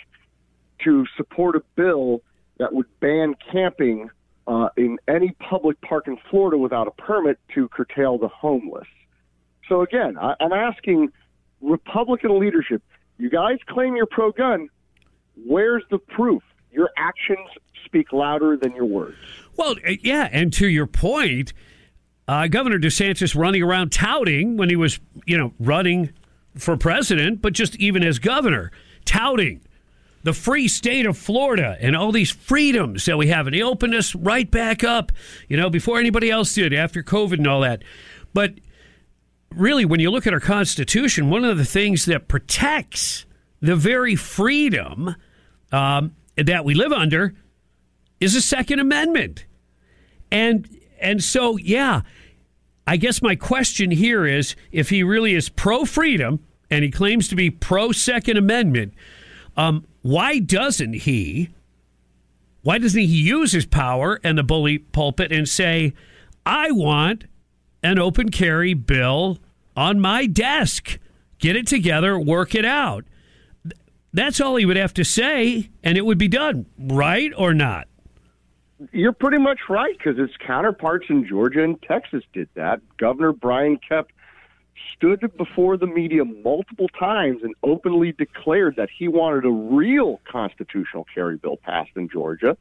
to 0.84 1.04
support 1.16 1.56
a 1.56 1.62
bill 1.74 2.22
that 2.58 2.72
would 2.72 2.86
ban 3.00 3.34
camping 3.52 4.08
uh, 4.46 4.68
in 4.76 4.98
any 5.08 5.34
public 5.40 5.80
park 5.80 6.06
in 6.06 6.16
Florida 6.30 6.56
without 6.56 6.86
a 6.86 6.92
permit 6.92 7.38
to 7.54 7.68
curtail 7.68 8.18
the 8.18 8.28
homeless. 8.28 8.86
So 9.68 9.82
again, 9.82 10.16
I, 10.18 10.34
I'm 10.40 10.52
asking 10.52 11.12
Republican 11.60 12.38
leadership: 12.38 12.82
you 13.18 13.30
guys 13.30 13.58
claim 13.66 13.96
you're 13.96 14.06
pro-gun. 14.06 14.68
Where's 15.46 15.82
the 15.90 15.98
proof? 15.98 16.42
Your 16.70 16.90
actions 16.96 17.48
speak 17.84 18.12
louder 18.12 18.56
than 18.56 18.74
your 18.74 18.84
words. 18.84 19.16
Well, 19.56 19.76
uh, 19.86 19.92
yeah, 20.02 20.28
and 20.32 20.52
to 20.54 20.66
your 20.68 20.86
point, 20.86 21.52
uh, 22.28 22.48
Governor 22.48 22.78
DeSantis 22.78 23.34
running 23.34 23.62
around 23.62 23.92
touting 23.92 24.56
when 24.56 24.68
he 24.68 24.76
was, 24.76 24.98
you 25.26 25.38
know, 25.38 25.52
running 25.58 26.12
for 26.54 26.76
president, 26.76 27.42
but 27.42 27.52
just 27.52 27.76
even 27.76 28.02
as 28.02 28.18
governor, 28.18 28.72
touting 29.04 29.62
the 30.22 30.32
free 30.32 30.66
state 30.66 31.06
of 31.06 31.16
Florida 31.16 31.76
and 31.80 31.94
all 31.94 32.10
these 32.10 32.30
freedoms 32.30 33.04
that 33.04 33.16
we 33.16 33.28
have, 33.28 33.46
and 33.46 33.54
he 33.54 33.62
opened 33.62 33.94
us 33.94 34.14
right 34.14 34.50
back 34.50 34.82
up, 34.82 35.12
you 35.48 35.56
know, 35.56 35.70
before 35.70 36.00
anybody 36.00 36.30
else 36.30 36.52
did 36.54 36.74
after 36.74 37.02
COVID 37.02 37.34
and 37.34 37.46
all 37.46 37.60
that. 37.60 37.82
But 38.34 38.54
really, 39.54 39.84
when 39.84 40.00
you 40.00 40.10
look 40.10 40.26
at 40.26 40.32
our 40.32 40.40
Constitution, 40.40 41.30
one 41.30 41.44
of 41.44 41.58
the 41.58 41.64
things 41.64 42.04
that 42.06 42.28
protects 42.28 43.26
the 43.60 43.76
very 43.76 44.16
freedom 44.16 45.16
um, 45.72 46.14
that 46.36 46.64
we 46.64 46.74
live 46.74 46.92
under 46.92 47.34
is 48.20 48.34
the 48.34 48.40
Second 48.40 48.80
Amendment. 48.80 49.44
And 50.30 50.68
and 51.00 51.22
so, 51.22 51.56
yeah, 51.56 52.02
I 52.86 52.96
guess 52.96 53.20
my 53.20 53.36
question 53.36 53.90
here 53.90 54.26
is 54.26 54.56
if 54.72 54.90
he 54.90 55.02
really 55.02 55.34
is 55.34 55.48
pro 55.48 55.84
freedom 55.84 56.40
and 56.70 56.84
he 56.84 56.90
claims 56.90 57.28
to 57.28 57.36
be 57.36 57.50
pro 57.50 57.92
Second 57.92 58.36
Amendment, 58.36 58.94
um, 59.56 59.84
why 60.02 60.38
doesn't 60.38 60.94
he? 60.94 61.50
Why 62.62 62.78
doesn't 62.78 63.00
he 63.00 63.06
use 63.06 63.52
his 63.52 63.66
power 63.66 64.20
and 64.24 64.36
the 64.36 64.42
bully 64.42 64.78
pulpit 64.78 65.32
and 65.32 65.48
say, 65.48 65.94
I 66.44 66.70
want 66.72 67.24
an 67.86 67.98
open 67.98 68.30
carry 68.30 68.74
bill 68.74 69.38
on 69.76 70.00
my 70.00 70.26
desk? 70.26 70.98
Get 71.38 71.56
it 71.56 71.66
together, 71.66 72.18
work 72.18 72.54
it 72.54 72.64
out. 72.64 73.04
That's 74.12 74.40
all 74.40 74.56
he 74.56 74.64
would 74.64 74.76
have 74.76 74.94
to 74.94 75.04
say, 75.04 75.70
and 75.84 75.96
it 75.98 76.06
would 76.06 76.18
be 76.18 76.28
done, 76.28 76.66
right 76.78 77.32
or 77.36 77.52
not? 77.52 77.86
You're 78.92 79.12
pretty 79.12 79.38
much 79.38 79.60
right 79.68 79.96
because 79.96 80.18
his 80.18 80.30
counterparts 80.44 81.06
in 81.08 81.26
Georgia 81.26 81.62
and 81.62 81.80
Texas 81.82 82.24
did 82.32 82.48
that. 82.54 82.80
Governor 82.98 83.32
Brian 83.32 83.78
Kemp 83.86 84.08
stood 84.94 85.20
before 85.36 85.76
the 85.76 85.86
media 85.86 86.24
multiple 86.24 86.88
times 86.98 87.42
and 87.42 87.54
openly 87.62 88.12
declared 88.12 88.76
that 88.76 88.88
he 88.90 89.08
wanted 89.08 89.44
a 89.44 89.50
real 89.50 90.20
constitutional 90.30 91.06
carry 91.14 91.36
bill 91.36 91.58
passed 91.58 91.90
in 91.96 92.08
Georgia. 92.08 92.56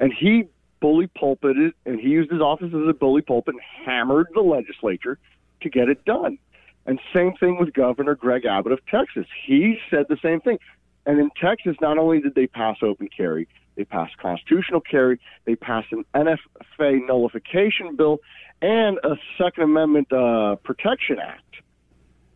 And 0.00 0.12
he 0.12 0.44
bully 0.82 1.06
pulpited 1.06 1.72
and 1.86 1.98
he 1.98 2.08
used 2.08 2.30
his 2.30 2.40
office 2.40 2.68
as 2.74 2.88
a 2.88 2.92
bully 2.92 3.22
pulpit 3.22 3.54
and 3.54 3.86
hammered 3.86 4.26
the 4.34 4.40
legislature 4.40 5.18
to 5.62 5.70
get 5.70 5.88
it 5.88 6.04
done. 6.04 6.36
And 6.84 6.98
same 7.14 7.34
thing 7.34 7.58
with 7.58 7.72
Governor 7.72 8.16
Greg 8.16 8.44
Abbott 8.44 8.72
of 8.72 8.84
Texas. 8.86 9.26
He 9.46 9.78
said 9.88 10.06
the 10.08 10.18
same 10.20 10.40
thing. 10.40 10.58
And 11.06 11.20
in 11.20 11.30
Texas, 11.40 11.76
not 11.80 11.96
only 11.96 12.20
did 12.20 12.34
they 12.34 12.48
pass 12.48 12.78
open 12.82 13.08
carry, 13.16 13.48
They 13.76 13.84
passed 13.84 14.18
constitutional 14.18 14.80
carry. 14.80 15.20
They 15.44 15.54
passed 15.54 15.92
an 15.92 16.04
NFA 16.14 17.06
nullification 17.06 17.96
bill 17.96 18.18
and 18.60 18.98
a 19.04 19.16
Second 19.38 19.62
Amendment 19.62 20.12
uh, 20.12 20.56
Protection 20.56 21.18
Act. 21.20 21.54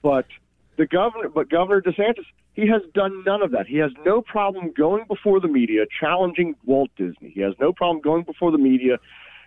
But 0.02 0.26
the 0.76 0.86
governor, 0.86 1.28
but 1.28 1.50
Governor 1.50 1.82
DeSantis, 1.82 2.26
he 2.56 2.66
has 2.68 2.80
done 2.94 3.22
none 3.24 3.42
of 3.42 3.50
that. 3.50 3.66
He 3.66 3.76
has 3.76 3.92
no 4.04 4.22
problem 4.22 4.72
going 4.72 5.04
before 5.06 5.40
the 5.40 5.48
media, 5.48 5.84
challenging 6.00 6.56
Walt 6.64 6.90
Disney. 6.96 7.30
He 7.30 7.42
has 7.42 7.52
no 7.60 7.70
problem 7.70 8.00
going 8.00 8.24
before 8.24 8.50
the 8.50 8.58
media 8.58 8.98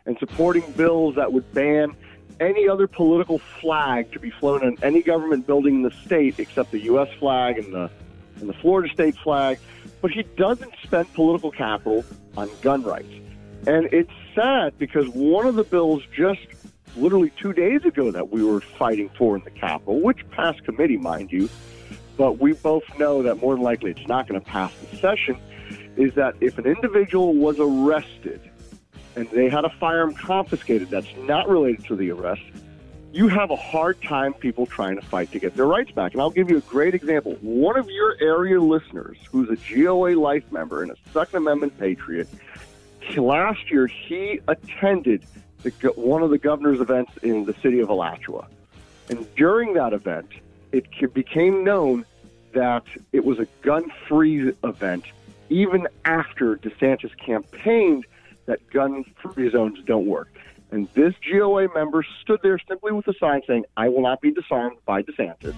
and 0.06 0.16
supporting 0.20 0.72
bills 0.74 1.16
that 1.16 1.34
would 1.34 1.52
ban 1.52 1.96
any 2.40 2.70
other 2.70 2.86
political 2.86 3.40
flag 3.40 4.12
to 4.12 4.20
be 4.20 4.30
flown 4.30 4.64
on 4.64 4.78
any 4.84 5.02
government 5.02 5.48
building 5.48 5.78
in 5.78 5.82
the 5.82 5.92
state 6.06 6.40
except 6.40 6.72
the 6.72 6.84
U.S. 6.84 7.10
flag 7.18 7.58
and 7.58 7.74
the 7.74 7.90
and 8.40 8.48
the 8.48 8.54
Florida 8.54 8.94
state 8.94 9.18
flag. 9.18 9.58
But 10.02 10.12
he 10.12 10.24
doesn't 10.38 10.72
spend 10.84 11.12
political 11.14 11.52
capital 11.52 12.06
on 12.38 12.48
gun 12.62 12.84
rights, 12.84 13.12
and 13.66 13.88
it's 13.92 14.12
sad 14.36 14.78
because 14.78 15.10
one 15.10 15.48
of 15.48 15.56
the 15.56 15.64
bills 15.64 16.04
just 16.16 16.42
literally 16.96 17.32
two 17.42 17.54
days 17.54 17.84
ago 17.86 18.12
that 18.12 18.30
we 18.30 18.44
were 18.44 18.62
fighting 18.62 19.10
for 19.18 19.36
in 19.36 19.44
the 19.44 19.52
Capitol, 19.52 20.00
which 20.00 20.20
passed 20.30 20.64
committee, 20.64 20.98
mind 20.98 21.32
you, 21.32 21.50
but 22.20 22.38
we 22.38 22.52
both 22.52 22.84
know 23.00 23.24
that 23.24 23.36
more 23.36 23.56
than 23.56 23.64
likely 23.64 23.92
it's 23.92 24.06
not 24.06 24.28
going 24.28 24.40
to 24.40 24.46
pass 24.46 24.74
the 24.92 24.98
session, 24.98 25.38
is 25.96 26.14
that 26.16 26.36
if 26.42 26.58
an 26.58 26.66
individual 26.66 27.34
was 27.34 27.56
arrested 27.60 28.42
and 29.16 29.30
they 29.30 29.48
had 29.48 29.64
a 29.64 29.70
firearm 29.80 30.14
confiscated 30.14 30.90
that's 30.90 31.08
not 31.20 31.48
related 31.48 31.86
to 31.86 31.96
the 31.96 32.12
arrest, 32.12 32.42
you 33.14 33.30
have 33.30 33.52
a 33.52 33.56
hard 33.56 34.02
time 34.02 34.34
people 34.34 34.66
trying 34.66 34.98
to 35.00 35.02
fight 35.02 35.32
to 35.32 35.40
get 35.40 35.56
their 35.56 35.66
rights 35.66 35.92
back. 35.92 36.12
And 36.12 36.22
I'll 36.22 36.30
give 36.30 36.50
you 36.52 36.58
a 36.58 36.62
great 36.62 36.94
example. 36.94 37.38
One 37.40 37.80
of 37.80 37.90
your 37.90 38.18
area 38.20 38.60
listeners, 38.60 39.18
who's 39.32 39.50
a 39.50 39.56
GOA 39.74 40.20
life 40.20 40.44
member 40.52 40.84
and 40.84 40.92
a 40.92 40.96
Second 41.14 41.38
Amendment 41.38 41.80
patriot, 41.80 42.28
last 43.16 43.72
year 43.72 43.88
he 43.88 44.42
attended 44.50 45.24
the, 45.64 45.72
one 45.96 46.22
of 46.22 46.32
the 46.32 46.38
governor's 46.38 46.82
events 46.82 47.14
in 47.24 47.46
the 47.46 47.54
city 47.64 47.80
of 47.80 47.90
Alachua. 47.90 48.46
And 49.10 49.26
during 49.36 49.74
that 49.76 49.94
event, 49.94 50.28
it 50.72 51.14
became 51.14 51.64
known 51.64 52.06
that 52.54 52.84
it 53.12 53.26
was 53.26 53.40
a 53.40 53.48
gun 53.62 53.92
free 54.08 54.54
event, 54.64 55.06
even 55.50 55.88
after 56.06 56.58
DeSantis 56.58 57.12
campaigned 57.18 58.06
that 58.46 58.68
gun 58.70 59.04
free 59.22 59.50
zones 59.50 59.80
don't 59.86 60.06
work. 60.06 60.30
And 60.72 60.88
this 60.94 61.14
GOA 61.30 61.74
member 61.74 62.06
stood 62.22 62.40
there 62.44 62.60
simply 62.68 62.92
with 62.92 63.08
a 63.08 63.14
sign 63.14 63.42
saying, 63.48 63.66
I 63.78 63.90
will 63.90 64.02
not 64.02 64.22
be 64.22 64.32
disarmed 64.32 64.78
by 64.86 65.04
DeSantis. 65.04 65.56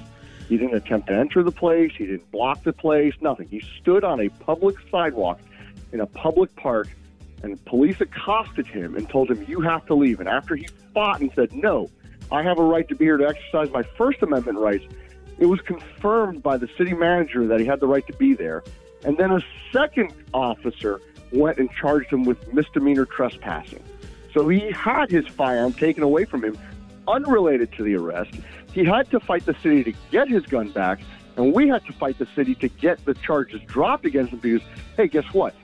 He 0.48 0.58
didn't 0.58 0.76
attempt 0.76 1.08
to 1.08 1.14
enter 1.14 1.44
the 1.44 1.52
place, 1.52 1.92
he 1.98 2.06
didn't 2.06 2.30
block 2.32 2.64
the 2.64 2.74
place, 2.74 3.14
nothing. 3.22 3.48
He 3.48 3.62
stood 3.80 4.04
on 4.04 4.20
a 4.20 4.30
public 4.30 4.76
sidewalk 4.90 5.40
in 5.94 6.02
a 6.02 6.06
public 6.06 6.54
park 6.56 6.88
and 7.44 7.64
police 7.66 8.00
accosted 8.02 8.68
him 8.68 8.96
and 8.96 9.10
told 9.10 9.32
him, 9.32 9.44
You 9.48 9.62
have 9.62 9.86
to 9.88 9.96
leave. 9.96 10.20
And 10.20 10.30
after 10.30 10.56
he 10.56 10.68
fought 10.94 11.22
and 11.22 11.32
said, 11.36 11.54
No, 11.54 11.90
I 12.32 12.44
have 12.44 12.60
a 12.60 12.64
right 12.64 12.88
to 12.88 12.96
be 12.96 13.06
here 13.06 13.18
to 13.18 13.28
exercise 13.28 13.72
my 13.72 13.84
First 13.84 14.22
Amendment 14.22 14.58
rights, 14.58 14.86
it 15.40 15.46
was 15.46 15.60
confirmed 15.62 16.44
by 16.44 16.58
the 16.58 16.70
city 16.78 16.94
manager 16.94 17.48
that 17.48 17.60
he 17.60 17.66
had 17.66 17.80
the 17.80 17.88
right 17.88 18.06
to 18.08 18.14
be 18.14 18.34
there. 18.34 18.64
And 19.04 19.18
then 19.18 19.32
a 19.32 19.42
second 19.72 20.14
officer 20.34 21.02
went 21.32 21.58
and 21.58 21.70
charged 21.72 22.12
him 22.12 22.24
with 22.24 22.54
misdemeanor 22.54 23.06
trespassing. 23.06 23.84
So 24.34 24.48
he 24.48 24.72
had 24.72 25.10
his 25.10 25.28
firearm 25.28 25.74
taken 25.74 26.04
away 26.04 26.26
from 26.26 26.44
him, 26.44 26.58
unrelated 27.08 27.72
to 27.74 27.84
the 27.84 27.96
arrest. 27.96 28.32
He 28.72 28.86
had 28.86 29.10
to 29.12 29.20
fight 29.20 29.46
the 29.46 29.56
city 29.62 29.84
to 29.84 29.94
get 30.12 30.30
his 30.30 30.46
gun 30.46 30.70
back, 30.70 31.02
and 31.36 31.54
we 31.54 31.68
had 31.68 31.86
to 31.86 31.94
fight 31.94 32.18
the 32.18 32.28
city 32.36 32.56
to 32.56 32.68
get 32.68 33.04
the 33.04 33.16
charges 33.16 33.62
dropped 33.66 34.06
against 34.06 34.32
him 34.32 34.40
because, 34.40 34.66
hey, 34.96 35.08
guess 35.08 35.26
what? 35.34 35.56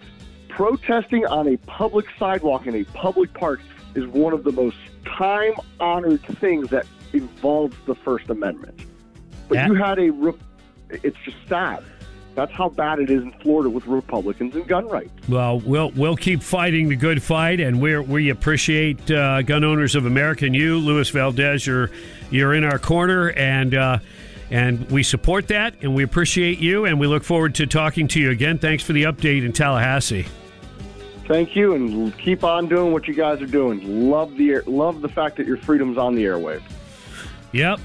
protesting 0.58 1.24
on 1.28 1.48
a 1.48 1.56
public 1.68 2.08
sidewalk 2.18 2.66
in 2.66 2.74
a 2.74 2.84
public 2.86 3.32
park 3.36 3.60
is 3.98 4.06
one 4.08 4.32
of 4.32 4.44
the 4.44 4.52
most 4.52 4.78
time 5.06 5.54
honored 5.80 6.22
things 6.40 6.70
that 6.70 6.86
involves 7.14 7.76
the 7.86 7.96
First 7.96 8.30
Amendment. 8.30 8.80
But 9.50 9.56
Yeah. 9.56 9.68
you 9.68 9.74
had 9.74 9.98
a, 10.00 10.12
re- 10.12 10.34
it's 10.90 11.18
just 11.26 11.38
sad. 11.50 11.84
That's 12.36 12.52
how 12.52 12.70
bad 12.70 13.00
it 13.00 13.10
is 13.10 13.24
in 13.24 13.32
Florida 13.42 13.68
with 13.68 13.88
Republicans 13.88 14.56
and 14.56 14.68
gun 14.68 14.88
rights. 14.88 15.10
Well, 15.28 15.60
we'll 15.62 15.90
we'll 15.96 16.16
keep 16.16 16.44
fighting 16.44 16.88
the 16.88 16.96
good 16.96 17.24
fight, 17.24 17.60
and 17.60 17.82
we 17.82 17.98
we 17.98 18.30
appreciate 18.30 19.10
uh, 19.10 19.42
Gun 19.42 19.64
Owners 19.64 19.96
of 19.96 20.06
America 20.06 20.46
and 20.46 20.54
you, 20.56 20.78
Luis 20.78 21.10
Valdes. 21.10 21.66
You're 21.66 21.90
you're 22.30 22.54
in 22.54 22.64
our 22.64 22.78
corner, 22.78 23.32
and 23.32 23.74
uh, 23.74 23.98
and 24.52 24.88
we 24.92 25.02
support 25.02 25.48
that, 25.48 25.74
and 25.82 25.96
we 25.96 26.04
appreciate 26.04 26.60
you, 26.60 26.86
and 26.86 27.00
we 27.00 27.08
look 27.08 27.24
forward 27.24 27.56
to 27.56 27.66
talking 27.66 28.08
to 28.10 28.20
you 28.20 28.30
again. 28.30 28.60
Thanks 28.60 28.84
for 28.84 28.94
the 28.94 29.04
update 29.06 29.44
in 29.44 29.52
Tallahassee. 29.52 30.28
Thank 31.28 31.58
you, 31.58 31.74
and 31.76 32.18
keep 32.18 32.46
on 32.46 32.70
doing 32.70 32.94
what 32.94 33.06
you 33.06 33.14
guys 33.14 33.42
are 33.42 33.48
doing. 33.48 34.10
Love 34.10 34.36
the 34.38 34.52
air, 34.52 34.64
love 34.66 35.02
the 35.02 35.10
fact 35.10 35.36
that 35.36 35.46
your 35.46 35.58
freedom's 35.58 35.98
on 35.98 36.16
the 36.16 36.24
airwaves. 36.24 36.64
Yep, 37.52 37.82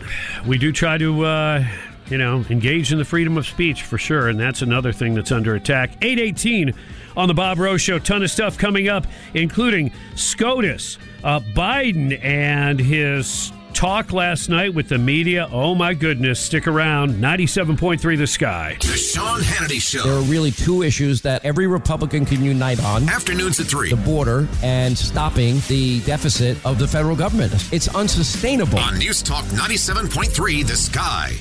we 0.46 0.58
do 0.58 0.70
try 0.70 0.96
to, 0.98 1.24
uh, 1.24 1.64
you 2.08 2.18
know, 2.18 2.44
engage 2.50 2.92
in 2.92 2.98
the 2.98 3.04
freedom 3.04 3.36
of 3.36 3.44
speech 3.44 3.82
for 3.82 3.98
sure, 3.98 4.28
and 4.28 4.38
that's 4.38 4.62
another 4.62 4.92
thing 4.92 5.14
that's 5.14 5.32
under 5.32 5.56
attack. 5.56 6.04
Eight 6.04 6.20
eighteen 6.20 6.72
on 7.16 7.26
the 7.26 7.34
Bob 7.34 7.58
Rose 7.58 7.80
Show. 7.80 7.98
Ton 7.98 8.22
of 8.22 8.30
stuff 8.30 8.56
coming 8.56 8.88
up, 8.88 9.06
including 9.34 9.92
SCOTUS, 10.14 10.98
uh, 11.24 11.40
Biden, 11.54 12.22
and 12.24 12.78
his 12.78 13.52
talk 13.82 14.12
last 14.12 14.48
night 14.48 14.72
with 14.72 14.88
the 14.88 14.96
media. 14.96 15.48
Oh 15.50 15.74
my 15.74 15.92
goodness! 15.92 16.38
Stick 16.38 16.68
around. 16.68 17.20
Ninety-seven 17.20 17.76
point 17.76 18.00
three, 18.00 18.14
The 18.14 18.28
Sky. 18.28 18.76
The 18.78 18.96
Sean 18.96 19.40
Hannity 19.40 19.80
Show. 19.80 20.04
There 20.04 20.12
are 20.12 20.22
really 20.22 20.52
two 20.52 20.84
issues 20.84 21.20
that 21.22 21.44
every 21.44 21.66
Republican 21.66 22.24
can 22.24 22.44
unite 22.44 22.80
on. 22.84 23.08
Afternoons 23.08 23.58
at 23.58 23.66
3. 23.66 23.90
The 23.90 23.96
border 23.96 24.46
and 24.62 24.96
stopping 24.96 25.60
the 25.66 26.00
deficit 26.02 26.64
of 26.64 26.78
the 26.78 26.86
federal 26.86 27.16
government. 27.16 27.52
It's 27.72 27.92
unsustainable. 27.92 28.78
On 28.78 28.96
News 28.98 29.20
Talk 29.20 29.44
97.3, 29.46 30.64
The 30.64 30.76
Sky. 30.76 31.32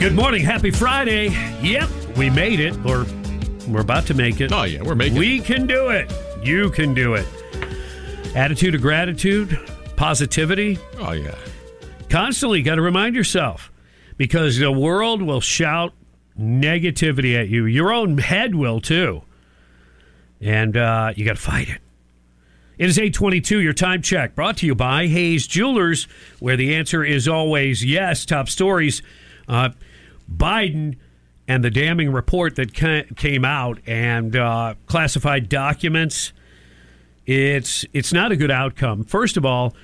Good 0.00 0.14
morning. 0.14 0.42
Happy 0.42 0.70
Friday. 0.70 1.28
Yep, 1.60 1.90
we 2.16 2.30
made 2.30 2.60
it, 2.60 2.74
or 2.86 3.04
we're 3.72 3.80
about 3.80 4.06
to 4.06 4.14
make 4.14 4.40
it. 4.40 4.52
Oh, 4.52 4.64
yeah, 4.64 4.82
we're 4.82 4.94
making 4.94 5.16
it 5.16 5.20
We 5.20 5.40
can 5.40 5.66
do 5.66 5.88
it. 5.90 6.12
You 6.42 6.70
can 6.70 6.94
do 6.94 7.14
it. 7.14 7.26
Attitude 8.34 8.74
of 8.74 8.82
gratitude, 8.82 9.58
positivity. 9.96 10.78
Oh, 10.98 11.12
yeah. 11.12 11.34
Constantly 12.08 12.62
got 12.62 12.76
to 12.76 12.82
remind 12.82 13.14
yourself 13.14 13.70
because 14.16 14.58
the 14.58 14.72
world 14.72 15.22
will 15.22 15.40
shout 15.40 15.92
negativity 16.38 17.38
at 17.38 17.48
you. 17.48 17.66
Your 17.66 17.92
own 17.92 18.18
head 18.18 18.54
will 18.54 18.80
too. 18.80 19.22
And 20.40 20.76
uh, 20.76 21.12
you 21.16 21.24
got 21.24 21.36
to 21.36 21.42
fight 21.42 21.68
it. 21.68 21.80
It 22.78 22.88
is 22.88 22.96
822, 22.96 23.60
your 23.60 23.72
time 23.72 24.02
check, 24.02 24.36
brought 24.36 24.58
to 24.58 24.66
you 24.66 24.76
by 24.76 25.08
Hayes 25.08 25.48
Jewelers, 25.48 26.06
where 26.38 26.56
the 26.56 26.76
answer 26.76 27.02
is 27.02 27.26
always 27.26 27.84
yes. 27.84 28.24
Top 28.24 28.48
stories. 28.48 29.02
Uh, 29.48 29.70
Biden 30.32 30.96
and 31.48 31.64
the 31.64 31.70
damning 31.70 32.12
report 32.12 32.56
that 32.56 32.74
came 32.74 33.44
out 33.44 33.78
and 33.86 34.36
uh, 34.36 34.74
classified 34.86 35.48
documents. 35.48 36.32
It's 37.26 37.84
it's 37.92 38.12
not 38.12 38.30
a 38.30 38.36
good 38.36 38.50
outcome. 38.50 39.04
First 39.04 39.36
of 39.36 39.44
all, 39.44 39.74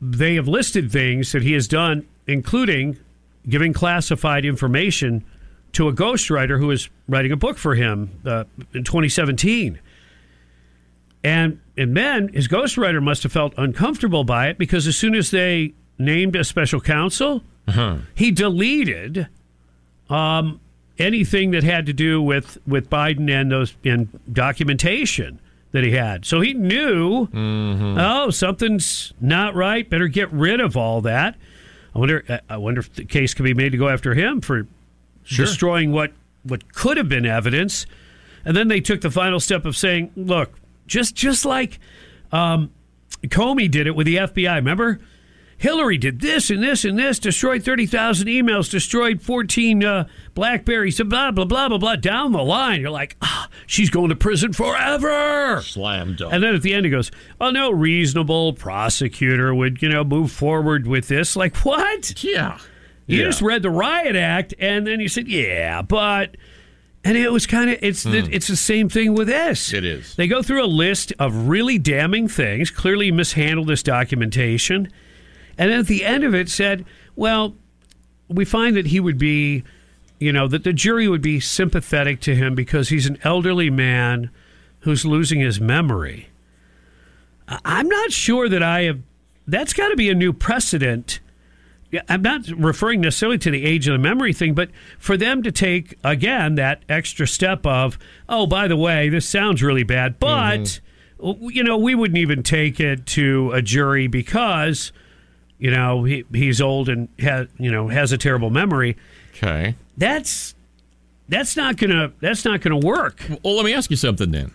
they 0.00 0.34
have 0.34 0.48
listed 0.48 0.90
things 0.90 1.32
that 1.32 1.42
he 1.42 1.52
has 1.52 1.68
done, 1.68 2.08
including 2.26 2.98
giving 3.48 3.72
classified 3.72 4.44
information 4.44 5.24
to 5.72 5.88
a 5.88 5.92
ghostwriter 5.92 6.58
who 6.58 6.68
was 6.68 6.88
writing 7.08 7.32
a 7.32 7.36
book 7.36 7.58
for 7.58 7.74
him 7.74 8.10
uh, 8.24 8.44
in 8.74 8.84
2017. 8.84 9.78
And 11.24 11.60
and 11.76 11.96
then 11.96 12.28
his 12.28 12.48
ghostwriter 12.48 13.02
must 13.02 13.22
have 13.22 13.32
felt 13.32 13.54
uncomfortable 13.56 14.24
by 14.24 14.48
it 14.48 14.58
because 14.58 14.86
as 14.86 14.96
soon 14.96 15.14
as 15.14 15.30
they 15.30 15.74
named 15.98 16.34
a 16.34 16.44
special 16.44 16.80
counsel, 16.80 17.42
he 18.14 18.30
deleted 18.30 19.28
um, 20.12 20.60
anything 20.98 21.50
that 21.52 21.64
had 21.64 21.86
to 21.86 21.92
do 21.92 22.20
with 22.22 22.58
with 22.66 22.90
Biden 22.90 23.30
and 23.30 23.50
those 23.50 23.74
and 23.84 24.08
documentation 24.32 25.40
that 25.72 25.82
he 25.84 25.92
had. 25.92 26.24
So 26.26 26.40
he 26.40 26.52
knew, 26.52 27.28
oh, 27.34 28.30
something's 28.30 29.12
not 29.20 29.54
right. 29.54 29.88
Better 29.88 30.06
get 30.08 30.30
rid 30.32 30.60
of 30.60 30.76
all 30.76 31.00
that. 31.02 31.36
I 31.94 31.98
wonder. 31.98 32.40
I 32.48 32.56
wonder 32.58 32.80
if 32.80 32.92
the 32.94 33.04
case 33.04 33.34
could 33.34 33.44
be 33.44 33.54
made 33.54 33.70
to 33.72 33.78
go 33.78 33.88
after 33.88 34.14
him 34.14 34.40
for 34.40 34.66
Sure. 35.24 35.46
destroying 35.46 35.92
what 35.92 36.12
what 36.42 36.72
could 36.74 36.96
have 36.96 37.08
been 37.08 37.24
evidence. 37.24 37.86
And 38.44 38.56
then 38.56 38.66
they 38.68 38.80
took 38.80 39.00
the 39.02 39.10
final 39.10 39.38
step 39.38 39.64
of 39.64 39.76
saying, 39.76 40.10
look, 40.16 40.58
just 40.88 41.14
just 41.14 41.44
like 41.44 41.78
um, 42.32 42.70
Comey 43.26 43.70
did 43.70 43.86
it 43.86 43.94
with 43.94 44.06
the 44.06 44.16
FBI. 44.16 44.56
Remember, 44.56 44.98
Hillary 45.62 45.96
did 45.96 46.20
this 46.20 46.50
and 46.50 46.60
this 46.60 46.84
and 46.84 46.98
this, 46.98 47.20
destroyed 47.20 47.62
thirty 47.62 47.86
thousand 47.86 48.26
emails, 48.26 48.68
destroyed 48.68 49.22
fourteen 49.22 49.84
uh, 49.84 50.08
Blackberries, 50.34 51.00
blah 51.00 51.30
blah 51.30 51.44
blah 51.44 51.68
blah 51.68 51.78
blah. 51.78 51.94
Down 51.94 52.32
the 52.32 52.42
line, 52.42 52.80
you're 52.80 52.90
like, 52.90 53.16
ah, 53.22 53.48
she's 53.64 53.88
going 53.88 54.08
to 54.08 54.16
prison 54.16 54.52
forever. 54.52 55.60
Slam 55.62 56.16
dunk. 56.16 56.32
And 56.32 56.42
then 56.42 56.56
at 56.56 56.62
the 56.62 56.74
end, 56.74 56.84
he 56.84 56.90
goes, 56.90 57.12
"Oh 57.40 57.50
no, 57.52 57.70
reasonable 57.70 58.54
prosecutor 58.54 59.54
would 59.54 59.80
you 59.80 59.88
know 59.88 60.02
move 60.02 60.32
forward 60.32 60.88
with 60.88 61.06
this." 61.06 61.36
Like 61.36 61.56
what? 61.58 62.24
Yeah. 62.24 62.58
You 63.06 63.18
Yeah. 63.20 63.24
just 63.26 63.40
read 63.40 63.62
the 63.62 63.70
riot 63.70 64.16
act, 64.16 64.54
and 64.58 64.84
then 64.84 64.98
you 64.98 65.08
said, 65.08 65.28
"Yeah, 65.28 65.80
but," 65.82 66.36
and 67.04 67.16
it 67.16 67.30
was 67.30 67.46
kind 67.46 67.70
of 67.70 67.78
it's 67.82 68.02
the, 68.02 68.22
Hmm. 68.22 68.32
it's 68.32 68.48
the 68.48 68.56
same 68.56 68.88
thing 68.88 69.14
with 69.14 69.28
this. 69.28 69.72
It 69.72 69.84
is. 69.84 70.16
They 70.16 70.26
go 70.26 70.42
through 70.42 70.64
a 70.64 70.66
list 70.66 71.12
of 71.20 71.48
really 71.48 71.78
damning 71.78 72.26
things. 72.26 72.70
Clearly 72.72 73.12
mishandled 73.12 73.68
this 73.68 73.82
documentation, 73.84 74.88
and 75.58 75.70
then 75.70 75.80
at 75.80 75.86
the 75.86 76.04
end 76.04 76.24
of 76.24 76.34
it 76.34 76.48
said, 76.48 76.84
"Well, 77.16 77.54
we 78.28 78.44
find 78.44 78.76
that 78.76 78.86
he 78.86 79.00
would 79.00 79.18
be, 79.18 79.64
you 80.18 80.32
know, 80.32 80.48
that 80.48 80.64
the 80.64 80.72
jury 80.72 81.08
would 81.08 81.22
be 81.22 81.40
sympathetic 81.40 82.20
to 82.22 82.34
him 82.34 82.54
because 82.54 82.88
he's 82.88 83.06
an 83.06 83.18
elderly 83.24 83.70
man 83.70 84.30
who's 84.80 85.04
losing 85.04 85.40
his 85.40 85.60
memory." 85.60 86.28
I'm 87.64 87.88
not 87.88 88.12
sure 88.12 88.48
that 88.48 88.62
I 88.62 88.82
have. 88.82 89.00
That's 89.46 89.72
got 89.72 89.88
to 89.88 89.96
be 89.96 90.08
a 90.08 90.14
new 90.14 90.32
precedent. 90.32 91.20
I'm 92.08 92.22
not 92.22 92.46
referring 92.48 93.02
necessarily 93.02 93.38
to 93.38 93.50
the 93.50 93.66
age 93.66 93.86
of 93.86 93.92
the 93.92 93.98
memory 93.98 94.32
thing, 94.32 94.54
but 94.54 94.70
for 94.98 95.16
them 95.16 95.42
to 95.42 95.52
take 95.52 95.98
again 96.02 96.54
that 96.54 96.82
extra 96.88 97.26
step 97.26 97.66
of, 97.66 97.98
oh, 98.28 98.46
by 98.46 98.66
the 98.66 98.76
way, 98.76 99.10
this 99.10 99.28
sounds 99.28 99.62
really 99.62 99.82
bad, 99.82 100.18
but 100.18 100.60
mm-hmm. 100.60 101.26
w- 101.26 101.50
you 101.56 101.62
know, 101.62 101.76
we 101.76 101.94
wouldn't 101.94 102.16
even 102.16 102.42
take 102.42 102.80
it 102.80 103.04
to 103.06 103.50
a 103.52 103.60
jury 103.60 104.06
because 104.06 104.92
you 105.62 105.70
know 105.70 106.02
he, 106.02 106.24
he's 106.32 106.60
old 106.60 106.88
and 106.88 107.08
has 107.20 107.46
you 107.56 107.70
know 107.70 107.86
has 107.86 108.10
a 108.10 108.18
terrible 108.18 108.50
memory. 108.50 108.96
Okay. 109.36 109.76
That's 109.96 110.56
that's 111.28 111.56
not 111.56 111.76
gonna 111.76 112.12
that's 112.20 112.44
not 112.44 112.60
gonna 112.62 112.78
work. 112.78 113.24
Well, 113.44 113.54
let 113.54 113.64
me 113.64 113.72
ask 113.72 113.88
you 113.88 113.96
something 113.96 114.32
then. 114.32 114.50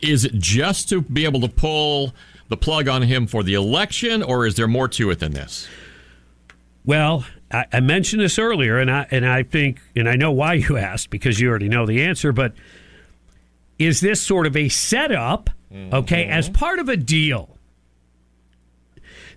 Is 0.00 0.24
it 0.24 0.32
just 0.32 0.88
to 0.88 1.02
be 1.02 1.26
able 1.26 1.42
to 1.42 1.48
pull 1.48 2.14
the 2.48 2.56
plug 2.56 2.88
on 2.88 3.02
him 3.02 3.26
for 3.26 3.42
the 3.42 3.52
election, 3.52 4.22
or 4.22 4.46
is 4.46 4.54
there 4.54 4.66
more 4.66 4.88
to 4.88 5.10
it 5.10 5.18
than 5.18 5.32
this? 5.32 5.68
Well, 6.86 7.26
I, 7.52 7.66
I 7.70 7.80
mentioned 7.80 8.22
this 8.22 8.38
earlier, 8.38 8.78
and 8.78 8.90
I 8.90 9.06
and 9.10 9.28
I 9.28 9.42
think, 9.42 9.82
and 9.94 10.08
I 10.08 10.16
know 10.16 10.32
why 10.32 10.54
you 10.54 10.76
asked 10.78 11.10
because 11.10 11.38
you 11.38 11.50
already 11.50 11.68
know 11.68 11.84
the 11.84 12.02
answer. 12.02 12.32
But 12.32 12.54
is 13.78 14.00
this 14.00 14.22
sort 14.22 14.46
of 14.46 14.56
a 14.56 14.70
setup? 14.70 15.50
Okay, 15.92 16.24
as 16.24 16.46
mm-hmm. 16.46 16.54
part 16.54 16.78
of 16.80 16.88
a 16.88 16.96
deal, 16.96 17.56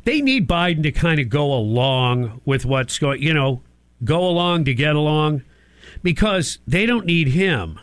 they 0.05 0.21
need 0.21 0.47
Biden 0.47 0.83
to 0.83 0.91
kind 0.91 1.19
of 1.19 1.29
go 1.29 1.53
along 1.53 2.41
with 2.45 2.65
what's 2.65 2.97
going. 2.99 3.21
You 3.21 3.33
know, 3.33 3.61
go 4.03 4.25
along 4.25 4.65
to 4.65 4.73
get 4.73 4.95
along, 4.95 5.43
because 6.01 6.59
they 6.67 6.85
don't 6.85 7.05
need 7.05 7.29
him, 7.29 7.79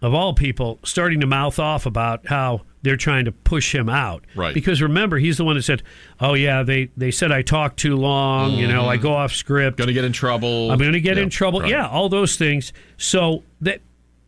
of 0.00 0.14
all 0.14 0.34
people, 0.34 0.78
starting 0.84 1.20
to 1.20 1.26
mouth 1.26 1.58
off 1.58 1.86
about 1.86 2.26
how 2.26 2.62
they're 2.82 2.96
trying 2.96 3.24
to 3.24 3.32
push 3.32 3.74
him 3.74 3.88
out. 3.88 4.24
Right. 4.36 4.54
Because 4.54 4.80
remember, 4.80 5.18
he's 5.18 5.36
the 5.36 5.44
one 5.44 5.56
that 5.56 5.62
said, 5.62 5.82
"Oh 6.20 6.34
yeah, 6.34 6.62
they 6.62 6.90
they 6.96 7.10
said 7.10 7.32
I 7.32 7.42
talked 7.42 7.78
too 7.78 7.96
long. 7.96 8.52
You 8.52 8.68
know, 8.68 8.88
I 8.88 8.94
mm-hmm. 8.96 9.02
go 9.02 9.14
off 9.14 9.32
script. 9.32 9.78
Going 9.78 9.88
to 9.88 9.94
get 9.94 10.04
in 10.04 10.12
trouble. 10.12 10.70
I'm 10.70 10.78
going 10.78 10.92
to 10.92 11.00
get 11.00 11.16
Yeah, 11.16 11.24
in 11.24 11.30
trouble. 11.30 11.60
right. 11.60 11.70
Yeah, 11.70 11.88
all 11.88 12.08
those 12.08 12.36
things. 12.36 12.72
So 12.96 13.42
that 13.60 13.80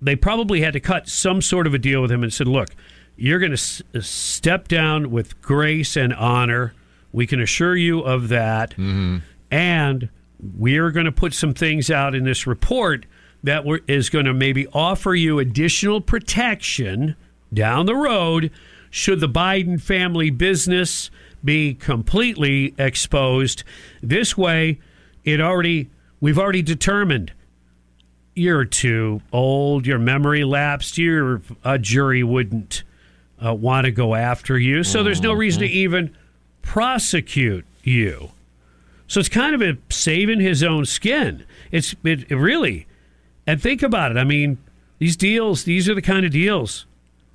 they 0.03 0.17
probably 0.17 0.61
had 0.63 0.73
to 0.73 0.81
cut 0.81 1.09
some 1.09 1.41
sort 1.41 1.67
of 1.67 1.75
a 1.75 1.79
deal 1.79 2.03
with 2.03 2.11
him 2.11 2.25
and 2.25 2.33
said, 2.33 2.49
"Look, 2.49 2.71
you're 3.17 3.39
going 3.39 3.53
to 3.53 3.55
s- 3.55 3.83
step 4.01 4.67
down 4.67 5.11
with 5.11 5.41
grace 5.43 5.97
and 5.97 6.13
honor. 6.15 6.75
We 7.13 7.27
can 7.27 7.41
assure 7.41 7.77
you 7.77 8.01
of 8.01 8.29
that, 8.29 8.75
and 9.51 10.09
we're 10.57 10.91
going 10.91 11.07
to 11.07 11.13
put 11.13 11.35
some 11.35 11.55
things 11.55 11.91
out 11.91 12.15
in 12.15 12.25
this 12.25 12.47
report 12.47 13.07
that 13.43 13.65
we're, 13.65 13.81
is 13.87 14.11
going 14.11 14.27
to 14.27 14.35
maybe 14.35 14.67
offer 14.69 15.15
you 15.15 15.39
additional 15.39 16.01
protection 16.01 17.17
down 17.53 17.87
the 17.87 17.97
road 17.97 18.51
should 18.91 19.21
the 19.21 19.29
Biden 19.29 19.81
family 19.81 20.31
business 20.31 21.11
be 21.45 21.75
completely 21.75 22.75
exposed. 22.79 23.65
This 24.03 24.37
way, 24.37 24.79
it 25.25 25.41
already 25.41 25.91
we've 26.21 26.39
already 26.39 26.63
determined 26.63 27.33
you're 28.35 28.65
too 28.65 29.21
old, 29.33 29.87
your 29.87 29.99
memory 29.99 30.45
lapsed, 30.45 30.99
your 30.99 31.43
a 31.65 31.79
jury 31.79 32.23
wouldn't 32.23 32.83
uh, 33.45 33.55
want 33.55 33.87
to 33.87 33.91
go 33.91 34.15
after 34.15 34.59
you, 34.59 34.85
so 34.85 35.03
there's 35.03 35.23
no 35.23 35.33
reason 35.33 35.61
to 35.63 35.69
even 35.69 36.15
prosecute 36.63 37.65
you. 37.83 38.33
So 39.07 39.21
it's 39.21 39.29
kind 39.29 39.55
of 39.55 39.63
a 39.63 39.77
saving 39.93 40.41
his 40.41 40.63
own 40.63 40.85
skin. 40.85 41.45
It's 41.73 41.95
it, 42.05 42.31
it 42.31 42.37
really, 42.37 42.87
and 43.47 43.61
think 43.61 43.83
about 43.83 44.13
it. 44.13 44.17
I 44.17 44.25
mean, 44.25 44.59
these 44.99 45.17
deals, 45.17 45.65
these 45.65 45.89
are 45.89 45.95
the 45.95 46.03
kind 46.03 46.25
of 46.25 46.31
deals 46.31 46.87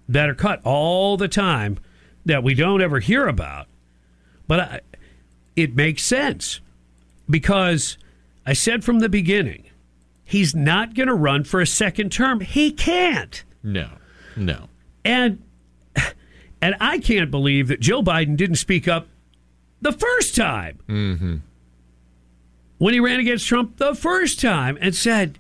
that 0.08 0.30
are 0.30 0.36
cut 0.36 0.62
all 0.64 1.18
the 1.18 1.28
time 1.28 1.78
that 2.26 2.44
we 2.44 2.54
don't 2.54 2.82
ever 2.82 3.00
hear 3.00 3.28
about. 3.28 3.68
But 4.48 4.60
I, 4.60 4.80
it 5.56 5.76
makes 5.76 6.04
sense 6.04 6.62
because 7.30 7.98
I 8.46 8.54
said 8.54 8.84
from 8.84 9.00
the 9.00 9.10
beginning, 9.10 9.66
he's 10.24 10.56
not 10.56 10.94
going 10.94 11.08
to 11.08 11.14
run 11.14 11.44
for 11.44 11.60
a 11.60 11.68
second 11.68 12.12
term. 12.12 12.40
He 12.40 12.72
can't. 12.72 13.44
No, 13.64 13.90
no. 14.36 14.70
And 15.04 15.42
and 16.62 16.76
I 16.80 17.00
can't 17.00 17.32
believe 17.32 17.68
that 17.68 17.80
Joe 17.80 18.02
Biden 18.02 18.38
didn't 18.38 18.58
speak 18.58 18.88
up 18.88 19.08
the 19.86 19.92
first 19.94 20.36
time 20.36 20.80
Mm-hmm. 20.90 21.36
when 22.78 22.94
he 22.94 23.00
ran 23.00 23.20
against 23.20 23.48
Trump 23.48 23.78
the 23.78 23.96
first 23.96 24.40
time 24.42 24.78
and 24.82 24.94
said, 24.96 25.40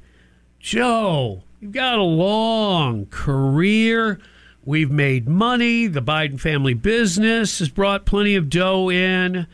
Joe, 0.59 1.43
you've 1.59 1.71
got 1.73 1.97
a 1.97 2.03
long 2.03 3.05
career. 3.07 4.19
We've 4.63 4.89
made 4.89 5.27
money. 5.27 5.87
The 5.87 6.01
Biden 6.01 6.39
family 6.39 6.73
business 6.73 7.59
has 7.59 7.69
brought 7.69 8.05
plenty 8.05 8.35
of 8.35 8.49
dough 8.49 8.89
in. 8.89 9.45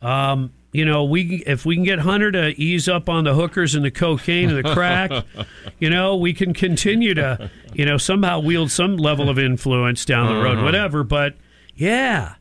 Um, 0.00 0.52
you 0.70 0.84
know, 0.84 1.04
we 1.04 1.42
if 1.46 1.64
we 1.64 1.76
can 1.76 1.84
get 1.84 2.00
Hunter 2.00 2.30
to 2.32 2.48
ease 2.60 2.88
up 2.88 3.08
on 3.08 3.24
the 3.24 3.34
hookers 3.34 3.74
and 3.74 3.84
the 3.84 3.90
cocaine 3.90 4.50
and 4.50 4.64
the 4.64 4.74
crack, 4.74 5.10
you 5.80 5.88
know, 5.90 6.16
we 6.16 6.32
can 6.34 6.52
continue 6.52 7.14
to, 7.14 7.50
you 7.72 7.84
know, 7.86 7.96
somehow 7.96 8.40
wield 8.40 8.70
some 8.70 8.96
level 8.96 9.28
of 9.30 9.38
influence 9.38 10.04
down 10.04 10.26
the 10.34 10.40
road, 10.42 10.56
Uh-huh. 10.58 10.64
whatever. 10.64 11.02
But 11.04 11.36
yeah, 11.74 12.34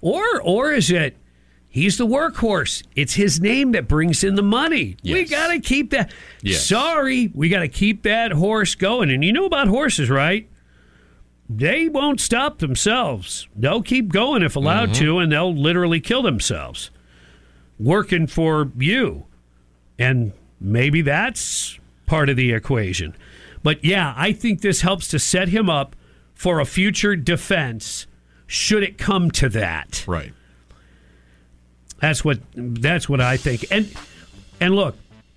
or 0.00 0.40
or 0.42 0.72
is 0.72 0.90
it 0.90 1.16
he's 1.68 1.96
the 1.98 2.06
workhorse? 2.06 2.82
It's 2.96 3.14
his 3.14 3.40
name 3.40 3.72
that 3.72 3.88
brings 3.88 4.22
in 4.24 4.34
the 4.34 4.42
money. 4.42 4.96
We 5.04 5.24
got 5.24 5.48
to 5.48 5.60
keep 5.60 5.90
that. 5.90 6.12
Yes. 6.42 6.64
Sorry, 6.66 7.30
we 7.34 7.48
got 7.48 7.60
to 7.60 7.68
keep 7.68 8.02
that 8.02 8.32
horse 8.32 8.74
going. 8.74 9.10
And 9.10 9.24
you 9.24 9.32
know 9.32 9.44
about 9.46 9.68
horses, 9.68 10.08
right? 10.10 10.48
They 11.50 11.88
won't 11.88 12.20
stop 12.20 12.58
themselves. 12.58 13.48
They'll 13.56 13.82
keep 13.82 14.12
going 14.12 14.42
if 14.42 14.54
allowed 14.56 14.90
Mm-hmm. 14.90 15.04
to, 15.04 15.18
and 15.20 15.32
they'll 15.32 15.54
literally 15.54 16.00
kill 16.00 16.22
themselves 16.22 16.90
working 17.78 18.26
for 18.26 18.70
you. 18.78 19.24
And 19.98 20.32
maybe 20.60 21.00
that's 21.00 21.78
part 22.06 22.28
of 22.28 22.36
the 22.36 22.52
equation. 22.52 23.14
But 23.62 23.84
yeah, 23.84 24.12
I 24.16 24.32
think 24.32 24.60
this 24.60 24.82
helps 24.82 25.08
to 25.08 25.18
set 25.18 25.48
him 25.48 25.70
up 25.70 25.96
for 26.34 26.60
a 26.60 26.64
future 26.66 27.16
defense 27.16 28.06
should 28.48 28.82
it 28.82 28.98
come 28.98 29.30
to 29.30 29.48
that. 29.50 30.02
Right. 30.08 30.32
That's 32.00 32.24
what 32.24 32.40
that's 32.54 33.08
what 33.08 33.20
I 33.20 33.36
think. 33.36 33.64
And 33.70 33.92
and 34.60 34.74
look, 34.74 34.96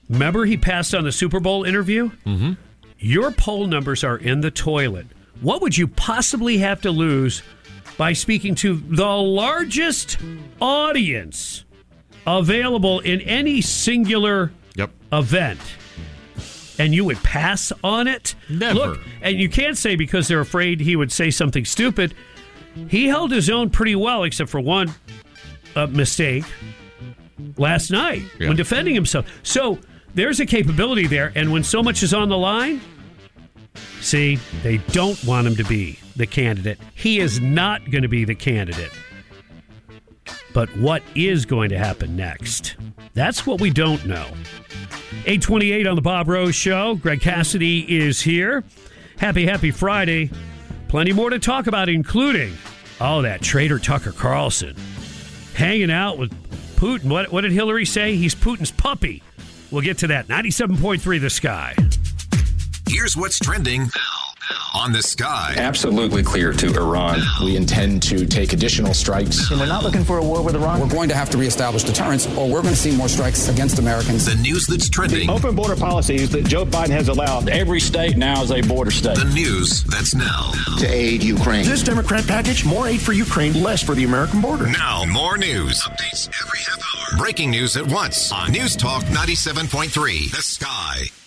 remember 0.09 0.45
he 0.45 0.57
passed 0.57 0.95
on 0.95 1.03
the 1.03 1.11
Super 1.11 1.39
Bowl 1.39 1.63
interview? 1.63 2.09
Mm-hmm. 2.25 2.53
Your 2.99 3.31
poll 3.31 3.67
numbers 3.67 4.03
are 4.03 4.17
in 4.17 4.41
the 4.41 4.51
toilet. 4.51 5.07
What 5.41 5.61
would 5.61 5.77
you 5.77 5.87
possibly 5.87 6.59
have 6.59 6.81
to 6.81 6.91
lose 6.91 7.41
by 7.97 8.13
speaking 8.13 8.53
to 8.55 8.75
the 8.75 9.05
largest 9.07 10.17
audience 10.61 11.65
available 12.27 12.99
in 12.99 13.21
any 13.21 13.61
singular 13.61 14.51
Yep. 14.75 14.91
event? 15.11 15.59
And 16.77 16.93
you 16.95 17.05
would 17.05 17.17
pass 17.23 17.71
on 17.83 18.07
it? 18.07 18.33
Never. 18.49 18.73
Look, 18.79 18.99
and 19.21 19.39
you 19.39 19.49
can't 19.49 19.77
say 19.77 19.95
because 19.95 20.27
they're 20.27 20.39
afraid 20.39 20.79
he 20.79 20.95
would 20.95 21.11
say 21.11 21.29
something 21.29 21.65
stupid. 21.65 22.13
He 22.89 23.07
held 23.07 23.31
his 23.31 23.49
own 23.49 23.69
pretty 23.69 23.95
well, 23.95 24.23
except 24.23 24.49
for 24.49 24.59
one 24.59 24.93
uh, 25.75 25.87
mistake 25.87 26.43
last 27.57 27.91
night 27.91 28.23
Yeah. 28.39 28.47
when 28.49 28.57
defending 28.57 28.95
himself. 28.95 29.25
So 29.43 29.79
there's 30.15 30.39
a 30.39 30.45
capability 30.45 31.07
there, 31.07 31.31
and 31.35 31.51
when 31.51 31.63
so 31.63 31.81
much 31.83 32.03
is 32.03 32.13
on 32.13 32.29
the 32.29 32.37
line, 32.37 32.81
see, 33.99 34.37
they 34.63 34.77
don't 34.77 35.21
want 35.25 35.47
him 35.47 35.55
to 35.55 35.63
be 35.63 35.99
the 36.15 36.27
candidate. 36.27 36.77
He 36.95 37.19
is 37.19 37.39
not 37.39 37.89
going 37.89 38.03
to 38.03 38.09
be 38.09 38.25
the 38.25 38.35
candidate. 38.35 38.91
But 40.53 40.69
what 40.77 41.01
is 41.15 41.45
going 41.45 41.69
to 41.69 41.77
happen 41.77 42.15
next? 42.15 42.75
That's 43.13 43.45
what 43.47 43.61
we 43.61 43.69
don't 43.69 44.05
know. 44.05 44.25
828 45.25 45.87
on 45.87 45.95
the 45.95 46.01
Bob 46.01 46.27
Rose 46.27 46.55
Show. 46.55 46.95
Greg 46.95 47.21
Cassidy 47.21 47.79
is 47.99 48.21
here. 48.21 48.63
Happy, 49.17 49.45
happy 49.45 49.71
Friday. 49.71 50.29
Plenty 50.91 51.13
more 51.13 51.29
to 51.29 51.39
talk 51.39 51.67
about, 51.67 51.87
including, 51.87 52.53
oh, 52.99 53.21
that 53.21 53.41
traitor 53.41 53.79
Tucker 53.79 54.11
Carlson 54.11 54.75
hanging 55.53 55.89
out 55.89 56.17
with 56.17 56.33
Putin. 56.75 57.09
What, 57.09 57.31
what 57.31 57.41
did 57.41 57.53
Hillary 57.53 57.85
say? 57.85 58.17
He's 58.17 58.35
Putin's 58.35 58.71
puppy. 58.71 59.23
We'll 59.71 59.83
get 59.83 59.99
to 59.99 60.07
that. 60.07 60.27
97.3 60.27 61.21
The 61.21 61.29
Sky. 61.29 61.75
Here's 62.89 63.15
what's 63.15 63.39
trending 63.39 63.83
now. 63.83 64.10
Now. 64.51 64.79
on 64.79 64.91
the 64.91 65.01
sky. 65.01 65.53
Absolutely 65.57 66.23
clear 66.23 66.53
to 66.53 66.67
Iran. 66.75 67.19
We 67.43 67.55
intend 67.55 68.03
to 68.03 68.25
take 68.25 68.53
additional 68.53 68.93
strikes. 68.93 69.49
And 69.49 69.59
we're 69.59 69.65
not 69.67 69.83
looking 69.83 70.03
for 70.03 70.17
a 70.17 70.23
war 70.23 70.41
with 70.41 70.55
Iran. 70.55 70.79
We're 70.79 70.89
going 70.89 71.09
to 71.09 71.15
have 71.15 71.29
to 71.31 71.37
reestablish 71.37 71.83
deterrence, 71.83 72.27
or 72.37 72.47
we're 72.49 72.61
going 72.61 72.73
to 72.73 72.79
see 72.79 72.95
more 72.95 73.09
strikes 73.09 73.47
against 73.49 73.79
Americans. 73.79 74.25
The 74.25 74.35
news 74.35 74.65
that's 74.67 74.89
trending. 74.89 75.27
The 75.27 75.33
open 75.33 75.55
border 75.55 75.75
policies 75.75 76.29
that 76.31 76.45
Joe 76.45 76.65
Biden 76.65 76.89
has 76.89 77.07
allowed. 77.07 77.49
Every 77.49 77.79
state 77.79 78.17
now 78.17 78.43
is 78.43 78.51
a 78.51 78.61
border 78.61 78.91
state. 78.91 79.17
The 79.17 79.25
news 79.25 79.83
that's 79.85 80.13
now. 80.15 80.51
To 80.79 80.87
aid 80.87 81.23
Ukraine. 81.23 81.65
This 81.65 81.83
Democrat 81.83 82.25
package, 82.27 82.65
more 82.65 82.87
aid 82.87 83.01
for 83.01 83.13
Ukraine, 83.13 83.61
less 83.63 83.81
for 83.81 83.95
the 83.95 84.03
American 84.03 84.41
border. 84.41 84.67
Now, 84.67 85.05
more 85.05 85.37
news. 85.37 85.81
Updates 85.83 86.27
every 86.43 86.59
half 86.59 86.79
hour. 86.79 87.17
Breaking 87.17 87.51
news 87.51 87.77
at 87.77 87.87
once 87.87 88.31
on 88.31 88.51
News 88.51 88.75
Talk 88.75 89.03
97.3. 89.03 90.31
The 90.31 90.41
Sky. 90.41 91.20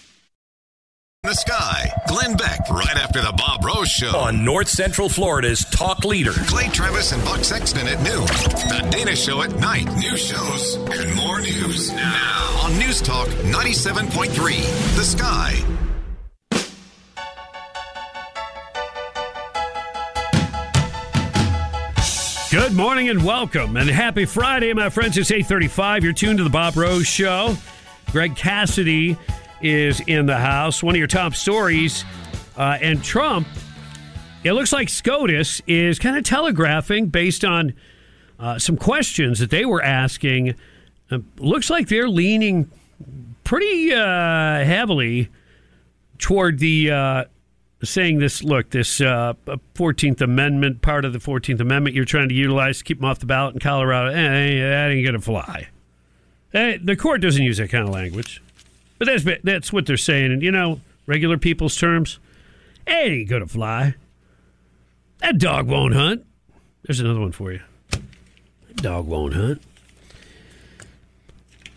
The 1.24 1.32
Sky. 1.32 1.90
Glenn 2.06 2.36
Beck, 2.36 2.68
right 2.68 2.98
after 2.98 3.22
the 3.22 3.32
Bob 3.32 3.64
Rose 3.64 3.88
Show. 3.88 4.14
On 4.14 4.44
North 4.44 4.68
Central 4.68 5.08
Florida's 5.08 5.64
talk 5.64 6.04
leader. 6.04 6.32
Clay 6.32 6.68
Travis 6.68 7.12
and 7.12 7.24
Buck 7.24 7.42
Sexton 7.42 7.88
at 7.88 8.02
noon. 8.02 8.26
The 8.26 8.86
Dana 8.90 9.16
Show 9.16 9.40
at 9.40 9.58
night. 9.58 9.90
New 9.96 10.18
shows 10.18 10.74
and 10.74 11.14
more 11.14 11.40
news 11.40 11.90
now 11.94 12.60
on 12.62 12.78
News 12.78 13.00
Talk 13.00 13.28
97.3. 13.28 14.34
The 14.96 15.02
Sky. 15.02 15.64
Good 22.50 22.74
morning 22.74 23.08
and 23.08 23.24
welcome 23.24 23.78
and 23.78 23.88
happy 23.88 24.26
Friday, 24.26 24.74
my 24.74 24.90
friends. 24.90 25.16
It's 25.16 25.30
835. 25.30 26.04
You're 26.04 26.12
tuned 26.12 26.36
to 26.36 26.44
the 26.44 26.50
Bob 26.50 26.76
Rose 26.76 27.06
Show. 27.06 27.56
Greg 28.12 28.36
Cassidy 28.36 29.16
is 29.64 30.00
in 30.06 30.26
the 30.26 30.36
house. 30.36 30.82
One 30.82 30.94
of 30.94 30.98
your 30.98 31.06
top 31.06 31.34
stories. 31.34 32.04
Uh, 32.56 32.78
and 32.80 33.02
Trump, 33.02 33.48
it 34.44 34.52
looks 34.52 34.72
like 34.72 34.88
SCOTUS 34.88 35.62
is 35.66 35.98
kind 35.98 36.16
of 36.16 36.22
telegraphing 36.22 37.06
based 37.06 37.44
on 37.44 37.74
uh, 38.38 38.58
some 38.58 38.76
questions 38.76 39.38
that 39.38 39.50
they 39.50 39.64
were 39.64 39.82
asking. 39.82 40.54
Uh, 41.10 41.18
looks 41.38 41.70
like 41.70 41.88
they're 41.88 42.08
leaning 42.08 42.70
pretty 43.42 43.92
uh, 43.92 44.64
heavily 44.64 45.30
toward 46.18 46.58
the 46.58 46.90
uh, 46.90 47.24
saying 47.82 48.18
this 48.18 48.42
look, 48.42 48.70
this 48.70 49.00
uh, 49.00 49.34
14th 49.74 50.20
Amendment, 50.20 50.82
part 50.82 51.04
of 51.04 51.12
the 51.12 51.18
14th 51.18 51.60
Amendment 51.60 51.94
you're 51.94 52.04
trying 52.04 52.28
to 52.28 52.34
utilize 52.34 52.78
to 52.78 52.84
keep 52.84 52.98
them 52.98 53.04
off 53.06 53.18
the 53.18 53.26
ballot 53.26 53.54
in 53.54 53.60
Colorado, 53.60 54.10
eh, 54.10 54.60
that 54.60 54.90
ain't 54.90 55.04
going 55.04 55.14
to 55.14 55.20
fly. 55.20 55.68
Eh, 56.52 56.78
the 56.82 56.96
court 56.96 57.20
doesn't 57.20 57.42
use 57.42 57.58
that 57.58 57.68
kind 57.70 57.86
of 57.86 57.92
language. 57.92 58.42
But 58.98 59.06
that's, 59.06 59.24
that's 59.42 59.72
what 59.72 59.86
they're 59.86 59.96
saying. 59.96 60.32
And, 60.32 60.42
you 60.42 60.50
know, 60.50 60.80
regular 61.06 61.38
people's 61.38 61.76
terms, 61.76 62.18
it 62.86 62.92
ain't 62.92 63.28
to 63.28 63.46
fly. 63.46 63.94
That 65.18 65.38
dog 65.38 65.66
won't 65.66 65.94
hunt. 65.94 66.24
There's 66.84 67.00
another 67.00 67.20
one 67.20 67.32
for 67.32 67.52
you. 67.52 67.60
That 67.90 68.76
dog 68.76 69.06
won't 69.06 69.34
hunt. 69.34 69.62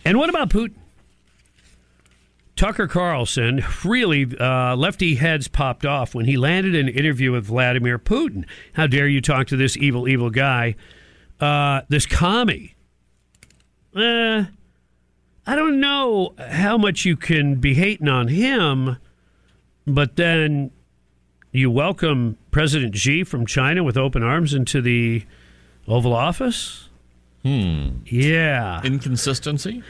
And 0.03 0.17
what 0.17 0.29
about 0.29 0.49
Putin? 0.49 0.75
Tucker 2.57 2.87
Carlson 2.87 3.63
really 3.85 4.25
uh, 4.39 4.75
lefty 4.75 5.15
heads 5.15 5.47
popped 5.47 5.85
off 5.85 6.15
when 6.15 6.25
he 6.25 6.37
landed 6.37 6.75
an 6.75 6.87
interview 6.89 7.31
with 7.31 7.45
Vladimir 7.45 7.99
Putin. 7.99 8.45
How 8.73 8.87
dare 8.87 9.07
you 9.07 9.21
talk 9.21 9.47
to 9.47 9.55
this 9.55 9.77
evil, 9.77 10.07
evil 10.07 10.31
guy, 10.31 10.75
uh, 11.39 11.81
this 11.87 12.07
commie? 12.07 12.73
Uh, 13.95 14.45
I 15.47 15.55
don't 15.55 15.79
know 15.79 16.33
how 16.37 16.77
much 16.77 17.05
you 17.05 17.15
can 17.15 17.55
be 17.55 17.73
hating 17.73 18.09
on 18.09 18.27
him, 18.27 18.97
but 19.85 20.17
then 20.17 20.71
you 21.53 21.71
welcome 21.71 22.37
President 22.51 22.97
Xi 22.97 23.23
from 23.23 23.45
China 23.45 23.81
with 23.81 23.95
open 23.95 24.23
arms 24.23 24.53
into 24.53 24.81
the 24.81 25.23
Oval 25.87 26.13
Office. 26.13 26.89
Hmm. 27.43 27.99
Yeah. 28.05 28.81
Inconsistency? 28.83 29.81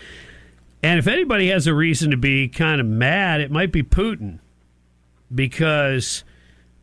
And 0.84 1.00
if 1.00 1.08
anybody 1.08 1.50
has 1.50 1.66
a 1.66 1.74
reason 1.74 2.12
to 2.12 2.18
be 2.18 2.48
kind 2.48 2.80
of 2.80 2.86
mad, 2.86 3.42
it 3.42 3.50
might 3.50 3.72
be 3.72 3.82
Putin 3.82 4.38
because 5.34 6.24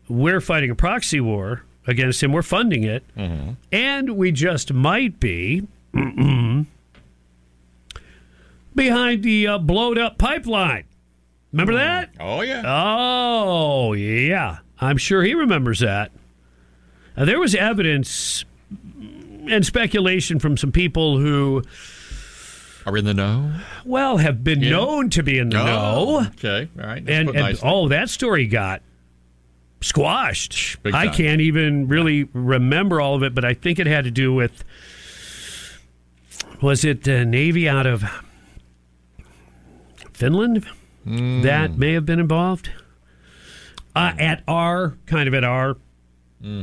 we're 0.08 0.40
fighting 0.40 0.70
a 0.70 0.74
proxy 0.74 1.20
war 1.20 1.62
against 1.86 2.20
him. 2.24 2.32
We're 2.32 2.42
funding 2.42 2.82
it. 2.82 3.04
Mm-hmm. 3.16 3.52
And 3.70 4.16
we 4.16 4.32
just 4.32 4.72
might 4.72 5.20
be 5.20 5.68
behind 8.74 9.22
the 9.22 9.46
uh, 9.46 9.58
blowed 9.58 9.98
up 9.98 10.18
pipeline. 10.18 10.84
Remember 11.52 11.74
that? 11.74 12.10
Oh, 12.18 12.40
yeah. 12.40 12.62
Oh, 12.66 13.92
yeah. 13.92 14.58
I'm 14.80 14.96
sure 14.96 15.22
he 15.22 15.34
remembers 15.34 15.80
that. 15.80 16.10
Uh, 17.16 17.24
there 17.24 17.38
was 17.38 17.54
evidence 17.54 18.44
and 19.48 19.64
speculation 19.64 20.38
from 20.40 20.56
some 20.56 20.72
people 20.72 21.18
who 21.18 21.62
are 22.86 22.96
in 22.96 23.04
the 23.04 23.14
know. 23.14 23.52
Well, 23.84 24.16
have 24.16 24.42
been 24.42 24.60
Yeah. 24.62 24.70
known 24.70 25.10
to 25.10 25.22
be 25.22 25.38
in 25.38 25.50
the 25.50 25.60
Oh, 25.60 25.64
know. 25.64 26.26
Okay, 26.36 26.68
all 26.80 26.86
right. 26.86 27.04
That's 27.04 27.16
And, 27.16 27.36
and 27.36 27.58
oh, 27.62 27.88
that 27.88 28.10
story 28.10 28.46
got 28.46 28.82
squashed. 29.80 30.82
Big 30.82 30.92
I 30.94 31.06
time. 31.06 31.14
can't 31.14 31.40
even 31.40 31.86
really 31.88 32.24
remember 32.32 33.00
all 33.00 33.14
of 33.14 33.22
it, 33.22 33.34
but 33.34 33.44
I 33.44 33.54
think 33.54 33.78
it 33.78 33.86
had 33.86 34.04
to 34.04 34.10
do 34.10 34.32
with 34.34 34.64
was 36.62 36.84
it 36.84 37.04
the 37.04 37.24
Navy 37.24 37.68
out 37.68 37.86
of 37.86 38.02
Finland 40.14 40.64
Hmm. 41.04 41.42
that 41.42 41.76
may 41.76 41.92
have 41.92 42.06
been 42.06 42.18
involved 42.18 42.70
uh, 43.94 44.12
at 44.18 44.42
our 44.48 44.94
kind 45.04 45.28
of 45.28 45.34
at 45.34 45.44
our 45.44 45.76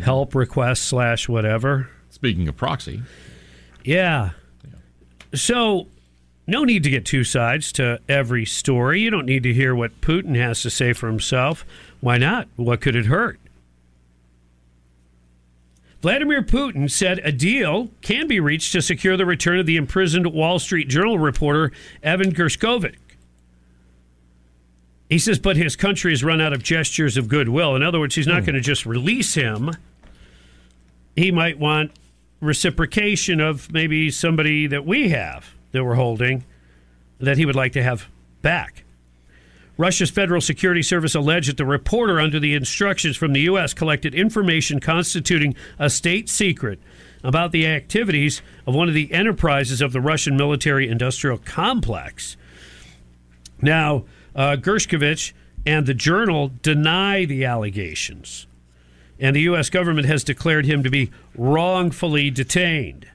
help 0.03 0.33
request 0.33 0.83
slash 0.85 1.29
whatever. 1.29 1.89
Speaking 2.09 2.47
of 2.47 2.57
proxy, 2.57 3.01
Yeah. 3.83 4.31
So, 5.33 5.87
no 6.47 6.63
need 6.65 6.83
to 6.83 6.89
get 6.89 7.05
two 7.05 7.23
sides 7.23 7.71
to 7.73 7.99
every 8.09 8.45
story. 8.45 9.01
You 9.01 9.09
don't 9.11 9.25
need 9.25 9.43
to 9.43 9.53
hear 9.53 9.73
what 9.75 10.01
Putin 10.01 10.35
has 10.35 10.61
to 10.63 10.69
say 10.69 10.91
for 10.93 11.07
himself. 11.07 11.63
Why 12.01 12.17
not? 12.17 12.47
What 12.57 12.81
could 12.81 12.95
it 12.95 13.05
hurt? 13.05 13.39
Vladimir 16.01 16.41
Putin 16.41 16.89
said 16.89 17.19
a 17.23 17.31
deal 17.31 17.89
can 18.01 18.27
be 18.27 18.39
reached 18.39 18.71
to 18.71 18.81
secure 18.81 19.15
the 19.15 19.25
return 19.25 19.59
of 19.59 19.67
the 19.67 19.77
imprisoned 19.77 20.25
Wall 20.33 20.57
Street 20.57 20.87
Journal 20.89 21.19
reporter 21.19 21.71
Evan 22.01 22.33
Gershkovich. 22.33 22.95
He 25.11 25.19
says, 25.19 25.39
but 25.39 25.57
his 25.57 25.75
country 25.75 26.13
has 26.13 26.23
run 26.23 26.39
out 26.39 26.53
of 26.53 26.63
gestures 26.63 27.17
of 27.17 27.27
goodwill. 27.27 27.75
In 27.75 27.83
other 27.83 27.99
words, 27.99 28.15
he's 28.15 28.27
not 28.27 28.39
hmm. 28.39 28.45
going 28.45 28.55
to 28.55 28.61
just 28.61 28.85
release 28.85 29.33
him. 29.33 29.71
He 31.17 31.31
might 31.31 31.59
want 31.59 31.91
reciprocation 32.39 33.41
of 33.41 33.69
maybe 33.73 34.09
somebody 34.09 34.67
that 34.67 34.85
we 34.85 35.09
have 35.09 35.53
that 35.73 35.83
we're 35.83 35.95
holding 35.95 36.45
that 37.19 37.37
he 37.37 37.45
would 37.45 37.57
like 37.57 37.73
to 37.73 37.83
have 37.83 38.07
back. 38.41 38.85
Russia's 39.75 40.09
Federal 40.09 40.39
Security 40.39 40.81
Service 40.81 41.13
alleged 41.13 41.49
that 41.49 41.57
the 41.57 41.65
reporter, 41.65 42.17
under 42.17 42.39
the 42.39 42.55
instructions 42.55 43.17
from 43.17 43.33
the 43.33 43.41
U.S., 43.41 43.73
collected 43.73 44.15
information 44.15 44.79
constituting 44.79 45.55
a 45.77 45.89
state 45.89 46.29
secret 46.29 46.79
about 47.21 47.51
the 47.51 47.67
activities 47.67 48.41
of 48.65 48.75
one 48.75 48.87
of 48.87 48.93
the 48.93 49.11
enterprises 49.11 49.81
of 49.81 49.91
the 49.91 49.99
Russian 49.99 50.37
military 50.37 50.87
industrial 50.87 51.37
complex. 51.37 52.37
Now, 53.61 54.05
uh, 54.35 54.55
Gershkovich 54.59 55.33
and 55.65 55.85
the 55.85 55.93
Journal 55.93 56.51
deny 56.61 57.25
the 57.25 57.45
allegations, 57.45 58.47
and 59.19 59.35
the 59.35 59.41
U.S. 59.41 59.69
government 59.69 60.07
has 60.07 60.23
declared 60.23 60.65
him 60.65 60.83
to 60.83 60.89
be 60.89 61.11
wrongfully 61.35 62.31
detained. 62.31 63.07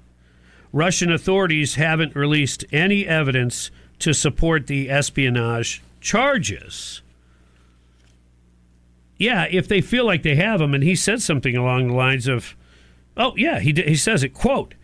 Russian 0.73 1.11
authorities 1.11 1.77
haven't 1.77 2.15
released 2.15 2.65
any 2.71 3.07
evidence 3.07 3.71
to 3.99 4.13
support 4.13 4.67
the 4.67 4.91
espionage 4.91 5.83
charges. 6.01 7.01
Yeah, 9.19 9.47
if 9.51 9.67
they 9.67 9.81
feel 9.81 10.05
like 10.05 10.23
they 10.23 10.35
have 10.35 10.61
him, 10.61 10.75
and 10.75 10.85
he 10.85 10.95
said 10.95 11.23
something 11.23 11.57
along 11.57 11.89
the 11.89 11.95
lines 11.95 12.29
of, 12.29 12.55
"Oh 13.17 13.35
yeah, 13.37 13.59
he 13.61 13.73
he 13.73 13.97
says 13.97 14.23
it." 14.23 14.35
Quote: 14.35 14.75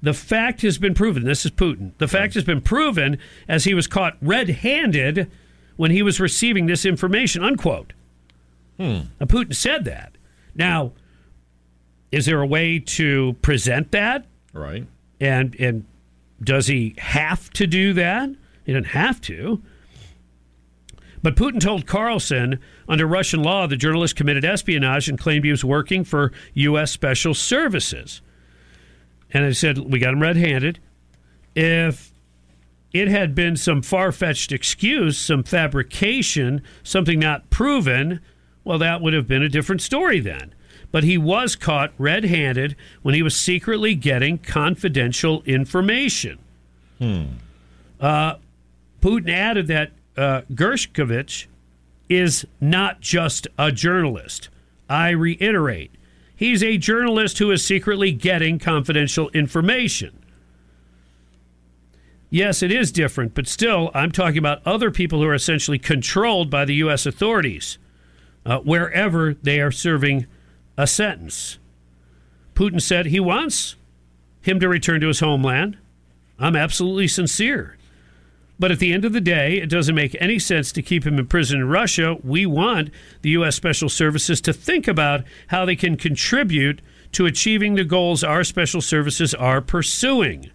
"The 0.00 0.14
fact 0.14 0.62
has 0.62 0.78
been 0.78 0.94
proven. 0.94 1.24
This 1.24 1.44
is 1.44 1.50
Putin. 1.50 1.92
The 1.98 2.08
fact 2.08 2.32
has 2.34 2.44
been 2.44 2.62
proven 2.62 3.18
as 3.46 3.64
he 3.64 3.74
was 3.74 3.86
caught 3.86 4.16
red-handed 4.22 5.30
when 5.76 5.90
he 5.90 6.02
was 6.02 6.20
receiving 6.20 6.66
this 6.66 6.84
information." 6.84 7.42
Unquote. 7.42 7.92
Hmm. 8.76 9.00
Now, 9.20 9.26
Putin 9.26 9.54
said 9.54 9.84
that. 9.84 10.16
Now, 10.54 10.92
is 12.10 12.26
there 12.26 12.40
a 12.40 12.46
way 12.46 12.78
to 12.78 13.34
present 13.42 13.90
that? 13.92 14.26
Right. 14.52 14.86
And 15.20 15.54
and 15.58 15.84
does 16.42 16.66
he 16.66 16.94
have 16.98 17.50
to 17.50 17.66
do 17.66 17.92
that? 17.94 18.30
He 18.64 18.72
didn't 18.72 18.88
have 18.88 19.20
to. 19.22 19.62
But 21.22 21.36
Putin 21.36 21.60
told 21.60 21.86
Carlson 21.86 22.58
under 22.88 23.06
Russian 23.06 23.42
law 23.42 23.66
the 23.66 23.76
journalist 23.76 24.16
committed 24.16 24.44
espionage 24.44 25.08
and 25.08 25.18
claimed 25.18 25.44
he 25.44 25.52
was 25.52 25.64
working 25.64 26.02
for 26.02 26.32
U.S. 26.54 26.90
Special 26.90 27.32
Services. 27.32 28.20
And 29.30 29.44
I 29.44 29.52
said, 29.52 29.78
we 29.78 30.00
got 30.00 30.12
him 30.12 30.20
red 30.20 30.36
handed. 30.36 30.80
If 31.54 32.11
it 32.92 33.08
had 33.08 33.34
been 33.34 33.56
some 33.56 33.82
far 33.82 34.12
fetched 34.12 34.52
excuse, 34.52 35.18
some 35.18 35.42
fabrication, 35.42 36.62
something 36.82 37.18
not 37.18 37.48
proven, 37.50 38.20
well, 38.64 38.78
that 38.78 39.00
would 39.00 39.14
have 39.14 39.26
been 39.26 39.42
a 39.42 39.48
different 39.48 39.80
story 39.80 40.20
then. 40.20 40.54
But 40.90 41.04
he 41.04 41.16
was 41.16 41.56
caught 41.56 41.92
red 41.96 42.24
handed 42.24 42.76
when 43.00 43.14
he 43.14 43.22
was 43.22 43.34
secretly 43.34 43.94
getting 43.94 44.38
confidential 44.38 45.42
information. 45.46 46.38
Hmm. 46.98 47.24
Uh, 47.98 48.34
Putin 49.00 49.30
added 49.30 49.66
that 49.68 49.92
uh, 50.16 50.42
Gershkovich 50.52 51.46
is 52.08 52.46
not 52.60 53.00
just 53.00 53.48
a 53.58 53.72
journalist. 53.72 54.50
I 54.88 55.10
reiterate, 55.10 55.92
he's 56.36 56.62
a 56.62 56.76
journalist 56.76 57.38
who 57.38 57.50
is 57.50 57.64
secretly 57.64 58.12
getting 58.12 58.58
confidential 58.58 59.30
information. 59.30 60.21
Yes, 62.32 62.62
it 62.62 62.72
is 62.72 62.90
different, 62.90 63.34
but 63.34 63.46
still, 63.46 63.90
I'm 63.92 64.10
talking 64.10 64.38
about 64.38 64.66
other 64.66 64.90
people 64.90 65.20
who 65.20 65.28
are 65.28 65.34
essentially 65.34 65.78
controlled 65.78 66.48
by 66.48 66.64
the 66.64 66.76
U.S. 66.76 67.04
authorities 67.04 67.76
uh, 68.46 68.60
wherever 68.60 69.34
they 69.34 69.60
are 69.60 69.70
serving 69.70 70.26
a 70.78 70.86
sentence. 70.86 71.58
Putin 72.54 72.80
said 72.80 73.04
he 73.04 73.20
wants 73.20 73.76
him 74.40 74.58
to 74.60 74.68
return 74.70 75.02
to 75.02 75.08
his 75.08 75.20
homeland. 75.20 75.76
I'm 76.38 76.56
absolutely 76.56 77.06
sincere. 77.06 77.76
But 78.58 78.70
at 78.70 78.78
the 78.78 78.94
end 78.94 79.04
of 79.04 79.12
the 79.12 79.20
day, 79.20 79.58
it 79.58 79.68
doesn't 79.68 79.94
make 79.94 80.16
any 80.18 80.38
sense 80.38 80.72
to 80.72 80.80
keep 80.80 81.04
him 81.04 81.18
in 81.18 81.26
prison 81.26 81.60
in 81.60 81.68
Russia. 81.68 82.16
We 82.24 82.46
want 82.46 82.88
the 83.20 83.30
U.S. 83.30 83.56
Special 83.56 83.90
Services 83.90 84.40
to 84.40 84.54
think 84.54 84.88
about 84.88 85.22
how 85.48 85.66
they 85.66 85.76
can 85.76 85.98
contribute 85.98 86.80
to 87.12 87.26
achieving 87.26 87.74
the 87.74 87.84
goals 87.84 88.24
our 88.24 88.42
special 88.42 88.80
services 88.80 89.34
are 89.34 89.60
pursuing. 89.60 90.50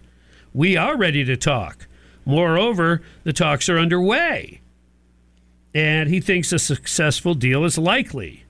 We 0.52 0.76
are 0.76 0.96
ready 0.96 1.24
to 1.24 1.36
talk. 1.36 1.86
Moreover, 2.24 3.02
the 3.24 3.32
talks 3.32 3.68
are 3.68 3.78
underway. 3.78 4.60
And 5.74 6.08
he 6.08 6.20
thinks 6.20 6.52
a 6.52 6.58
successful 6.58 7.34
deal 7.34 7.64
is 7.64 7.78
likely. 7.78 8.44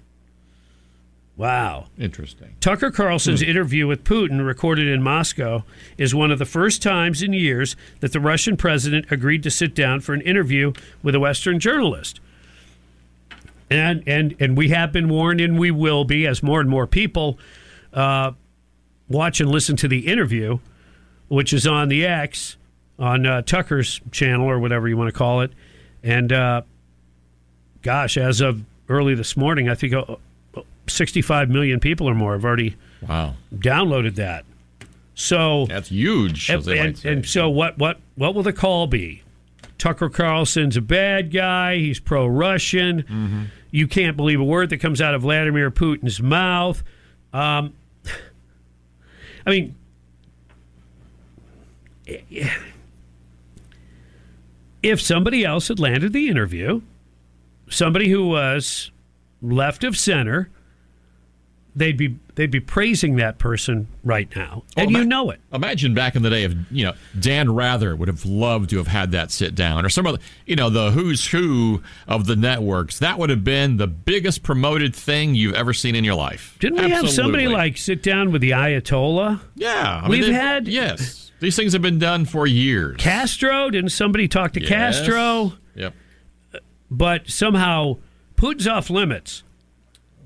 Wow. 1.37 1.87
Interesting. 1.97 2.57
Tucker 2.61 2.91
Carlson's 2.91 3.43
Hmm. 3.43 3.51
interview 3.51 3.87
with 3.87 4.03
Putin, 4.03 4.45
recorded 4.45 4.89
in 4.89 5.03
Moscow, 5.03 5.63
is 5.97 6.13
one 6.15 6.33
of 6.33 6.41
the 6.41 6.45
first 6.45 6.83
times 6.83 7.23
in 7.23 7.33
years 7.33 7.77
that 8.01 8.13
the 8.13 8.19
Russian 8.21 8.57
president 8.57 9.07
agreed 9.11 9.45
to 9.45 9.51
sit 9.51 9.75
down 9.75 10.01
for 10.01 10.15
an 10.15 10.21
interview 10.23 10.73
with 11.03 11.15
a 11.15 11.21
Western 11.21 11.61
journalist. 11.61 12.19
And 13.71 14.03
and 14.07 14.35
and 14.41 14.57
we 14.57 14.71
have 14.71 14.91
been 14.93 15.09
warned, 15.09 15.41
and 15.41 15.59
we 15.59 15.71
will 15.71 16.05
be, 16.05 16.27
as 16.27 16.43
more 16.43 16.61
and 16.61 16.71
more 16.71 16.87
people 16.87 17.39
uh, 17.93 18.33
watch 19.09 19.41
and 19.41 19.51
listen 19.51 19.77
to 19.77 19.87
the 19.89 20.07
interview, 20.09 20.59
which 21.29 21.53
is 21.53 21.67
on 21.67 21.89
the 21.89 22.05
X 22.05 22.57
on 22.99 23.27
uh, 23.27 23.43
Tucker's 23.43 24.01
channel 24.11 24.49
or 24.49 24.59
whatever 24.59 24.89
you 24.89 24.97
want 24.97 25.09
to 25.09 25.17
call 25.17 25.43
it. 25.43 25.53
And 26.03 26.33
uh, 26.33 26.63
gosh, 27.83 28.17
as 28.17 28.41
of 28.41 28.63
early 28.89 29.15
this 29.15 29.37
morning, 29.37 29.69
I 29.69 29.75
think 29.75 29.95
uh, 29.95 30.17
65 30.87 31.49
million 31.49 31.81
people 31.81 32.09
or 32.09 32.15
more 32.15 32.33
have 32.33 32.45
already 32.45 32.77
wow 33.07 33.35
downloaded 33.55 34.17
that. 34.17 34.45
So 35.15 35.67
that's 35.67 35.89
huge. 35.89 36.49
And, 36.49 36.61
as 36.61 36.65
they 36.65 36.79
might 36.79 37.05
and, 37.05 37.19
and 37.19 37.27
so 37.27 37.51
what? 37.51 37.79
What? 37.79 37.99
What 38.15 38.35
will 38.35 38.43
the 38.43 38.53
call 38.53 38.87
be? 38.87 39.23
Tucker 39.77 40.09
Carlson's 40.09 40.77
a 40.77 40.81
bad 40.81 41.33
guy. 41.33 41.77
He's 41.77 42.01
pro-Russian. 42.01 43.03
Mm-hmm. 43.03 43.43
You 43.71 43.87
can't 43.87 44.17
believe 44.17 44.41
a 44.41 44.45
word 44.45 44.71
that 44.71 44.79
comes 44.79 45.01
out 45.01 45.15
of 45.15 45.23
Vladimir 45.23 45.71
Putin's 45.71 46.21
mouth. 46.21 46.83
Um, 47.33 47.75
I 49.47 49.51
mean, 49.51 49.77
if 54.83 55.01
somebody 55.01 55.45
else 55.45 55.69
had 55.69 55.79
landed 55.79 56.13
the 56.13 56.29
interview, 56.29 56.81
somebody 57.69 58.09
who 58.09 58.29
was 58.29 58.91
left 59.43 59.85
of 59.85 59.97
center, 59.97 60.49
they'd 61.75 61.97
be 61.97 62.17
they'd 62.35 62.51
be 62.51 62.61
praising 62.61 63.17
that 63.17 63.39
person 63.39 63.89
right 64.05 64.35
now, 64.37 64.63
and 64.77 64.91
you 64.91 65.05
know 65.05 65.31
it. 65.31 65.41
Imagine 65.53 65.95
back 65.95 66.17
in 66.17 66.23
the 66.23 66.31
day 66.31 66.45
if 66.45 66.55
you 66.71 66.85
know 66.85 66.93
Dan 67.19 67.53
Rather 67.55 67.95
would 67.97 68.09
have 68.09 68.25
loved 68.25 68.71
to 68.71 68.79
have 68.79 68.87
had 68.89 69.13
that 69.13 69.31
sit 69.31 69.55
down, 69.55 69.85
or 69.85 69.89
some 69.89 70.07
of 70.07 70.15
the 70.15 70.21
you 70.47 70.57
know 70.57 70.71
the 70.71 70.91
who's 70.91 71.27
who 71.27 71.83
of 72.07 72.27
the 72.27 72.37
networks. 72.37 72.99
That 72.99 73.19
would 73.19 73.31
have 73.31 73.45
been 73.45 73.77
the 73.77 73.87
biggest 73.87 74.43
promoted 74.43 74.95
thing 74.95 75.35
you've 75.35 75.55
ever 75.55 75.73
seen 75.73 75.95
in 75.95 76.05
your 76.05 76.17
life. 76.17 76.57
Didn't 76.61 76.83
we 76.83 76.91
have 76.91 77.11
somebody 77.11 77.49
like 77.49 77.77
sit 77.77 78.03
down 78.03 78.33
with 78.33 78.41
the 78.41 78.51
Ayatollah? 78.51 79.41
Yeah, 79.55 80.01
I 80.05 80.09
mean, 80.09 80.21
we've 80.21 80.35
had 80.35 80.69
yes. 80.69 81.28
These 81.41 81.57
things 81.57 81.73
have 81.73 81.83
been 81.83 81.99
done 81.99 82.25
for 82.25 82.47
years. 82.47 82.97
Castro. 82.99 83.71
Didn't 83.71 83.91
somebody 83.91 84.27
talk 84.29 84.53
to 84.55 84.61
Yes. 84.61 84.69
Castro? 84.99 85.53
Yep. 85.77 85.95
But 86.91 87.29
somehow 87.31 87.99
Putin's 88.37 88.67
off 88.67 88.91
limits. 88.91 89.43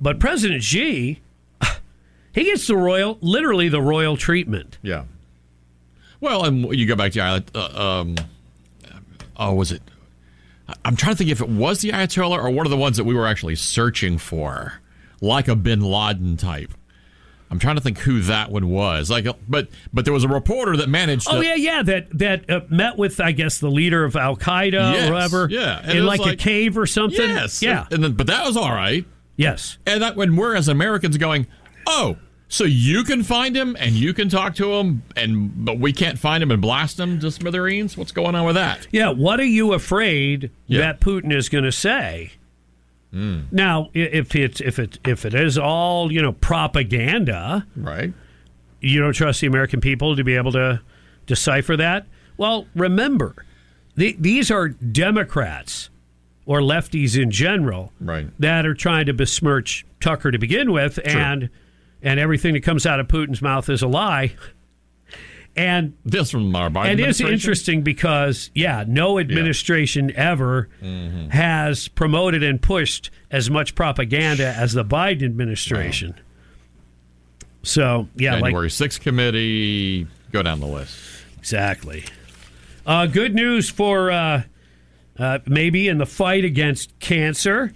But 0.00 0.18
President 0.18 0.62
Xi, 0.62 1.20
he 2.34 2.44
gets 2.44 2.66
the 2.66 2.76
royal, 2.76 3.18
literally 3.20 3.68
the 3.68 3.82
royal 3.82 4.16
treatment. 4.16 4.78
Yeah. 4.82 5.04
Well, 6.20 6.44
and 6.44 6.74
you 6.74 6.86
go 6.86 6.96
back 6.96 7.12
to 7.12 7.18
Ayat- 7.18 7.54
uh, 7.54 8.00
um, 8.00 8.14
oh, 9.36 9.54
was 9.54 9.72
it? 9.72 9.82
I'm 10.84 10.96
trying 10.96 11.12
to 11.14 11.18
think 11.18 11.30
if 11.30 11.40
it 11.40 11.48
was 11.48 11.80
the 11.80 11.90
Ayatollah 11.90 12.38
or 12.42 12.48
one 12.50 12.64
of 12.64 12.70
the 12.70 12.76
ones 12.76 12.96
that 12.96 13.04
we 13.04 13.14
were 13.14 13.26
actually 13.26 13.56
searching 13.56 14.16
for, 14.18 14.74
like 15.20 15.48
a 15.48 15.56
Bin 15.56 15.80
Laden 15.80 16.36
type. 16.36 16.72
I'm 17.52 17.58
trying 17.58 17.76
to 17.76 17.82
think 17.82 17.98
who 17.98 18.22
that 18.22 18.50
one 18.50 18.70
was. 18.70 19.10
Like, 19.10 19.26
but 19.46 19.68
but 19.92 20.06
there 20.06 20.14
was 20.14 20.24
a 20.24 20.28
reporter 20.28 20.74
that 20.78 20.88
managed. 20.88 21.28
Oh 21.30 21.38
to, 21.38 21.46
yeah, 21.46 21.54
yeah. 21.54 21.82
That 21.82 22.18
that 22.18 22.48
uh, 22.50 22.60
met 22.70 22.96
with 22.96 23.20
I 23.20 23.32
guess 23.32 23.58
the 23.58 23.70
leader 23.70 24.04
of 24.04 24.16
Al 24.16 24.36
Qaeda 24.36 24.72
Yes, 24.72 25.08
or 25.10 25.12
whatever. 25.12 25.48
yeah. 25.50 25.80
And 25.82 25.98
in 25.98 26.06
was 26.06 26.18
like, 26.18 26.32
a 26.32 26.36
cave 26.36 26.78
or 26.78 26.86
something. 26.86 27.20
Yes. 27.28 27.60
Yeah. 27.62 27.86
And 27.90 28.02
then, 28.02 28.12
but 28.14 28.26
that 28.28 28.46
was 28.46 28.56
all 28.56 28.70
right. 28.72 29.04
Yes. 29.36 29.76
And 29.86 30.02
that 30.02 30.16
when 30.16 30.34
we're 30.34 30.54
as 30.56 30.68
Americans 30.68 31.18
going, 31.18 31.46
oh, 31.86 32.16
so 32.48 32.64
you 32.64 33.04
can 33.04 33.22
find 33.22 33.54
him 33.54 33.76
and 33.78 33.92
you 33.92 34.14
can 34.14 34.30
talk 34.30 34.54
to 34.54 34.72
him, 34.72 35.02
and 35.14 35.64
but 35.64 35.78
we 35.78 35.92
can't 35.92 36.18
find 36.18 36.42
him 36.42 36.50
and 36.50 36.62
blast 36.62 36.98
him 36.98 37.20
to 37.20 37.30
smithereens. 37.30 37.98
What's 37.98 38.12
going 38.12 38.34
on 38.34 38.46
with 38.46 38.54
that? 38.54 38.86
Yeah. 38.92 39.10
What 39.10 39.40
are 39.40 39.44
you 39.44 39.74
afraid 39.74 40.50
Yeah. 40.68 40.78
that 40.80 41.00
Putin 41.02 41.34
is 41.34 41.50
going 41.50 41.64
to 41.64 41.72
say? 41.72 42.32
Mm. 43.12 43.52
Now, 43.52 43.90
if 43.92 44.34
it's 44.34 44.60
if 44.60 44.78
it 44.78 44.98
if 45.04 45.24
it 45.24 45.34
is 45.34 45.58
all 45.58 46.10
you 46.10 46.22
know 46.22 46.32
propaganda, 46.32 47.66
right? 47.76 48.12
You 48.80 49.00
don't 49.00 49.12
trust 49.12 49.40
the 49.40 49.46
American 49.46 49.80
people 49.80 50.16
to 50.16 50.24
be 50.24 50.34
able 50.34 50.52
to 50.52 50.80
decipher 51.26 51.76
that. 51.76 52.06
Well, 52.36 52.66
remember, 52.74 53.44
the, 53.94 54.16
these 54.18 54.50
are 54.50 54.68
Democrats 54.68 55.90
or 56.46 56.60
lefties 56.60 57.20
in 57.20 57.30
general, 57.30 57.92
right? 58.00 58.28
That 58.40 58.66
are 58.66 58.74
trying 58.74 59.06
to 59.06 59.12
besmirch 59.12 59.86
Tucker 60.00 60.30
to 60.30 60.38
begin 60.38 60.72
with, 60.72 60.98
and 61.04 61.50
and 62.02 62.18
everything 62.18 62.54
that 62.54 62.62
comes 62.62 62.86
out 62.86 62.98
of 62.98 63.08
Putin's 63.08 63.42
mouth 63.42 63.68
is 63.68 63.82
a 63.82 63.88
lie. 63.88 64.34
And 65.54 65.92
this 66.04 66.30
from 66.30 66.54
our 66.56 66.70
Biden 66.70 66.86
and 66.92 67.00
it's 67.00 67.20
interesting 67.20 67.82
because 67.82 68.50
yeah, 68.54 68.84
no 68.88 69.18
administration 69.18 70.10
ever 70.16 70.68
Mm-hmm. 70.82 71.28
has 71.28 71.88
promoted 71.88 72.42
and 72.42 72.60
pushed 72.60 73.10
as 73.30 73.50
much 73.50 73.74
propaganda 73.74 74.46
as 74.56 74.72
the 74.72 74.84
Biden 74.84 75.24
administration. 75.24 76.14
So 77.62 78.08
yeah, 78.16 78.32
like 78.34 78.44
January 78.44 78.68
6th 78.68 79.00
committee. 79.00 80.06
Go 80.32 80.42
down 80.42 80.60
the 80.60 80.66
list. 80.66 80.98
Exactly. 81.38 82.04
Uh, 82.86 83.06
good 83.06 83.34
news 83.34 83.68
for 83.68 84.10
uh, 84.10 84.42
uh, 85.18 85.38
maybe 85.46 85.86
in 85.88 85.98
the 85.98 86.06
fight 86.06 86.44
against 86.44 86.98
cancer. 86.98 87.72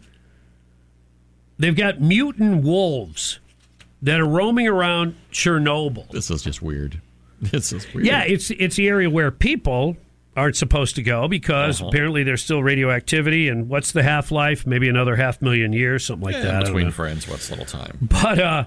They've 1.59 1.77
got 1.77 2.01
mutant 2.01 2.65
wolves 2.65 3.39
that 4.03 4.21
are 4.21 4.27
roaming 4.27 4.67
around 4.69 5.15
Chernobyl. 5.33 6.11
This 6.11 6.31
is 6.31 6.43
just 6.43 6.61
weird. 6.63 7.01
This 7.53 7.73
is 7.73 7.93
weird. 7.95 8.07
Yeah, 8.07 8.23
it's 8.23 8.51
it's 8.51 8.77
the 8.77 8.89
area 8.89 9.11
where 9.11 9.31
people 9.31 9.97
aren't 10.37 10.57
supposed 10.57 10.97
to 10.97 11.03
go 11.03 11.29
because 11.29 11.81
Uh-huh. 11.81 11.89
apparently 11.89 12.23
there's 12.23 12.43
still 12.45 12.63
radioactivity. 12.63 13.49
And 13.49 13.69
what's 13.69 13.93
the 13.93 14.03
half 14.03 14.31
life? 14.31 14.67
Maybe 14.67 14.89
another 14.89 15.17
half 15.17 15.41
million 15.41 15.73
years, 15.73 16.05
something 16.05 16.25
like 16.27 16.35
Yeah, 16.35 16.43
that. 16.43 16.65
Between 16.67 16.91
friends, 16.91 17.27
what's 17.29 17.49
little 17.51 17.65
time? 17.65 17.99
But 18.03 18.39
uh, 18.39 18.65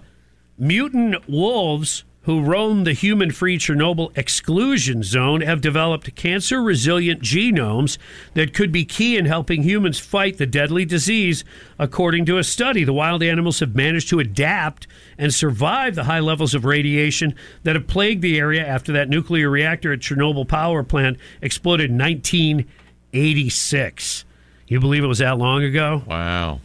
mutant 0.57 1.27
wolves 1.29 2.03
who 2.29 2.43
roam 2.43 2.83
the 2.83 2.93
human 2.93 3.31
free 3.31 3.57
Chernobyl 3.57 4.15
exclusion 4.15 5.01
zone 5.01 5.41
have 5.41 5.61
developed 5.61 6.13
cancer 6.13 6.61
resilient 6.61 7.23
genomes 7.23 7.97
that 8.35 8.53
could 8.53 8.71
be 8.71 8.85
key 8.85 9.17
in 9.17 9.25
helping 9.25 9.63
humans 9.63 9.97
fight 9.97 10.37
the 10.37 10.45
deadly 10.45 10.85
disease. 10.85 11.43
According 11.79 12.27
to 12.27 12.37
a 12.37 12.43
study, 12.43 12.83
the 12.83 12.93
wild 12.93 13.23
animals 13.23 13.61
have 13.61 13.73
managed 13.73 14.09
to 14.09 14.19
adapt 14.19 14.85
and 15.17 15.33
survive 15.33 15.95
the 15.95 16.03
high 16.03 16.19
levels 16.19 16.53
of 16.53 16.65
radiation 16.65 17.33
that 17.63 17.75
have 17.75 17.87
plagued 17.87 18.21
the 18.21 18.37
area 18.37 18.63
after 18.63 18.91
that 18.91 19.09
nuclear 19.09 19.49
reactor 19.49 19.91
at 19.91 20.01
Chernobyl 20.01 20.47
power 20.47 20.83
plant 20.83 21.17
exploded 21.41 21.89
in 21.89 21.97
1986. 21.97 24.25
You 24.67 24.79
believe 24.79 25.03
it 25.03 25.07
was 25.07 25.17
that 25.17 25.39
long 25.39 25.63
ago? 25.63 26.03
Wow. 26.05 26.59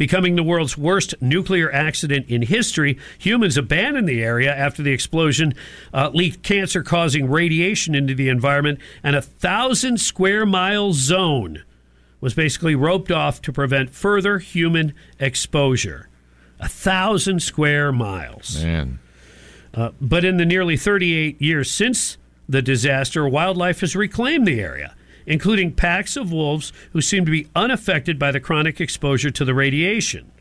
Becoming 0.00 0.34
the 0.34 0.42
world's 0.42 0.78
worst 0.78 1.14
nuclear 1.20 1.70
accident 1.70 2.24
in 2.26 2.40
history, 2.40 2.98
humans 3.18 3.58
abandoned 3.58 4.08
the 4.08 4.22
area 4.22 4.50
after 4.50 4.82
the 4.82 4.92
explosion 4.92 5.52
uh, 5.92 6.08
leaked 6.14 6.42
cancer 6.42 6.82
causing 6.82 7.28
radiation 7.28 7.94
into 7.94 8.14
the 8.14 8.30
environment, 8.30 8.78
and 9.02 9.14
a 9.14 9.20
thousand 9.20 10.00
square 10.00 10.46
mile 10.46 10.94
zone 10.94 11.64
was 12.18 12.32
basically 12.32 12.74
roped 12.74 13.12
off 13.12 13.42
to 13.42 13.52
prevent 13.52 13.90
further 13.90 14.38
human 14.38 14.94
exposure. 15.18 16.08
A 16.60 16.68
thousand 16.68 17.42
square 17.42 17.92
miles. 17.92 18.64
Man. 18.64 19.00
Uh, 19.74 19.90
but 20.00 20.24
in 20.24 20.38
the 20.38 20.46
nearly 20.46 20.78
38 20.78 21.42
years 21.42 21.70
since 21.70 22.16
the 22.48 22.62
disaster, 22.62 23.28
wildlife 23.28 23.80
has 23.80 23.94
reclaimed 23.94 24.46
the 24.46 24.62
area, 24.62 24.94
including 25.30 25.72
packs 25.72 26.16
of 26.16 26.32
wolves 26.32 26.72
who 26.92 27.00
seem 27.00 27.24
to 27.24 27.30
be 27.30 27.46
unaffected 27.54 28.18
by 28.18 28.32
the 28.32 28.40
chronic 28.40 28.80
exposure 28.80 29.30
to 29.30 29.44
the 29.44 29.54
radiation. 29.54 30.32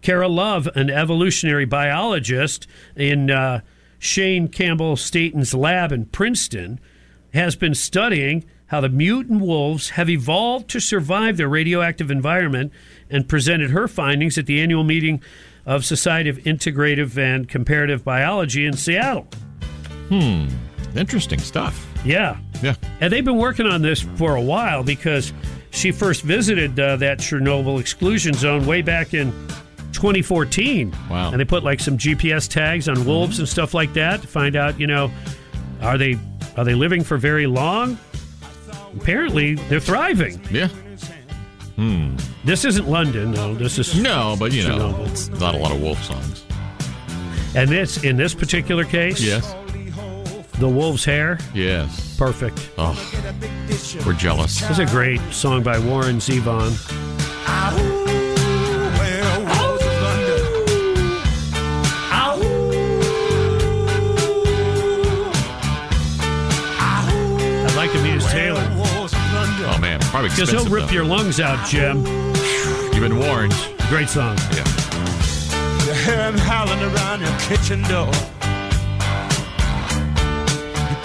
Cara 0.00 0.26
Love, 0.26 0.66
an 0.74 0.88
evolutionary 0.88 1.66
biologist 1.66 2.66
in 2.96 3.30
uh, 3.30 3.60
Shane 3.98 4.48
Campbell 4.48 4.96
Staton's 4.96 5.52
lab 5.52 5.92
in 5.92 6.06
Princeton, 6.06 6.80
has 7.34 7.54
been 7.56 7.74
studying 7.74 8.46
how 8.68 8.80
the 8.80 8.88
mutant 8.88 9.42
wolves 9.42 9.90
have 9.90 10.08
evolved 10.08 10.70
to 10.70 10.80
survive 10.80 11.36
their 11.36 11.48
radioactive 11.48 12.10
environment 12.10 12.72
and 13.10 13.28
presented 13.28 13.70
her 13.70 13.86
findings 13.86 14.38
at 14.38 14.46
the 14.46 14.62
annual 14.62 14.82
meeting 14.82 15.22
of 15.66 15.84
Society 15.84 16.30
of 16.30 16.38
Integrative 16.38 17.18
and 17.18 17.46
Comparative 17.50 18.02
Biology 18.02 18.64
in 18.64 18.78
Seattle. 18.78 19.28
Hmm. 20.08 20.46
Interesting 20.96 21.38
stuff. 21.38 21.89
Yeah. 22.04 22.38
Yeah. 22.62 22.74
And 23.00 23.12
they've 23.12 23.24
been 23.24 23.36
working 23.38 23.66
on 23.66 23.82
this 23.82 24.00
for 24.16 24.36
a 24.36 24.40
while 24.42 24.82
because 24.82 25.32
she 25.70 25.92
first 25.92 26.22
visited 26.22 26.78
uh, 26.78 26.96
that 26.96 27.18
Chernobyl 27.18 27.80
exclusion 27.80 28.34
zone 28.34 28.66
way 28.66 28.82
back 28.82 29.14
in 29.14 29.30
2014. 29.92 30.94
Wow. 31.10 31.30
And 31.30 31.40
they 31.40 31.44
put 31.44 31.62
like 31.64 31.80
some 31.80 31.96
GPS 31.98 32.48
tags 32.48 32.88
on 32.88 33.04
wolves 33.04 33.38
and 33.38 33.48
stuff 33.48 33.74
like 33.74 33.92
that 33.94 34.22
to 34.22 34.28
find 34.28 34.56
out, 34.56 34.78
you 34.80 34.86
know, 34.86 35.10
are 35.80 35.96
they 35.98 36.18
are 36.56 36.64
they 36.64 36.74
living 36.74 37.02
for 37.04 37.16
very 37.16 37.46
long? 37.46 37.98
Apparently, 38.96 39.54
they're 39.54 39.80
thriving. 39.80 40.40
Yeah. 40.50 40.68
Hmm. 41.76 42.16
This 42.44 42.64
isn't 42.64 42.88
London, 42.88 43.32
though. 43.32 43.54
This 43.54 43.78
is 43.78 44.00
No, 44.00 44.36
but 44.38 44.52
you 44.52 44.66
know, 44.66 44.92
Chernobyl. 44.92 45.40
not 45.40 45.54
a 45.54 45.58
lot 45.58 45.72
of 45.72 45.80
wolf 45.80 46.02
songs. 46.04 46.44
And 47.54 47.68
this 47.70 48.02
in 48.04 48.16
this 48.16 48.34
particular 48.34 48.84
case, 48.84 49.20
Yes. 49.22 49.54
The 50.60 50.68
wolf's 50.68 51.04
hair, 51.04 51.38
Yes. 51.54 52.16
perfect. 52.18 52.70
Oh, 52.78 52.94
we're 54.06 54.12
jealous. 54.12 54.60
This 54.60 54.70
is 54.72 54.78
a 54.78 54.86
great 54.86 55.20
song 55.32 55.62
by 55.62 55.78
Warren 55.78 56.16
Zevon. 56.18 56.70
I'd 67.62 67.74
like 67.76 67.92
to 67.92 68.02
meet 68.02 68.14
his 68.14 68.26
tailor 68.26 68.66
Oh 69.62 69.78
man, 69.80 70.00
probably 70.00 70.28
because 70.30 70.48
expensive. 70.52 70.68
he'll 70.68 70.76
rip 70.76 70.86
though. 70.88 70.92
your 70.94 71.04
lungs 71.04 71.40
out, 71.40 71.66
Jim. 71.68 72.04
You've 72.92 73.00
been 73.00 73.18
warned. 73.18 73.54
Great 73.88 74.08
song. 74.08 74.36
Yeah. 74.52 74.64
You 75.86 75.92
hear 75.94 76.24
him 76.30 76.38
howling 76.38 76.80
around 76.82 77.20
your 77.20 77.38
kitchen 77.40 77.82
door. 77.82 78.10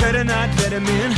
You 0.05 0.11
better 0.11 0.23
not 0.23 0.55
let 0.59 0.71
him 0.71 0.85
in. 0.85 1.11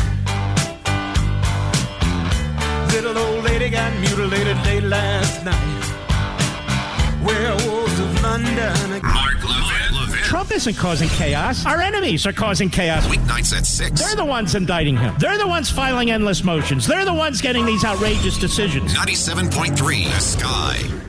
Little 2.94 3.18
old 3.18 3.44
lady 3.44 3.70
got 3.70 3.94
mutilated 4.00 4.56
late 4.64 4.84
last 4.84 5.44
night. 5.44 5.84
Werewolves 7.22 8.00
of 8.00 8.24
London. 8.24 9.02
Mark 9.04 9.44
Levin. 9.44 9.94
Levin. 9.94 10.24
Trump 10.24 10.54
isn't 10.54 10.78
causing 10.78 11.10
chaos. 11.10 11.66
Our 11.66 11.82
enemies 11.82 12.26
are 12.26 12.32
causing 12.32 12.70
chaos. 12.70 13.06
Weeknights 13.08 13.58
at 13.58 13.66
6. 13.66 14.00
They're 14.00 14.16
the 14.16 14.24
ones 14.24 14.56
indicting 14.56 14.96
him. 14.96 15.14
They're 15.20 15.38
the 15.38 15.48
ones 15.48 15.70
filing 15.70 16.10
endless 16.10 16.46
motions. 16.46 16.88
They're 16.88 17.04
the 17.04 17.14
ones 17.14 17.42
getting 17.42 17.66
these 17.66 17.84
outrageous 17.84 18.38
decisions. 18.38 18.94
97.3 18.94 20.06
The 20.06 20.20
Sky. 20.22 21.07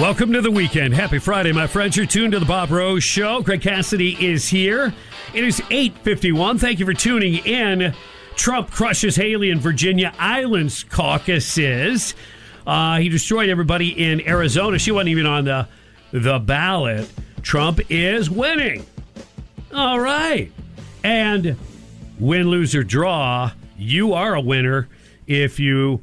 Welcome 0.00 0.32
to 0.32 0.40
the 0.40 0.50
weekend. 0.50 0.94
Happy 0.94 1.18
Friday, 1.18 1.52
my 1.52 1.66
friends. 1.66 1.94
You're 1.94 2.06
tuned 2.06 2.32
to 2.32 2.38
the 2.38 2.46
Bob 2.46 2.70
Rose 2.70 3.04
Show. 3.04 3.42
Greg 3.42 3.60
Cassidy 3.60 4.16
is 4.18 4.48
here. 4.48 4.94
It 5.34 5.44
is 5.44 5.60
8.51. 5.60 6.58
Thank 6.58 6.78
you 6.78 6.86
for 6.86 6.94
tuning 6.94 7.44
in. 7.44 7.94
Trump 8.34 8.70
crushes 8.70 9.14
Haley 9.14 9.50
in 9.50 9.60
Virginia 9.60 10.14
Islands 10.18 10.84
caucuses. 10.84 12.14
Uh, 12.66 12.96
he 12.96 13.10
destroyed 13.10 13.50
everybody 13.50 13.90
in 13.90 14.26
Arizona. 14.26 14.78
She 14.78 14.90
wasn't 14.90 15.10
even 15.10 15.26
on 15.26 15.44
the, 15.44 15.68
the 16.12 16.38
ballot. 16.38 17.06
Trump 17.42 17.80
is 17.90 18.30
winning. 18.30 18.86
All 19.74 20.00
right. 20.00 20.50
And 21.04 21.58
win, 22.18 22.48
lose, 22.48 22.74
or 22.74 22.84
draw, 22.84 23.50
you 23.76 24.14
are 24.14 24.34
a 24.34 24.40
winner 24.40 24.88
if 25.26 25.60
you 25.60 26.02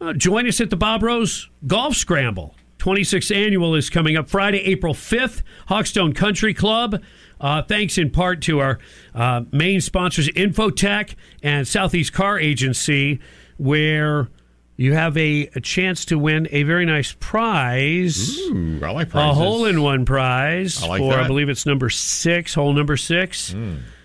uh, 0.00 0.14
join 0.14 0.48
us 0.48 0.60
at 0.60 0.68
the 0.68 0.76
Bob 0.76 1.04
Rose 1.04 1.48
Golf 1.64 1.94
Scramble. 1.94 2.55
26th 2.86 3.34
annual 3.34 3.74
is 3.74 3.90
coming 3.90 4.16
up 4.16 4.28
Friday, 4.28 4.58
April 4.58 4.94
5th, 4.94 5.42
Hawkstone 5.68 6.14
Country 6.14 6.54
Club. 6.54 7.02
Uh, 7.40 7.60
thanks 7.60 7.98
in 7.98 8.10
part 8.10 8.40
to 8.42 8.60
our 8.60 8.78
uh, 9.12 9.42
main 9.50 9.80
sponsors, 9.80 10.28
Infotech 10.28 11.16
and 11.42 11.66
Southeast 11.66 12.12
Car 12.12 12.38
Agency, 12.38 13.18
where 13.56 14.28
you 14.76 14.92
have 14.94 15.16
a, 15.16 15.50
a 15.56 15.60
chance 15.60 16.04
to 16.04 16.16
win 16.16 16.46
a 16.52 16.62
very 16.62 16.86
nice 16.86 17.10
prize. 17.18 18.38
Ooh, 18.38 18.78
I 18.84 18.92
like 18.92 19.08
prizes. 19.08 19.32
A 19.32 19.34
hole 19.34 19.64
in 19.64 19.82
one 19.82 20.04
prize 20.04 20.80
I 20.80 20.86
like 20.86 21.00
for, 21.00 21.10
that. 21.10 21.24
I 21.24 21.26
believe 21.26 21.48
it's 21.48 21.66
number 21.66 21.90
six, 21.90 22.54
hole 22.54 22.72
number 22.72 22.96
six. 22.96 23.52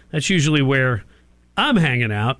That's 0.10 0.32
usually 0.32 0.64
where 0.64 1.03
I'm 1.56 1.76
hanging 1.76 2.12
out. 2.12 2.40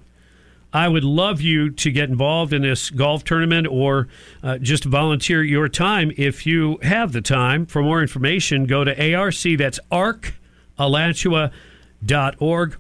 I 0.74 0.88
would 0.88 1.04
love 1.04 1.42
you 1.42 1.70
to 1.70 1.92
get 1.92 2.08
involved 2.10 2.54
in 2.54 2.62
this 2.62 2.90
golf 2.90 3.26
tournament 3.26 3.68
or 3.68 4.08
uh, 4.42 4.58
just 4.58 4.86
volunteer 4.86 5.44
your 5.44 5.68
time 5.68 6.14
if 6.18 6.46
you 6.46 6.80
have 6.82 7.12
the 7.12 7.20
time. 7.22 7.66
For 7.66 7.82
more 7.82 8.02
information, 8.02 8.64
go 8.66 8.86
to 8.86 9.14
ARC, 9.14 9.36
that's 9.58 9.82
arcalachua.org, 9.92 12.78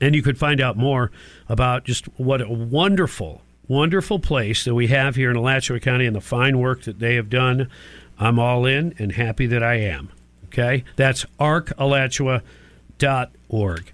and 0.00 0.14
you 0.14 0.22
could 0.22 0.38
find 0.38 0.60
out 0.60 0.76
more 0.76 1.10
about 1.48 1.82
just 1.84 2.04
what 2.18 2.40
a 2.40 2.48
wonderful, 2.48 3.42
wonderful 3.66 4.20
place 4.20 4.62
that 4.64 4.76
we 4.76 4.86
have 4.86 5.16
here 5.16 5.30
in 5.30 5.36
Alachua 5.36 5.80
County 5.80 6.06
and 6.06 6.14
the 6.14 6.20
fine 6.20 6.60
work 6.60 6.82
that 6.82 7.00
they 7.00 7.16
have 7.16 7.28
done. 7.28 7.68
I'm 8.16 8.38
all 8.38 8.64
in 8.64 8.94
and 8.98 9.10
happy 9.12 9.46
that 9.46 9.64
I 9.64 9.74
am. 9.74 10.10
Okay? 10.46 10.84
That's 10.96 11.24
arcalachua.org. 11.40 13.92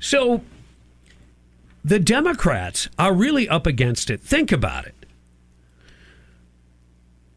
So, 0.00 0.42
the 1.84 1.98
Democrats 1.98 2.88
are 2.98 3.12
really 3.14 3.48
up 3.48 3.66
against 3.66 4.10
it. 4.10 4.20
Think 4.20 4.52
about 4.52 4.86
it. 4.86 4.94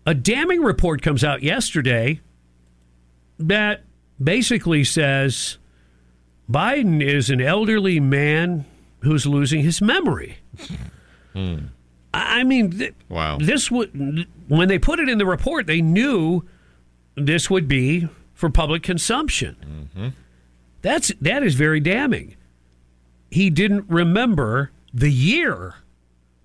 A 0.05 0.13
damning 0.13 0.61
report 0.61 1.01
comes 1.01 1.23
out 1.23 1.41
yesterday 1.41 2.19
that 3.39 3.84
basically 4.23 4.84
says 4.84 5.57
Biden 6.49 7.01
is 7.03 7.30
an 7.30 7.41
elderly 7.41 7.99
man 7.99 8.65
who's 8.99 9.26
losing 9.26 9.61
his 9.61 9.81
memory. 9.81 10.38
Hmm. 11.34 11.55
I 12.13 12.39
I 12.39 12.43
mean, 12.43 12.72
th- 12.72 12.93
Wow. 13.09 13.38
this 13.39 13.72
would 13.72 14.27
when 14.47 14.67
they 14.67 14.77
put 14.80 14.99
it 14.99 15.09
in 15.09 15.17
the 15.17 15.26
report, 15.26 15.65
they 15.67 15.81
knew 15.81 16.43
this 17.15 17.49
would 17.49 17.67
be 17.67 18.07
for 18.35 18.49
public 18.49 18.84
consumption. 18.84 19.55
Mm-hmm. 19.95 20.07
That's 20.81 21.11
that 21.19 21.41
is 21.43 21.55
very 21.55 21.80
damning. 21.80 22.35
He 23.36 23.49
didn't 23.49 23.90
remember 23.90 24.72
the 24.94 25.12
year 25.12 25.76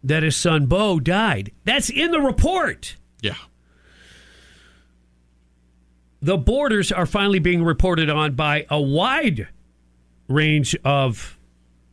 that 0.02 0.24
his 0.24 0.36
son 0.36 0.66
Bo 0.66 0.98
died. 0.98 1.52
That's 1.64 1.88
in 1.88 2.10
the 2.10 2.20
report. 2.20 2.96
Yeah. 3.22 3.36
The 6.20 6.36
borders 6.36 6.90
are 6.90 7.06
finally 7.06 7.38
being 7.38 7.62
reported 7.62 8.10
on 8.10 8.32
by 8.32 8.66
a 8.68 8.80
wide 8.80 9.46
range 10.26 10.76
of 10.84 11.38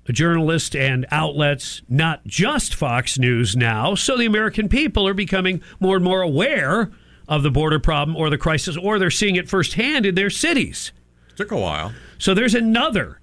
journalists 0.10 0.74
and 0.74 1.06
outlets, 1.12 1.84
not 1.88 2.26
just 2.26 2.74
Fox 2.74 3.20
News 3.20 3.56
now. 3.56 3.94
So 3.94 4.18
the 4.18 4.26
American 4.26 4.68
people 4.68 5.08
are 5.08 5.14
becoming 5.14 5.62
more 5.80 5.98
and 5.98 6.04
more 6.04 6.24
aware 6.24 6.92
of 7.28 7.44
the 7.44 7.52
border 7.52 7.80
problem 7.80 8.18
or 8.18 8.32
the 8.32 8.38
crisis, 8.40 8.76
or 8.76 8.98
they're 8.98 9.12
seeing 9.12 9.36
it 9.36 9.48
firsthand 9.48 10.08
in 10.08 10.16
their 10.16 10.32
cities. 10.32 10.92
Took 11.36 11.52
a 11.52 11.58
while. 11.58 11.94
So 12.18 12.34
there's 12.34 12.56
another 12.56 13.20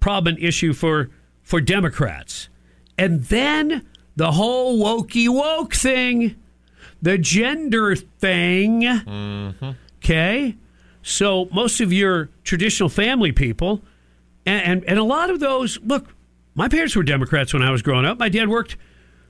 problem 0.00 0.34
and 0.34 0.44
issue 0.44 0.72
for 0.72 1.10
for 1.42 1.60
Democrats. 1.60 2.48
And 2.98 3.24
then 3.24 3.86
the 4.16 4.32
whole 4.32 4.78
wokey 4.82 5.28
woke 5.28 5.74
thing, 5.74 6.36
the 7.00 7.16
gender 7.18 7.94
thing. 7.96 8.86
Okay? 9.98 10.56
So 11.02 11.48
most 11.52 11.80
of 11.80 11.92
your 11.92 12.28
traditional 12.44 12.88
family 12.88 13.32
people 13.32 13.82
and, 14.44 14.64
and 14.64 14.84
and 14.84 14.98
a 14.98 15.04
lot 15.04 15.30
of 15.30 15.40
those 15.40 15.78
look, 15.80 16.06
my 16.54 16.68
parents 16.68 16.96
were 16.96 17.02
Democrats 17.02 17.52
when 17.54 17.62
I 17.62 17.70
was 17.70 17.82
growing 17.82 18.04
up. 18.04 18.18
My 18.18 18.28
dad 18.28 18.48
worked 18.48 18.76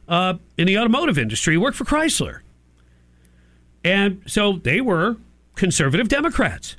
uh, 0.08 0.34
in 0.56 0.66
the 0.66 0.78
automotive 0.78 1.18
industry, 1.18 1.56
worked 1.56 1.76
for 1.76 1.84
Chrysler. 1.84 2.40
And 3.84 4.22
so 4.26 4.54
they 4.54 4.80
were 4.80 5.16
conservative 5.54 6.08
Democrats. 6.08 6.76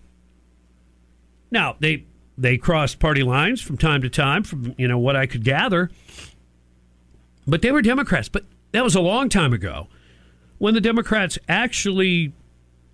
Now, 1.49 1.75
they 1.79 2.05
they 2.41 2.57
crossed 2.57 2.99
party 2.99 3.21
lines 3.21 3.61
from 3.61 3.77
time 3.77 4.01
to 4.01 4.09
time, 4.09 4.43
from 4.43 4.73
you 4.77 4.87
know 4.87 4.97
what 4.97 5.15
I 5.15 5.27
could 5.27 5.43
gather. 5.43 5.91
But 7.45 7.61
they 7.61 7.71
were 7.71 7.81
Democrats. 7.81 8.29
But 8.29 8.45
that 8.71 8.83
was 8.83 8.95
a 8.95 9.01
long 9.01 9.29
time 9.29 9.53
ago 9.53 9.87
when 10.57 10.73
the 10.73 10.81
Democrats 10.81 11.37
actually 11.47 12.33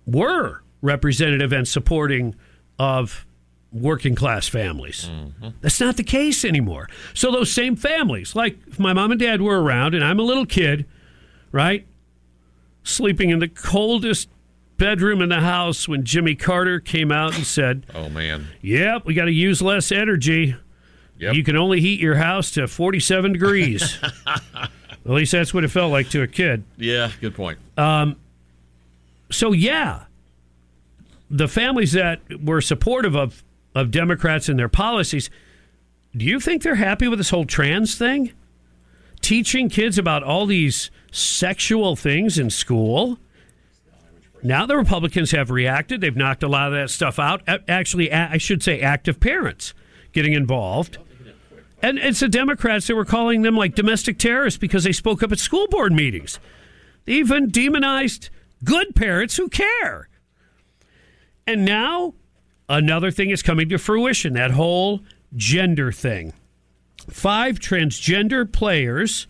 were 0.06 0.62
representative 0.82 1.52
and 1.52 1.66
supporting 1.66 2.34
of 2.78 3.26
working 3.72 4.14
class 4.14 4.48
families. 4.48 5.10
Mm-hmm. 5.10 5.48
That's 5.60 5.80
not 5.80 5.96
the 5.96 6.04
case 6.04 6.44
anymore. 6.44 6.88
So 7.14 7.30
those 7.30 7.50
same 7.50 7.76
families, 7.76 8.34
like 8.34 8.58
if 8.66 8.78
my 8.78 8.92
mom 8.92 9.10
and 9.10 9.20
dad 9.20 9.42
were 9.42 9.62
around 9.62 9.94
and 9.94 10.04
I'm 10.04 10.18
a 10.18 10.22
little 10.22 10.46
kid, 10.46 10.86
right? 11.52 11.86
Sleeping 12.82 13.30
in 13.30 13.38
the 13.38 13.48
coldest 13.48 14.28
bedroom 14.78 15.20
in 15.20 15.28
the 15.28 15.40
house 15.40 15.86
when 15.86 16.04
Jimmy 16.04 16.34
Carter 16.34 16.80
came 16.80 17.12
out 17.12 17.34
and 17.36 17.44
said, 17.46 17.84
"Oh 17.94 18.08
man. 18.08 18.48
Yep, 18.62 19.04
we 19.04 19.14
got 19.14 19.26
to 19.26 19.32
use 19.32 19.60
less 19.60 19.92
energy. 19.92 20.56
Yep. 21.18 21.34
You 21.34 21.44
can 21.44 21.56
only 21.56 21.80
heat 21.80 22.00
your 22.00 22.14
house 22.14 22.50
to 22.52 22.66
47 22.66 23.32
degrees." 23.32 23.98
At 25.08 25.14
least 25.14 25.32
that's 25.32 25.54
what 25.54 25.64
it 25.64 25.68
felt 25.68 25.90
like 25.90 26.10
to 26.10 26.22
a 26.22 26.26
kid. 26.26 26.64
Yeah, 26.76 27.10
good 27.20 27.34
point. 27.34 27.58
Um, 27.78 28.16
so 29.30 29.52
yeah, 29.52 30.04
the 31.30 31.48
families 31.48 31.92
that 31.92 32.20
were 32.42 32.60
supportive 32.60 33.14
of 33.14 33.42
of 33.74 33.90
Democrats 33.90 34.48
and 34.48 34.58
their 34.58 34.68
policies, 34.68 35.30
do 36.16 36.24
you 36.24 36.40
think 36.40 36.62
they're 36.62 36.74
happy 36.74 37.08
with 37.08 37.18
this 37.18 37.30
whole 37.30 37.44
trans 37.44 37.96
thing? 37.96 38.32
Teaching 39.20 39.68
kids 39.68 39.98
about 39.98 40.22
all 40.22 40.46
these 40.46 40.90
sexual 41.10 41.96
things 41.96 42.38
in 42.38 42.50
school. 42.50 43.18
Now 44.42 44.66
the 44.66 44.76
Republicans 44.76 45.32
have 45.32 45.50
reacted. 45.50 46.00
They've 46.00 46.16
knocked 46.16 46.42
a 46.42 46.48
lot 46.48 46.68
of 46.68 46.74
that 46.74 46.90
stuff 46.90 47.18
out. 47.18 47.42
Actually, 47.68 48.12
I 48.12 48.38
should 48.38 48.62
say 48.62 48.80
active 48.80 49.20
parents 49.20 49.74
getting 50.12 50.32
involved. 50.32 50.98
And 51.82 51.98
it's 51.98 52.20
the 52.20 52.28
Democrats 52.28 52.86
that 52.86 52.96
were 52.96 53.04
calling 53.04 53.42
them 53.42 53.56
like 53.56 53.74
domestic 53.74 54.18
terrorists 54.18 54.58
because 54.58 54.84
they 54.84 54.92
spoke 54.92 55.22
up 55.22 55.32
at 55.32 55.38
school 55.38 55.66
board 55.68 55.92
meetings. 55.92 56.40
They 57.04 57.14
even 57.14 57.48
demonized 57.48 58.30
good 58.64 58.94
parents 58.94 59.36
who 59.36 59.48
care. 59.48 60.08
And 61.46 61.64
now 61.64 62.14
another 62.68 63.10
thing 63.10 63.30
is 63.30 63.42
coming 63.42 63.68
to 63.68 63.78
fruition 63.78 64.34
that 64.34 64.50
whole 64.52 65.00
gender 65.36 65.92
thing. 65.92 66.32
Five 67.08 67.58
transgender 67.58 68.50
players 68.50 69.26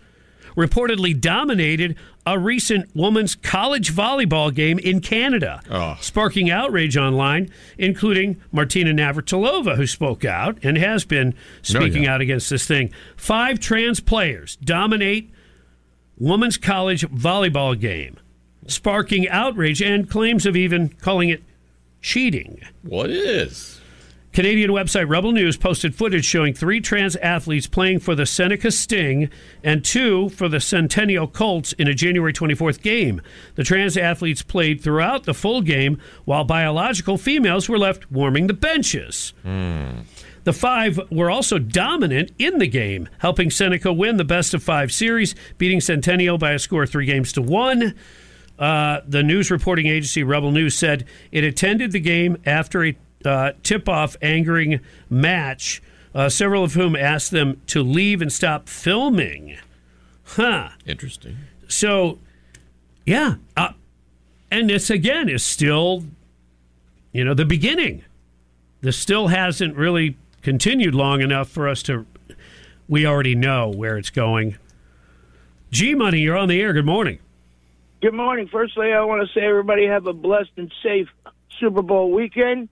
reportedly 0.59 1.19
dominated 1.19 1.97
a 2.27 2.37
recent 2.39 2.91
women's 2.95 3.37
college 3.37 3.95
volleyball 3.95 4.53
game 4.53 4.79
in 4.81 5.01
Canada, 5.01 5.63
oh. 5.71 5.97
sparking 6.01 6.51
outrage 6.51 6.97
online, 6.97 7.49
including 7.79 8.37
Martina 8.51 8.91
Navratilova, 8.91 9.77
who 9.77 9.87
spoke 9.87 10.25
out 10.25 10.59
and 10.65 10.77
has 10.77 11.05
been 11.05 11.33
speaking 11.63 12.03
oh, 12.03 12.05
yeah. 12.05 12.15
out 12.15 12.21
against 12.21 12.51
this 12.51 12.67
thing. 12.67 12.93
Five 13.17 13.61
trans 13.61 14.01
players 14.01 14.57
dominate 14.57 15.33
women's 16.19 16.57
college 16.57 17.09
volleyball 17.09 17.79
game, 17.79 18.19
sparking 18.67 19.29
outrage 19.29 19.81
and 19.81 20.11
claims 20.11 20.45
of 20.45 20.57
even 20.57 20.89
calling 20.89 21.29
it 21.29 21.43
cheating. 22.03 22.61
What 22.83 23.11
is? 23.11 23.78
Canadian 24.39 24.71
website 24.71 25.09
Rebel 25.09 25.33
News 25.33 25.57
posted 25.57 25.97
footage 25.97 26.25
showing 26.25 26.55
three 26.55 26.81
trans 26.81 27.17
athletes 27.17 27.67
playing 27.67 27.99
for 27.99 28.15
the 28.15 28.25
Seneca 28.25 28.71
Sting 28.71 29.31
and 29.65 29.85
two 29.85 30.29
for 30.29 30.49
the 30.49 30.61
Centennial 30.61 31.27
Colts 31.27 31.73
in 31.73 31.89
a 31.89 31.93
January 31.93 32.33
24th 32.33 32.81
game. 32.81 33.21
The 33.57 33.65
trans 33.65 33.97
athletes 33.97 34.43
played 34.43 34.81
throughout 34.81 35.25
the 35.25 35.35
full 35.35 35.61
game, 35.61 36.01
while 36.25 36.45
biological 36.45 37.19
females 37.19 37.69
were 37.69 37.81
left 37.81 38.13
warming 38.13 38.47
the 38.47 38.55
benches. 38.55 39.33
Mm. 39.45 40.05
The 40.45 40.53
five 40.53 41.01
were 41.11 41.33
also 41.33 41.59
dominant 41.59 42.31
in 42.39 42.59
the 42.59 42.69
game, 42.69 43.09
helping 43.19 43.51
Seneca 43.51 43.93
win 43.93 44.19
the 44.19 44.25
best 44.25 44.55
of 44.55 44.63
five 44.63 44.93
series, 44.93 45.35
beating 45.59 45.81
Centennial 45.81 46.39
by 46.39 46.53
a 46.53 46.61
score 46.61 46.85
of 46.85 46.91
three 46.91 47.07
games 47.07 47.33
to 47.33 47.43
one. 47.43 47.97
Uh, 48.57 49.01
the 49.05 49.25
news 49.25 49.51
reporting 49.51 49.87
agency 49.87 50.23
Rebel 50.23 50.53
News 50.53 50.77
said 50.77 51.07
it 51.33 51.43
attended 51.43 51.91
the 51.91 52.01
game 52.01 52.37
after 52.47 52.85
a 52.85 52.97
uh, 53.25 53.53
tip 53.63 53.89
off 53.89 54.17
angering 54.23 54.81
match, 55.11 55.83
uh, 56.15 56.29
several 56.29 56.65
of 56.65 56.75
whom 56.75 56.97
asked 56.97 57.31
them 57.31 57.61
to 57.67 57.83
leave 57.83 58.23
and 58.23 58.33
stop 58.33 58.69
filming. 58.69 59.59
Huh. 60.25 60.71
Interesting. 60.87 61.37
So, 61.69 62.19
yeah. 63.07 63.37
Uh, 63.57 63.73
and 64.51 64.71
this, 64.71 64.91
again, 64.91 65.29
is 65.29 65.45
still, 65.45 66.05
you 67.13 67.25
know, 67.25 67.35
the 67.35 67.45
beginning. 67.45 68.05
This 68.81 68.97
still 68.97 69.29
hasn't 69.29 69.77
really 69.77 70.17
continued 70.43 70.95
long 70.95 71.21
enough 71.21 71.49
for 71.49 71.69
us 71.69 71.83
to. 71.85 72.07
We 72.89 73.05
already 73.05 73.35
know 73.35 73.69
where 73.69 73.99
it's 73.99 74.11
going. 74.11 74.57
G 75.71 75.95
Money, 75.95 76.21
you're 76.21 76.37
on 76.37 76.49
the 76.49 76.61
air. 76.61 76.73
Good 76.73 76.87
morning. 76.87 77.19
Good 78.01 78.15
morning. 78.15 78.49
Firstly, 78.51 78.93
I 78.93 79.03
want 79.03 79.27
to 79.27 79.35
say 79.39 79.45
everybody 79.45 79.87
have 79.87 80.07
a 80.07 80.13
blessed 80.13 80.53
and 80.57 80.73
safe 80.83 81.09
Super 81.59 81.83
Bowl 81.83 82.13
weekend. 82.13 82.69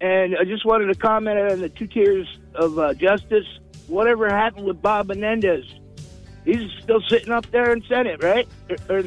And 0.00 0.36
I 0.36 0.44
just 0.44 0.64
wanted 0.64 0.86
to 0.86 0.94
comment 0.94 1.38
on 1.38 1.60
the 1.60 1.68
two 1.68 1.86
tiers 1.86 2.28
of 2.54 2.78
uh, 2.78 2.94
justice. 2.94 3.46
Whatever 3.86 4.28
happened 4.28 4.66
with 4.66 4.82
Bob 4.82 5.08
Menendez? 5.08 5.64
He's 6.44 6.70
still 6.82 7.00
sitting 7.08 7.32
up 7.32 7.50
there 7.50 7.72
in 7.72 7.82
Senate, 7.88 8.22
right? 8.22 8.46
Or, 8.88 9.04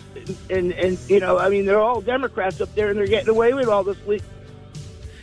and, 0.49 0.74
and, 0.74 0.99
you 1.07 1.20
know, 1.20 1.38
I 1.38 1.49
mean, 1.49 1.66
they're 1.66 1.80
all 1.80 2.02
Democrats 2.02 2.60
up 2.60 2.74
there, 2.76 2.90
and 2.90 2.98
they're 2.99 3.07
getting 3.07 3.30
away 3.30 3.53
with 3.53 3.68
all 3.70 3.84
this 3.84 3.98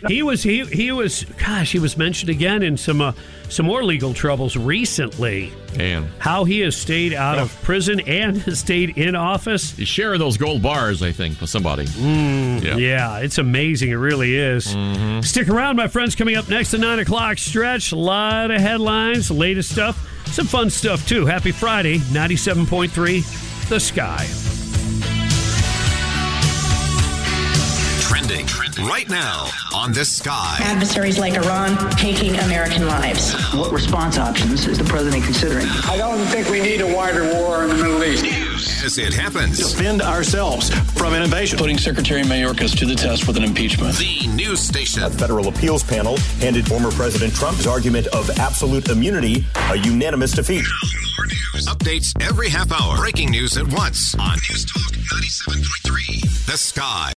he 0.09 0.23
was 0.23 0.43
he 0.43 0.65
he 0.67 0.93
was 0.93 1.25
gosh 1.25 1.73
he 1.73 1.79
was 1.79 1.97
mentioned 1.97 2.31
again 2.31 2.63
in 2.63 2.77
some 2.77 3.01
uh, 3.01 3.13
some 3.49 3.67
more 3.67 3.85
legal 3.85 4.13
troubles 4.15 4.57
recently. 4.57 5.53
And 5.79 6.09
how 6.19 6.45
he 6.45 6.61
has 6.61 6.75
stayed 6.77 7.13
out 7.13 7.39
of 7.39 7.55
prison 7.63 8.01
and 8.01 8.39
has 8.39 8.61
stayed 8.61 8.97
in 8.97 9.15
office. 9.15 9.73
He's 9.73 9.89
sharing 9.89 10.19
those 10.19 10.39
gold 10.39 10.63
bars, 10.63 11.03
I 11.03 11.13
think, 11.13 11.41
with 11.41 11.51
somebody. 11.51 11.85
Mm, 11.85 12.63
yeah. 12.63 12.77
yeah. 12.77 13.19
it's 13.19 13.37
amazing. 13.39 13.91
It 13.91 13.97
really 13.97 14.37
is. 14.37 14.69
Mm-hmm. 14.69 15.21
Stick 15.21 15.49
around, 15.49 15.77
my 15.77 15.89
friends. 15.89 16.15
Coming 16.15 16.37
up 16.37 16.49
next, 16.49 16.71
to 16.71 16.79
nine 16.79 16.99
o'clock 16.99 17.39
stretch. 17.39 17.93
A 17.93 17.97
lot 17.97 18.51
of 18.51 18.61
headlines, 18.61 19.31
latest 19.31 19.71
stuff, 19.71 20.27
some 20.29 20.47
fun 20.47 20.71
stuff 20.71 21.07
too. 21.07 21.27
Happy 21.27 21.53
Friday, 21.53 22.01
ninety-seven 22.11 22.67
point 22.67 22.91
three, 22.91 23.21
the 23.69 23.79
sky. 23.79 24.27
Trending 28.09 28.47
right 28.87 29.09
now 29.09 29.49
on 29.75 29.93
the 29.93 30.05
sky. 30.05 30.59
Adversaries 30.61 31.19
like 31.19 31.35
Iran 31.35 31.77
taking 31.97 32.37
American 32.37 32.87
lives. 32.87 33.35
What 33.53 33.73
response 33.73 34.17
options 34.17 34.67
is 34.69 34.79
the 34.79 34.85
president 34.85 35.25
considering? 35.25 35.67
I 35.85 35.97
don't 35.97 36.25
think 36.27 36.49
we 36.49 36.61
need 36.61 36.81
a 36.81 36.95
wider 36.95 37.25
war 37.35 37.65
in 37.65 37.71
the 37.71 37.75
Middle 37.75 38.05
East. 38.05 38.23
News 38.23 38.85
as 38.85 38.99
it 38.99 39.13
happens. 39.13 39.59
Defend 39.59 40.03
ourselves 40.03 40.71
from 40.93 41.15
an 41.15 41.23
invasion. 41.23 41.59
Putting 41.59 41.79
Secretary 41.79 42.23
Mayorkas 42.23 42.79
to 42.79 42.87
the 42.87 42.95
test 42.95 43.27
with 43.27 43.37
an 43.37 43.43
impeachment. 43.43 43.97
The 43.97 44.29
news 44.29 44.61
station. 44.61 45.03
A 45.03 45.11
federal 45.11 45.49
appeals 45.49 45.83
panel 45.83 46.17
handed 46.39 46.69
former 46.69 46.93
President 46.93 47.35
Trump's 47.35 47.67
argument 47.67 48.07
of 48.09 48.31
absolute 48.39 48.89
immunity 48.89 49.45
a 49.71 49.79
unanimous 49.79 50.31
defeat. 50.31 50.65
More 51.19 51.27
news. 51.27 51.67
Updates 51.67 52.13
every 52.23 52.49
half 52.49 52.71
hour. 52.71 52.99
Breaking 52.99 53.31
news 53.31 53.57
at 53.57 53.67
once 53.67 54.15
on 54.15 54.35
News 54.49 54.65
Talk 54.65 54.93
97.3. 54.93 56.47
The 56.47 56.57
Sky. 56.57 57.13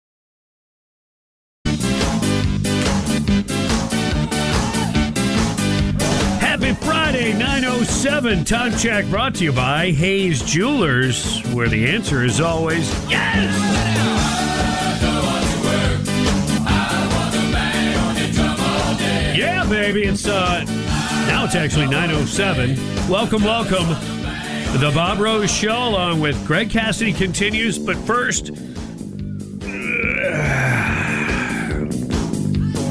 Happy 6.68 6.86
Friday, 6.86 7.32
907. 7.32 8.44
Time 8.44 8.78
check 8.78 9.06
brought 9.06 9.34
to 9.36 9.46
you 9.46 9.54
by 9.54 9.92
Hayes 9.92 10.42
Jewelers, 10.42 11.40
where 11.54 11.70
the 11.70 11.88
answer 11.88 12.26
is 12.26 12.42
always 12.42 12.90
yes! 13.10 13.56
Yeah, 19.34 19.66
baby. 19.70 20.04
It's 20.04 20.28
uh 20.28 20.66
now 21.30 21.46
it's 21.46 21.56
actually 21.56 21.88
907. 21.88 22.76
Welcome, 23.10 23.46
welcome. 23.46 23.88
The 24.82 24.92
Bob 24.94 25.20
Rose 25.20 25.50
Show 25.50 25.88
along 25.88 26.20
with 26.20 26.46
Greg 26.46 26.70
Cassidy 26.70 27.14
continues, 27.14 27.80
but 27.80 27.96
first 28.00 28.52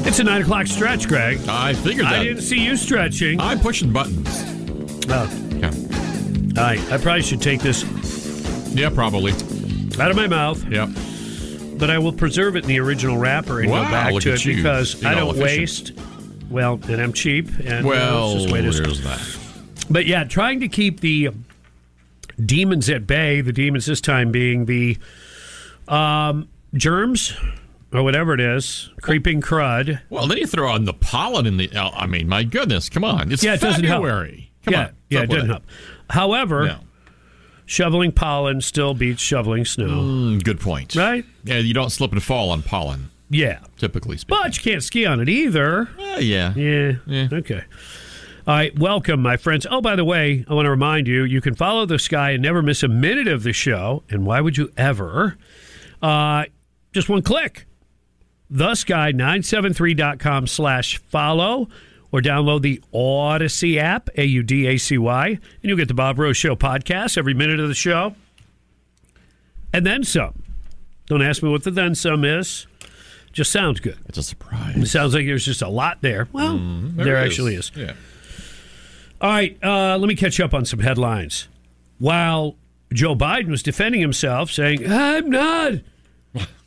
It's 0.07 0.19
a 0.19 0.23
nine 0.23 0.41
o'clock 0.41 0.67
stretch, 0.67 1.07
Greg. 1.07 1.37
I 1.49 1.73
figured 1.73 2.05
that. 2.05 2.13
I 2.19 2.23
didn't 2.23 2.43
see 2.43 2.59
you 2.59 2.77
stretching. 2.77 3.41
I'm 3.41 3.59
pushing 3.59 3.91
buttons. 3.91 4.27
Oh. 5.09 5.29
Yeah. 5.57 5.67
All 6.57 6.63
right. 6.63 6.79
I 6.91 6.97
probably 6.97 7.23
should 7.23 7.41
take 7.41 7.59
this 7.61 7.83
Yeah, 8.73 8.89
probably. 8.89 9.33
out 9.99 10.09
of 10.11 10.15
my 10.15 10.27
mouth, 10.27 10.63
Yep. 10.69 10.89
but 11.77 11.89
I 11.89 11.97
will 11.99 12.13
preserve 12.13 12.55
it 12.55 12.63
in 12.63 12.67
the 12.69 12.79
original 12.79 13.17
wrapper 13.17 13.59
and 13.61 13.69
Wow, 13.69 13.83
go 13.83 13.91
back 13.91 14.13
look 14.13 14.23
to 14.23 14.31
at 14.31 14.39
it 14.39 14.45
you. 14.45 14.55
because 14.55 14.95
Being 14.95 15.07
I 15.07 15.19
all 15.19 15.33
don't 15.33 15.41
efficient. 15.43 15.97
waste. 15.97 16.49
Well, 16.49 16.79
and 16.87 17.01
I'm 17.01 17.11
cheap. 17.13 17.49
And 17.65 17.85
uh, 17.85 17.89
Well, 17.89 18.33
let's 18.45 18.77
just 18.77 18.83
there's 18.83 19.01
that. 19.01 19.37
But 19.89 20.05
yeah, 20.05 20.23
trying 20.23 20.61
to 20.61 20.69
keep 20.69 21.01
the 21.01 21.29
demons 22.43 22.89
at 22.89 23.05
bay. 23.05 23.41
The 23.41 23.51
demons 23.51 23.85
this 23.85 23.99
time 23.99 24.31
being 24.31 24.65
the 24.65 24.97
um, 25.89 26.47
germs, 26.73 27.33
or 27.93 28.03
whatever 28.03 28.33
it 28.33 28.39
is, 28.39 28.89
creeping 29.01 29.41
crud. 29.41 30.01
Well, 30.09 30.27
then 30.27 30.37
you 30.37 30.47
throw 30.47 30.69
on 30.69 30.85
the 30.85 30.93
pollen 30.93 31.45
in 31.45 31.57
the. 31.57 31.69
oh, 31.75 31.89
I 31.93 32.07
mean, 32.07 32.27
my 32.27 32.43
goodness, 32.43 32.89
come 32.89 33.03
on! 33.03 33.31
It's 33.31 33.43
yeah, 33.43 33.53
it 33.55 33.61
doesn't 33.61 33.83
help. 33.83 34.03
February. 34.03 34.51
Come 34.65 34.73
yeah, 34.73 34.85
on, 34.87 34.93
yeah, 35.09 35.21
it 35.21 35.29
doesn't 35.29 35.49
help. 35.49 35.63
However, 36.09 36.65
No. 36.65 36.79
shoveling 37.65 38.11
pollen 38.11 38.61
still 38.61 38.93
beats 38.93 39.21
shoveling 39.21 39.65
snow. 39.65 39.87
Mm, 39.87 40.43
good 40.43 40.59
point. 40.59 40.95
Right? 40.95 41.25
Yeah, 41.43 41.59
you 41.59 41.73
don't 41.73 41.89
slip 41.91 42.11
and 42.11 42.21
fall 42.23 42.49
on 42.49 42.61
pollen. 42.63 43.09
Yeah. 43.29 43.59
Typically 43.77 44.17
speaking. 44.17 44.41
But 44.41 44.57
you 44.57 44.63
can't 44.71 44.81
ski 44.83 45.05
on 45.05 45.19
it 45.19 45.27
either. 45.29 45.89
Uh, 45.99 46.17
yeah. 46.19 46.53
Yeah. 46.55 47.27
Okay. 47.31 47.61
All 48.47 48.55
right. 48.55 48.77
Welcome, 48.79 49.21
my 49.21 49.35
friends. 49.35 49.67
Oh, 49.69 49.81
by 49.81 49.97
the 49.97 50.05
way, 50.05 50.45
I 50.47 50.53
want 50.53 50.65
to 50.65 50.69
remind 50.69 51.07
you 51.07 51.25
you 51.25 51.41
can 51.41 51.53
follow 51.53 51.85
the 51.85 51.99
sky 51.99 52.31
and 52.31 52.41
never 52.41 52.61
miss 52.61 52.83
a 52.83 52.87
minute 52.87 53.27
of 53.27 53.43
the 53.43 53.51
show. 53.51 54.03
And 54.09 54.25
why 54.25 54.39
would 54.39 54.57
you 54.57 54.71
ever? 54.77 55.37
Uh, 56.01 56.45
just 56.93 57.09
one 57.09 57.21
click. 57.21 57.65
Thesky973.com 58.51 60.47
slash 60.47 60.97
follow 61.09 61.67
or 62.11 62.21
download 62.21 62.61
the 62.61 62.81
Audacy 62.93 63.77
app, 63.77 64.09
A 64.15 64.23
U 64.25 64.43
D 64.43 64.67
A 64.67 64.77
C 64.77 64.97
Y, 64.97 65.27
and 65.27 65.39
you'll 65.61 65.77
get 65.77 65.87
the 65.87 65.93
Bob 65.93 66.17
Rose 66.19 66.37
Show 66.37 66.55
podcast 66.55 67.17
every 67.17 67.33
minute 67.33 67.59
of 67.59 67.67
the 67.67 67.75
show. 67.75 68.15
And 69.73 69.85
then 69.85 70.03
some. 70.03 70.43
Don't 71.07 71.21
ask 71.21 71.43
me 71.43 71.49
what 71.49 71.63
the 71.63 71.71
then 71.71 71.95
some 71.95 72.23
is. 72.25 72.67
Just 73.33 73.51
sounds 73.51 73.79
good. 73.79 73.97
It's 74.07 74.17
a 74.17 74.23
surprise. 74.23 74.75
It 74.77 74.87
sounds 74.87 75.13
like 75.13 75.25
there's 75.25 75.45
just 75.45 75.61
a 75.61 75.67
lot 75.69 76.01
there. 76.01 76.27
Well, 76.31 76.57
Mm, 76.57 76.95
there, 76.95 77.05
there 77.05 77.17
is. 77.23 77.31
actually 77.31 77.55
is. 77.55 77.71
Yeah. 77.75 77.93
All 79.19 79.29
right, 79.29 79.57
uh, 79.63 79.97
let 79.97 80.07
me 80.07 80.15
catch 80.15 80.39
up 80.39 80.53
on 80.53 80.63
some 80.65 80.79
headlines. 80.79 81.47
While 81.99 82.55
Joe 82.93 83.15
Biden 83.15 83.47
was 83.49 83.61
defending 83.63 83.99
himself, 84.01 84.51
saying, 84.51 84.89
I'm 84.91 85.29
not 85.29 85.73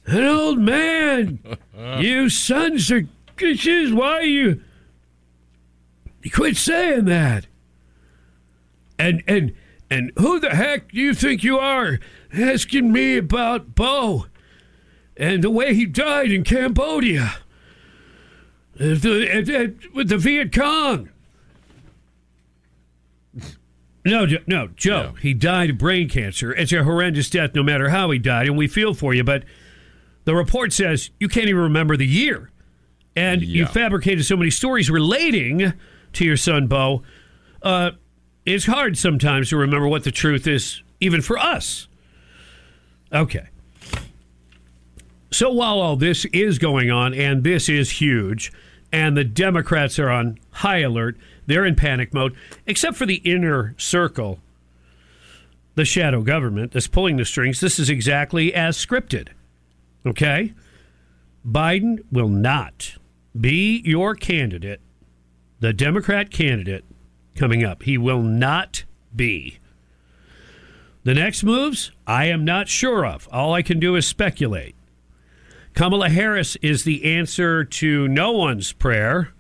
an 0.06 0.24
old 0.24 0.59
man. 0.59 1.39
you 1.98 2.28
sons 2.28 2.90
are 2.90 3.06
bitches. 3.36 3.93
Why 3.94 4.22
you, 4.22 4.60
you 6.22 6.31
quit 6.31 6.56
saying 6.56 7.06
that? 7.06 7.47
And 8.98 9.22
and 9.27 9.55
and 9.90 10.12
who 10.18 10.39
the 10.40 10.51
heck 10.51 10.93
do 10.93 10.98
you 10.98 11.14
think 11.14 11.43
you 11.43 11.59
are 11.59 11.98
asking 12.32 12.93
me 12.93 13.16
about 13.16 13.74
Bo 13.74 14.27
and 15.16 15.43
the 15.43 15.51
way 15.51 15.74
he 15.74 15.86
died 15.86 16.31
in 16.31 16.44
Cambodia 16.44 17.36
the- 18.77 19.28
uh, 19.31 19.64
uh, 19.64 19.89
with 19.94 20.09
the 20.09 20.18
Viet 20.18 20.52
Cong? 20.55 21.09
No, 24.05 24.27
no, 24.47 24.68
Joe. 24.77 25.14
He 25.20 25.35
died 25.35 25.70
of 25.70 25.78
brain 25.78 26.09
cancer. 26.09 26.52
It's 26.52 26.72
a 26.72 26.85
horrendous 26.85 27.28
death, 27.28 27.55
no 27.55 27.62
matter 27.62 27.90
how 27.90 28.10
he 28.10 28.18
died, 28.18 28.47
and 28.47 28.56
we 28.56 28.66
feel 28.66 28.94
for 28.94 29.12
you. 29.12 29.22
But 29.22 29.44
the 30.25 30.35
report 30.35 30.73
says 30.73 31.11
you 31.19 31.29
can't 31.29 31.49
even 31.49 31.63
remember 31.63 31.97
the 31.97 32.07
year, 32.07 32.51
and 33.17 33.43
you 33.43 33.67
fabricated 33.67 34.25
so 34.25 34.37
many 34.37 34.51
stories 34.51 34.91
relating 34.91 35.73
to 36.13 36.25
your 36.25 36.37
son, 36.37 36.67
Bo. 36.67 37.03
Uh, 37.63 37.93
it's 38.47 38.67
hard 38.67 38.97
sometimes 38.97 39.51
to 39.51 39.57
remember 39.57 39.87
what 39.87 40.05
the 40.05 40.11
truth 40.11 40.47
is, 40.47 40.83
even 41.01 41.21
for 41.21 41.39
us. 41.39 41.89
Okay. 43.13 43.49
So 45.31 45.51
while 45.51 45.81
all 45.81 45.97
this 45.97 46.25
is 46.27 46.59
going 46.59 46.91
on, 46.91 47.15
and 47.15 47.45
this 47.45 47.69
is 47.69 47.91
huge, 48.01 48.53
and 48.93 49.17
the 49.17 49.25
Democrats 49.25 49.99
are 49.99 50.11
on 50.11 50.39
high 50.51 50.79
alert, 50.79 51.17
they're 51.47 51.65
in 51.65 51.77
panic 51.77 52.13
mode, 52.13 52.35
except 52.67 52.97
for 52.97 53.07
the 53.07 53.17
inner 53.17 53.75
circle, 53.79 54.41
the 55.75 55.85
shadow 55.85 56.23
government 56.23 56.73
that's 56.73 56.89
pulling 56.89 57.17
the 57.17 57.25
strings. 57.25 57.61
This 57.61 57.79
is 57.79 57.89
exactly 57.89 58.53
as 58.55 58.77
scripted. 58.77 59.29
Okay? 60.06 60.55
Biden 61.47 62.01
will 62.10 62.28
not 62.28 62.97
be 63.39 63.82
your 63.85 64.14
candidate, 64.14 64.81
the 65.60 65.72
Democrat 65.72 66.31
candidate 66.31 66.85
coming 67.35 67.64
up. 67.64 67.82
He 67.82 67.97
will 67.97 68.22
not 68.22 68.85
be. 69.14 69.59
The 71.05 71.14
next 71.14 71.43
moves, 71.44 71.93
I 72.06 72.27
am 72.27 72.44
not 72.44 72.68
sure 72.68 73.06
of. 73.06 73.28
All 73.32 73.55
I 73.55 73.62
can 73.62 73.81
do 73.81 73.97
is 73.97 74.06
speculate. 74.06 74.74
Kamala 75.72 76.10
Harris 76.10 76.56
is 76.56 76.85
the 76.85 77.05
answer 77.05 77.64
to 77.64 78.09
no 78.09 78.32
one's 78.32 78.72
prayer, 78.72 79.32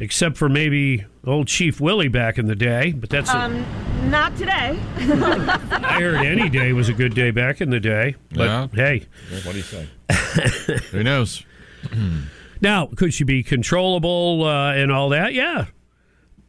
except 0.00 0.36
for 0.36 0.48
maybe 0.48 1.04
old 1.26 1.46
Chief 1.48 1.80
Willie 1.80 2.08
back 2.08 2.38
in 2.38 2.46
the 2.46 2.54
day. 2.56 2.92
But 2.92 3.10
that's, 3.10 3.30
a, 3.30 3.36
Um, 3.38 3.64
not 4.10 4.36
today. 4.36 4.78
I 4.96 5.98
heard 6.00 6.24
any 6.24 6.48
day 6.48 6.72
was 6.72 6.88
a 6.88 6.92
good 6.94 7.14
day 7.14 7.30
back 7.30 7.60
in 7.60 7.70
the 7.70 7.80
day. 7.80 8.16
But 8.32 8.44
Yeah. 8.44 8.66
hey, 8.72 9.06
What 9.44 9.52
do 9.52 9.58
you 9.58 9.62
say? 9.62 9.86
Who 10.92 11.02
knows? 11.02 11.44
now 12.60 12.86
could 12.96 13.12
she 13.14 13.24
be 13.24 13.42
controllable 13.42 14.44
uh, 14.44 14.72
and 14.74 14.90
all 14.92 15.08
that? 15.10 15.34
Yeah, 15.34 15.66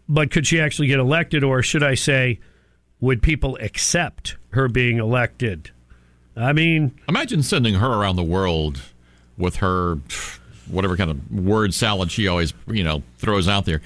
but 0.07 0.31
could 0.31 0.45
she 0.47 0.59
actually 0.59 0.87
get 0.87 0.99
elected, 0.99 1.43
or 1.43 1.61
should 1.63 1.83
I 1.83 1.95
say, 1.95 2.39
would 2.99 3.21
people 3.21 3.57
accept 3.61 4.37
her 4.51 4.67
being 4.67 4.97
elected? 4.99 5.71
I 6.35 6.53
mean, 6.53 6.97
Imagine 7.09 7.43
sending 7.43 7.75
her 7.75 7.87
around 7.87 8.15
the 8.15 8.23
world 8.23 8.81
with 9.37 9.57
her 9.57 9.99
whatever 10.67 10.95
kind 10.97 11.09
of 11.11 11.31
word 11.31 11.73
salad 11.73 12.11
she 12.11 12.27
always 12.27 12.53
you 12.67 12.83
know 12.83 13.03
throws 13.17 13.47
out 13.47 13.65
there, 13.65 13.81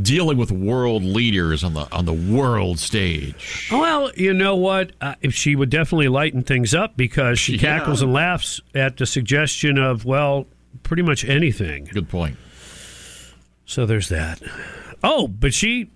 dealing 0.00 0.36
with 0.38 0.50
world 0.50 1.02
leaders 1.02 1.62
on 1.64 1.74
the 1.74 1.86
on 1.92 2.04
the 2.04 2.12
world 2.12 2.78
stage. 2.78 3.68
Well, 3.72 4.10
you 4.16 4.32
know 4.32 4.56
what? 4.56 4.92
Uh, 5.00 5.14
she 5.30 5.56
would 5.56 5.70
definitely 5.70 6.08
lighten 6.08 6.42
things 6.42 6.74
up 6.74 6.96
because 6.96 7.38
she 7.38 7.54
Yeah. 7.54 7.78
cackles 7.78 8.02
and 8.02 8.12
laughs 8.12 8.60
at 8.74 8.96
the 8.96 9.06
suggestion 9.06 9.78
of, 9.78 10.04
well, 10.04 10.46
pretty 10.82 11.02
much 11.02 11.24
anything. 11.24 11.88
Good 11.92 12.08
point. 12.08 12.36
So 13.66 13.86
there's 13.86 14.08
that. 14.08 14.40
Oh, 15.02 15.28
but 15.28 15.54
she, 15.54 15.90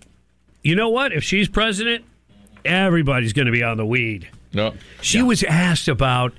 you 0.62 0.74
know 0.76 0.88
what? 0.88 1.12
If 1.12 1.24
she's 1.24 1.48
president, 1.48 2.04
everybody's 2.64 3.32
going 3.32 3.46
to 3.46 3.52
be 3.52 3.62
on 3.62 3.76
the 3.76 3.86
weed. 3.86 4.28
No. 4.52 4.74
She 5.00 5.20
was 5.22 5.42
asked 5.42 5.88
about, 5.88 6.32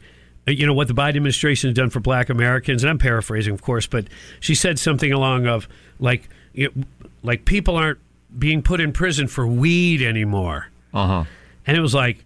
you 0.47 0.65
know, 0.65 0.73
what 0.73 0.87
the 0.87 0.93
Biden 0.93 1.15
administration 1.15 1.69
has 1.69 1.75
done 1.75 1.89
for 1.89 1.99
Black 1.99 2.29
Americans, 2.29 2.83
and 2.83 2.89
I'm 2.89 2.99
paraphrasing, 2.99 3.53
of 3.53 3.61
course, 3.61 3.87
but 3.87 4.05
she 4.39 4.53
said 4.55 4.77
something 4.79 5.11
along 5.11 5.47
of 5.47 5.67
like, 5.99 6.29
you 6.53 6.71
like 7.23 7.45
people 7.45 7.75
aren't 7.75 7.99
being 8.37 8.61
put 8.61 8.79
in 8.79 8.91
prison 8.91 9.27
for 9.27 9.47
weed 9.47 10.01
anymore. 10.01 10.67
Uh 10.93 11.07
huh. 11.07 11.23
And 11.65 11.75
it 11.75 11.81
was 11.81 11.93
like, 11.93 12.23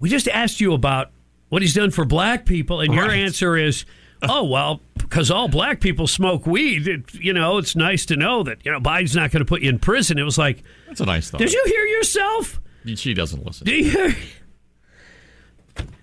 we 0.00 0.08
just 0.08 0.28
asked 0.28 0.60
you 0.60 0.72
about 0.72 1.10
what 1.48 1.62
he's 1.62 1.74
done 1.74 1.90
for 1.90 2.04
black 2.04 2.44
people, 2.44 2.80
and 2.80 2.94
your 2.94 3.10
answer 3.10 3.56
is, 3.56 3.84
oh, 4.22 4.44
well, 4.44 4.80
because 4.96 5.30
all 5.30 5.48
black 5.48 5.80
people 5.80 6.06
smoke 6.06 6.46
weed, 6.46 6.86
it, 6.86 7.14
you 7.14 7.32
know, 7.32 7.58
it's 7.58 7.74
nice 7.74 8.06
to 8.06 8.16
know 8.16 8.42
that, 8.44 8.64
you 8.64 8.70
know, 8.70 8.80
Biden's 8.80 9.16
not 9.16 9.30
going 9.30 9.40
to 9.40 9.48
put 9.48 9.62
you 9.62 9.70
in 9.70 9.78
prison. 9.78 10.18
It 10.18 10.22
was 10.24 10.38
like, 10.38 10.62
That's 10.86 11.00
a 11.00 11.06
nice 11.06 11.30
thought. 11.30 11.38
did 11.38 11.52
you 11.52 11.62
hear 11.66 11.84
yourself? 11.86 12.60
She 12.94 13.14
doesn't 13.14 13.44
listen. 13.44 13.66
Do 13.66 13.74
you 13.74 13.90
hear? 13.90 14.16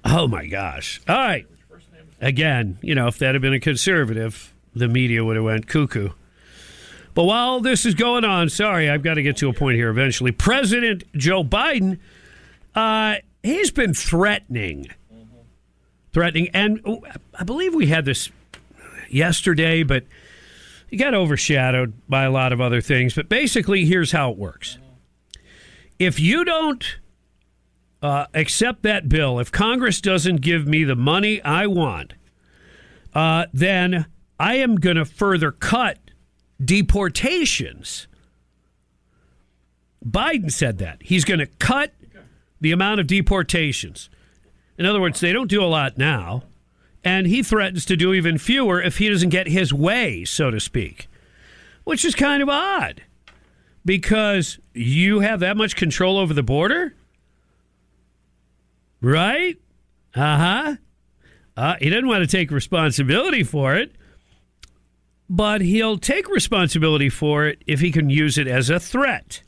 Oh, 0.04 0.28
my 0.28 0.46
gosh. 0.46 1.02
All 1.08 1.16
right. 1.16 1.48
Again, 2.22 2.78
you 2.82 2.96
know, 2.96 3.08
if 3.08 3.18
that 3.20 3.36
had 3.36 3.42
been 3.42 3.54
a 3.54 3.60
conservative, 3.60 4.54
the 4.74 4.88
media 4.88 5.24
would 5.24 5.36
have 5.36 5.46
went 5.46 5.68
cuckoo. 5.68 6.10
But 7.14 7.24
while 7.24 7.62
this 7.62 7.86
is 7.86 7.94
going 7.94 8.26
on, 8.26 8.50
sorry, 8.50 8.90
I've 8.90 9.02
got 9.02 9.14
to 9.16 9.24
get 9.24 9.38
to 9.38 9.50
a 9.50 9.54
point 9.54 9.78
here 9.78 9.90
eventually. 9.90 10.32
President 10.32 11.04
Joe 11.14 11.44
Biden, 11.44 12.00
uh, 12.76 13.16
he's 13.42 13.72
been 13.72 13.94
threatening, 13.94 14.88
threatening, 16.12 16.50
and 16.54 16.82
I 17.34 17.44
believe 17.46 17.74
we 17.74 17.88
had 17.88 18.04
this 18.04 18.30
yesterday, 19.10 19.84
but 19.84 20.04
it 20.92 20.98
got 20.98 21.14
overshadowed 21.14 21.94
by 22.10 22.24
a 22.24 22.32
lot 22.32 22.52
of 22.52 22.60
other 22.60 22.82
things. 22.82 23.14
But 23.14 23.30
basically, 23.30 23.86
here's 23.86 24.12
how 24.12 24.32
it 24.32 24.38
works: 24.38 24.78
if 25.98 26.20
you 26.20 26.44
don't 26.44 26.98
uh, 28.06 28.28
accept 28.36 28.84
that 28.84 29.10
bill, 29.10 29.40
if 29.40 29.52
Congress 29.52 30.00
doesn't 30.00 30.42
give 30.42 30.68
me 30.68 30.84
the 30.84 30.96
money 30.96 31.42
I 31.42 31.66
want, 31.66 32.14
uh, 33.16 33.48
then 33.52 34.06
I 34.40 34.56
am 34.58 34.76
going 34.76 34.98
to 34.98 35.06
further 35.06 35.52
cut 35.52 35.98
deportations. 36.64 38.08
Biden 40.08 40.52
said 40.52 40.78
that. 40.78 41.02
He's 41.02 41.26
going 41.26 41.40
to 41.40 41.48
cut 41.48 41.94
the 42.62 42.72
amount 42.72 43.00
of 43.00 43.08
deportations. 43.08 44.12
In 44.78 44.86
other 44.86 45.02
words, 45.02 45.20
they 45.20 45.34
don't 45.34 45.50
do 45.50 45.64
a 45.64 45.66
lot 45.66 45.98
now, 45.98 46.44
and 47.04 47.26
he 47.26 47.42
threatens 47.42 47.86
to 47.86 47.98
do 47.98 48.14
even 48.14 48.38
fewer 48.38 48.80
if 48.80 49.00
he 49.00 49.10
doesn't 49.10 49.30
get 49.30 49.48
his 49.48 49.74
way, 49.74 50.24
so 50.26 50.52
to 50.52 50.60
speak, 50.60 51.08
which 51.86 52.06
is 52.06 52.14
kind 52.14 52.44
of 52.44 52.50
odd 52.50 53.02
because 53.84 54.60
you 54.76 55.22
have 55.22 55.40
that 55.40 55.58
much 55.58 55.76
control 55.76 56.20
over 56.20 56.36
the 56.36 56.44
border, 56.44 56.94
right? 59.06 59.58
Uh-huh. 60.16 60.76
Uh 61.56 61.76
He 61.80 61.90
doesn't 61.90 62.08
want 62.08 62.28
to 62.28 62.38
take 62.38 62.52
responsibility 62.52 63.44
for 63.44 63.76
it, 63.76 63.92
but 65.30 65.62
he'll 65.62 65.98
take 65.98 66.28
responsibility 66.28 67.10
for 67.10 67.46
it 67.46 67.64
if 67.68 67.80
he 67.80 67.92
can 67.92 68.10
use 68.10 68.38
it 68.38 68.48
as 68.48 68.70
a 68.70 68.80
threat. 68.80 69.44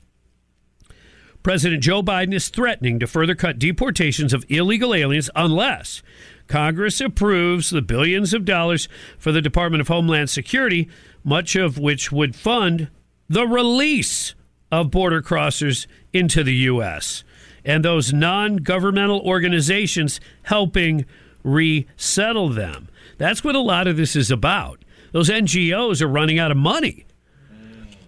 President 1.44 1.82
Joe 1.82 2.04
Biden 2.04 2.34
is 2.34 2.50
threatening 2.50 3.00
to 3.00 3.08
further 3.08 3.34
cut 3.34 3.58
deportations 3.58 4.34
of 4.34 4.46
illegal 4.50 4.94
aliens 4.94 5.30
unless 5.36 6.04
Congress 6.48 7.00
approves 7.00 7.70
the 7.70 7.82
billions 7.82 8.34
of 8.34 8.46
dollars 8.46 8.90
for 9.18 9.32
the 9.32 9.42
Department 9.42 9.82
of 9.82 9.88
Homeland 9.88 10.30
Security, 10.30 10.90
much 11.24 11.56
of 11.56 11.78
which 11.78 12.12
would 12.12 12.36
fund 12.36 12.90
the 13.30 13.48
release 13.48 14.36
of 14.72 14.92
border 14.92 15.22
crossers 15.22 15.88
into 16.12 16.44
the 16.44 16.56
U.S. 16.56 17.24
and 17.68 17.86
those 17.86 18.12
non 18.14 18.56
governmental 18.58 19.20
organizations 19.20 20.20
helping 20.44 21.06
resettle 21.44 22.50
them. 22.50 22.88
That's 23.18 23.44
what 23.44 23.56
a 23.56 23.60
lot 23.60 23.88
of 23.88 23.98
this 23.98 24.16
is 24.16 24.32
about. 24.32 24.84
Those 25.12 25.30
NGOs 25.30 26.02
are 26.02 26.08
running 26.08 26.40
out 26.40 26.50
of 26.52 26.58
money. 26.58 27.06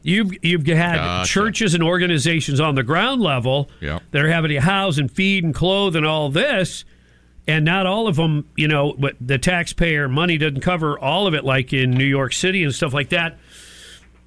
You've 0.02 0.32
you've 0.44 0.66
had 0.66 0.96
Gotcha. 0.96 1.30
churches 1.30 1.74
and 1.74 1.84
organizations 1.84 2.60
on 2.60 2.76
the 2.76 2.84
ground 2.84 3.22
level 3.22 3.70
Yep. 3.82 4.02
that 4.12 4.24
are 4.24 4.30
having 4.32 4.50
to 4.52 4.62
house 4.62 4.98
and 4.98 5.12
feed 5.12 5.44
and 5.44 5.54
clothe 5.54 5.96
and 5.96 6.06
all 6.06 6.30
this, 6.30 6.86
and 7.48 7.66
not 7.66 7.86
all 7.86 8.08
of 8.08 8.16
them, 8.16 8.48
you 8.56 8.68
know, 8.68 8.94
but 8.98 9.16
the 9.20 9.38
taxpayer 9.38 10.08
money 10.08 10.38
doesn't 10.38 10.62
cover 10.62 10.98
all 10.98 11.28
of 11.28 11.34
it, 11.34 11.44
like 11.44 11.74
in 11.74 11.92
New 11.92 12.06
York 12.06 12.32
City 12.34 12.64
and 12.64 12.74
stuff 12.74 12.94
like 12.94 13.10
that. 13.10 13.38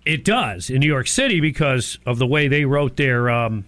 It 0.04 0.24
does 0.24 0.68
in 0.68 0.80
New 0.80 0.88
York 0.88 1.06
City 1.06 1.40
because 1.40 1.98
of 2.04 2.18
the 2.18 2.26
way 2.26 2.48
they 2.48 2.64
wrote 2.66 2.96
their 2.96 3.30
um, 3.30 3.64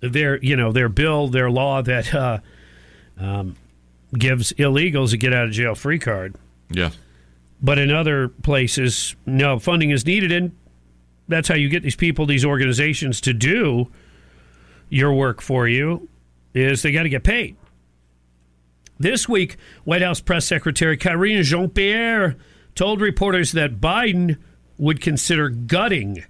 their 0.00 0.42
you 0.42 0.56
know 0.56 0.72
their 0.72 0.88
bill, 0.88 1.28
their 1.28 1.50
law 1.50 1.82
that 1.82 2.14
uh, 2.14 2.38
um, 3.18 3.56
gives 4.12 4.52
illegals 4.54 5.12
a 5.12 5.16
get 5.16 5.32
out 5.32 5.46
of 5.46 5.52
jail 5.52 5.74
free 5.74 5.98
card. 5.98 6.36
Yeah. 6.70 6.90
But 7.62 7.78
in 7.78 7.90
other 7.90 8.28
places, 8.28 9.16
no 9.24 9.58
funding 9.58 9.90
is 9.90 10.04
needed, 10.04 10.30
and 10.30 10.54
that's 11.26 11.48
how 11.48 11.54
you 11.54 11.68
get 11.68 11.82
these 11.82 11.96
people, 11.96 12.26
these 12.26 12.44
organizations 12.44 13.20
to 13.22 13.32
do 13.32 13.90
your 14.88 15.12
work 15.12 15.40
for 15.40 15.66
you. 15.66 16.08
Is 16.54 16.82
they 16.82 16.92
got 16.92 17.02
to 17.02 17.08
get 17.08 17.22
paid. 17.22 17.56
This 18.98 19.28
week, 19.28 19.56
White 19.84 20.00
House 20.00 20.20
Press 20.20 20.46
Secretary 20.46 20.96
Karine 20.96 21.42
Jean 21.42 21.68
Pierre 21.68 22.36
told 22.74 23.00
reporters 23.00 23.52
that 23.52 23.78
Biden 23.78 24.38
would 24.78 25.00
consider 25.02 25.50
gutting 25.50 26.24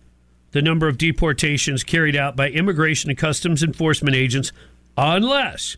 the 0.53 0.63
number 0.63 0.89
of 0.89 0.99
deportations 0.99 1.85
carried 1.85 2.17
out 2.17 2.37
by 2.37 2.49
Immigration 2.51 3.11
and 3.11 3.19
Customs 3.19 3.63
Enforcement 3.63 4.17
agents 4.17 4.53
unless 4.97 5.77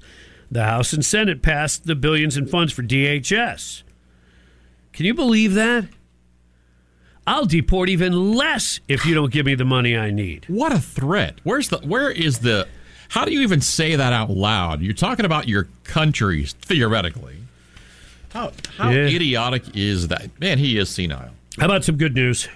the 0.50 0.64
House 0.64 0.92
and 0.92 1.04
Senate 1.04 1.42
passed 1.42 1.84
the 1.86 1.94
billions 1.94 2.36
in 2.36 2.46
funds 2.46 2.72
for 2.72 2.82
DHS. 2.82 3.82
Can 4.92 5.06
you 5.06 5.14
believe 5.14 5.54
that? 5.54 5.86
I'll 7.26 7.44
deport 7.44 7.90
even 7.90 8.34
less 8.34 8.80
if 8.88 9.04
you 9.04 9.14
don't 9.14 9.30
give 9.32 9.44
me 9.44 9.54
the 9.54 9.64
money 9.64 9.96
I 9.96 10.10
need. 10.10 10.46
What 10.48 10.72
a 10.72 10.78
threat. 10.80 11.40
Where's 11.44 11.68
the 11.68 11.78
where 11.78 12.10
is 12.10 12.38
the 12.38 12.66
how 13.10 13.24
do 13.26 13.32
you 13.32 13.40
even 13.42 13.60
say 13.60 13.96
that 13.96 14.12
out 14.14 14.30
loud? 14.30 14.80
You're 14.80 14.94
talking 14.94 15.26
about 15.26 15.46
your 15.46 15.68
country 15.84 16.44
theoretically. 16.46 17.36
How 18.30 18.52
how 18.78 18.90
Yeah. 18.90 19.06
idiotic 19.08 19.64
is 19.76 20.08
that? 20.08 20.30
Man, 20.40 20.56
he 20.58 20.78
is 20.78 20.88
senile. 20.88 21.32
How 21.58 21.66
about 21.66 21.84
some 21.84 21.96
good 21.96 22.14
news? 22.14 22.48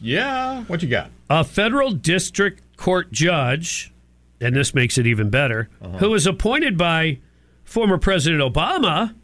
Yeah, 0.00 0.62
what 0.64 0.80
you 0.82 0.88
got? 0.88 1.10
A 1.30 1.44
federal 1.44 1.92
district 1.92 2.76
court 2.76 3.12
judge, 3.12 3.92
and 4.40 4.54
this 4.56 4.74
makes 4.74 4.98
it 4.98 5.06
even 5.06 5.30
better, 5.30 5.70
uh-huh. 5.80 5.98
who 5.98 6.10
was 6.10 6.26
appointed 6.26 6.76
by 6.76 7.20
former 7.62 7.98
President 7.98 8.42
Obama, 8.42 9.14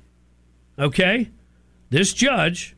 okay? 0.79 1.31
This 1.91 2.13
judge, 2.13 2.77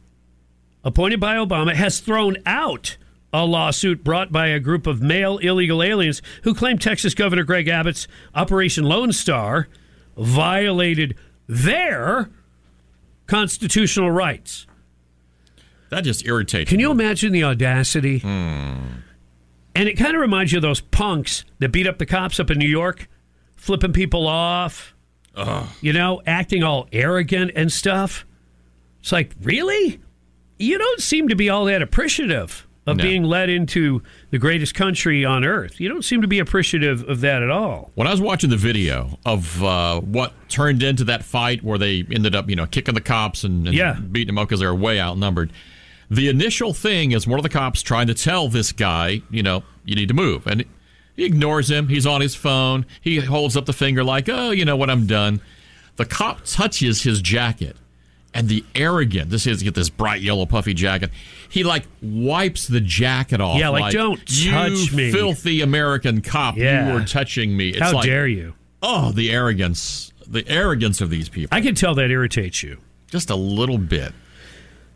appointed 0.82 1.20
by 1.20 1.36
Obama, 1.36 1.74
has 1.74 2.00
thrown 2.00 2.38
out 2.46 2.96
a 3.30 3.44
lawsuit 3.44 4.02
brought 4.02 4.32
by 4.32 4.46
a 4.46 4.58
group 4.58 4.86
of 4.86 5.02
male 5.02 5.36
illegal 5.38 5.82
aliens 5.82 6.22
who 6.44 6.54
claim 6.54 6.78
Texas 6.78 7.12
Governor 7.12 7.44
Greg 7.44 7.68
Abbott's 7.68 8.08
Operation 8.34 8.84
Lone 8.84 9.12
Star 9.12 9.68
violated 10.16 11.14
their 11.46 12.30
constitutional 13.26 14.10
rights. 14.10 14.66
That 15.90 16.04
just 16.04 16.24
irritates. 16.24 16.70
Can 16.70 16.80
you 16.80 16.90
imagine 16.90 17.32
the 17.32 17.44
audacity? 17.44 18.20
Hmm. 18.20 18.76
And 19.74 19.88
it 19.88 19.94
kind 19.94 20.14
of 20.14 20.20
reminds 20.20 20.52
you 20.52 20.58
of 20.58 20.62
those 20.62 20.80
punks 20.80 21.44
that 21.60 21.70
beat 21.70 21.86
up 21.86 21.98
the 21.98 22.06
cops 22.06 22.40
up 22.40 22.50
in 22.50 22.58
New 22.58 22.68
York, 22.68 23.08
flipping 23.56 23.92
people 23.92 24.26
off, 24.26 24.94
you 25.80 25.92
know, 25.92 26.20
acting 26.26 26.62
all 26.64 26.88
arrogant 26.92 27.52
and 27.54 27.70
stuff. 27.72 28.26
It's 29.00 29.12
like, 29.12 29.34
really? 29.42 30.00
You 30.58 30.78
don't 30.78 31.00
seem 31.00 31.28
to 31.28 31.36
be 31.36 31.48
all 31.48 31.64
that 31.66 31.80
appreciative 31.82 32.66
of 32.88 32.96
No. 32.96 33.04
being 33.04 33.22
led 33.22 33.48
into 33.50 34.02
the 34.30 34.38
greatest 34.38 34.74
country 34.74 35.24
on 35.24 35.44
earth. 35.44 35.78
You 35.78 35.88
don't 35.88 36.02
seem 36.02 36.22
to 36.22 36.26
be 36.26 36.38
appreciative 36.40 37.08
of 37.08 37.20
that 37.20 37.42
at 37.42 37.50
all. 37.50 37.92
When 37.94 38.08
I 38.08 38.10
was 38.10 38.20
watching 38.20 38.50
the 38.50 38.56
video 38.56 39.18
of 39.24 39.62
uh, 39.62 40.00
what 40.00 40.32
turned 40.48 40.82
into 40.82 41.04
that 41.04 41.22
fight 41.22 41.62
where 41.62 41.78
they 41.78 42.04
ended 42.10 42.34
up, 42.34 42.48
you 42.50 42.56
know, 42.56 42.66
kicking 42.66 42.94
the 42.94 43.00
cops 43.00 43.44
and, 43.44 43.68
and 43.68 43.76
Yeah. 43.76 43.92
beating 44.00 44.28
them 44.28 44.38
up 44.38 44.48
because 44.48 44.58
they 44.60 44.66
were 44.66 44.74
way 44.74 44.98
outnumbered, 45.00 45.52
the 46.10 46.28
initial 46.28 46.72
thing 46.72 47.12
is 47.12 47.26
one 47.26 47.38
of 47.38 47.42
the 47.42 47.48
cops 47.48 47.82
trying 47.82 48.06
to 48.06 48.14
tell 48.14 48.48
this 48.48 48.72
guy, 48.72 49.22
you 49.30 49.42
know, 49.42 49.62
you 49.84 49.94
need 49.94 50.08
to 50.08 50.14
move. 50.14 50.46
And 50.46 50.64
he 51.16 51.24
ignores 51.24 51.70
him. 51.70 51.88
He's 51.88 52.06
on 52.06 52.20
his 52.20 52.34
phone. 52.34 52.86
He 53.00 53.20
holds 53.20 53.56
up 53.56 53.66
the 53.66 53.72
finger 53.72 54.04
like, 54.04 54.28
oh, 54.28 54.50
you 54.50 54.64
know 54.64 54.76
what, 54.76 54.90
I'm 54.90 55.06
done. 55.06 55.40
The 55.96 56.04
cop 56.04 56.44
touches 56.44 57.02
his 57.02 57.20
jacket. 57.20 57.76
And 58.34 58.48
the 58.48 58.64
arrogant, 58.74 59.30
this 59.30 59.46
is 59.46 59.62
get 59.62 59.74
this 59.74 59.88
bright 59.88 60.20
yellow 60.20 60.46
puffy 60.46 60.74
jacket. 60.74 61.10
He 61.48 61.64
like 61.64 61.86
wipes 62.02 62.68
the 62.68 62.80
jacket 62.80 63.40
off. 63.40 63.58
Yeah, 63.58 63.70
like, 63.70 63.92
"Don't 63.92 64.20
you 64.30 64.52
touch 64.52 64.92
me." 64.92 65.10
filthy 65.10 65.62
American 65.62 66.20
cop. 66.20 66.56
Yeah. 66.56 66.88
You 66.88 66.94
were 66.94 67.04
touching 67.04 67.56
me. 67.56 67.70
It's 67.70 67.80
How 67.80 67.94
like, 67.94 68.04
dare 68.04 68.28
you? 68.28 68.54
Oh, 68.82 69.12
the 69.12 69.30
arrogance. 69.32 70.12
The 70.26 70.46
arrogance 70.46 71.00
of 71.00 71.08
these 71.08 71.30
people. 71.30 71.56
I 71.56 71.62
can 71.62 71.74
tell 71.74 71.94
that 71.94 72.10
irritates 72.10 72.62
you. 72.62 72.76
Just 73.10 73.30
a 73.30 73.34
little 73.34 73.78
bit. 73.78 74.12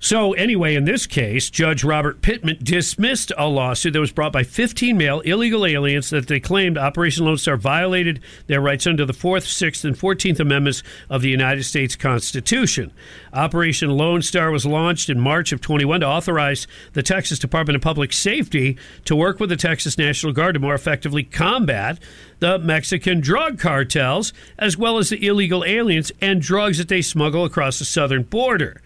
So, 0.02 0.32
anyway, 0.32 0.74
in 0.74 0.84
this 0.84 1.06
case, 1.06 1.48
Judge 1.48 1.84
Robert 1.84 2.22
Pitman 2.22 2.58
dismissed 2.60 3.30
a 3.38 3.46
lawsuit 3.46 3.92
that 3.92 4.00
was 4.00 4.10
brought 4.10 4.32
by 4.32 4.42
15 4.42 4.96
male 4.96 5.20
illegal 5.20 5.64
aliens 5.64 6.10
that 6.10 6.26
they 6.26 6.40
claimed 6.40 6.76
Operation 6.76 7.24
Lone 7.24 7.38
Star 7.38 7.56
violated 7.56 8.18
their 8.48 8.60
rights 8.60 8.84
under 8.84 9.06
the 9.06 9.12
4th, 9.12 9.44
6th, 9.44 9.84
and 9.84 9.96
14th 9.96 10.40
Amendments 10.40 10.82
of 11.08 11.22
the 11.22 11.28
United 11.28 11.62
States 11.62 11.94
Constitution. 11.94 12.90
Operation 13.32 13.90
Lone 13.90 14.22
Star 14.22 14.50
was 14.50 14.66
launched 14.66 15.08
in 15.08 15.20
March 15.20 15.52
of 15.52 15.60
21 15.60 16.00
to 16.00 16.06
authorize 16.08 16.66
the 16.94 17.02
Texas 17.04 17.38
Department 17.38 17.76
of 17.76 17.82
Public 17.82 18.12
Safety 18.12 18.76
to 19.04 19.14
work 19.14 19.38
with 19.38 19.50
the 19.50 19.56
Texas 19.56 19.96
National 19.96 20.32
Guard 20.32 20.54
to 20.54 20.60
more 20.60 20.74
effectively 20.74 21.22
combat 21.22 22.00
the 22.40 22.58
Mexican 22.58 23.20
drug 23.20 23.60
cartels, 23.60 24.32
as 24.58 24.76
well 24.76 24.98
as 24.98 25.10
the 25.10 25.24
illegal 25.24 25.64
aliens 25.64 26.10
and 26.20 26.42
drugs 26.42 26.78
that 26.78 26.88
they 26.88 27.02
smuggle 27.02 27.44
across 27.44 27.78
the 27.78 27.84
southern 27.84 28.24
border. 28.24 28.82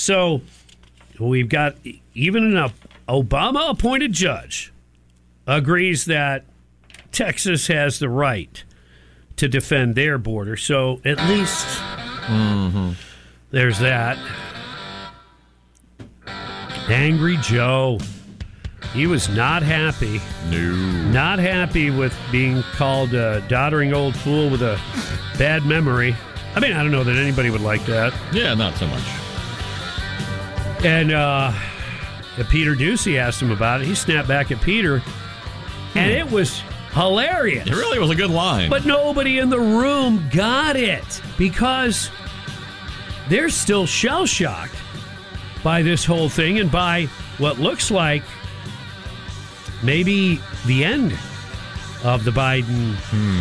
So 0.00 0.40
we've 1.18 1.50
got 1.50 1.76
even 2.14 2.56
an 2.56 2.72
Obama 3.06 3.68
appointed 3.68 4.14
judge 4.14 4.72
agrees 5.46 6.06
that 6.06 6.46
Texas 7.12 7.66
has 7.66 7.98
the 7.98 8.08
right 8.08 8.64
to 9.36 9.46
defend 9.46 9.96
their 9.96 10.16
border. 10.16 10.56
So 10.56 11.02
at 11.04 11.18
least 11.28 11.66
mm-hmm. 12.28 12.92
there's 13.50 13.78
that. 13.80 14.16
Angry 16.88 17.36
Joe. 17.42 17.98
He 18.94 19.06
was 19.06 19.28
not 19.28 19.62
happy. 19.62 20.18
No. 20.48 20.74
Not 21.10 21.38
happy 21.38 21.90
with 21.90 22.16
being 22.32 22.62
called 22.72 23.12
a 23.12 23.42
doddering 23.48 23.92
old 23.92 24.16
fool 24.16 24.48
with 24.48 24.62
a 24.62 24.80
bad 25.36 25.66
memory. 25.66 26.16
I 26.54 26.60
mean, 26.60 26.72
I 26.72 26.82
don't 26.82 26.90
know 26.90 27.04
that 27.04 27.16
anybody 27.16 27.50
would 27.50 27.60
like 27.60 27.84
that. 27.84 28.14
Yeah, 28.32 28.54
not 28.54 28.76
so 28.76 28.86
much. 28.86 29.19
And 30.82 31.12
uh, 31.12 31.52
Peter 32.48 32.74
Doocy 32.74 33.18
asked 33.18 33.42
him 33.42 33.50
about 33.50 33.82
it. 33.82 33.86
He 33.86 33.94
snapped 33.94 34.28
back 34.28 34.50
at 34.50 34.60
Peter, 34.62 35.02
and 35.94 36.10
it 36.10 36.30
was 36.30 36.62
hilarious. 36.92 37.66
It 37.66 37.74
really 37.74 37.98
was 37.98 38.10
a 38.10 38.14
good 38.14 38.30
line. 38.30 38.70
But 38.70 38.86
nobody 38.86 39.38
in 39.38 39.50
the 39.50 39.60
room 39.60 40.28
got 40.32 40.76
it 40.76 41.22
because 41.36 42.10
they're 43.28 43.50
still 43.50 43.86
shell 43.86 44.26
shocked 44.26 44.76
by 45.62 45.82
this 45.82 46.04
whole 46.04 46.28
thing 46.28 46.58
and 46.58 46.70
by 46.70 47.04
what 47.38 47.58
looks 47.58 47.90
like 47.90 48.22
maybe 49.82 50.40
the 50.66 50.84
end 50.84 51.12
of 52.04 52.24
the 52.24 52.30
Biden 52.30 52.94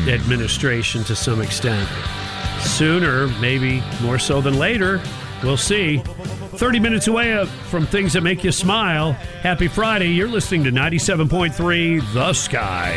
administration 0.08 1.04
to 1.06 1.16
some 1.16 1.42
extent. 1.42 1.88
Sooner, 2.62 3.28
maybe 3.40 3.82
more 4.02 4.20
so 4.20 4.42
than 4.42 4.58
later. 4.58 5.02
We'll 5.44 5.58
see. 5.58 6.04
30 6.60 6.82
minutes 6.82 7.08
away 7.08 7.32
uh, 7.32 7.46
from 7.46 7.86
things 7.86 8.12
that 8.12 8.22
make 8.22 8.44
you 8.44 8.52
smile. 8.52 9.14
Happy 9.44 9.70
Friday. 9.70 10.10
You're 10.10 10.28
listening 10.28 10.66
to 10.66 10.72
97.3 10.72 12.14
The 12.14 12.34
Sky. 12.34 12.96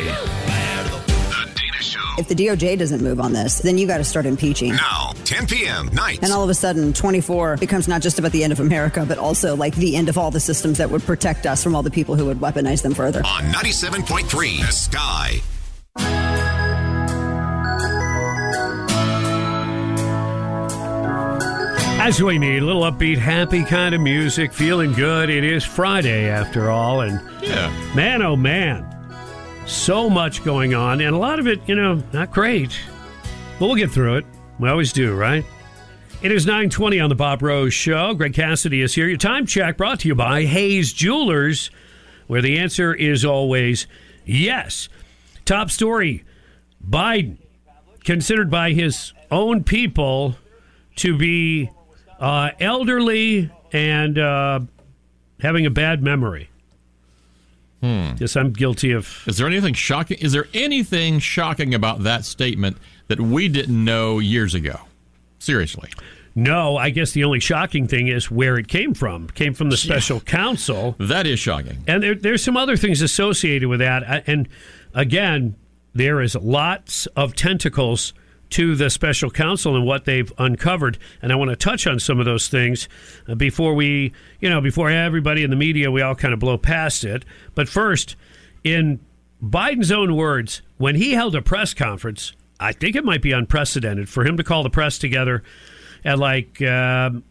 If 2.19 2.27
the 2.27 2.35
DOJ 2.35 2.77
doesn't 2.77 3.01
move 3.03 3.21
on 3.21 3.33
this, 3.33 3.61
then 3.61 3.79
you 3.79 3.87
got 3.87 3.99
to 3.99 4.05
start 4.05 4.27
impeaching. 4.27 4.75
Now, 4.75 5.13
10 5.25 5.47
p.m. 5.47 5.87
nights. 5.93 6.19
And 6.25 6.33
all 6.33 6.43
of 6.43 6.51
a 6.51 6.55
sudden, 6.55 6.93
24 6.93 7.57
becomes 7.59 7.87
not 7.87 8.03
just 8.03 8.19
about 8.19 8.33
the 8.33 8.43
end 8.43 8.53
of 8.53 8.59
America, 8.59 9.05
but 9.07 9.17
also 9.17 9.55
like 9.55 9.77
the 9.77 9.95
end 9.95 10.09
of 10.09 10.19
all 10.19 10.33
the 10.33 10.41
systems 10.41 10.79
that 10.79 10.91
would 10.91 11.03
protect 11.03 11.47
us 11.47 11.63
from 11.63 11.77
all 11.77 11.83
the 11.85 11.91
people 11.91 12.17
who 12.17 12.27
would 12.27 12.39
weaponize 12.39 12.83
them 12.83 12.95
further. 12.95 13.21
on 13.25 13.45
97.3 13.45 14.67
The 14.67 14.73
Sky. 14.73 15.41
As 22.05 22.21
we 22.21 22.37
need 22.37 22.63
a 22.63 22.67
little 22.67 22.83
upbeat, 22.83 23.17
happy 23.19 23.63
kind 23.65 23.95
of 23.95 24.01
music, 24.01 24.53
feeling 24.53 24.93
good. 24.93 25.31
It 25.31 25.45
is 25.45 25.63
Friday 25.65 26.29
after 26.29 26.69
all, 26.69 27.03
and 27.03 27.21
Yeah. 27.41 27.71
man, 27.95 28.23
oh 28.23 28.35
man, 28.35 28.85
so 29.67 30.11
much 30.11 30.43
going 30.43 30.75
on, 30.75 31.01
and 31.01 31.15
a 31.15 31.19
lot 31.19 31.39
of 31.39 31.47
it, 31.47 31.61
you 31.67 31.77
know, 31.77 32.03
not 32.13 32.33
great. 32.33 32.77
But 33.59 33.67
we'll 33.67 33.77
get 33.77 33.93
through 33.93 34.17
it. 34.17 34.27
We 34.59 34.69
always 34.69 34.93
do, 34.93 35.15
right? 35.15 35.45
It 36.23 36.33
is 36.33 36.45
920 36.45 36.99
on 36.99 37.09
the 37.09 37.15
Bob 37.15 37.41
Rose 37.41 37.73
Show. 37.73 38.15
Greg 38.15 38.35
Cassidy 38.35 38.83
is 38.83 38.95
here. 38.95 39.07
Your 39.07 39.17
time 39.17 39.47
check 39.47 39.77
brought 39.77 40.01
to 40.01 40.09
you 40.09 40.17
by 40.17 40.43
Hayes 40.43 40.93
Jewelers, 40.93 41.71
where 42.27 42.43
the 42.43 42.59
answer 42.59 42.93
is 42.93 43.25
always 43.25 43.87
yes. 44.25 44.89
Top 45.45 45.71
story 45.71 46.25
Biden, 46.85 47.37
considered 48.03 48.51
by 48.51 48.73
his 48.73 49.13
own 49.31 49.63
people 49.63 50.37
to 50.97 51.17
be 51.17 51.71
uh, 52.23 52.53
elderly 52.61 53.51
and 53.73 54.19
uh, 54.19 54.61
having 55.41 55.67
a 55.67 55.71
bad 55.71 56.03
memory. 56.03 56.49
Hmm. 57.83 58.15
Guess 58.15 58.37
I'm 58.37 58.53
guilty 58.53 58.93
of. 58.93 59.25
Is 59.27 59.39
there 59.39 59.49
anything 59.49 59.75
shocking? 59.75 60.19
Is 60.21 60.33
there 60.33 60.47
anything 60.55 61.19
shocking 61.19 61.75
about 61.75 62.05
that 62.05 62.25
statement 62.25 62.77
that 63.09 63.21
we 63.21 63.49
didn't 63.49 63.85
know 63.85 64.21
years 64.21 64.55
ago? 64.55 64.83
Seriously. 65.41 65.91
No, 66.37 66.77
I 66.77 66.91
guess 66.91 67.11
the 67.11 67.25
only 67.25 67.41
shocking 67.41 67.89
thing 67.89 68.07
is 68.07 68.31
where 68.31 68.57
it 68.57 68.69
came 68.69 68.95
from. 68.95 69.25
It 69.25 69.35
came 69.35 69.53
from 69.53 69.69
the 69.69 69.77
special 69.77 70.21
counsel. 70.21 70.95
That 70.99 71.27
is 71.27 71.41
shocking. 71.41 71.83
And 71.89 72.03
there, 72.03 72.15
there's 72.15 72.43
some 72.43 72.57
other 72.57 72.77
things 72.77 73.03
associated 73.03 73.69
with 73.69 73.81
that. 73.81 74.25
And 74.29 74.49
again, 74.95 75.57
there 75.93 76.23
is 76.23 76.37
lots 76.37 77.07
of 77.09 77.35
tentacles 77.35 78.15
to 78.53 78.75
the 78.77 78.91
special 78.91 79.31
counsel 79.31 79.75
and 79.77 79.85
what 79.87 80.05
they've 80.05 80.33
uncovered. 80.39 80.99
And 81.21 81.33
I 81.33 81.37
want 81.37 81.51
to 81.51 81.57
touch 81.57 81.87
on 81.87 81.99
some 81.99 82.21
of 82.21 82.27
those 82.27 82.49
things 82.49 82.89
uh, 83.27 83.35
before 83.35 83.75
we, 83.75 84.13
you 84.41 84.49
know, 84.49 84.61
before 84.61 84.91
everybody 84.91 85.43
in 85.43 85.51
the 85.51 85.57
media, 85.57 85.91
we 85.91 86.03
all 86.03 86.15
kind 86.15 86.35
of 86.35 86.41
blow 86.41 86.59
past 86.59 87.05
it. 87.05 87.25
But 87.55 87.69
first, 87.69 88.15
in 88.63 89.01
Biden's 89.43 89.91
own 89.91 90.17
words, 90.17 90.63
when 90.77 90.95
he 90.95 91.13
held 91.13 91.35
a 91.35 91.43
press 91.43 91.75
conference, 91.75 92.33
I 92.61 92.73
think 92.73 92.95
it 92.95 93.05
might 93.05 93.23
be 93.23 93.33
unprecedented 93.33 94.09
for 94.09 94.25
him 94.25 94.37
to 94.37 94.45
call 94.45 94.63
the 94.63 94.71
press 94.71 94.99
together 94.99 95.43
at 96.05 96.19
like, 96.19 96.61
um, 96.63 97.25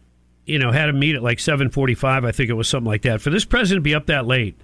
you 0.44 0.58
know, 0.58 0.72
had 0.72 0.88
a 0.88 0.92
meet 0.92 1.14
at 1.14 1.22
like 1.22 1.38
7:45. 1.38 2.24
I 2.24 2.32
think 2.32 2.50
it 2.50 2.54
was 2.54 2.68
something 2.68 2.88
like 2.88 3.02
that. 3.02 3.20
For 3.20 3.30
this 3.30 3.44
president 3.44 3.84
to 3.84 3.88
be 3.88 3.94
up 3.94 4.06
that 4.06 4.26
late, 4.26 4.56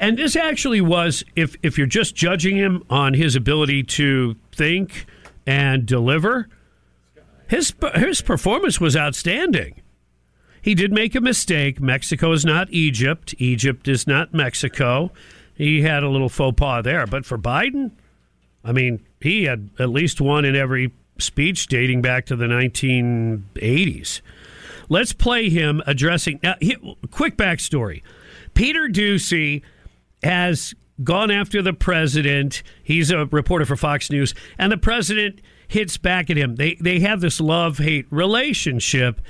and 0.00 0.18
this 0.18 0.34
actually 0.34 0.80
was, 0.80 1.24
if 1.36 1.56
if 1.62 1.78
you're 1.78 1.86
just 1.86 2.16
judging 2.16 2.56
him 2.56 2.82
on 2.90 3.14
his 3.14 3.36
ability 3.36 3.84
to 3.84 4.36
think 4.50 5.06
and 5.46 5.86
deliver, 5.86 6.48
his 7.48 7.74
his 7.94 8.20
performance 8.20 8.80
was 8.80 8.96
outstanding. 8.96 9.80
He 10.60 10.74
did 10.74 10.92
make 10.92 11.14
a 11.14 11.20
mistake. 11.20 11.80
Mexico 11.80 12.32
is 12.32 12.44
not 12.44 12.70
Egypt. 12.70 13.34
Egypt 13.38 13.88
is 13.88 14.06
not 14.06 14.32
Mexico. 14.32 15.10
He 15.54 15.82
had 15.82 16.04
a 16.04 16.08
little 16.08 16.28
faux 16.28 16.56
pas 16.56 16.84
there. 16.84 17.06
But 17.06 17.26
for 17.26 17.36
Biden, 17.36 17.90
I 18.64 18.72
mean, 18.72 19.04
he 19.20 19.44
had 19.44 19.70
at 19.78 19.90
least 19.90 20.20
one 20.20 20.44
in 20.44 20.54
every 20.54 20.92
speech 21.18 21.66
dating 21.66 22.00
back 22.00 22.26
to 22.26 22.36
the 22.36 22.46
1980s. 22.46 24.20
Let's 24.88 25.12
play 25.12 25.48
him 25.48 25.82
addressing. 25.86 26.38
Now, 26.42 26.54
quick 27.10 27.36
backstory 27.36 28.02
Peter 28.54 28.88
Doocy 28.88 29.62
has 30.22 30.74
gone 31.04 31.30
after 31.30 31.62
the 31.62 31.72
president. 31.72 32.62
He's 32.82 33.10
a 33.10 33.26
reporter 33.26 33.64
for 33.64 33.76
Fox 33.76 34.10
News, 34.10 34.34
and 34.58 34.70
the 34.70 34.78
president 34.78 35.40
hits 35.68 35.96
back 35.96 36.30
at 36.30 36.36
him. 36.36 36.56
They, 36.56 36.76
they 36.80 37.00
have 37.00 37.20
this 37.20 37.40
love 37.40 37.78
hate 37.78 38.06
relationship, 38.10 39.20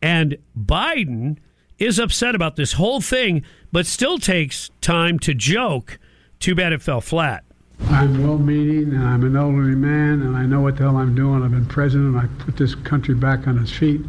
and 0.00 0.38
Biden 0.58 1.38
is 1.78 1.98
upset 1.98 2.34
about 2.34 2.56
this 2.56 2.74
whole 2.74 3.00
thing, 3.00 3.44
but 3.72 3.86
still 3.86 4.18
takes 4.18 4.70
time 4.80 5.18
to 5.20 5.34
joke. 5.34 5.98
Too 6.40 6.54
bad 6.54 6.72
it 6.72 6.82
fell 6.82 7.00
flat. 7.00 7.44
I'm 7.86 8.22
well 8.22 8.38
meaning 8.38 8.92
and 8.92 9.06
I'm 9.06 9.24
an 9.24 9.36
elderly 9.36 9.76
man 9.76 10.20
and 10.22 10.36
I 10.36 10.44
know 10.46 10.60
what 10.60 10.76
the 10.76 10.82
hell 10.82 10.96
I'm 10.96 11.14
doing. 11.14 11.42
I've 11.42 11.52
been 11.52 11.66
president. 11.66 12.16
I 12.16 12.26
put 12.42 12.56
this 12.56 12.74
country 12.74 13.14
back 13.14 13.46
on 13.46 13.58
its 13.58 13.70
feet. 13.70 14.00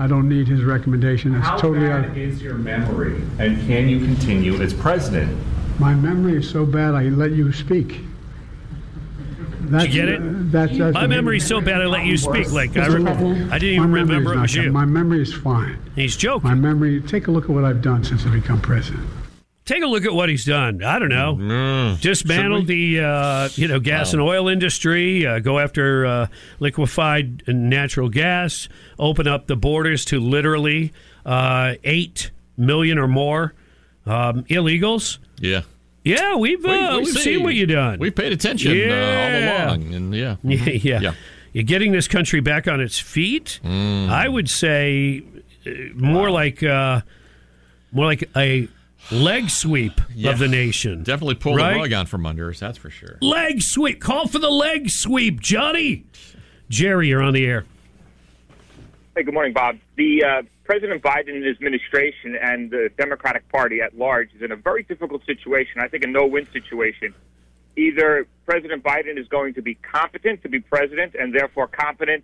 I 0.00 0.06
don't 0.06 0.30
need 0.30 0.48
his 0.48 0.64
recommendation. 0.64 1.34
It's 1.34 1.46
How 1.46 1.58
totally 1.58 1.86
bad 1.86 2.06
out. 2.06 2.16
is 2.16 2.40
your 2.40 2.54
memory, 2.54 3.20
and 3.38 3.60
can 3.66 3.86
you 3.86 3.98
continue 3.98 4.54
as 4.62 4.72
president? 4.72 5.38
My 5.78 5.92
memory 5.94 6.38
is 6.38 6.48
so 6.48 6.64
bad 6.64 6.94
I 6.94 7.10
let 7.10 7.32
you 7.32 7.52
speak. 7.52 8.00
That's, 9.60 9.84
Did 9.84 9.94
you 9.94 10.00
get 10.00 10.08
it? 10.08 10.20
uh, 10.22 10.24
that's, 10.44 10.78
that's 10.78 10.94
My 10.94 11.06
memory's 11.06 11.46
so 11.46 11.60
bad 11.60 11.82
I 11.82 11.84
let 11.84 12.06
you 12.06 12.16
speak. 12.16 12.50
Like 12.50 12.70
I, 12.70 12.86
Just 12.86 12.96
a 12.96 12.98
re- 12.98 13.10
I 13.50 13.58
didn't 13.58 13.74
even 13.74 13.90
my 13.90 14.02
memory's 14.02 14.08
remember 14.08 14.32
it 14.32 14.40
was 14.40 14.54
you. 14.54 14.72
My 14.72 14.84
memory 14.86 15.20
is 15.20 15.34
fine. 15.34 15.78
He's 15.94 16.16
joking. 16.16 16.48
My 16.48 16.54
memory. 16.54 17.02
Take 17.02 17.26
a 17.28 17.30
look 17.30 17.44
at 17.44 17.50
what 17.50 17.64
I've 17.64 17.82
done 17.82 18.02
since 18.02 18.24
I 18.24 18.30
become 18.30 18.60
president. 18.62 19.06
Take 19.70 19.84
a 19.84 19.86
look 19.86 20.04
at 20.04 20.12
what 20.12 20.28
he's 20.28 20.44
done. 20.44 20.82
I 20.82 20.98
don't 20.98 21.10
know. 21.10 21.96
Dismantle 22.00 22.64
the 22.64 22.98
uh, 23.00 23.48
you 23.54 23.68
know 23.68 23.78
gas 23.78 24.12
and 24.12 24.20
oil 24.20 24.48
industry. 24.48 25.24
Uh, 25.24 25.38
go 25.38 25.60
after 25.60 26.04
uh, 26.06 26.26
liquefied 26.58 27.46
natural 27.46 28.08
gas. 28.08 28.68
Open 28.98 29.28
up 29.28 29.46
the 29.46 29.54
borders 29.54 30.04
to 30.06 30.18
literally 30.18 30.92
uh, 31.24 31.74
eight 31.84 32.32
million 32.56 32.98
or 32.98 33.06
more 33.06 33.54
um, 34.06 34.42
illegals. 34.46 35.18
Yeah. 35.38 35.60
Yeah, 36.02 36.34
we've 36.34 36.64
uh, 36.64 36.96
we've 36.98 37.06
see. 37.06 37.20
seen 37.20 37.44
what 37.44 37.54
you've 37.54 37.68
done. 37.68 38.00
We've 38.00 38.14
paid 38.14 38.32
attention 38.32 38.72
uh, 38.72 38.74
Yeah. 38.74 39.66
all 39.68 39.68
along, 39.76 39.94
and 39.94 40.12
yeah, 40.12 40.34
Yeah, 40.42 40.58
Mhm. 40.58 40.82
yeah. 41.02 41.12
You're 41.52 41.62
getting 41.62 41.92
this 41.92 42.08
country 42.08 42.40
back 42.40 42.66
on 42.66 42.80
its 42.80 42.98
feet. 42.98 43.60
Mm. 43.64 44.08
I 44.08 44.26
would 44.28 44.50
say 44.50 45.22
uh, 45.64 45.70
more 45.94 46.28
like 46.28 46.60
uh, 46.64 47.02
more 47.92 48.06
like 48.06 48.28
a 48.34 48.66
leg 49.10 49.50
sweep 49.50 50.00
Yeah. 50.14 50.30
of 50.30 50.38
the 50.38 50.48
nation. 50.48 51.02
Definitely 51.02 51.36
pull 51.36 51.54
Right? 51.56 51.74
the 51.74 51.80
rug 51.80 51.92
out 51.92 52.08
from 52.08 52.26
under 52.26 52.50
us. 52.50 52.60
That's 52.60 52.78
for 52.78 52.90
sure. 52.90 53.18
Leg 53.20 53.62
sweep. 53.62 54.00
Call 54.00 54.26
for 54.28 54.38
the 54.38 54.50
leg 54.50 54.90
sweep, 54.90 55.40
Johnny. 55.40 56.04
Jerry, 56.68 57.08
you're 57.08 57.22
on 57.22 57.34
the 57.34 57.44
air. 57.46 57.64
Hey, 59.16 59.24
good 59.24 59.34
morning, 59.34 59.52
Bob. 59.52 59.78
The 59.96 60.24
uh, 60.24 60.42
President 60.64 61.02
Biden 61.02 61.30
and 61.34 61.44
his 61.44 61.56
administration 61.56 62.36
and 62.40 62.70
the 62.70 62.90
Democratic 62.96 63.48
Party 63.48 63.80
at 63.82 63.98
large 63.98 64.28
is 64.34 64.42
in 64.42 64.52
a 64.52 64.56
very 64.56 64.84
difficult 64.84 65.24
situation. 65.26 65.80
I 65.80 65.88
think 65.88 66.04
a 66.04 66.06
no-win 66.06 66.46
situation. 66.52 67.12
Either 67.76 68.26
President 68.46 68.82
Biden 68.84 69.18
is 69.18 69.26
going 69.28 69.54
to 69.54 69.62
be 69.62 69.74
competent 69.74 70.42
to 70.42 70.48
be 70.48 70.60
president 70.60 71.14
and 71.18 71.34
therefore 71.34 71.66
competent 71.66 72.22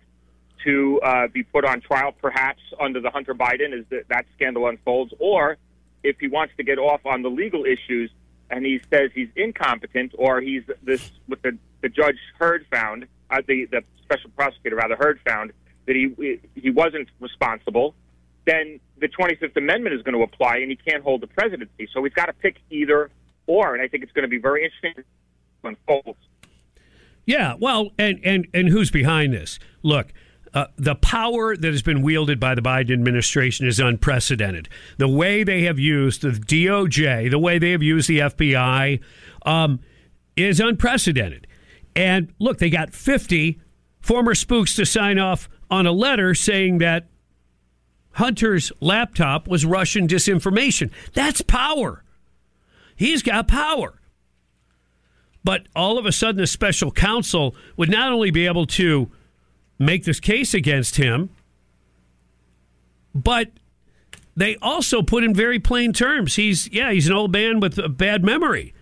to 0.63 0.99
uh, 1.01 1.27
be 1.27 1.43
put 1.43 1.65
on 1.65 1.81
trial, 1.81 2.13
perhaps 2.21 2.61
under 2.79 2.99
the 3.01 3.09
Hunter 3.09 3.33
Biden 3.35 3.77
as 3.77 3.85
the, 3.89 4.03
that 4.09 4.25
scandal 4.35 4.67
unfolds, 4.67 5.13
or 5.19 5.57
if 6.07 6.19
he 6.19 6.27
wants 6.27 6.53
to 6.57 6.63
get 6.63 6.77
off 6.79 7.05
on 7.05 7.21
the 7.21 7.29
legal 7.29 7.65
issues 7.65 8.11
and 8.49 8.65
he 8.65 8.79
says 8.89 9.11
he's 9.13 9.29
incompetent 9.35 10.13
or 10.17 10.41
he's 10.41 10.63
this 10.83 11.11
what 11.27 11.41
the, 11.41 11.57
the 11.81 11.89
judge 11.89 12.17
Hur 12.39 12.61
found, 12.71 13.07
uh, 13.29 13.41
the 13.47 13.65
the 13.65 13.83
special 14.03 14.29
prosecutor 14.31 14.75
rather 14.77 14.95
Hur 14.95 15.19
found 15.27 15.51
that 15.85 15.95
he 15.95 16.39
he 16.55 16.69
wasn't 16.69 17.09
responsible, 17.19 17.93
then 18.45 18.79
the 18.99 19.07
25th 19.07 19.55
Amendment 19.57 19.95
is 19.95 20.01
going 20.01 20.15
to 20.15 20.23
apply 20.23 20.57
and 20.57 20.69
he 20.69 20.77
can't 20.77 21.03
hold 21.03 21.21
the 21.21 21.27
presidency. 21.27 21.87
So 21.93 22.03
he's 22.03 22.13
got 22.13 22.27
to 22.27 22.33
pick 22.33 22.57
either 22.69 23.11
or, 23.45 23.73
and 23.73 23.81
I 23.81 23.87
think 23.87 24.03
it's 24.03 24.11
going 24.11 24.23
to 24.23 24.29
be 24.29 24.39
very 24.39 24.63
interesting 24.65 24.93
to 24.95 25.67
unfold. 25.67 26.15
Yeah, 27.25 27.55
well, 27.59 27.91
and 27.97 28.19
and 28.23 28.47
and 28.53 28.69
who's 28.69 28.89
behind 28.89 29.33
this? 29.33 29.59
Look, 29.83 30.13
uh, 30.53 30.67
the 30.77 30.95
power 30.95 31.55
that 31.55 31.71
has 31.71 31.81
been 31.81 32.01
wielded 32.01 32.39
by 32.39 32.55
the 32.55 32.61
Biden 32.61 32.93
administration 32.93 33.67
is 33.67 33.79
unprecedented. 33.79 34.69
The 34.97 35.07
way 35.07 35.43
they 35.43 35.63
have 35.63 35.79
used 35.79 36.21
the 36.21 36.29
DOJ, 36.29 37.29
the 37.29 37.39
way 37.39 37.59
they 37.59 37.71
have 37.71 37.83
used 37.83 38.07
the 38.07 38.19
FBI, 38.19 38.99
um, 39.45 39.79
is 40.35 40.59
unprecedented. 40.59 41.47
And 41.95 42.33
look, 42.39 42.59
they 42.59 42.69
got 42.69 42.93
fifty 42.93 43.59
former 43.99 44.35
spooks 44.35 44.75
to 44.75 44.85
sign 44.85 45.19
off 45.19 45.49
on 45.69 45.85
a 45.85 45.91
letter 45.91 46.33
saying 46.33 46.77
that 46.77 47.07
Hunter's 48.13 48.71
laptop 48.79 49.47
was 49.47 49.65
Russian 49.65 50.07
disinformation. 50.07 50.91
That's 51.13 51.41
power. 51.41 52.03
He's 52.95 53.21
got 53.21 53.47
power. 53.47 54.01
But 55.43 55.67
all 55.75 55.97
of 55.97 56.05
a 56.05 56.11
sudden, 56.11 56.41
the 56.41 56.47
special 56.47 56.91
counsel 56.91 57.55
would 57.77 57.89
not 57.89 58.11
only 58.11 58.31
be 58.31 58.47
able 58.47 58.65
to 58.65 59.11
make 59.79 60.03
this 60.03 60.19
case 60.19 60.53
against 60.53 60.95
him, 60.95 61.29
but 63.13 63.51
they 64.35 64.55
also 64.61 65.01
put 65.01 65.23
in 65.23 65.33
very 65.33 65.59
plain 65.59 65.93
terms. 65.93 66.35
He's, 66.35 66.71
yeah, 66.71 66.91
he's 66.91 67.07
an 67.07 67.13
old 67.13 67.31
man 67.31 67.59
with 67.59 67.77
a 67.79 67.89
bad 67.89 68.23
memory. 68.23 68.73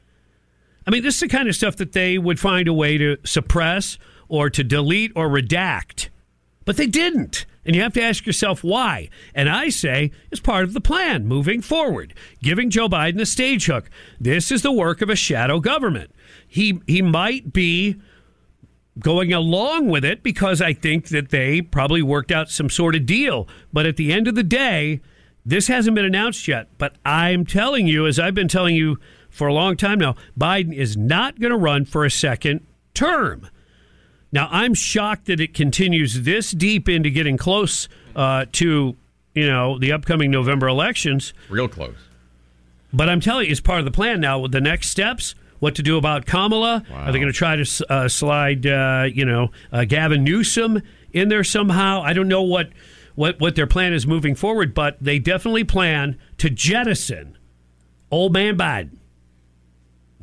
I 0.85 0.91
mean, 0.91 1.03
this 1.03 1.15
is 1.15 1.22
the 1.22 1.27
kind 1.27 1.47
of 1.47 1.55
stuff 1.55 1.77
that 1.77 1.93
they 1.93 2.17
would 2.17 2.39
find 2.39 2.67
a 2.67 2.73
way 2.73 2.97
to 2.97 3.17
suppress 3.23 3.97
or 4.27 4.49
to 4.49 4.63
delete 4.63 5.11
or 5.15 5.30
redact. 5.30 6.09
But 6.65 6.77
they 6.77 6.88
didn't. 6.88 7.45
And 7.65 7.76
you 7.76 7.81
have 7.81 7.93
to 7.93 8.01
ask 8.01 8.26
yourself 8.26 8.63
why. 8.63 9.09
And 9.34 9.49
I 9.49 9.69
say 9.69 10.11
it's 10.31 10.41
part 10.41 10.65
of 10.65 10.73
the 10.73 10.81
plan 10.81 11.26
moving 11.26 11.61
forward, 11.61 12.13
giving 12.43 12.69
Joe 12.69 12.88
Biden 12.88 13.19
a 13.19 13.26
stage 13.26 13.65
hook. 13.65 13.89
This 14.19 14.51
is 14.51 14.61
the 14.61 14.72
work 14.72 15.01
of 15.01 15.09
a 15.09 15.15
shadow 15.15 15.59
government. 15.59 16.11
He 16.47 16.80
he 16.85 17.01
might 17.01 17.53
be 17.53 17.95
going 18.99 19.34
along 19.34 19.88
with 19.88 20.05
it 20.05 20.23
because 20.23 20.61
I 20.61 20.73
think 20.73 21.09
that 21.09 21.30
they 21.30 21.61
probably 21.61 22.01
worked 22.01 22.31
out 22.31 22.49
some 22.49 22.69
sort 22.69 22.95
of 22.95 23.05
deal. 23.05 23.47
But 23.73 23.85
at 23.85 23.97
the 23.97 24.13
end 24.13 24.27
of 24.27 24.35
the 24.35 24.43
day, 24.43 25.01
this 25.45 25.67
hasn't 25.67 25.95
been 25.95 26.05
announced 26.05 26.47
yet. 26.47 26.69
But 26.77 26.95
I'm 27.05 27.45
telling 27.45 27.88
you, 27.88 28.07
as 28.07 28.19
I've 28.19 28.34
been 28.34 28.47
telling 28.47 28.76
you 28.76 28.97
for 29.30 29.47
a 29.47 29.53
long 29.53 29.77
time 29.77 29.99
now, 29.99 30.15
Biden 30.39 30.73
is 30.73 30.95
not 30.95 31.39
going 31.39 31.51
to 31.51 31.57
run 31.57 31.85
for 31.85 32.05
a 32.05 32.11
second 32.11 32.65
term. 32.93 33.49
Now, 34.31 34.49
I'm 34.51 34.73
shocked 34.73 35.26
that 35.26 35.39
it 35.39 35.53
continues 35.53 36.23
this 36.23 36.51
deep 36.51 36.89
into 36.89 37.09
getting 37.09 37.38
close 37.38 37.88
uh, 38.15 38.45
to, 38.53 38.95
you 39.34 39.47
know, 39.47 39.77
the 39.77 39.91
upcoming 39.91 40.31
November 40.31 40.67
elections. 40.67 41.34
Real 41.49 41.67
close. 41.67 41.95
But 42.91 43.09
I'm 43.09 43.19
telling 43.19 43.45
you, 43.45 43.51
it's 43.51 43.61
part 43.61 43.80
of 43.80 43.85
the 43.85 43.91
plan 43.91 44.19
now. 44.22 44.39
With 44.39 44.51
the 44.51 44.61
next 44.61 44.89
steps, 44.89 45.35
what 45.60 45.76
to 45.76 45.84
do 45.84 45.98
about 45.98 46.26
Kamala? 46.26 46.84
Are 46.91 47.11
they 47.11 47.19
going 47.19 47.32
to 47.32 47.38
try 47.38 47.56
to 47.56 47.86
uh, 47.90 48.07
slide, 48.07 48.65
uh, 48.65 49.07
you 49.11 49.26
know, 49.26 49.49
uh, 49.72 49.86
Gavin 49.86 50.23
Newsom 50.23 50.82
in 51.14 51.30
there 51.30 51.44
somehow? 51.44 52.02
I 52.02 52.14
don't 52.14 52.27
know 52.27 52.41
what, 52.41 52.69
what 53.15 53.40
what 53.40 53.56
their 53.56 53.68
plan 53.68 53.94
is 53.94 54.06
moving 54.06 54.36
forward, 54.36 54.73
but 54.73 54.98
they 55.02 55.19
definitely 55.19 55.64
plan 55.64 56.18
to 56.38 56.49
jettison 56.49 57.38
old 58.11 58.34
man 58.34 58.57
Biden. 58.57 58.98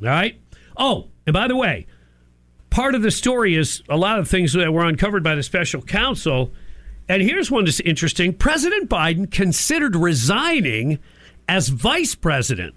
All 0.01 0.09
right. 0.09 0.41
Oh, 0.77 1.09
and 1.27 1.35
by 1.35 1.49
the 1.49 1.57
way, 1.57 1.87
part 2.71 2.95
of 2.95 3.03
the 3.03 3.11
story 3.11 3.55
is 3.55 3.83
a 3.89 3.97
lot 3.97 4.19
of 4.19 4.29
things 4.29 4.53
that 4.55 4.73
were 4.73 4.85
uncovered 4.85 5.23
by 5.23 5.35
the 5.35 5.43
special 5.43 5.83
counsel. 5.83 6.53
And 7.09 7.23
here's 7.23 7.51
one 7.51 7.65
that's 7.65 7.81
interesting 7.81 8.33
President 8.33 8.89
Biden 8.89 9.31
considered 9.31 9.95
resigning 9.95 10.99
as 11.49 11.69
vice 11.69 12.15
president 12.15 12.75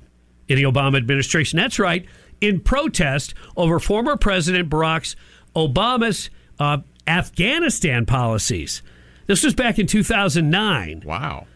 in 0.48 0.58
the 0.58 0.64
Obama 0.64 0.98
administration. 0.98 1.58
That's 1.58 1.80
right, 1.80 2.06
in 2.42 2.60
protest 2.60 3.34
over 3.56 3.80
former 3.80 4.18
President 4.18 4.70
Barack 4.70 5.16
Obama's 5.56 6.30
uh, 6.60 6.80
Afghanistan 7.08 8.06
policies. 8.06 8.82
This 9.28 9.44
was 9.44 9.54
back 9.54 9.80
in 9.80 9.88
2009. 9.88 11.04
Wow. 11.06 11.48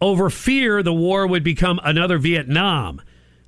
Over 0.00 0.30
fear 0.30 0.82
the 0.82 0.92
war 0.92 1.26
would 1.26 1.44
become 1.44 1.80
another 1.82 2.18
Vietnam. 2.18 3.00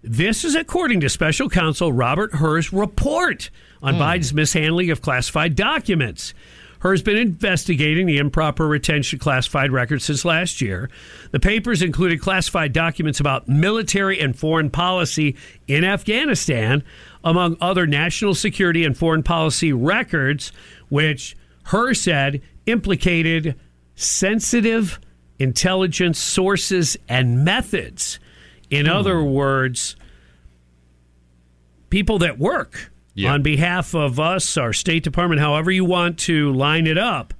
This 0.03 0.45
is 0.45 0.55
according 0.55 1.01
to 1.01 1.09
special 1.09 1.49
counsel 1.49 1.93
Robert 1.93 2.35
Hur's 2.35 2.73
report 2.73 3.51
on 3.83 3.95
Biden's 3.95 4.33
mishandling 4.33 4.91
of 4.91 5.03
classified 5.03 5.57
documents. 5.57 6.33
Hur's 6.81 7.03
been 7.03 7.17
investigating 7.17 8.07
the 8.07 8.19
improper 8.19 8.67
retention 8.69 9.17
of 9.17 9.23
classified 9.23 9.73
records 9.73 10.05
since 10.05 10.25
last 10.25 10.61
year. 10.61 10.91
The 11.31 11.41
papers 11.41 11.83
included 11.83 12.21
classified 12.21 12.73
documents 12.73 13.21
about 13.21 13.49
military 13.49 14.21
and 14.21 14.39
foreign 14.39 14.71
policy 14.71 15.37
in 15.67 15.85
Afghanistan, 15.85 16.85
among 17.25 17.57
other 17.61 17.87
national 17.87 18.35
security 18.35 18.85
and 18.85 18.97
foreign 18.97 19.23
policy 19.23 19.73
records, 19.73 20.53
which 20.89 21.37
Hur 21.65 21.95
said 21.95 22.43
implicated 22.67 23.57
sensitive 23.95 25.01
intelligence 25.39 26.19
sources 26.19 26.97
and 27.09 27.45
methods. 27.45 28.19
In 28.71 28.87
hmm. 28.87 28.93
other 28.93 29.23
words, 29.23 29.97
people 31.91 32.19
that 32.19 32.39
work 32.39 32.91
On 33.25 33.43
behalf 33.43 33.95
of 33.95 34.21
us, 34.21 34.57
our 34.57 34.73
State 34.73 35.03
Department, 35.03 35.41
however 35.41 35.71
you 35.71 35.85
want 35.85 36.19
to 36.21 36.53
line 36.53 36.87
it 36.87 36.99
up. 36.99 37.33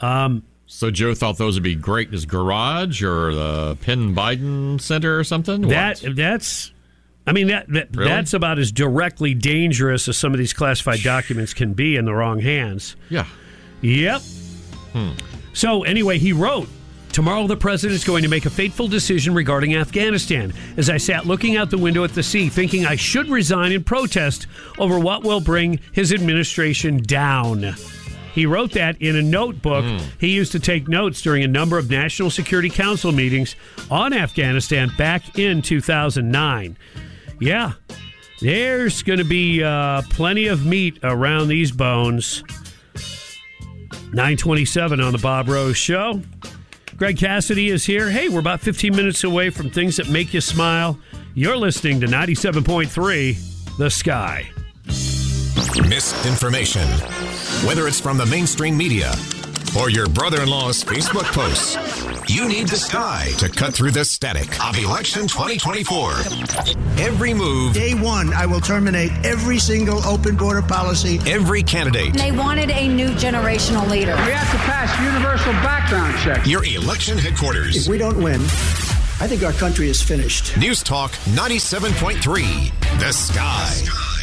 Um, 0.00 0.42
So 0.66 0.90
Joe 0.90 1.14
thought 1.14 1.38
those 1.38 1.54
would 1.54 1.62
be 1.62 1.74
great 1.74 2.08
in 2.08 2.12
his 2.12 2.26
garage 2.26 3.02
or 3.02 3.32
the 3.34 3.76
Penn 3.80 4.14
Biden 4.14 4.78
Center 4.80 5.18
or 5.18 5.24
something. 5.24 5.62
that 5.68 6.02
that's, 6.14 6.72
I 7.26 7.32
mean 7.32 7.46
that, 7.46 7.66
that 7.72 7.88
Really? 7.96 8.10
that's 8.10 8.34
about 8.34 8.58
as 8.58 8.70
directly 8.70 9.32
dangerous 9.32 10.08
as 10.08 10.18
some 10.18 10.32
of 10.34 10.38
these 10.38 10.52
classified 10.52 11.00
documents 11.02 11.54
can 11.54 11.72
be 11.72 11.96
in 11.96 12.04
the 12.04 12.12
wrong 12.14 12.38
hands. 12.40 12.96
Yeah. 13.08 13.24
Yep. 13.80 14.20
Hmm. 14.92 15.10
So 15.54 15.84
anyway, 15.84 16.18
he 16.18 16.32
wrote. 16.34 16.68
Tomorrow, 17.12 17.46
the 17.46 17.56
president 17.56 17.96
is 17.96 18.04
going 18.04 18.22
to 18.22 18.28
make 18.28 18.46
a 18.46 18.50
fateful 18.50 18.86
decision 18.86 19.34
regarding 19.34 19.74
Afghanistan. 19.74 20.52
As 20.76 20.88
I 20.88 20.98
sat 20.98 21.26
looking 21.26 21.56
out 21.56 21.70
the 21.70 21.78
window 21.78 22.04
at 22.04 22.14
the 22.14 22.22
sea, 22.22 22.48
thinking 22.48 22.86
I 22.86 22.96
should 22.96 23.28
resign 23.28 23.72
in 23.72 23.82
protest 23.82 24.46
over 24.78 24.98
what 24.98 25.24
will 25.24 25.40
bring 25.40 25.80
his 25.92 26.12
administration 26.12 26.98
down. 26.98 27.74
He 28.34 28.46
wrote 28.46 28.72
that 28.72 29.00
in 29.02 29.16
a 29.16 29.22
notebook 29.22 29.84
he 30.20 30.28
used 30.28 30.52
to 30.52 30.60
take 30.60 30.86
notes 30.86 31.20
during 31.22 31.42
a 31.42 31.48
number 31.48 31.76
of 31.76 31.90
National 31.90 32.30
Security 32.30 32.70
Council 32.70 33.10
meetings 33.10 33.56
on 33.90 34.12
Afghanistan 34.12 34.92
back 34.96 35.38
in 35.38 35.60
2009. 35.60 36.76
Yeah, 37.40 37.72
there's 38.40 39.02
going 39.02 39.18
to 39.18 39.24
be 39.24 39.62
uh, 39.64 40.02
plenty 40.10 40.46
of 40.46 40.64
meat 40.64 41.00
around 41.02 41.48
these 41.48 41.72
bones. 41.72 42.44
927 44.12 45.00
on 45.00 45.12
the 45.12 45.18
Bob 45.18 45.48
Rose 45.48 45.76
Show. 45.76 46.22
Greg 46.98 47.16
Cassidy 47.16 47.68
is 47.68 47.84
here. 47.84 48.10
Hey, 48.10 48.28
we're 48.28 48.40
about 48.40 48.60
15 48.60 48.94
minutes 48.94 49.22
away 49.22 49.50
from 49.50 49.70
things 49.70 49.98
that 49.98 50.10
make 50.10 50.34
you 50.34 50.40
smile. 50.40 50.98
You're 51.32 51.56
listening 51.56 52.00
to 52.00 52.08
97.3 52.08 53.76
The 53.76 53.88
Sky. 53.88 54.50
Misinformation. 55.88 56.88
Whether 57.64 57.86
it's 57.86 58.00
from 58.00 58.18
the 58.18 58.26
mainstream 58.26 58.76
media 58.76 59.12
or 59.76 59.90
your 59.90 60.08
brother 60.08 60.42
in 60.42 60.48
law's 60.48 60.82
Facebook 60.82 61.24
posts, 61.32 61.76
you 62.28 62.48
need 62.48 62.68
the 62.68 62.76
sky 62.76 63.28
to 63.38 63.48
cut 63.48 63.74
through 63.74 63.90
the 63.90 64.04
static 64.04 64.48
of 64.64 64.76
election 64.78 65.22
2024. 65.22 66.12
Every 66.98 67.34
move, 67.34 67.74
Day 67.74 67.94
one, 67.94 68.32
I 68.32 68.46
will 68.46 68.60
terminate 68.60 69.10
every 69.24 69.58
single 69.58 70.02
open 70.04 70.36
border 70.36 70.62
policy. 70.62 71.18
every 71.26 71.62
candidate, 71.62 72.14
They 72.14 72.32
wanted 72.32 72.70
a 72.70 72.88
new 72.88 73.08
generational 73.10 73.88
leader. 73.88 74.14
We 74.16 74.32
have 74.32 74.50
to 74.50 74.58
pass 74.58 74.98
universal 75.04 75.52
background 75.54 76.16
checks. 76.18 76.46
your 76.48 76.64
election 76.64 77.18
headquarters. 77.18 77.76
If 77.76 77.88
we 77.88 77.98
don't 77.98 78.22
win, 78.22 78.40
I 79.20 79.26
think 79.26 79.42
our 79.42 79.52
country 79.52 79.88
is 79.88 80.00
finished. 80.02 80.56
News 80.56 80.82
Talk 80.82 81.12
97.3. 81.26 83.00
The 83.00 83.12
Sky. 83.12 84.17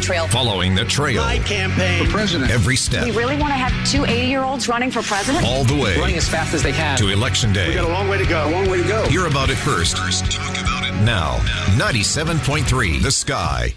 Trail. 0.00 0.26
Following 0.28 0.74
the 0.74 0.86
trail. 0.86 1.22
My 1.22 1.36
campaign. 1.40 2.06
For 2.06 2.10
president. 2.10 2.50
Every 2.50 2.74
step. 2.74 3.04
We 3.04 3.10
really 3.10 3.36
want 3.36 3.50
to 3.50 3.58
have 3.58 3.86
two 3.86 4.06
80 4.06 4.26
year 4.26 4.42
olds 4.42 4.66
running 4.66 4.90
for 4.90 5.02
president? 5.02 5.44
All 5.44 5.62
the 5.62 5.74
way. 5.78 5.98
Running 5.98 6.16
as 6.16 6.26
fast 6.26 6.54
as 6.54 6.62
they 6.62 6.72
can. 6.72 6.96
To 6.96 7.10
election 7.10 7.52
day. 7.52 7.68
We 7.68 7.74
got 7.74 7.84
a 7.84 7.92
long 7.92 8.08
way 8.08 8.16
to 8.16 8.24
go. 8.24 8.48
A 8.48 8.50
long 8.50 8.70
way 8.70 8.80
to 8.80 8.88
go. 8.88 9.04
Hear 9.10 9.26
about 9.26 9.50
it 9.50 9.56
first. 9.56 9.96
talk 9.98 10.58
about 10.58 10.86
it 10.88 10.94
now. 11.04 11.36
97.3 11.76 13.02
The 13.02 13.10
Sky. 13.10 13.74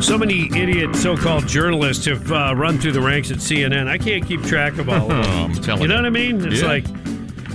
So 0.00 0.16
many 0.18 0.46
idiot 0.56 0.96
so-called 0.96 1.46
journalists 1.46 2.06
have 2.06 2.32
uh, 2.32 2.54
run 2.56 2.78
through 2.80 2.92
the 2.92 3.00
ranks 3.00 3.30
at 3.30 3.36
CNN. 3.36 3.86
I 3.86 3.96
can't 3.98 4.26
keep 4.26 4.42
track 4.42 4.78
of 4.78 4.88
all 4.88 5.02
of 5.02 5.08
them. 5.26 5.52
I'm 5.52 5.54
telling 5.62 5.82
you 5.82 5.88
know 5.88 5.96
what 5.96 6.06
I 6.06 6.10
mean? 6.10 6.44
It's 6.44 6.62
Yeah. 6.62 6.66
like, 6.68 6.84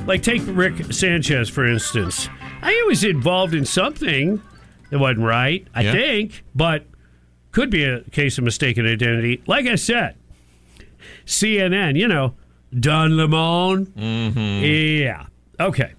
like 0.06 0.22
take 0.22 0.41
Rick 0.45 0.91
Sanchez 0.94 1.49
for 1.49 1.65
instance. 1.65 2.30
I 2.61 2.84
was 2.88 3.03
involved 3.03 3.53
in 3.53 3.65
something 3.65 4.41
that 4.90 4.99
wasn't 4.99 5.26
right. 5.26 5.68
I 5.73 5.82
Yeah. 5.84 5.91
think, 5.94 6.44
but 6.53 6.86
could 7.52 7.69
be 7.69 7.84
a 7.84 8.02
case 8.11 8.38
of 8.38 8.44
mistaken 8.44 8.86
identity. 8.86 9.41
Like 9.48 9.65
I 9.65 9.76
said, 9.76 10.15
CNN. 11.26 11.95
You 11.98 12.07
know, 12.07 12.34
Don 12.77 13.15
Lemon. 13.18 13.86
Mm-hmm. 13.88 14.64
Yeah. 15.02 15.26
Okay. 15.60 15.94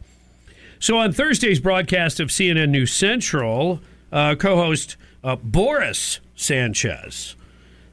So 0.78 0.99
on 0.99 1.12
Thursday's 1.12 1.59
broadcast 1.61 2.20
of 2.20 2.28
CNN 2.28 2.69
News 2.69 2.93
Central, 2.93 3.81
uh, 4.12 4.35
co-host 4.35 4.97
uh, 5.24 5.37
Boris 5.37 6.20
Sanchez 6.35 7.35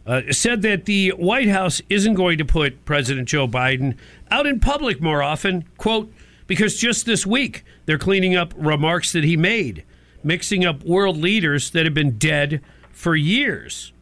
uh, 0.06 0.22
said 0.32 0.62
that 0.64 0.86
the 0.86 1.10
White 1.12 1.48
House 1.48 1.82
isn't 1.90 2.16
going 2.16 2.38
to 2.38 2.46
put 2.46 2.86
President 2.86 3.28
Joe 3.28 3.48
Biden 3.48 3.98
out 4.30 4.46
in 4.46 4.60
public 4.60 5.02
more 5.02 5.24
often, 5.24 5.66
quote, 5.78 6.12
because 6.48 6.78
just 6.78 7.06
this 7.06 7.26
week 7.26 7.64
they're 7.86 7.98
cleaning 7.98 8.36
up 8.36 8.54
remarks 8.58 9.12
that 9.14 9.24
he 9.24 9.38
made, 9.38 9.84
mixing 10.24 10.66
up 10.66 10.84
world 10.84 11.18
leaders 11.18 11.72
that 11.72 11.86
have 11.86 11.94
been 11.94 12.18
dead 12.18 12.62
for 12.92 13.16
years. 13.16 13.94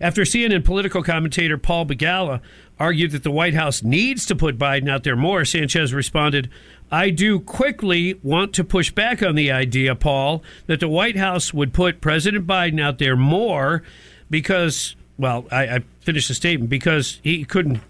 After 0.00 0.22
CNN 0.22 0.64
political 0.64 1.02
commentator 1.02 1.56
Paul 1.56 1.86
Begala 1.86 2.40
argued 2.78 3.12
that 3.12 3.22
the 3.22 3.30
White 3.30 3.54
House 3.54 3.84
needs 3.84 4.26
to 4.26 4.34
put 4.34 4.58
Biden 4.58 4.90
out 4.90 5.04
there 5.04 5.14
more, 5.14 5.44
Sanchez 5.44 5.94
responded, 5.94 6.50
I 6.90 7.10
do 7.10 7.38
quickly 7.38 8.18
want 8.22 8.52
to 8.54 8.64
push 8.64 8.90
back 8.90 9.22
on 9.22 9.36
the 9.36 9.52
idea, 9.52 9.94
Paul, 9.94 10.42
that 10.66 10.80
the 10.80 10.88
White 10.88 11.16
House 11.16 11.54
would 11.54 11.72
put 11.72 12.00
President 12.00 12.46
Biden 12.46 12.82
out 12.82 12.98
there 12.98 13.16
more 13.16 13.84
because, 14.32 14.96
well, 15.18 15.44
I, 15.52 15.76
I 15.76 15.78
finished 16.00 16.26
the 16.28 16.34
statement, 16.34 16.70
because 16.70 17.20
he 17.22 17.44
couldn't 17.44 17.80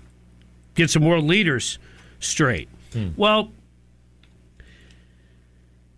get 0.75 0.91
some 0.91 1.05
world 1.05 1.25
leaders 1.25 1.79
straight. 2.21 2.69
Well, 3.17 3.51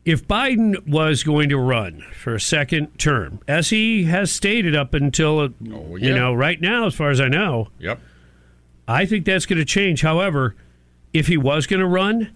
if 0.04 0.28
Biden 0.28 0.86
was 0.86 1.24
going 1.24 1.48
to 1.48 1.56
run 1.58 2.04
for 2.12 2.34
a 2.34 2.40
second 2.40 2.96
term, 2.98 3.40
as 3.48 3.70
he 3.70 4.04
has 4.04 4.30
stated 4.30 4.76
up 4.76 4.92
until, 4.94 5.40
uh, 5.40 5.48
you 5.60 6.14
know, 6.14 6.34
right 6.34 6.60
now, 6.60 6.86
as 6.86 6.94
far 6.94 7.10
as 7.10 7.20
I 7.20 7.28
know, 7.28 7.68
Yep. 7.80 7.98
I 8.86 9.06
think 9.06 9.24
that's 9.24 9.46
going 9.46 9.58
to 9.58 9.64
change. 9.64 10.02
However, 10.02 10.54
if 11.14 11.26
he 11.26 11.38
was 11.38 11.66
going 11.66 11.80
to 11.80 11.86
run, 11.86 12.30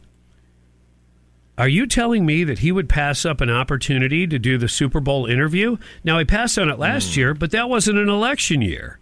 Are 1.58 1.68
you 1.68 1.88
telling 1.88 2.24
me 2.24 2.44
that 2.44 2.60
he 2.60 2.70
would 2.70 2.88
pass 2.88 3.24
up 3.26 3.40
an 3.40 3.50
opportunity 3.50 4.28
to 4.28 4.38
do 4.38 4.58
the 4.58 4.68
Super 4.68 5.00
Bowl 5.00 5.26
interview? 5.26 5.76
Now, 6.04 6.20
he 6.20 6.24
passed 6.24 6.56
on 6.56 6.70
it 6.70 6.78
last 6.78 7.14
hmm. 7.14 7.20
year, 7.20 7.34
but 7.34 7.50
that 7.50 7.68
wasn't 7.68 7.98
an 7.98 8.08
election 8.08 8.62
year. 8.62 9.00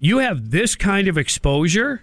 You 0.00 0.18
have 0.18 0.50
this 0.50 0.74
kind 0.74 1.06
of 1.06 1.16
exposure 1.16 2.02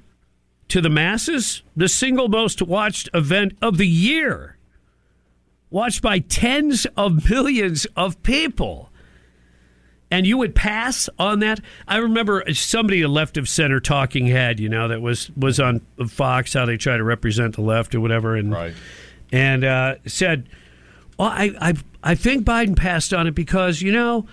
to 0.70 0.80
the 0.80 0.90
masses, 0.90 1.62
the 1.76 1.90
single 1.90 2.30
most 2.30 2.62
watched 2.62 3.10
event 3.14 3.58
of 3.62 3.78
the 3.78 3.88
year, 3.88 4.58
watched 5.70 6.02
by 6.02 6.20
tens 6.20 6.88
of 6.96 7.30
millions 7.30 7.86
of 7.98 8.24
people. 8.24 8.90
And 10.12 10.26
you 10.28 10.38
would 10.38 10.54
pass 10.56 11.10
on 11.18 11.40
that. 11.40 11.60
I 11.88 11.98
remember 11.98 12.44
somebody 12.54 13.02
a 13.02 13.08
left 13.08 13.38
of 13.38 13.50
center 13.50 13.80
talking 13.80 14.28
head, 14.28 14.60
you 14.60 14.70
know, 14.70 14.88
that 14.88 15.02
was 15.02 15.30
was 15.36 15.60
on 15.60 15.82
Fox, 16.08 16.54
how 16.54 16.66
they 16.66 16.78
try 16.78 16.96
to 16.96 17.04
represent 17.04 17.56
the 17.56 17.62
left 17.62 17.94
or 17.96 18.00
whatever, 18.00 18.36
and 18.36 18.52
Right. 18.52 18.74
and 19.32 19.64
uh, 19.64 19.96
said, 20.06 20.48
"Well, 21.18 21.30
I, 21.30 21.52
I 21.60 21.74
I 22.04 22.16
think 22.16 22.46
Biden 22.46 22.76
passed 22.76 23.14
on 23.14 23.26
it 23.26 23.34
because 23.34 23.82
you 23.82 23.92
know 23.92 24.28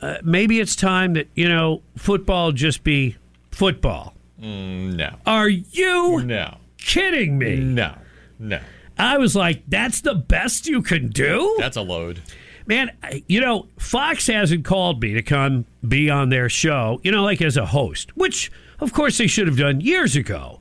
uh, 0.00 0.16
maybe 0.24 0.58
it's 0.58 0.74
time 0.74 1.12
that 1.14 1.28
you 1.36 1.48
know 1.48 1.82
football 1.96 2.50
just 2.52 2.82
be 2.82 3.16
football." 3.52 4.14
Mm, 4.42 4.94
no. 4.96 5.14
Are 5.24 5.48
you 5.48 6.20
No. 6.24 6.56
kidding 6.78 7.38
me? 7.38 7.56
No. 7.60 7.94
No. 8.40 8.58
I 8.98 9.18
was 9.18 9.36
like, 9.36 9.62
"That's 9.68 10.00
the 10.00 10.16
best 10.16 10.66
you 10.66 10.82
can 10.82 11.10
do." 11.10 11.54
That's 11.60 11.76
a 11.76 11.82
load. 11.82 12.20
Man, 12.66 12.90
you 13.26 13.40
know, 13.40 13.68
Fox 13.78 14.26
hasn't 14.26 14.64
called 14.64 15.02
me 15.02 15.14
to 15.14 15.22
come 15.22 15.66
be 15.86 16.08
on 16.08 16.28
their 16.28 16.48
show, 16.48 17.00
you 17.02 17.10
know, 17.10 17.22
like 17.22 17.42
as 17.42 17.56
a 17.56 17.66
host, 17.66 18.16
which 18.16 18.52
of 18.80 18.92
course 18.92 19.18
they 19.18 19.26
should 19.26 19.46
have 19.46 19.56
done 19.56 19.80
years 19.80 20.16
ago. 20.16 20.60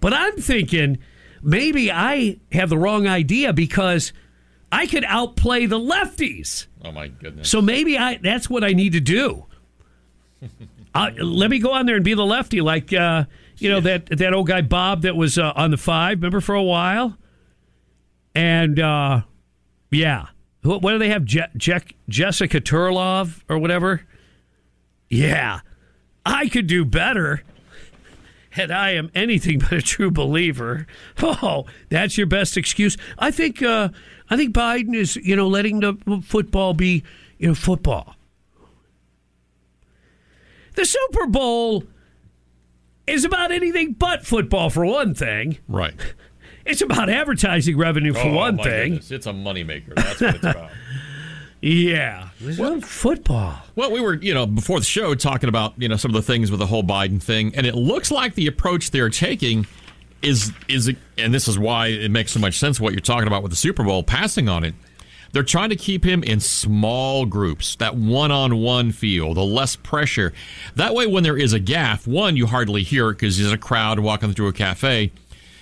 But 0.00 0.12
I'm 0.12 0.36
thinking 0.36 0.98
maybe 1.42 1.90
I 1.90 2.38
have 2.52 2.70
the 2.70 2.78
wrong 2.78 3.06
idea 3.06 3.52
because 3.52 4.12
I 4.72 4.86
could 4.86 5.04
outplay 5.04 5.66
the 5.66 5.78
lefties. 5.78 6.66
Oh 6.84 6.92
my 6.92 7.08
goodness. 7.08 7.48
So 7.48 7.62
maybe 7.62 7.98
I 7.98 8.16
that's 8.16 8.50
what 8.50 8.64
I 8.64 8.70
need 8.70 8.92
to 8.92 9.00
do. 9.00 9.46
uh, 10.94 11.10
let 11.18 11.50
me 11.50 11.58
go 11.58 11.72
on 11.72 11.86
there 11.86 11.96
and 11.96 12.04
be 12.04 12.14
the 12.14 12.24
lefty, 12.24 12.60
like 12.60 12.92
uh, 12.92 13.24
you 13.58 13.70
know 13.70 13.80
that 13.80 14.06
that 14.06 14.34
old 14.34 14.46
guy 14.46 14.62
Bob 14.62 15.02
that 15.02 15.16
was 15.16 15.38
uh, 15.38 15.52
on 15.54 15.70
the 15.70 15.76
five. 15.76 16.18
Remember 16.18 16.40
for 16.40 16.54
a 16.54 16.62
while, 16.62 17.16
and 18.34 18.78
uh, 18.80 19.22
yeah, 19.90 20.26
what, 20.64 20.82
what 20.82 20.92
do 20.92 20.98
they 20.98 21.10
have? 21.10 21.24
Je- 21.24 21.42
Je- 21.56 21.94
Jessica 22.08 22.60
Tarlov 22.60 23.42
or 23.48 23.58
whatever. 23.58 24.02
Yeah, 25.08 25.60
I 26.26 26.48
could 26.48 26.66
do 26.66 26.84
better. 26.84 27.42
And 28.56 28.72
I 28.72 28.90
am 28.90 29.10
anything 29.16 29.58
but 29.58 29.72
a 29.72 29.82
true 29.82 30.10
believer. 30.10 30.86
Oh, 31.20 31.64
that's 31.88 32.16
your 32.16 32.26
best 32.28 32.56
excuse. 32.56 32.96
I 33.18 33.30
think. 33.30 33.62
Uh, 33.62 33.88
I 34.30 34.36
think 34.36 34.54
Biden 34.54 34.94
is, 34.94 35.16
you 35.16 35.36
know, 35.36 35.48
letting 35.48 35.80
the 35.80 36.22
football 36.24 36.72
be, 36.72 37.02
you 37.38 37.48
know, 37.48 37.54
football. 37.54 38.16
The 40.76 40.84
Super 40.86 41.26
Bowl 41.26 41.84
is 43.06 43.24
about 43.24 43.52
anything 43.52 43.92
but 43.92 44.24
football, 44.24 44.70
for 44.70 44.86
one 44.86 45.14
thing. 45.14 45.58
Right. 45.68 45.94
It's 46.66 46.80
about 46.80 47.08
advertising 47.10 47.76
revenue, 47.76 48.12
for 48.14 48.20
Oh, 48.20 48.32
one 48.34 48.56
thing. 48.58 48.92
goodness. 48.92 49.10
It's 49.10 49.26
a 49.26 49.32
moneymaker. 49.32 49.94
That's 49.94 50.20
what 50.20 50.34
it's 50.36 50.44
about. 50.44 50.70
Yeah. 51.60 52.28
About 52.46 52.84
football. 52.84 53.58
Well, 53.74 53.90
we 53.90 53.98
were, 53.98 54.14
you 54.14 54.34
know, 54.34 54.44
before 54.46 54.78
the 54.80 54.84
show 54.84 55.14
talking 55.14 55.48
about, 55.48 55.72
you 55.78 55.88
know, 55.88 55.96
some 55.96 56.10
of 56.10 56.14
the 56.14 56.20
things 56.20 56.50
with 56.50 56.60
the 56.60 56.66
whole 56.66 56.82
Biden 56.82 57.22
thing, 57.22 57.54
and 57.56 57.66
it 57.66 57.74
looks 57.74 58.10
like 58.10 58.34
the 58.34 58.46
approach 58.48 58.90
they're 58.90 59.08
taking 59.08 59.66
is 60.20 60.52
is 60.68 60.92
and 61.16 61.32
this 61.32 61.48
is 61.48 61.58
why 61.58 61.86
it 61.86 62.10
makes 62.10 62.32
so 62.32 62.40
much 62.40 62.58
sense 62.58 62.78
what 62.80 62.92
you're 62.92 63.00
talking 63.00 63.26
about 63.26 63.42
with 63.42 63.50
the 63.50 63.56
Super 63.56 63.82
Bowl 63.82 64.02
passing 64.02 64.46
on 64.46 64.62
it. 64.62 64.74
They're 65.32 65.42
trying 65.42 65.70
to 65.70 65.76
keep 65.76 66.04
him 66.04 66.22
in 66.22 66.38
small 66.38 67.24
groups, 67.26 67.74
that 67.76 67.96
one-on-one 67.96 68.92
feel, 68.92 69.32
the 69.34 69.42
less 69.42 69.74
pressure. 69.74 70.32
That 70.76 70.94
way 70.94 71.06
when 71.06 71.24
there 71.24 71.36
is 71.36 71.52
a 71.54 71.58
gaffe, 71.60 72.06
one 72.06 72.36
you 72.36 72.46
hardly 72.46 72.82
hear 72.82 73.08
it 73.08 73.14
because 73.14 73.38
there's 73.38 73.50
a 73.52 73.58
crowd 73.58 73.98
walking 74.00 74.32
through 74.34 74.48
a 74.48 74.52
cafe. 74.52 75.12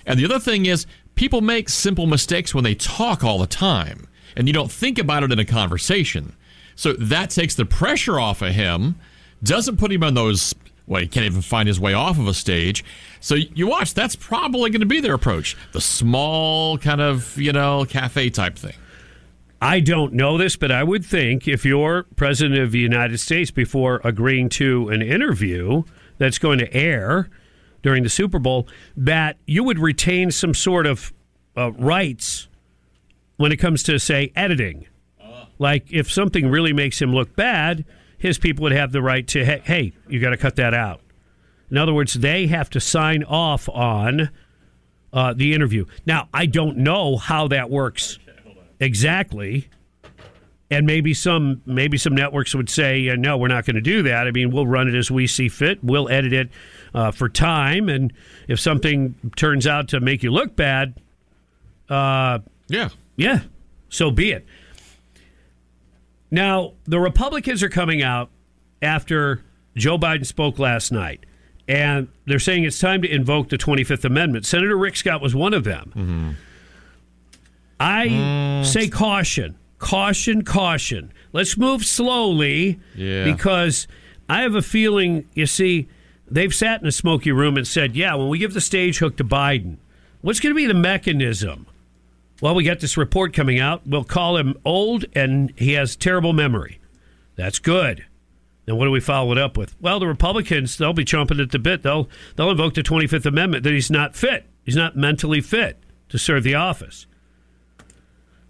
And 0.07 0.19
the 0.19 0.25
other 0.25 0.39
thing 0.39 0.67
is 0.67 0.87
people 1.15 1.41
make 1.41 1.69
simple 1.69 2.07
mistakes 2.07 2.55
when 2.55 2.65
they 2.65 2.75
talk 2.75 3.23
all 3.23 3.39
the 3.39 3.47
time 3.47 4.09
and 4.37 4.47
you 4.47 4.53
don't 4.53 4.71
think 4.71 4.99
about 4.99 5.23
it 5.23 5.33
in 5.33 5.39
a 5.39 5.45
conversation. 5.45 6.35
So 6.75 6.95
that 6.95 7.31
takes 7.31 7.55
the 7.55 7.65
pressure 7.65 8.19
off 8.19 8.43
of 8.43 8.55
him, 8.55 8.97
doesn't 9.43 9.77
put 9.77 9.93
him 9.93 10.03
on 10.03 10.15
those. 10.15 10.55
Well, 10.87 11.03
he 11.03 11.07
can't 11.07 11.27
even 11.27 11.43
find 11.43 11.69
his 11.69 11.79
way 11.79 11.95
off 11.95 12.19
of 12.19 12.27
a 12.27 12.35
stage. 12.35 12.85
So 13.21 13.35
you 13.35 13.69
watch, 13.69 13.95
that's 13.95 14.17
probably 14.17 14.71
going 14.71 14.81
to 14.81 14.87
be 14.87 15.01
their 15.01 15.15
approach. 15.15 15.57
The 15.73 15.81
small 15.81 16.79
kind 16.79 17.01
of, 17.01 17.39
you 17.39 17.53
know, 17.53 17.85
cafe 17.85 18.31
type 18.31 18.57
thing. 18.57 18.75
I 19.61 19.79
don't 19.79 20.13
know 20.13 20.39
this, 20.39 20.57
but 20.57 20.73
I 20.73 20.83
would 20.83 21.05
think 21.05 21.47
if 21.47 21.65
you're 21.65 22.03
president 22.17 22.61
of 22.61 22.73
the 22.73 22.81
United 22.81 23.19
States 23.19 23.53
before 23.53 24.01
agreeing 24.03 24.49
to 24.51 24.89
an 24.89 25.03
interview 25.03 25.85
that's 26.19 26.39
going 26.39 26.59
to 26.59 26.75
air 26.75 27.31
during 27.83 28.03
the 28.03 28.09
Super 28.09 28.39
Bowl, 28.39 28.69
that 28.97 29.37
you 29.47 29.65
would 29.65 29.79
retain 29.79 30.31
some 30.31 30.55
sort 30.55 30.87
of 30.87 31.13
uh, 31.57 31.73
rights 31.73 32.49
when 33.37 33.53
it 33.53 33.57
comes 33.57 33.83
to, 33.85 33.99
say, 33.99 34.33
editing. 34.37 34.87
Like 35.59 35.93
if 35.93 36.11
something 36.11 36.49
really 36.51 36.73
makes 36.73 37.01
him 37.01 37.15
look 37.15 37.37
bad, 37.37 37.85
his 38.19 38.39
people 38.39 38.63
would 38.65 38.73
have 38.73 38.93
the 38.93 39.03
right 39.03 39.27
to, 39.29 39.45
hey, 39.45 39.63
hey 39.65 39.93
you 40.09 40.21
got 40.21 40.31
to 40.31 40.37
cut 40.37 40.57
that 40.57 40.75
out. 40.75 41.01
In 41.71 41.79
other 41.79 41.95
words, 41.95 42.15
they 42.15 42.47
have 42.49 42.69
to 42.71 42.81
sign 42.81 43.25
off 43.25 43.69
on 43.69 44.31
uh, 45.13 45.35
the 45.35 45.55
interview. 45.55 45.87
Now, 46.05 46.29
I 46.33 46.47
don't 46.47 46.79
know 46.79 47.17
how 47.17 47.49
that 47.49 47.71
works 47.71 48.19
exactly. 48.79 49.69
And 50.73 50.87
maybe 50.87 51.13
some 51.13 51.61
maybe 51.67 51.99
some 51.99 52.15
networks 52.15 52.55
would 52.55 52.71
say, 52.71 53.07
uh, 53.11 53.15
no, 53.15 53.37
we're 53.37 53.49
not 53.49 53.67
going 53.67 53.77
to 53.77 53.83
do 53.83 54.03
that. 54.05 54.27
I 54.27 54.31
mean, 54.31 54.51
we'll 54.51 54.67
run 54.67 54.89
it 54.89 54.95
as 54.95 55.11
we 55.11 55.27
see 55.27 55.51
fit. 55.51 55.85
We'll 55.85 56.09
edit 56.09 56.33
it 56.33 56.49
uh, 56.95 57.11
for 57.11 57.29
time, 57.29 57.91
and 57.91 58.11
if 58.49 58.59
something 58.59 59.15
turns 59.37 59.67
out 59.67 59.89
to 59.89 60.01
make 60.01 60.23
you 60.23 60.31
look 60.31 60.57
bad, 60.57 60.99
uh, 61.91 62.39
yeah, 62.69 62.89
yeah, 63.17 63.41
so 63.91 64.11
be 64.11 64.33
it. 64.33 64.47
Now, 66.31 66.73
the 66.85 66.99
Republicans 66.99 67.63
are 67.63 67.69
coming 67.69 68.03
out 68.03 68.31
after 68.81 69.43
Joe 69.77 69.99
Biden 69.99 70.25
spoke 70.25 70.59
last 70.59 70.91
night, 70.91 71.27
and 71.69 72.09
they're 72.25 72.39
saying 72.39 72.65
it's 72.65 72.79
time 72.79 73.03
to 73.03 73.09
invoke 73.15 73.51
the 73.51 73.59
25th 73.59 74.07
Amendment. 74.07 74.47
Senator 74.47 74.79
Rick 74.79 74.97
Scott 74.97 75.21
was 75.21 75.35
one 75.35 75.53
of 75.53 75.65
them. 75.65 76.39
I 77.79 78.63
say 78.65 78.89
caution, 78.89 79.59
caution, 79.83 80.43
caution. 80.45 81.13
Let's 81.33 81.59
move 81.59 81.85
slowly 81.85 82.79
Yeah. 82.95 83.25
because 83.25 83.89
I 84.29 84.43
have 84.43 84.55
a 84.55 84.63
feeling, 84.63 85.27
you 85.35 85.47
see, 85.47 85.89
they've 86.31 86.55
sat 86.55 86.81
in 86.81 86.87
a 86.87 86.93
smoky 86.93 87.33
room 87.33 87.57
and 87.57 87.67
said, 87.67 87.97
yeah, 87.97 88.15
when 88.15 88.29
we 88.29 88.39
give 88.39 88.55
the 88.55 88.61
stage 88.61 88.99
hook 88.99 89.17
to 89.17 89.25
Biden, 89.25 89.79
what's 90.21 90.39
going 90.39 90.55
to 90.55 90.57
be 90.57 90.67
the 90.67 90.73
mechanism? 90.75 91.67
Well, 92.41 92.55
we 92.55 92.63
got 92.65 92.79
this 92.81 92.97
report 92.97 93.33
coming 93.35 93.59
out. 93.59 93.83
We'll 93.85 94.05
call 94.05 94.37
him 94.37 94.57
old 94.65 95.05
and 95.15 95.53
he 95.57 95.73
has 95.73 95.97
terrible 95.97 96.33
memory. 96.33 96.79
That's 97.35 97.59
good. 97.59 98.05
Then 98.67 98.77
what 98.77 98.85
do 98.85 98.93
we 98.93 99.01
follow 99.01 99.33
it 99.33 99.39
up 99.39 99.57
with? 99.57 99.75
Well, 99.81 99.99
the 99.99 100.07
Republicans, 100.07 100.79
they'll 100.79 100.93
be 100.93 101.05
chomping 101.05 101.43
at 101.43 101.51
the 101.51 101.59
bit. 101.59 101.83
They'll 101.83 102.09
they'll 102.37 102.51
invoke 102.53 102.75
the 102.75 102.83
25th 102.85 103.27
Amendment 103.27 103.65
that 103.65 103.73
he's 103.73 103.91
not 103.91 104.15
fit. 104.15 104.47
He's 104.65 104.77
not 104.77 104.97
mentally 104.97 105.41
fit 105.41 105.77
to 106.11 106.19
serve 106.19 106.45
the 106.45 106.55
office. 106.55 107.07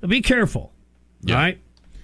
Now, 0.02 0.08
be 0.08 0.20
careful. 0.20 0.71
All 1.28 1.34
right? 1.34 1.58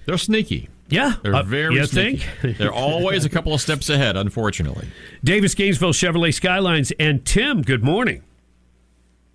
They're 0.07 0.19
sneaky. 0.19 0.69
Yeah. 0.89 1.15
They're 1.23 1.35
Uh, 1.35 1.43
very 1.43 1.75
you 1.75 1.85
sneaky. 1.85 2.25
think? 2.41 2.57
They're 2.59 2.73
always 2.73 3.25
a 3.25 3.29
couple 3.29 3.53
of 3.53 3.61
steps 3.61 3.91
ahead, 3.91 4.17
unfortunately. 4.17 4.89
Davis 5.23 5.55
Gainesville 5.55 5.93
Chevrolet 5.93 6.33
Skylines 6.33 6.93
and 6.99 7.25
Tim, 7.27 7.63
good 7.63 7.85
morning. 7.85 8.23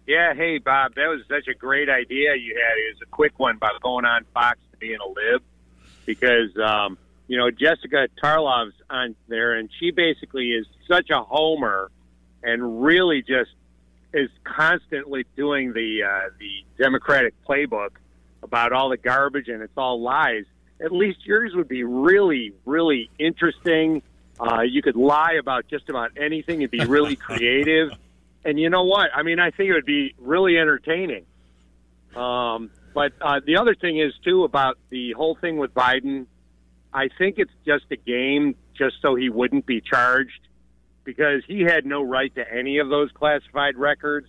Yeah, 0.07 0.33
hey 0.33 0.57
Bob, 0.57 0.95
that 0.95 1.07
was 1.07 1.21
such 1.29 1.47
a 1.47 1.53
great 1.53 1.89
idea 1.89 2.35
you 2.35 2.55
had. 2.55 2.77
It 2.77 2.95
was 2.95 3.01
a 3.03 3.09
quick 3.09 3.39
one 3.39 3.55
about 3.55 3.81
going 3.81 4.03
on 4.03 4.25
Fox 4.33 4.59
and 4.71 4.79
being 4.79 4.97
a 4.99 5.07
lib, 5.07 5.41
because 6.05 6.49
um, 6.57 6.97
you 7.29 7.37
know 7.37 7.49
Jessica 7.51 8.07
Tarlov's 8.21 8.73
on 8.89 9.15
there, 9.29 9.53
and 9.53 9.69
she 9.79 9.91
basically 9.91 10.51
is 10.51 10.65
such 10.89 11.09
a 11.09 11.21
homer, 11.23 11.89
and 12.43 12.83
really 12.83 13.21
just 13.21 13.51
is 14.13 14.29
constantly 14.43 15.25
doing 15.37 15.71
the 15.71 16.03
uh, 16.03 16.29
the 16.37 16.83
Democratic 16.83 17.33
playbook 17.47 17.91
about 18.43 18.73
all 18.73 18.89
the 18.89 18.97
garbage 18.97 19.47
and 19.47 19.61
it's 19.61 19.77
all 19.77 20.01
lies. 20.01 20.45
At 20.83 20.91
least 20.91 21.25
yours 21.25 21.53
would 21.55 21.67
be 21.67 21.83
really, 21.83 22.53
really 22.65 23.09
interesting. 23.17 24.01
Uh, 24.39 24.61
you 24.61 24.81
could 24.81 24.95
lie 24.95 25.37
about 25.39 25.67
just 25.67 25.89
about 25.89 26.11
anything. 26.17 26.61
It'd 26.61 26.71
be 26.71 26.85
really 26.85 27.15
creative. 27.27 27.91
And 28.45 28.59
you 28.59 28.69
know 28.69 28.83
what? 28.83 29.09
I 29.15 29.23
mean, 29.23 29.39
I 29.39 29.51
think 29.51 29.69
it 29.69 29.73
would 29.73 29.85
be 29.85 30.13
really 30.17 30.57
entertaining. 30.57 31.25
Um, 32.15 32.69
but 32.93 33.13
uh, 33.21 33.39
the 33.45 33.57
other 33.57 33.75
thing 33.75 33.99
is 33.99 34.13
too 34.23 34.43
about 34.43 34.77
the 34.89 35.13
whole 35.13 35.35
thing 35.35 35.57
with 35.57 35.73
Biden. 35.73 36.27
I 36.93 37.09
think 37.17 37.39
it's 37.39 37.53
just 37.65 37.85
a 37.91 37.95
game, 37.95 38.55
just 38.77 38.97
so 39.01 39.15
he 39.15 39.29
wouldn't 39.29 39.65
be 39.65 39.81
charged, 39.81 40.47
because 41.03 41.43
he 41.47 41.61
had 41.61 41.85
no 41.85 42.03
right 42.03 42.33
to 42.35 42.53
any 42.53 42.77
of 42.77 42.89
those 42.89 43.09
classified 43.11 43.77
records, 43.77 44.27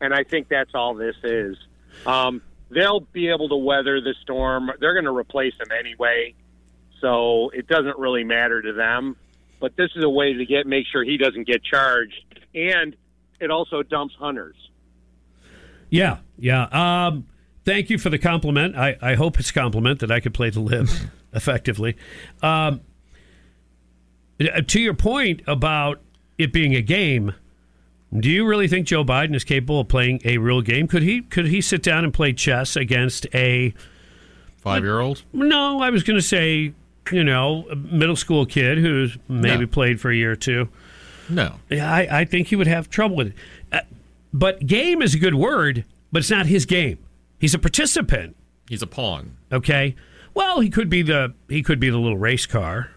and 0.00 0.12
I 0.12 0.24
think 0.24 0.48
that's 0.48 0.72
all 0.74 0.94
this 0.94 1.14
is. 1.22 1.56
Um, 2.04 2.42
they'll 2.70 3.00
be 3.00 3.28
able 3.28 3.48
to 3.48 3.56
weather 3.56 4.00
the 4.00 4.14
storm. 4.22 4.70
They're 4.80 4.94
going 4.94 5.04
to 5.04 5.16
replace 5.16 5.54
him 5.54 5.68
anyway, 5.78 6.34
so 7.00 7.50
it 7.50 7.66
doesn't 7.66 7.98
really 7.98 8.24
matter 8.24 8.62
to 8.62 8.72
them. 8.72 9.16
But 9.60 9.76
this 9.76 9.90
is 9.96 10.04
a 10.04 10.08
way 10.08 10.34
to 10.34 10.44
get 10.44 10.66
make 10.66 10.86
sure 10.90 11.04
he 11.04 11.16
doesn't 11.16 11.46
get 11.46 11.62
charged, 11.62 12.24
and 12.54 12.96
it 13.40 13.50
also 13.50 13.82
dumps 13.82 14.14
hunters. 14.18 14.56
Yeah, 15.90 16.18
yeah. 16.38 16.64
Um, 17.06 17.26
thank 17.64 17.90
you 17.90 17.98
for 17.98 18.10
the 18.10 18.18
compliment. 18.18 18.76
I, 18.76 18.96
I 19.00 19.14
hope 19.14 19.38
it's 19.38 19.50
compliment 19.50 20.00
that 20.00 20.10
I 20.10 20.20
could 20.20 20.34
play 20.34 20.50
the 20.50 20.60
lib 20.60 20.88
effectively. 21.32 21.96
Um, 22.42 22.80
uh, 24.40 24.60
to 24.66 24.80
your 24.80 24.94
point 24.94 25.42
about 25.46 26.00
it 26.36 26.52
being 26.52 26.74
a 26.74 26.82
game, 26.82 27.34
do 28.18 28.30
you 28.30 28.46
really 28.46 28.68
think 28.68 28.86
Joe 28.86 29.04
Biden 29.04 29.34
is 29.34 29.44
capable 29.44 29.80
of 29.80 29.88
playing 29.88 30.20
a 30.24 30.38
real 30.38 30.60
game? 30.62 30.86
Could 30.88 31.02
he 31.02 31.22
could 31.22 31.46
he 31.46 31.60
sit 31.60 31.82
down 31.82 32.04
and 32.04 32.12
play 32.14 32.32
chess 32.32 32.76
against 32.76 33.26
a 33.34 33.74
five 34.58 34.82
year 34.82 35.00
old? 35.00 35.22
No, 35.32 35.80
I 35.80 35.90
was 35.90 36.02
going 36.02 36.18
to 36.18 36.22
say, 36.26 36.72
you 37.10 37.24
know, 37.24 37.66
a 37.70 37.76
middle 37.76 38.16
school 38.16 38.46
kid 38.46 38.78
who's 38.78 39.18
maybe 39.28 39.62
No. 39.64 39.66
played 39.66 40.00
for 40.00 40.10
a 40.10 40.16
year 40.16 40.32
or 40.32 40.36
two. 40.36 40.68
No. 41.28 41.56
Yeah, 41.70 41.92
I, 41.92 42.20
I 42.20 42.24
think 42.24 42.48
he 42.48 42.56
would 42.56 42.66
have 42.66 42.88
trouble 42.90 43.16
with 43.16 43.28
it. 43.28 43.34
Uh, 43.72 43.80
but 44.32 44.64
game 44.66 45.00
is 45.02 45.14
a 45.14 45.18
good 45.18 45.34
word, 45.34 45.84
but 46.12 46.18
it's 46.20 46.30
not 46.30 46.46
his 46.46 46.66
game. 46.66 46.98
He's 47.38 47.54
a 47.54 47.58
participant. 47.58 48.36
He's 48.68 48.82
a 48.82 48.86
pawn. 48.86 49.36
Okay. 49.52 49.94
Well, 50.34 50.60
he 50.60 50.68
could 50.70 50.88
be 50.90 51.02
the 51.02 51.34
he 51.48 51.62
could 51.62 51.78
be 51.80 51.90
the 51.90 51.98
little 51.98 52.18
race 52.18 52.46
car. 52.46 52.90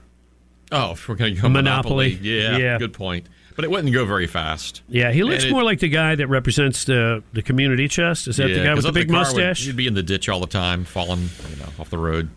Oh, 0.71 0.91
if 0.91 1.07
we're 1.07 1.15
going 1.15 1.35
to 1.35 1.41
go 1.41 1.47
Monopoly. 1.49 2.09
Monopoly. 2.15 2.29
Yeah, 2.39 2.57
Yeah. 2.57 2.77
good 2.77 2.93
point. 2.93 3.27
But 3.57 3.65
it 3.65 3.71
wouldn't 3.71 3.91
go 3.91 4.05
very 4.05 4.27
fast. 4.27 4.83
Yeah, 4.87 5.11
he 5.11 5.23
looks 5.23 5.43
it- 5.43 5.51
more 5.51 5.63
like 5.63 5.79
the 5.79 5.89
guy 5.89 6.15
that 6.15 6.27
represents 6.27 6.85
the 6.85 7.21
the 7.33 7.41
community 7.41 7.87
chest. 7.89 8.27
Is 8.29 8.37
that 8.37 8.47
the 8.47 8.63
guy 8.63 8.73
with 8.73 8.85
the 8.85 8.91
big 8.93 9.07
would- 9.09 9.13
mustache? 9.17 9.65
You'd 9.65 9.75
be 9.75 9.87
in 9.87 9.95
the 9.95 10.03
ditch 10.03 10.29
all 10.29 10.39
the 10.39 10.47
time, 10.47 10.85
falling 10.85 11.21
you 11.49 11.55
know, 11.57 11.69
off 11.79 11.89
the 11.89 11.97
road. 11.97 12.29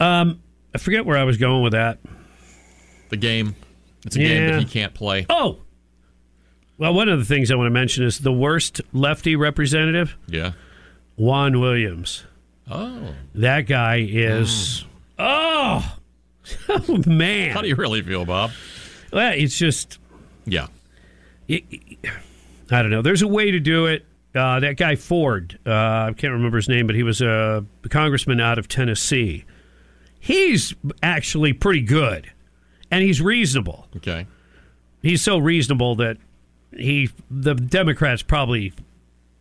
Um, 0.00 0.40
I 0.74 0.78
forget 0.78 1.04
where 1.04 1.18
I 1.18 1.24
was 1.24 1.36
going 1.36 1.62
with 1.62 1.72
that. 1.72 1.98
The 3.10 3.16
game. 3.16 3.56
It's 4.06 4.14
a 4.16 4.20
game 4.20 4.46
that 4.46 4.60
he 4.60 4.64
can't 4.64 4.94
play. 4.94 5.26
Oh, 5.28 5.58
well, 6.78 6.94
one 6.94 7.08
of 7.08 7.18
the 7.18 7.24
things 7.24 7.50
I 7.50 7.56
want 7.56 7.66
to 7.66 7.70
mention 7.72 8.04
is 8.04 8.20
the 8.20 8.32
worst 8.32 8.80
lefty 8.92 9.34
representative, 9.34 10.16
Yeah. 10.28 10.52
Juan 11.16 11.58
Williams. 11.60 12.24
Oh. 12.70 13.14
That 13.34 13.62
guy 13.62 14.06
is. 14.08 14.84
Oh, 15.18 15.96
oh 16.68 17.02
man. 17.06 17.50
How 17.50 17.62
do 17.62 17.66
you 17.68 17.74
really 17.74 18.02
feel, 18.02 18.24
Bob? 18.24 18.52
Well, 19.12 19.32
it's 19.34 19.58
just. 19.58 19.97
Yeah. 20.50 20.66
I 21.48 22.82
don't 22.82 22.90
know. 22.90 23.02
There's 23.02 23.22
a 23.22 23.28
way 23.28 23.50
to 23.50 23.60
do 23.60 23.86
it. 23.86 24.04
Uh, 24.34 24.60
that 24.60 24.76
guy 24.76 24.94
Ford, 24.94 25.58
uh, 25.66 25.70
I 25.72 26.14
can't 26.16 26.34
remember 26.34 26.58
his 26.58 26.68
name, 26.68 26.86
but 26.86 26.94
he 26.94 27.02
was 27.02 27.20
a 27.22 27.64
congressman 27.88 28.40
out 28.40 28.58
of 28.58 28.68
Tennessee. 28.68 29.44
He's 30.20 30.74
actually 31.02 31.54
pretty 31.54 31.80
good, 31.80 32.30
and 32.90 33.02
he's 33.02 33.22
reasonable. 33.22 33.88
Okay. 33.96 34.26
He's 35.02 35.22
so 35.22 35.38
reasonable 35.38 35.94
that 35.96 36.18
he 36.76 37.10
the 37.30 37.54
Democrats 37.54 38.22
probably 38.22 38.74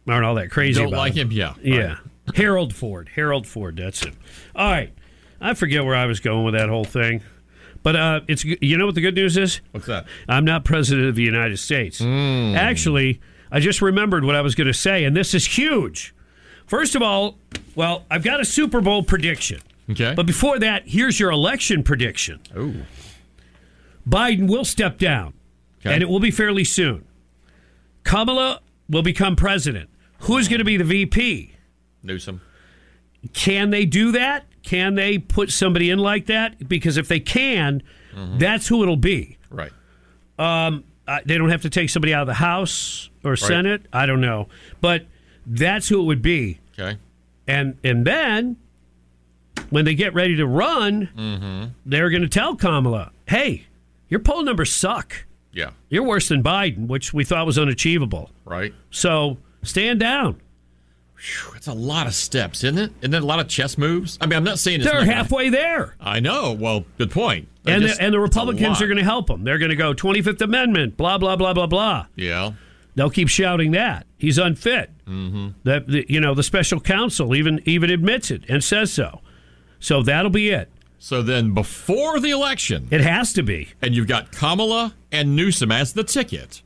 aren't 0.07 0.25
all 0.25 0.35
that 0.35 0.51
crazy. 0.51 0.79
Don't 0.79 0.87
about 0.87 0.99
like 0.99 1.13
him? 1.15 1.31
Yeah. 1.31 1.55
Yeah. 1.61 1.97
Harold 2.35 2.73
Ford. 2.73 3.09
Harold 3.13 3.45
Ford. 3.45 3.77
That's 3.77 4.03
it. 4.03 4.13
All 4.55 4.71
right. 4.71 4.93
I 5.41 5.53
forget 5.53 5.83
where 5.83 5.95
I 5.95 6.05
was 6.05 6.19
going 6.19 6.45
with 6.45 6.53
that 6.55 6.69
whole 6.69 6.85
thing. 6.85 7.21
But 7.87 7.95
uh, 7.95 8.19
it's 8.27 8.43
you 8.43 8.77
know 8.77 8.85
what 8.85 8.95
the 8.95 9.01
good 9.01 9.15
news 9.15 9.37
is? 9.37 9.61
What's 9.71 9.85
that? 9.85 10.07
I'm 10.27 10.43
not 10.43 10.65
president 10.65 11.07
of 11.07 11.15
the 11.15 11.23
United 11.23 11.55
States. 11.55 11.99
Hmm. 11.99 12.53
Actually, 12.53 13.21
I 13.49 13.61
just 13.61 13.81
remembered 13.81 14.25
what 14.25 14.35
I 14.35 14.41
was 14.41 14.55
going 14.55 14.67
to 14.67 14.73
say, 14.73 15.05
and 15.05 15.15
this 15.15 15.33
is 15.33 15.45
huge. 15.45 16.13
First 16.65 16.95
of 16.95 17.01
all, 17.01 17.37
well, 17.75 18.03
I've 18.11 18.25
got 18.25 18.41
a 18.41 18.45
Super 18.45 18.81
Bowl 18.81 19.03
prediction. 19.03 19.61
Okay. 19.89 20.13
But 20.13 20.25
before 20.25 20.59
that, 20.59 20.83
here's 20.85 21.17
your 21.17 21.31
election 21.31 21.81
prediction. 21.81 22.41
Oh. 22.53 22.73
Biden 24.05 24.49
will 24.49 24.65
step 24.65 24.97
down, 24.97 25.33
and 25.85 26.03
it 26.03 26.09
will 26.09 26.19
be 26.19 26.29
fairly 26.29 26.65
soon. 26.65 27.07
Kamala 28.03 28.59
will 28.89 29.01
become 29.01 29.37
president. 29.37 29.89
Who's 30.23 30.49
going 30.49 30.59
to 30.59 30.65
be 30.65 30.75
the 30.75 30.83
VP? 30.83 31.55
Newsom. 32.03 32.41
Can 33.31 33.69
they 33.69 33.85
do 33.85 34.11
that? 34.11 34.45
Can 34.67 34.95
they 34.95 35.17
put 35.17 35.49
somebody 35.49 35.89
in 35.89 35.97
like 35.99 36.25
that? 36.25 36.67
Because 36.67 36.97
if 36.97 37.07
they 37.07 37.21
can, 37.21 37.81
that's 38.37 38.67
who 38.67 38.83
it'll 38.83 38.97
be. 38.97 39.37
Right. 39.49 39.71
Um, 40.37 40.83
uh, 41.07 41.19
they 41.25 41.37
don't 41.37 41.49
have 41.51 41.61
to 41.61 41.69
take 41.69 41.89
somebody 41.89 42.13
out 42.13 42.21
of 42.23 42.27
the 42.27 42.33
House 42.33 43.09
or 43.23 43.37
Senate. 43.37 43.83
I 43.93 44.05
don't 44.05 44.19
know, 44.19 44.49
but 44.81 45.05
that's 45.45 45.87
who 45.87 46.01
it 46.01 46.03
would 46.03 46.21
be. 46.21 46.59
Okay. 46.77 46.97
And 47.47 47.77
and 47.81 48.05
then 48.05 48.57
when 49.69 49.85
they 49.85 49.95
get 49.95 50.13
ready 50.13 50.35
to 50.35 50.45
run, 50.45 51.09
Mm-hmm. 51.17 51.65
they're 51.85 52.09
going 52.09 52.23
to 52.23 52.27
tell 52.27 52.55
Kamala, 52.57 53.11
"Hey, 53.25 53.67
your 54.09 54.19
poll 54.19 54.43
numbers 54.43 54.73
suck. 54.73 55.25
Yeah. 55.53 55.69
You're 55.89 56.03
worse 56.03 56.27
than 56.27 56.43
Biden, 56.43 56.87
which 56.87 57.13
we 57.13 57.23
thought 57.23 57.45
was 57.45 57.57
unachievable. 57.57 58.31
Right. 58.43 58.73
So 58.91 59.37
stand 59.63 60.01
down." 60.01 60.41
That's 61.53 61.67
a 61.67 61.73
lot 61.73 62.05
of 62.07 62.13
steps, 62.13 62.63
isn't 62.63 62.77
it? 62.77 62.91
Isn't 63.01 63.11
that 63.11 63.23
a 63.23 63.25
lot 63.25 63.39
of 63.39 63.47
chess 63.47 63.77
moves? 63.77 64.17
I 64.21 64.27
mean, 64.27 64.37
I'm 64.37 64.43
not 64.43 64.59
saying 64.59 64.81
it's 64.81 64.85
They're 64.89 64.99
not 64.99 65.05
gonna- 65.05 65.13
halfway 65.15 65.49
there. 65.49 65.95
I 65.99 66.19
know. 66.19 66.51
Well, 66.53 66.85
good 66.97 67.11
point. 67.11 67.47
I 67.65 67.71
And 67.71 67.81
just- 67.83 67.97
the, 67.97 68.03
and 68.05 68.13
the 68.13 68.19
Republicans 68.19 68.81
are 68.81 68.87
going 68.87 68.97
to 68.99 69.03
help 69.03 69.27
them. 69.27 69.43
They're 69.43 69.57
going 69.57 69.71
to 69.71 69.75
go 69.75 69.93
25th 69.93 70.41
Amendment, 70.41 70.95
blah 70.97 71.17
blah 71.17 71.35
blah 71.35 71.53
blah 71.53 71.65
blah. 71.67 72.05
Yeah. 72.15 72.51
They'll 72.95 73.09
keep 73.11 73.29
shouting 73.29 73.71
that 73.71 74.07
he's 74.17 74.37
unfit. 74.37 74.89
Mm-hmm. 75.07 75.49
That 75.63 75.87
the, 75.87 76.05
you 76.09 76.19
know 76.19 76.33
the 76.33 76.43
special 76.43 76.79
counsel 76.79 77.35
even 77.35 77.61
even 77.65 77.89
admits 77.89 78.31
it 78.31 78.43
and 78.49 78.63
says 78.63 78.91
so. 78.93 79.21
So 79.79 80.01
that'll 80.03 80.31
be 80.31 80.49
it. 80.49 80.71
So 80.99 81.21
then, 81.21 81.53
before 81.53 82.19
the 82.19 82.31
election, 82.31 82.87
It 82.89 83.01
has 83.01 83.31
to 83.33 83.43
be. 83.43 83.69
and 83.83 83.93
you've 83.95 84.07
got 84.07 84.31
Kamala 84.31 84.95
and 85.11 85.35
Newsom 85.35 85.71
as 85.71 85.93
the 85.93 86.03
ticket. 86.03 86.63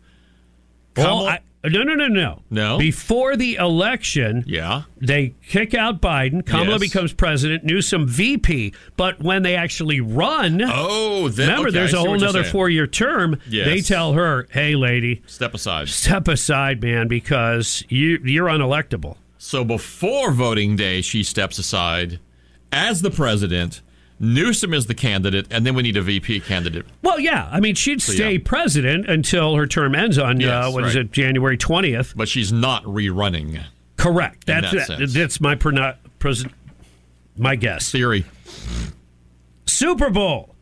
Well, 0.96 1.28
I, 1.28 1.40
no, 1.64 1.83
no, 1.83 1.93
no, 1.93 2.07
no. 2.07 2.41
No? 2.49 2.77
Before 2.80 3.35
the 3.35 3.56
election, 3.56 4.43
Yeah. 4.48 4.83
they 4.99 5.33
kick 5.48 5.73
out 5.73 6.01
Biden. 6.01 6.45
Kamala 6.45 6.72
Yes. 6.72 6.80
becomes 6.80 7.14
president. 7.14 7.64
Newsom 7.64 8.07
VP. 8.07 8.73
But 8.98 9.22
when 9.22 9.43
they 9.43 9.56
actually 9.56 10.01
run, 10.01 10.61
Oh, 10.65 11.30
then 11.30 11.48
remember 11.49 11.67
okay, 11.69 11.77
there's 11.80 11.93
a 11.93 11.99
whole 11.99 12.23
other 12.23 12.43
four 12.43 12.69
year 12.69 12.88
term. 12.88 13.38
Yes. 13.49 13.67
They 13.67 13.81
tell 13.81 14.14
her, 14.14 14.48
"Hey, 14.51 14.75
lady, 14.75 15.22
Step 15.27 15.53
aside. 15.53 15.90
step 15.90 16.27
aside, 16.27 16.81
man, 16.81 17.07
because 17.07 17.83
you 17.90 18.19
you're 18.23 18.48
unelectable." 18.48 19.17
So 19.38 19.64
before 19.64 20.31
voting 20.31 20.75
day, 20.75 21.01
she 21.01 21.23
steps 21.23 21.57
aside 21.59 22.19
as 22.72 23.01
the 23.01 23.11
president. 23.11 23.81
Newsom 24.24 24.74
is 24.74 24.85
the 24.85 24.93
candidate, 24.93 25.48
and 25.50 25.66
then 25.66 25.74
we 25.74 25.82
need 25.82 25.98
a 25.98 26.01
VP 26.01 26.41
candidate. 26.41 26.85
Well, 27.01 27.19
yeah. 27.19 27.50
I 27.51 27.59
mean, 27.59 27.74
she'd 27.75 28.01
So, 28.01 28.14
stay 28.14 28.33
yeah. 28.33 28.40
president 28.45 29.09
until 29.09 29.56
her 29.56 29.66
term 29.66 29.95
ends 29.95 30.17
on 30.19 30.35
uh, 30.41 30.45
Yes, 30.45 30.74
what 30.74 30.83
is 30.85 30.95
right. 30.95 31.06
it, 31.06 31.11
January 31.11 31.58
twentieth. 31.58 32.14
But 32.16 32.30
she's 32.30 32.53
not 32.53 32.83
rerunning. 32.83 33.64
Correct. 33.98 34.45
That's 34.45 34.72
that 34.72 34.88
sense. 34.88 35.14
that's 35.14 35.41
my 35.41 35.56
perno- 35.56 35.95
pres- 36.19 36.45
my 37.38 37.56
guess. 37.56 37.91
Theory. 37.91 38.25
Super 39.66 40.09
Bowl, 40.09 40.56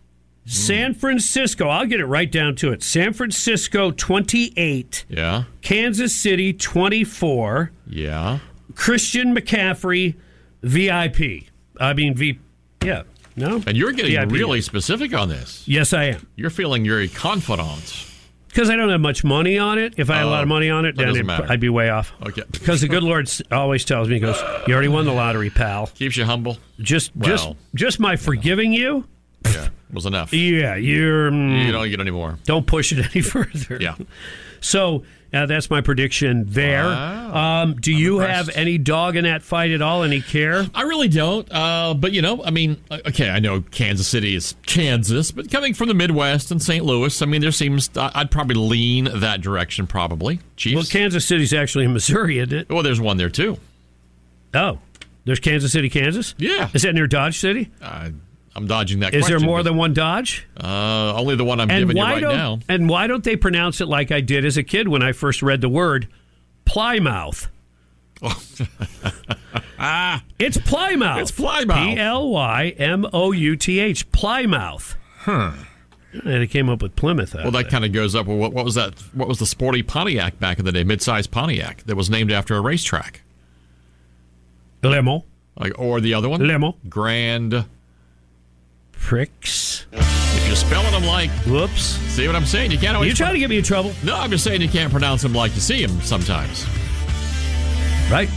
San 0.45 0.93
Francisco. 0.93 1.67
I'll 1.67 1.85
get 1.85 1.99
it 1.99 2.05
right 2.05 2.31
down 2.31 2.55
to 2.57 2.71
it. 2.71 2.81
San 2.83 3.13
Francisco 3.13 3.91
twenty 3.91 4.53
eight, 4.55 5.05
Yeah. 5.09 5.43
Kansas 5.61 6.15
City 6.15 6.53
twenty 6.53 7.03
four. 7.03 7.71
Yeah. 7.88 8.39
Christian 8.75 9.35
McCaffrey, 9.35 10.15
VIP. 10.61 11.47
I 11.79 11.93
mean, 11.93 12.13
V. 12.15 12.39
Yeah. 12.83 13.03
No. 13.35 13.61
And 13.66 13.77
you're 13.77 13.91
getting 13.91 14.11
VIP. 14.11 14.32
really 14.32 14.61
specific 14.61 15.14
on 15.14 15.30
this. 15.30 15.64
Yes, 15.67 15.93
I 15.93 16.06
am. 16.06 16.27
You're 16.35 16.49
feeling 16.49 16.85
very 16.85 17.08
confident. 17.08 18.06
Because 18.48 18.69
I 18.69 18.75
don't 18.75 18.90
have 18.90 18.99
much 18.99 19.24
money 19.24 19.59
on 19.59 19.77
it. 19.77 19.93
If 19.98 20.09
I 20.09 20.16
had 20.17 20.25
a 20.25 20.30
lot 20.30 20.41
of 20.43 20.48
Oh, 20.48 20.53
money 20.56 20.69
on 20.72 20.85
it, 20.85 20.95
then 20.95 21.09
it'd- 21.09 21.30
I'd 21.30 21.59
be 21.59 21.69
way 21.69 21.90
off. 21.90 22.11
Okay. 22.25 22.41
Because 22.51 22.82
the 22.82 22.88
good 22.88 23.03
Lord 23.03 23.30
always 23.51 23.85
tells 23.85 24.08
me, 24.09 24.16
he 24.16 24.19
goes, 24.19 24.41
"You 24.67 24.74
already 24.74 24.88
won 24.88 25.06
the 25.06 25.11
lottery, 25.14 25.51
pal. 25.51 25.88
Keeps 25.88 26.17
you 26.17 26.25
humble. 26.25 26.58
Just, 26.80 27.11
just, 27.19 27.45
Well. 27.45 27.58
just 27.75 27.99
my 27.99 28.16
forgiving 28.16 28.74
you. 28.74 29.06
Yeah. 29.45 29.69
Was 29.93 30.06
enough. 30.08 30.33
Yeah, 30.33 30.75
you're. 30.75 31.30
mm, 31.32 31.66
You 31.67 31.72
don't 31.72 31.90
get 31.90 31.99
any 31.99 32.11
more. 32.11 32.40
don't 32.45 32.66
push 32.66 32.91
it 32.91 33.06
any 33.14 33.22
further. 33.22 33.77
Yeah. 33.80 33.95
So 34.61 35.03
uh, 35.33 35.45
that's 35.45 35.69
my 35.69 35.82
prediction 35.82 36.45
there. 36.48 36.83
Wow. 36.83 37.61
Um, 37.64 37.75
do 37.75 37.93
you 37.93 38.19
impressed. 38.19 38.48
have 38.48 38.58
any 38.58 38.77
dog 38.77 39.16
in 39.16 39.25
that 39.25 39.43
fight 39.43 39.72
at 39.72 39.82
all? 39.82 40.03
Any 40.03 40.22
care? 40.22 40.66
I 40.74 40.83
really 40.83 41.08
don't. 41.08 41.48
Uh, 41.51 41.93
but 41.93 42.11
you 42.11 42.22
know, 42.22 42.43
I 42.43 42.49
mean, 42.49 42.82
uh, 42.90 42.99
okay, 43.08 43.30
I 43.30 43.40
know 43.40 43.61
Kansas 43.61 44.08
City 44.08 44.35
is 44.35 44.56
Kansas, 44.66 45.32
but 45.32 45.51
coming 45.51 45.74
from 45.74 45.88
the 45.88 45.93
Midwest 45.93 46.51
and 46.51 46.61
St. 46.61 46.83
Louis, 46.83 47.22
I 47.22 47.25
mean, 47.25 47.41
there 47.41 47.51
seems 47.51 47.90
I'd 47.95 48.32
probably 48.32 48.56
lean 48.56 49.09
that 49.19 49.41
direction. 49.41 49.85
Probably 49.88 50.40
Chiefs. 50.56 50.75
Well, 50.75 50.85
Kansas 50.85 51.25
City's 51.25 51.53
actually 51.53 51.85
in 51.85 51.93
Missouri, 51.93 52.40
isn't 52.40 52.53
it? 52.53 52.69
well, 52.69 52.83
there's 52.83 53.01
one 53.01 53.17
there 53.17 53.30
too. 53.30 53.58
Oh, 54.53 54.80
there's 55.25 55.40
Kansas 55.40 55.72
City, 55.72 55.90
Kansas. 55.90 56.33
Yeah. 56.38 56.69
Is 56.74 56.82
that 56.82 56.93
near 56.93 57.06
Dodge 57.06 57.38
City? 57.38 57.69
Uh, 57.82 58.09
I'm 58.55 58.67
dodging 58.67 58.99
that. 58.99 59.13
Is 59.13 59.27
there 59.27 59.39
more 59.39 59.63
than 59.63 59.77
one 59.77 59.93
Dodge? 59.93 60.47
Uh, 60.61 61.13
only 61.15 61.35
the 61.35 61.45
one 61.45 61.59
I'm 61.59 61.69
and 61.69 61.81
giving 61.81 61.97
you 61.97 62.03
right 62.03 62.21
now. 62.21 62.59
and 62.67 62.89
why 62.89 63.07
don't 63.07 63.23
they 63.23 63.35
pronounce 63.35 63.79
it 63.79 63.85
like 63.87 64.11
I 64.11 64.21
did 64.21 64.43
as 64.45 64.57
a 64.57 64.63
kid 64.63 64.87
when 64.87 65.01
I 65.01 65.11
first 65.11 65.41
read 65.41 65.61
the 65.61 65.69
word 65.69 66.07
Plymouth? 66.65 67.47
ah, 69.79 70.23
it's 70.37 70.57
Plymouth. 70.57 71.17
It's 71.19 71.31
Plymouth. 71.31 71.75
P 71.75 71.97
L 71.97 72.29
Y 72.29 72.75
M 72.77 73.07
O 73.13 73.31
U 73.31 73.55
T 73.55 73.79
H. 73.79 74.11
Plymouth. 74.11 74.95
Huh. 75.19 75.51
And 76.11 76.43
it 76.43 76.47
came 76.47 76.69
up 76.69 76.81
with 76.81 76.95
Plymouth. 76.95 77.35
Well, 77.35 77.51
that 77.51 77.69
kind 77.69 77.85
of 77.85 77.93
goes 77.93 78.15
up. 78.15 78.25
Well, 78.25 78.37
what, 78.37 78.51
what 78.51 78.65
was 78.65 78.75
that? 78.75 78.99
What 79.13 79.27
was 79.27 79.39
the 79.39 79.45
sporty 79.45 79.83
Pontiac 79.83 80.39
back 80.39 80.57
in 80.59 80.65
the 80.65 80.71
day? 80.71 80.83
Mid-sized 80.83 81.29
Pontiac 81.29 81.83
that 81.83 81.95
was 81.95 82.09
named 82.09 82.31
after 82.31 82.55
a 82.55 82.61
racetrack. 82.61 83.21
Limo. 84.81 85.23
Like, 85.57 85.77
or 85.77 86.01
the 86.01 86.13
other 86.13 86.27
one? 86.27 86.45
Limo. 86.45 86.77
Grand 86.89 87.65
Prix. 88.99 89.85
If 89.91 90.47
you're 90.47 90.55
spelling 90.55 90.91
them 90.91 91.03
like, 91.05 91.29
whoops. 91.45 91.97
See 92.13 92.27
what 92.27 92.35
I'm 92.35 92.45
saying? 92.45 92.71
You 92.71 92.77
can't 92.77 92.95
always. 92.95 93.09
You 93.09 93.15
trying 93.15 93.33
to 93.33 93.39
get 93.39 93.49
me 93.49 93.57
in 93.57 93.63
trouble? 93.63 93.93
No, 94.03 94.15
I'm 94.15 94.29
just 94.29 94.43
saying 94.43 94.61
you 94.61 94.69
can't 94.69 94.91
pronounce 94.91 95.21
them 95.21 95.33
like 95.33 95.53
you 95.55 95.61
see 95.61 95.85
them 95.85 95.99
sometimes. 96.01 96.65
Right. 98.11 98.29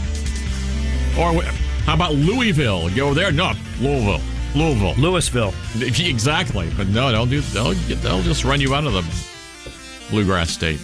Or 1.17 1.41
how 1.83 1.93
about 1.93 2.15
Louisville? 2.15 2.89
Go 2.95 3.13
there? 3.13 3.31
No, 3.31 3.53
Louisville. 3.79 4.21
Louisville. 4.55 4.93
Louisville. 4.95 5.53
Exactly. 5.79 6.69
But 6.77 6.87
no, 6.87 7.11
they'll 7.11 7.25
do. 7.25 7.41
They'll 7.41 7.73
get, 7.73 8.01
they'll 8.01 8.21
just 8.21 8.43
run 8.43 8.61
you 8.61 8.73
out 8.73 8.85
of 8.85 8.93
the 8.93 9.03
bluegrass 10.09 10.51
state. 10.51 10.79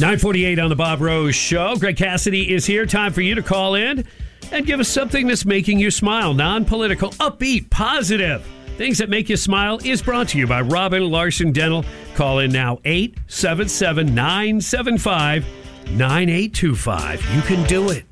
948 0.00 0.58
on 0.58 0.68
the 0.70 0.76
Bob 0.76 1.00
Rose 1.00 1.34
Show. 1.34 1.76
Greg 1.76 1.96
Cassidy 1.96 2.52
is 2.52 2.64
here. 2.64 2.86
Time 2.86 3.12
for 3.12 3.20
you 3.20 3.34
to 3.34 3.42
call 3.42 3.74
in 3.74 4.04
and 4.50 4.66
give 4.66 4.80
us 4.80 4.88
something 4.88 5.26
that's 5.26 5.44
making 5.44 5.78
you 5.78 5.90
smile. 5.90 6.34
Non 6.34 6.64
political, 6.64 7.10
upbeat, 7.12 7.70
positive. 7.70 8.46
Things 8.76 8.98
that 8.98 9.10
make 9.10 9.28
you 9.28 9.36
smile 9.36 9.78
is 9.84 10.02
brought 10.02 10.28
to 10.30 10.38
you 10.38 10.46
by 10.46 10.60
Robin 10.62 11.10
Larson 11.10 11.52
Dental. 11.52 11.84
Call 12.14 12.38
in 12.40 12.50
now 12.50 12.78
877 12.84 14.14
975 14.14 15.46
9825. 15.90 17.34
You 17.34 17.42
can 17.42 17.66
do 17.66 17.90
it. 17.90 18.04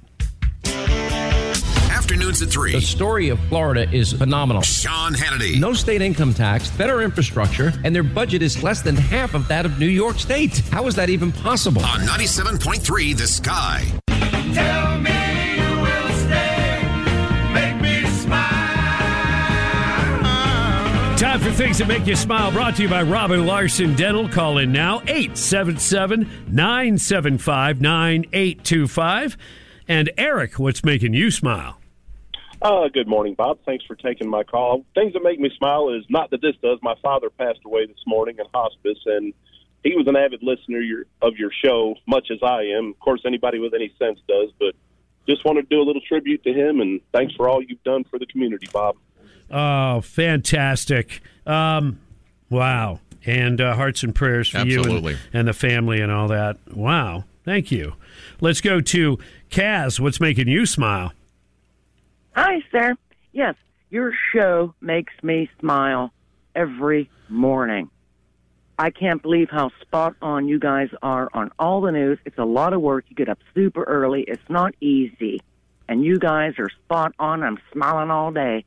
Afternoons 1.91 2.43
at 2.43 2.49
3. 2.51 2.73
The 2.73 2.81
story 2.81 3.29
of 3.29 3.39
Florida 3.49 3.89
is 3.91 4.13
phenomenal. 4.13 4.63
Sean 4.63 5.15
Hannity. 5.15 5.59
No 5.59 5.73
state 5.73 6.03
income 6.03 6.35
tax, 6.35 6.69
better 6.71 7.03
infrastructure, 7.03 7.73
and 7.85 7.95
their 7.95 8.03
budget 8.03 8.43
is 8.43 8.63
less 8.63 8.83
than 8.83 8.97
half 8.97 9.35
of 9.35 9.49
that 9.49 9.65
of 9.65 9.79
New 9.79 9.87
York 9.87 10.19
State. 10.19 10.59
How 10.71 10.87
is 10.87 10.95
that 10.97 11.09
even 11.09 11.33
possible? 11.33 11.83
On 11.85 12.01
97.3 12.01 13.17
The 13.17 13.27
Sky. 13.27 13.87
Tell 14.53 14.90
Time 21.21 21.39
for 21.39 21.53
things 21.53 21.77
that 21.77 21.87
make 21.87 22.07
you 22.07 22.17
smile. 22.17 22.51
Brought 22.51 22.77
to 22.77 22.83
you 22.83 22.89
by 22.89 23.03
Robin 23.03 23.45
Larson 23.45 23.95
Dental. 23.95 24.27
Call 24.27 24.57
in 24.57 24.73
now 24.73 25.03
877 25.03 26.21
975 26.47 27.79
9825. 27.83 29.37
And 29.87 30.11
Eric, 30.17 30.59
what's 30.59 30.83
making 30.83 31.13
you 31.13 31.31
smile? 31.31 31.79
Uh, 32.63 32.89
good 32.89 33.07
morning, 33.07 33.35
Bob. 33.35 33.59
Thanks 33.67 33.85
for 33.85 33.97
taking 33.97 34.31
my 34.31 34.45
call. 34.45 34.87
Things 34.95 35.13
that 35.13 35.23
make 35.23 35.39
me 35.39 35.51
smile 35.59 35.91
is 35.91 36.07
not 36.09 36.31
that 36.31 36.41
this 36.41 36.57
does. 36.63 36.79
My 36.81 36.95
father 37.03 37.29
passed 37.29 37.61
away 37.67 37.85
this 37.85 38.03
morning 38.07 38.37
in 38.39 38.47
hospice, 38.55 39.01
and 39.05 39.35
he 39.85 39.95
was 39.95 40.07
an 40.07 40.17
avid 40.17 40.43
listener 40.43 41.05
of 41.21 41.37
your 41.37 41.51
show, 41.63 41.97
much 42.07 42.29
as 42.31 42.39
I 42.43 42.63
am. 42.79 42.93
Of 42.93 42.99
course, 42.99 43.21
anybody 43.27 43.59
with 43.59 43.75
any 43.75 43.93
sense 43.99 44.21
does, 44.27 44.53
but 44.59 44.75
just 45.29 45.45
wanted 45.45 45.69
to 45.69 45.77
do 45.77 45.83
a 45.83 45.85
little 45.85 46.01
tribute 46.01 46.43
to 46.45 46.55
him, 46.55 46.81
and 46.81 46.99
thanks 47.13 47.35
for 47.35 47.47
all 47.47 47.63
you've 47.63 47.85
done 47.85 48.05
for 48.05 48.19
the 48.19 48.25
community, 48.25 48.69
Bob. 48.73 48.97
Oh, 49.51 50.01
fantastic. 50.01 51.23
Um, 51.47 52.01
wow. 52.49 53.01
And 53.27 53.61
uh, 53.61 53.75
hearts 53.75 54.03
and 54.03 54.15
prayers 54.15 54.49
for 54.49 54.59
Absolutely. 54.59 55.13
you 55.13 55.19
and, 55.33 55.41
and 55.41 55.49
the 55.49 55.53
family 55.53 56.01
and 56.01 56.11
all 56.11 56.29
that. 56.29 56.57
Wow. 56.75 57.25
Thank 57.45 57.71
you. 57.71 57.95
Let's 58.41 58.61
go 58.61 58.81
to 58.81 59.19
Kaz. 59.51 59.99
What's 59.99 60.21
making 60.21 60.49
you 60.49 60.67
smile? 60.67 61.13
Hi, 62.35 62.63
sir. 62.71 62.97
Yes, 63.33 63.57
your 63.91 64.13
show 64.33 64.75
makes 64.81 65.13
me 65.23 65.51
smile 65.59 66.13
every 66.55 67.11
morning. 67.29 67.91
I 68.79 68.91
can't 68.91 69.21
believe 69.21 69.51
how 69.51 69.71
spot 69.83 70.15
on 70.23 70.49
you 70.49 70.59
guys 70.59 70.89
are 71.03 71.29
on 71.35 71.51
all 71.59 71.83
the 71.83 71.93
news. 71.93 72.19
It's 72.25 72.39
a 72.39 72.45
lot 72.45 72.73
of 72.73 72.81
work. 72.81 73.05
You 73.09 73.17
get 73.17 73.29
up 73.29 73.39
super 73.55 73.85
early. 73.85 74.23
It's 74.23 74.49
not 74.49 74.75
easy. 74.81 75.43
And 75.87 76.03
you 76.05 76.19
guys 76.19 76.55
are 76.59 76.71
spot 76.71 77.13
on. 77.19 77.43
I'm 77.43 77.59
smiling 77.73 78.11
all 78.11 78.31
day. 78.31 78.65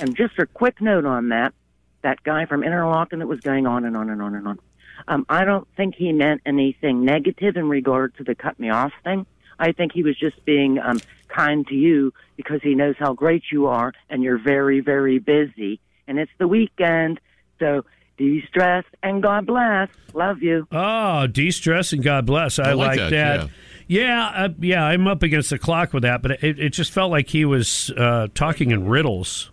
And 0.00 0.16
just 0.16 0.38
a 0.38 0.46
quick 0.46 0.80
note 0.80 1.04
on 1.04 1.30
that 1.30 1.54
that 2.02 2.22
guy 2.22 2.46
from 2.46 2.62
Interlachen 2.62 3.18
that 3.18 3.26
was 3.26 3.40
going 3.40 3.66
on 3.66 3.84
and 3.84 3.96
on 3.96 4.08
and 4.08 4.22
on 4.22 4.34
and 4.34 4.46
on. 4.46 4.58
Um, 5.06 5.26
I 5.28 5.44
don't 5.44 5.66
think 5.76 5.94
he 5.94 6.12
meant 6.12 6.42
anything 6.46 7.04
negative 7.04 7.56
in 7.56 7.68
regard 7.68 8.16
to 8.16 8.24
the 8.24 8.34
cut 8.34 8.58
me 8.58 8.70
off 8.70 8.92
thing. 9.04 9.26
I 9.58 9.72
think 9.72 9.92
he 9.92 10.02
was 10.02 10.16
just 10.18 10.44
being 10.44 10.78
um, 10.78 11.00
kind 11.28 11.66
to 11.68 11.74
you 11.74 12.12
because 12.36 12.60
he 12.62 12.74
knows 12.74 12.94
how 12.98 13.12
great 13.12 13.44
you 13.50 13.66
are 13.66 13.92
and 14.08 14.22
you're 14.22 14.38
very, 14.38 14.80
very 14.80 15.18
busy. 15.18 15.80
And 16.06 16.18
it's 16.18 16.30
the 16.38 16.46
weekend. 16.46 17.20
So 17.58 17.84
de 18.16 18.44
stress 18.46 18.84
and 19.02 19.22
God 19.22 19.46
bless. 19.46 19.88
Love 20.14 20.42
you. 20.42 20.66
Oh, 20.70 21.26
de 21.26 21.50
stress 21.50 21.92
and 21.92 22.02
God 22.02 22.26
bless. 22.26 22.58
I, 22.58 22.70
I 22.70 22.72
like 22.74 22.98
like, 22.98 23.10
that, 23.10 23.40
that. 23.40 23.50
Yeah, 23.88 24.28
uh, 24.28 24.48
yeah, 24.60 24.84
I'm 24.84 25.06
up 25.06 25.22
against 25.22 25.50
the 25.50 25.58
clock 25.58 25.92
with 25.94 26.02
that, 26.02 26.20
but 26.20 26.42
it, 26.44 26.58
it 26.58 26.70
just 26.70 26.92
felt 26.92 27.10
like 27.10 27.28
he 27.30 27.44
was 27.44 27.90
uh, 27.96 28.28
talking 28.34 28.70
in 28.70 28.86
riddles. 28.86 29.50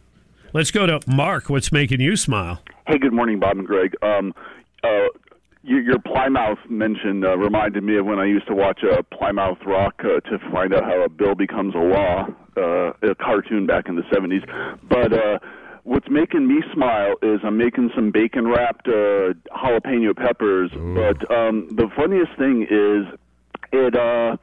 Let's 0.55 0.71
go 0.71 0.85
to 0.85 1.01
Mark. 1.05 1.49
What's 1.49 1.73
making 1.73 1.99
you 1.99 2.15
smile? 2.15 2.61
Hey, 2.87 2.97
good 2.97 3.11
morning, 3.11 3.41
Bob 3.41 3.57
and 3.57 3.67
Greg. 3.67 3.93
Um, 4.01 4.33
uh, 4.85 5.07
your, 5.63 5.81
your 5.81 5.99
Plymouth 5.99 6.59
mention 6.69 7.25
uh, 7.25 7.35
reminded 7.35 7.83
me 7.83 7.97
of 7.97 8.05
when 8.05 8.19
I 8.19 8.25
used 8.25 8.47
to 8.47 8.55
watch 8.55 8.79
uh, 8.81 9.01
Plymouth 9.11 9.57
Rock 9.65 9.95
uh, 9.99 10.21
to 10.29 10.39
find 10.53 10.73
out 10.73 10.85
how 10.85 11.03
a 11.03 11.09
bill 11.09 11.35
becomes 11.35 11.75
a 11.75 11.79
law, 11.79 12.27
uh, 12.55 12.93
a 13.03 13.15
cartoon 13.15 13.65
back 13.65 13.89
in 13.89 13.97
the 13.97 14.03
70s. 14.03 14.47
But 14.87 15.11
uh, 15.11 15.39
what's 15.83 16.07
making 16.09 16.47
me 16.47 16.63
smile 16.73 17.15
is 17.21 17.41
I'm 17.43 17.57
making 17.57 17.89
some 17.93 18.11
bacon 18.11 18.47
wrapped 18.47 18.87
uh, 18.87 19.33
jalapeno 19.53 20.15
peppers. 20.15 20.71
But 20.71 21.29
um, 21.35 21.67
the 21.75 21.89
funniest 21.97 22.31
thing 22.37 22.61
is, 22.61 23.13
it, 23.73 23.93
uh, 23.93 24.37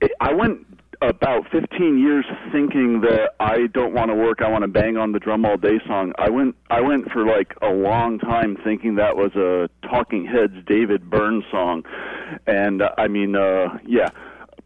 it 0.00 0.10
I 0.20 0.32
went 0.32 0.66
about 1.02 1.46
15 1.50 1.98
years 1.98 2.24
thinking 2.52 3.00
that 3.02 3.30
I 3.40 3.66
don't 3.72 3.94
want 3.94 4.10
to 4.10 4.14
work, 4.14 4.42
I 4.42 4.48
want 4.48 4.62
to 4.62 4.68
bang 4.68 4.96
on 4.96 5.12
the 5.12 5.18
drum 5.18 5.44
all 5.44 5.56
day 5.56 5.78
song. 5.86 6.12
I 6.18 6.30
went 6.30 6.56
I 6.70 6.80
went 6.80 7.10
for 7.10 7.26
like 7.26 7.54
a 7.62 7.68
long 7.68 8.18
time 8.18 8.56
thinking 8.64 8.96
that 8.96 9.16
was 9.16 9.34
a 9.34 9.68
Talking 9.86 10.26
Heads 10.26 10.54
David 10.66 11.08
Byrne 11.10 11.42
song. 11.50 11.84
And 12.46 12.82
uh, 12.82 12.90
I 12.98 13.08
mean 13.08 13.36
uh 13.36 13.78
yeah. 13.86 14.08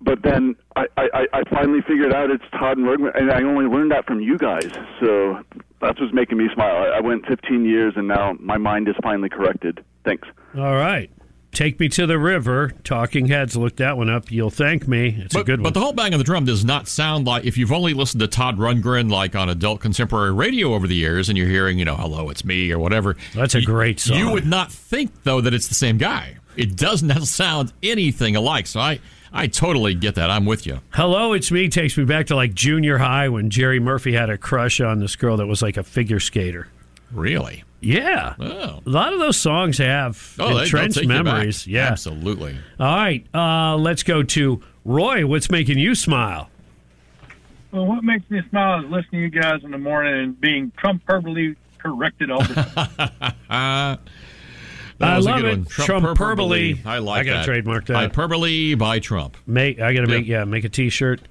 But 0.02 0.23
then 0.23 0.57
I, 0.76 0.86
I, 0.97 1.26
I 1.33 1.42
finally 1.50 1.81
figured 1.86 2.15
out 2.15 2.31
it's 2.31 2.44
Todd 2.52 2.78
Rundgren, 2.78 3.15
and 3.20 3.31
I 3.31 3.42
only 3.42 3.67
learned 3.67 3.91
that 3.91 4.07
from 4.07 4.20
you 4.20 4.39
guys. 4.39 4.70
So 4.99 5.42
that's 5.83 6.00
what's 6.00 6.15
making 6.15 6.39
me 6.39 6.49
smile. 6.55 6.75
I, 6.75 6.97
I 6.97 7.00
went 7.00 7.26
15 7.26 7.67
years, 7.67 7.92
and 7.97 8.09
now 8.09 8.34
my 8.41 8.57
mind 8.57 8.89
is 8.89 8.94
finally 9.02 9.28
corrected. 9.28 9.84
Thanks. 10.07 10.26
All 10.57 10.75
right. 10.75 11.10
Take 11.53 11.81
Me 11.81 11.89
to 11.91 12.07
the 12.07 12.19
River. 12.19 12.73
Talking 12.85 13.27
Heads 13.27 13.57
Look 13.57 13.77
that 13.77 13.97
one 13.97 14.09
up. 14.09 14.31
You'll 14.31 14.51
thank 14.51 14.87
me. 14.87 15.17
It's 15.19 15.35
but, 15.35 15.41
a 15.41 15.45
good 15.45 15.61
one. 15.61 15.65
But 15.65 15.75
the 15.75 15.81
whole 15.81 15.93
bang 15.93 16.15
of 16.15 16.19
the 16.19 16.25
drum 16.25 16.45
does 16.45 16.65
not 16.65 16.89
sound 16.89 17.27
like 17.27 17.45
if 17.45 17.59
you've 17.59 17.73
only 17.73 17.93
listened 17.93 18.20
to 18.20 18.29
Todd 18.29 18.59
Rundgren 18.59 19.11
like 19.11 19.35
on 19.35 19.49
adult 19.49 19.81
contemporary 19.81 20.33
radio 20.33 20.75
over 20.75 20.87
the 20.87 20.95
years, 20.95 21.29
and 21.29 21.37
you're 21.37 21.49
hearing, 21.49 21.79
you 21.79 21.85
know, 21.85 21.97
"Hello, 21.97 22.31
it's 22.31 22.45
me" 22.45 22.70
or 22.70 22.79
whatever. 22.79 23.17
That's 23.35 23.55
a 23.55 23.62
great 23.62 23.99
song. 24.01 24.19
You 24.19 24.31
would 24.31 24.47
not 24.47 24.70
think 24.73 25.25
though 25.25 25.41
that 25.41 25.53
it's 25.53 25.69
the 25.69 25.75
same 25.75 25.99
guy. 25.99 26.37
It 26.57 26.77
does 26.77 27.03
not 27.03 27.23
sound 27.27 27.73
anything 27.83 28.37
alike. 28.37 28.67
So 28.67 28.81
I, 28.81 29.01
I 29.33 29.47
totally 29.47 29.95
get 29.95 30.15
that. 30.17 30.31
I'm 30.31 30.47
with 30.47 30.67
you. 30.67 30.81
Hello, 30.91 31.33
it's 31.33 31.51
me 31.51 31.69
takes 31.69 31.97
me 31.97 32.05
back 32.05 32.27
to 32.29 32.37
like 32.37 32.55
junior 32.55 32.99
high 32.99 33.29
when 33.29 33.51
Jerry 33.51 33.81
Murphy 33.81 34.12
had 34.12 34.31
a 34.31 34.39
crush 34.39 34.81
on 34.81 35.01
this 35.01 35.17
girl 35.17 35.37
that 35.39 35.47
was 35.47 35.62
like 35.62 35.77
a 35.77 35.83
figure 35.83 36.20
skater. 36.20 36.69
Really? 37.12 37.65
Yeah. 37.81 38.34
Oh. 38.39 38.81
A 38.84 38.91
lot 38.91 39.12
of 39.12 39.18
those 39.18 39.36
songs 39.39 39.78
have 39.78 40.34
Oh, 40.39 40.49
they- 40.49 40.55
they'll 40.55 40.62
entrenched 40.65 40.97
you 41.00 41.09
back. 41.09 41.25
memories. 41.25 41.67
Yeah. 41.67 41.86
absolutely. 41.89 42.57
All 42.78 42.97
right. 42.97 43.25
Uh, 43.34 43.76
let's 43.76 44.02
go 44.02 44.23
to 44.23 44.60
Roy. 44.84 45.26
What's 45.26 45.50
making 45.50 45.78
you 45.78 45.94
smile? 45.94 46.50
Well, 47.73 47.86
what 47.86 48.02
makes 48.05 48.28
me 48.31 48.41
smile 48.50 48.84
is 48.84 48.91
listening 48.91 49.31
to 49.31 49.36
you 49.36 49.42
guys 49.42 49.62
in 49.65 49.70
the 49.70 49.78
morning 49.78 50.15
and 50.15 50.41
being 50.41 50.73
Trump 50.76 51.05
perfectly 51.07 51.55
corrected 51.78 52.31
all 52.31 52.42
the 52.42 52.55
time. 52.55 53.34
Uh, 55.02 55.07
I 55.07 55.17
was 55.17 55.25
love 55.25 55.42
it. 55.44 55.67
Trump-hyperbole. 55.70 56.81
I 56.84 56.99
like 56.99 57.20
I 57.20 57.25
gotta 57.25 57.39
that. 57.39 57.44
trademark 57.47 57.86
that. 57.86 57.94
Hyperbole 57.97 58.75
by 58.75 58.99
Trump. 58.99 59.34
Make 59.47 59.81
I 59.81 59.94
got 59.94 60.05
to 60.05 60.10
Yeah. 60.12 60.18
make 60.18 60.26
yeah 60.26 60.44
make 60.44 60.65
a 60.65 60.68
T-shirt. 60.68 61.23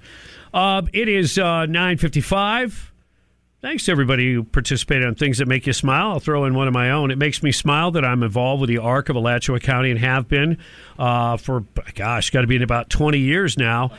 Uh, 0.51 0.81
it 0.91 1.07
is 1.07 1.37
uh, 1.37 1.67
nine 1.67 1.97
fifty-five. 1.99 2.88
Thanks 3.61 3.83
to 3.85 3.91
everybody 3.91 4.33
who 4.33 4.45
participated 4.45 5.05
on 5.05 5.15
things 5.15 5.39
that 5.39 5.47
make 5.47 5.67
you 5.67 5.73
smile. 5.73 6.11
I'll 6.11 6.19
throw 6.21 6.45
in 6.45 6.53
one 6.53 6.69
of 6.69 6.73
my 6.73 6.91
own. 6.91 7.11
It 7.11 7.17
makes 7.17 7.43
me 7.43 7.51
smile 7.51 7.91
that 7.91 8.05
I'm 8.05 8.23
involved 8.23 8.61
with 8.61 8.69
the 8.69 8.77
ARC 8.77 9.09
of 9.09 9.17
Alachua 9.17 9.59
County 9.59 9.91
and 9.91 9.99
have 9.99 10.29
been 10.29 10.57
uh, 10.97 11.35
for 11.35 11.65
gosh, 11.93 12.29
got 12.29 12.41
to 12.41 12.47
be 12.47 12.55
in 12.55 12.63
about 12.63 12.89
twenty 12.89 13.19
years 13.19 13.57
now. 13.57 13.91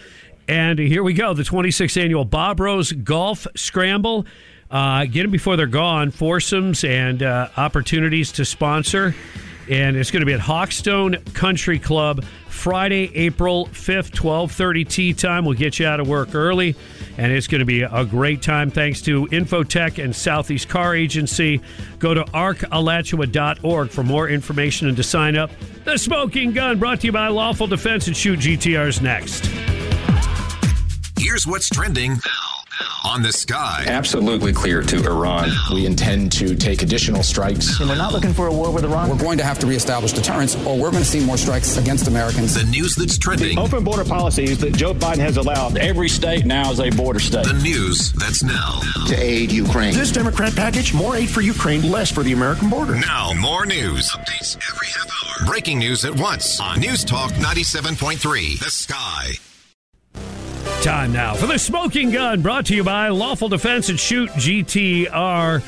And 0.49 0.79
here 0.79 1.03
we 1.03 1.13
go, 1.13 1.33
the 1.33 1.45
26th 1.45 2.03
annual 2.03 2.25
Bob 2.25 2.59
Rose 2.59 2.91
Golf 2.91 3.47
Scramble. 3.55 4.27
Uh, 4.71 5.05
get 5.05 5.23
them 5.23 5.31
before 5.31 5.57
they're 5.57 5.67
gone. 5.67 6.11
Foursomes 6.11 6.83
and 6.83 7.23
uh, 7.23 7.51
opportunities 7.57 8.33
to 8.33 8.45
sponsor. 8.45 9.15
And 9.69 9.97
it's 9.97 10.11
going 10.11 10.21
to 10.21 10.27
be 10.27 10.33
at 10.33 10.41
Hawkstone 10.41 11.35
Country 11.35 11.79
Club 11.79 12.25
Friday, 12.49 13.11
April 13.15 13.67
5th, 13.67 14.11
12:30 14.11 14.89
tea 14.89 15.13
time. 15.15 15.45
We'll 15.45 15.57
get 15.57 15.79
you 15.79 15.87
out 15.87 16.01
of 16.01 16.09
work 16.09 16.35
early, 16.35 16.77
and 17.17 17.33
it's 17.33 17.47
going 17.47 17.61
to 17.61 17.65
be 17.65 17.83
a 17.83 18.05
great 18.05 18.43
time 18.43 18.71
thanks 18.71 19.01
to 19.03 19.27
Infotech 19.29 20.03
and 20.03 20.15
Southeast 20.15 20.69
Car 20.69 20.95
Agency. 20.95 21.61
Go 21.99 22.15
to 22.15 22.25
arcalachua.org 22.25 23.91
for 23.91 24.03
more 24.03 24.29
information 24.29 24.89
and 24.89 24.97
to 24.97 25.03
sign 25.03 25.37
up. 25.37 25.51
The 25.85 25.97
Smoking 25.97 26.53
Gun 26.53 26.79
brought 26.79 27.01
to 27.01 27.07
you 27.07 27.13
by 27.13 27.29
Lawful 27.29 27.67
Defense 27.67 28.07
and 28.07 28.17
Shoot 28.17 28.41
GTR's 28.41 29.01
next. 29.01 29.47
Here's 31.19 31.47
what's 31.47 31.69
trending 31.69 32.17
on 33.05 33.23
the 33.23 33.33
sky. 33.33 33.84
Absolutely 33.86 34.52
clear 34.52 34.83
to 34.83 35.05
Iran. 35.05 35.50
We 35.73 35.86
intend 35.86 36.33
to 36.33 36.55
take 36.55 36.83
additional 36.83 37.23
strikes. 37.23 37.81
And 37.81 37.89
we're 37.89 37.97
not 37.97 38.12
looking 38.12 38.33
for 38.33 38.47
a 38.47 38.52
war 38.52 38.70
with 38.70 38.84
Iran. 38.84 39.09
We're 39.09 39.18
going 39.18 39.39
to 39.39 39.44
have 39.44 39.59
to 39.60 39.67
reestablish 39.67 40.12
deterrence, 40.12 40.57
or 40.67 40.76
we're 40.78 40.91
going 40.91 41.02
to 41.02 41.09
see 41.09 41.25
more 41.25 41.36
strikes 41.36 41.76
against 41.76 42.09
Americans. 42.09 42.55
The 42.55 42.65
news 42.65 42.94
that's 42.94 43.18
trending. 43.18 43.59
Open 43.59 43.84
border 43.84 44.05
policies 44.05 44.59
that 44.59 44.75
Joe 44.75 44.94
Biden 44.94 45.18
has 45.18 45.36
allowed. 45.36 45.78
Every 45.78 46.09
state 46.09 46.47
now 46.47 46.70
is 46.70 46.81
a 46.81 46.91
border 46.91 47.20
state. 47.20 47.47
The 47.47 47.60
news 47.62 48.12
that's 48.12 48.42
now. 48.42 48.81
To 49.09 49.17
aid 49.17 49.52
Ukraine. 49.52 49.94
This 49.94 50.12
Democrat 50.12 50.55
package, 50.55 50.94
more 50.94 51.17
aid 51.17 51.31
for 51.31 51.41
Ukraine, 51.41 51.91
less 51.91 52.10
for 52.10 52.23
the 52.23 52.33
American 52.33 52.70
border. 52.70 52.94
Now, 52.94 53.33
more 53.34 53.67
news. 53.67 54.10
Updates 54.10 54.57
every 54.70 54.86
half 54.89 55.07
hour. 55.07 55.47
Breaking 55.47 55.78
news 55.78 56.05
at 56.05 56.15
once 56.15 56.60
on 56.60 56.81
News 56.81 57.05
Talk 57.05 57.33
97.3. 57.33 58.59
The 58.59 58.70
Sky. 58.70 59.50
Time 60.83 61.13
now 61.13 61.35
for 61.35 61.47
the 61.47 61.59
Smoking 61.59 62.11
Gun, 62.11 62.43
brought 62.43 62.67
to 62.67 62.75
you 62.75 62.83
by 62.83 63.09
Lawful 63.09 63.49
Defense 63.49 63.89
and 63.89 64.01
Shoot 64.01 64.31
GTR. 64.31 65.61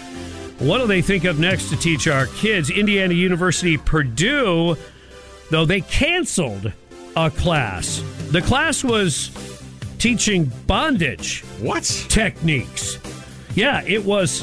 What 0.60 0.78
do 0.78 0.86
they 0.86 1.02
think 1.02 1.24
of 1.24 1.38
next 1.38 1.68
to 1.70 1.76
teach 1.76 2.06
our 2.06 2.26
kids? 2.26 2.70
Indiana 2.70 3.14
University, 3.14 3.76
Purdue, 3.76 4.76
though 5.50 5.64
they 5.64 5.80
canceled 5.80 6.72
a 7.16 7.30
class. 7.30 8.02
The 8.30 8.40
class 8.40 8.82
was 8.82 9.30
teaching 9.98 10.50
bondage. 10.66 11.42
What 11.60 11.84
techniques? 12.08 12.98
Yeah, 13.54 13.82
it 13.82 14.04
was. 14.04 14.42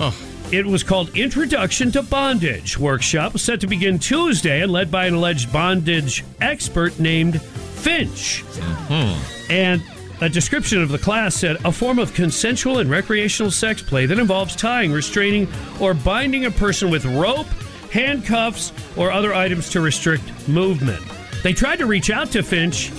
It 0.51 0.65
was 0.65 0.83
called 0.83 1.15
Introduction 1.15 1.91
to 1.91 2.01
Bondage 2.01 2.77
workshop, 2.77 3.37
set 3.37 3.61
to 3.61 3.67
begin 3.67 3.99
Tuesday 3.99 4.61
and 4.61 4.71
led 4.71 4.89
by 4.91 5.05
an 5.05 5.13
alleged 5.13 5.53
bondage 5.53 6.23
expert 6.41 6.99
named 6.99 7.41
Finch. 7.41 8.41
Hmm. 8.87 9.51
And 9.51 9.83
a 10.21 10.29
description 10.29 10.81
of 10.81 10.89
the 10.89 10.97
class 10.97 11.35
said 11.35 11.57
a 11.63 11.71
form 11.71 11.99
of 11.99 12.13
consensual 12.13 12.79
and 12.79 12.89
recreational 12.89 13.51
sex 13.51 13.81
play 13.81 14.05
that 14.05 14.19
involves 14.19 14.55
tying, 14.55 14.91
restraining, 14.91 15.47
or 15.79 15.93
binding 15.93 16.45
a 16.45 16.51
person 16.51 16.89
with 16.89 17.05
rope, 17.05 17.47
handcuffs, 17.91 18.73
or 18.97 19.11
other 19.11 19.33
items 19.33 19.69
to 19.69 19.81
restrict 19.81 20.47
movement. 20.47 21.01
They 21.41 21.53
tried 21.53 21.77
to 21.77 21.85
reach 21.85 22.09
out 22.09 22.31
to 22.31 22.43
Finch, 22.43 22.91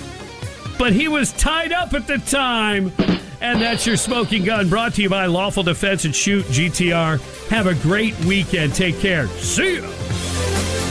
but 0.79 0.93
he 0.93 1.07
was 1.07 1.31
tied 1.33 1.71
up 1.71 1.93
at 1.93 2.07
the 2.07 2.17
time. 2.17 2.91
And 3.39 3.61
that's 3.61 3.87
your 3.87 3.97
smoking 3.97 4.43
gun 4.43 4.69
brought 4.69 4.93
to 4.95 5.01
you 5.01 5.09
by 5.09 5.25
Lawful 5.25 5.63
Defense 5.63 6.05
and 6.05 6.15
Shoot 6.15 6.45
GTR. 6.45 7.19
Have 7.49 7.67
a 7.67 7.75
great 7.75 8.17
weekend. 8.25 8.73
Take 8.75 8.99
care. 8.99 9.27
See 9.27 9.77
ya. 9.77 10.90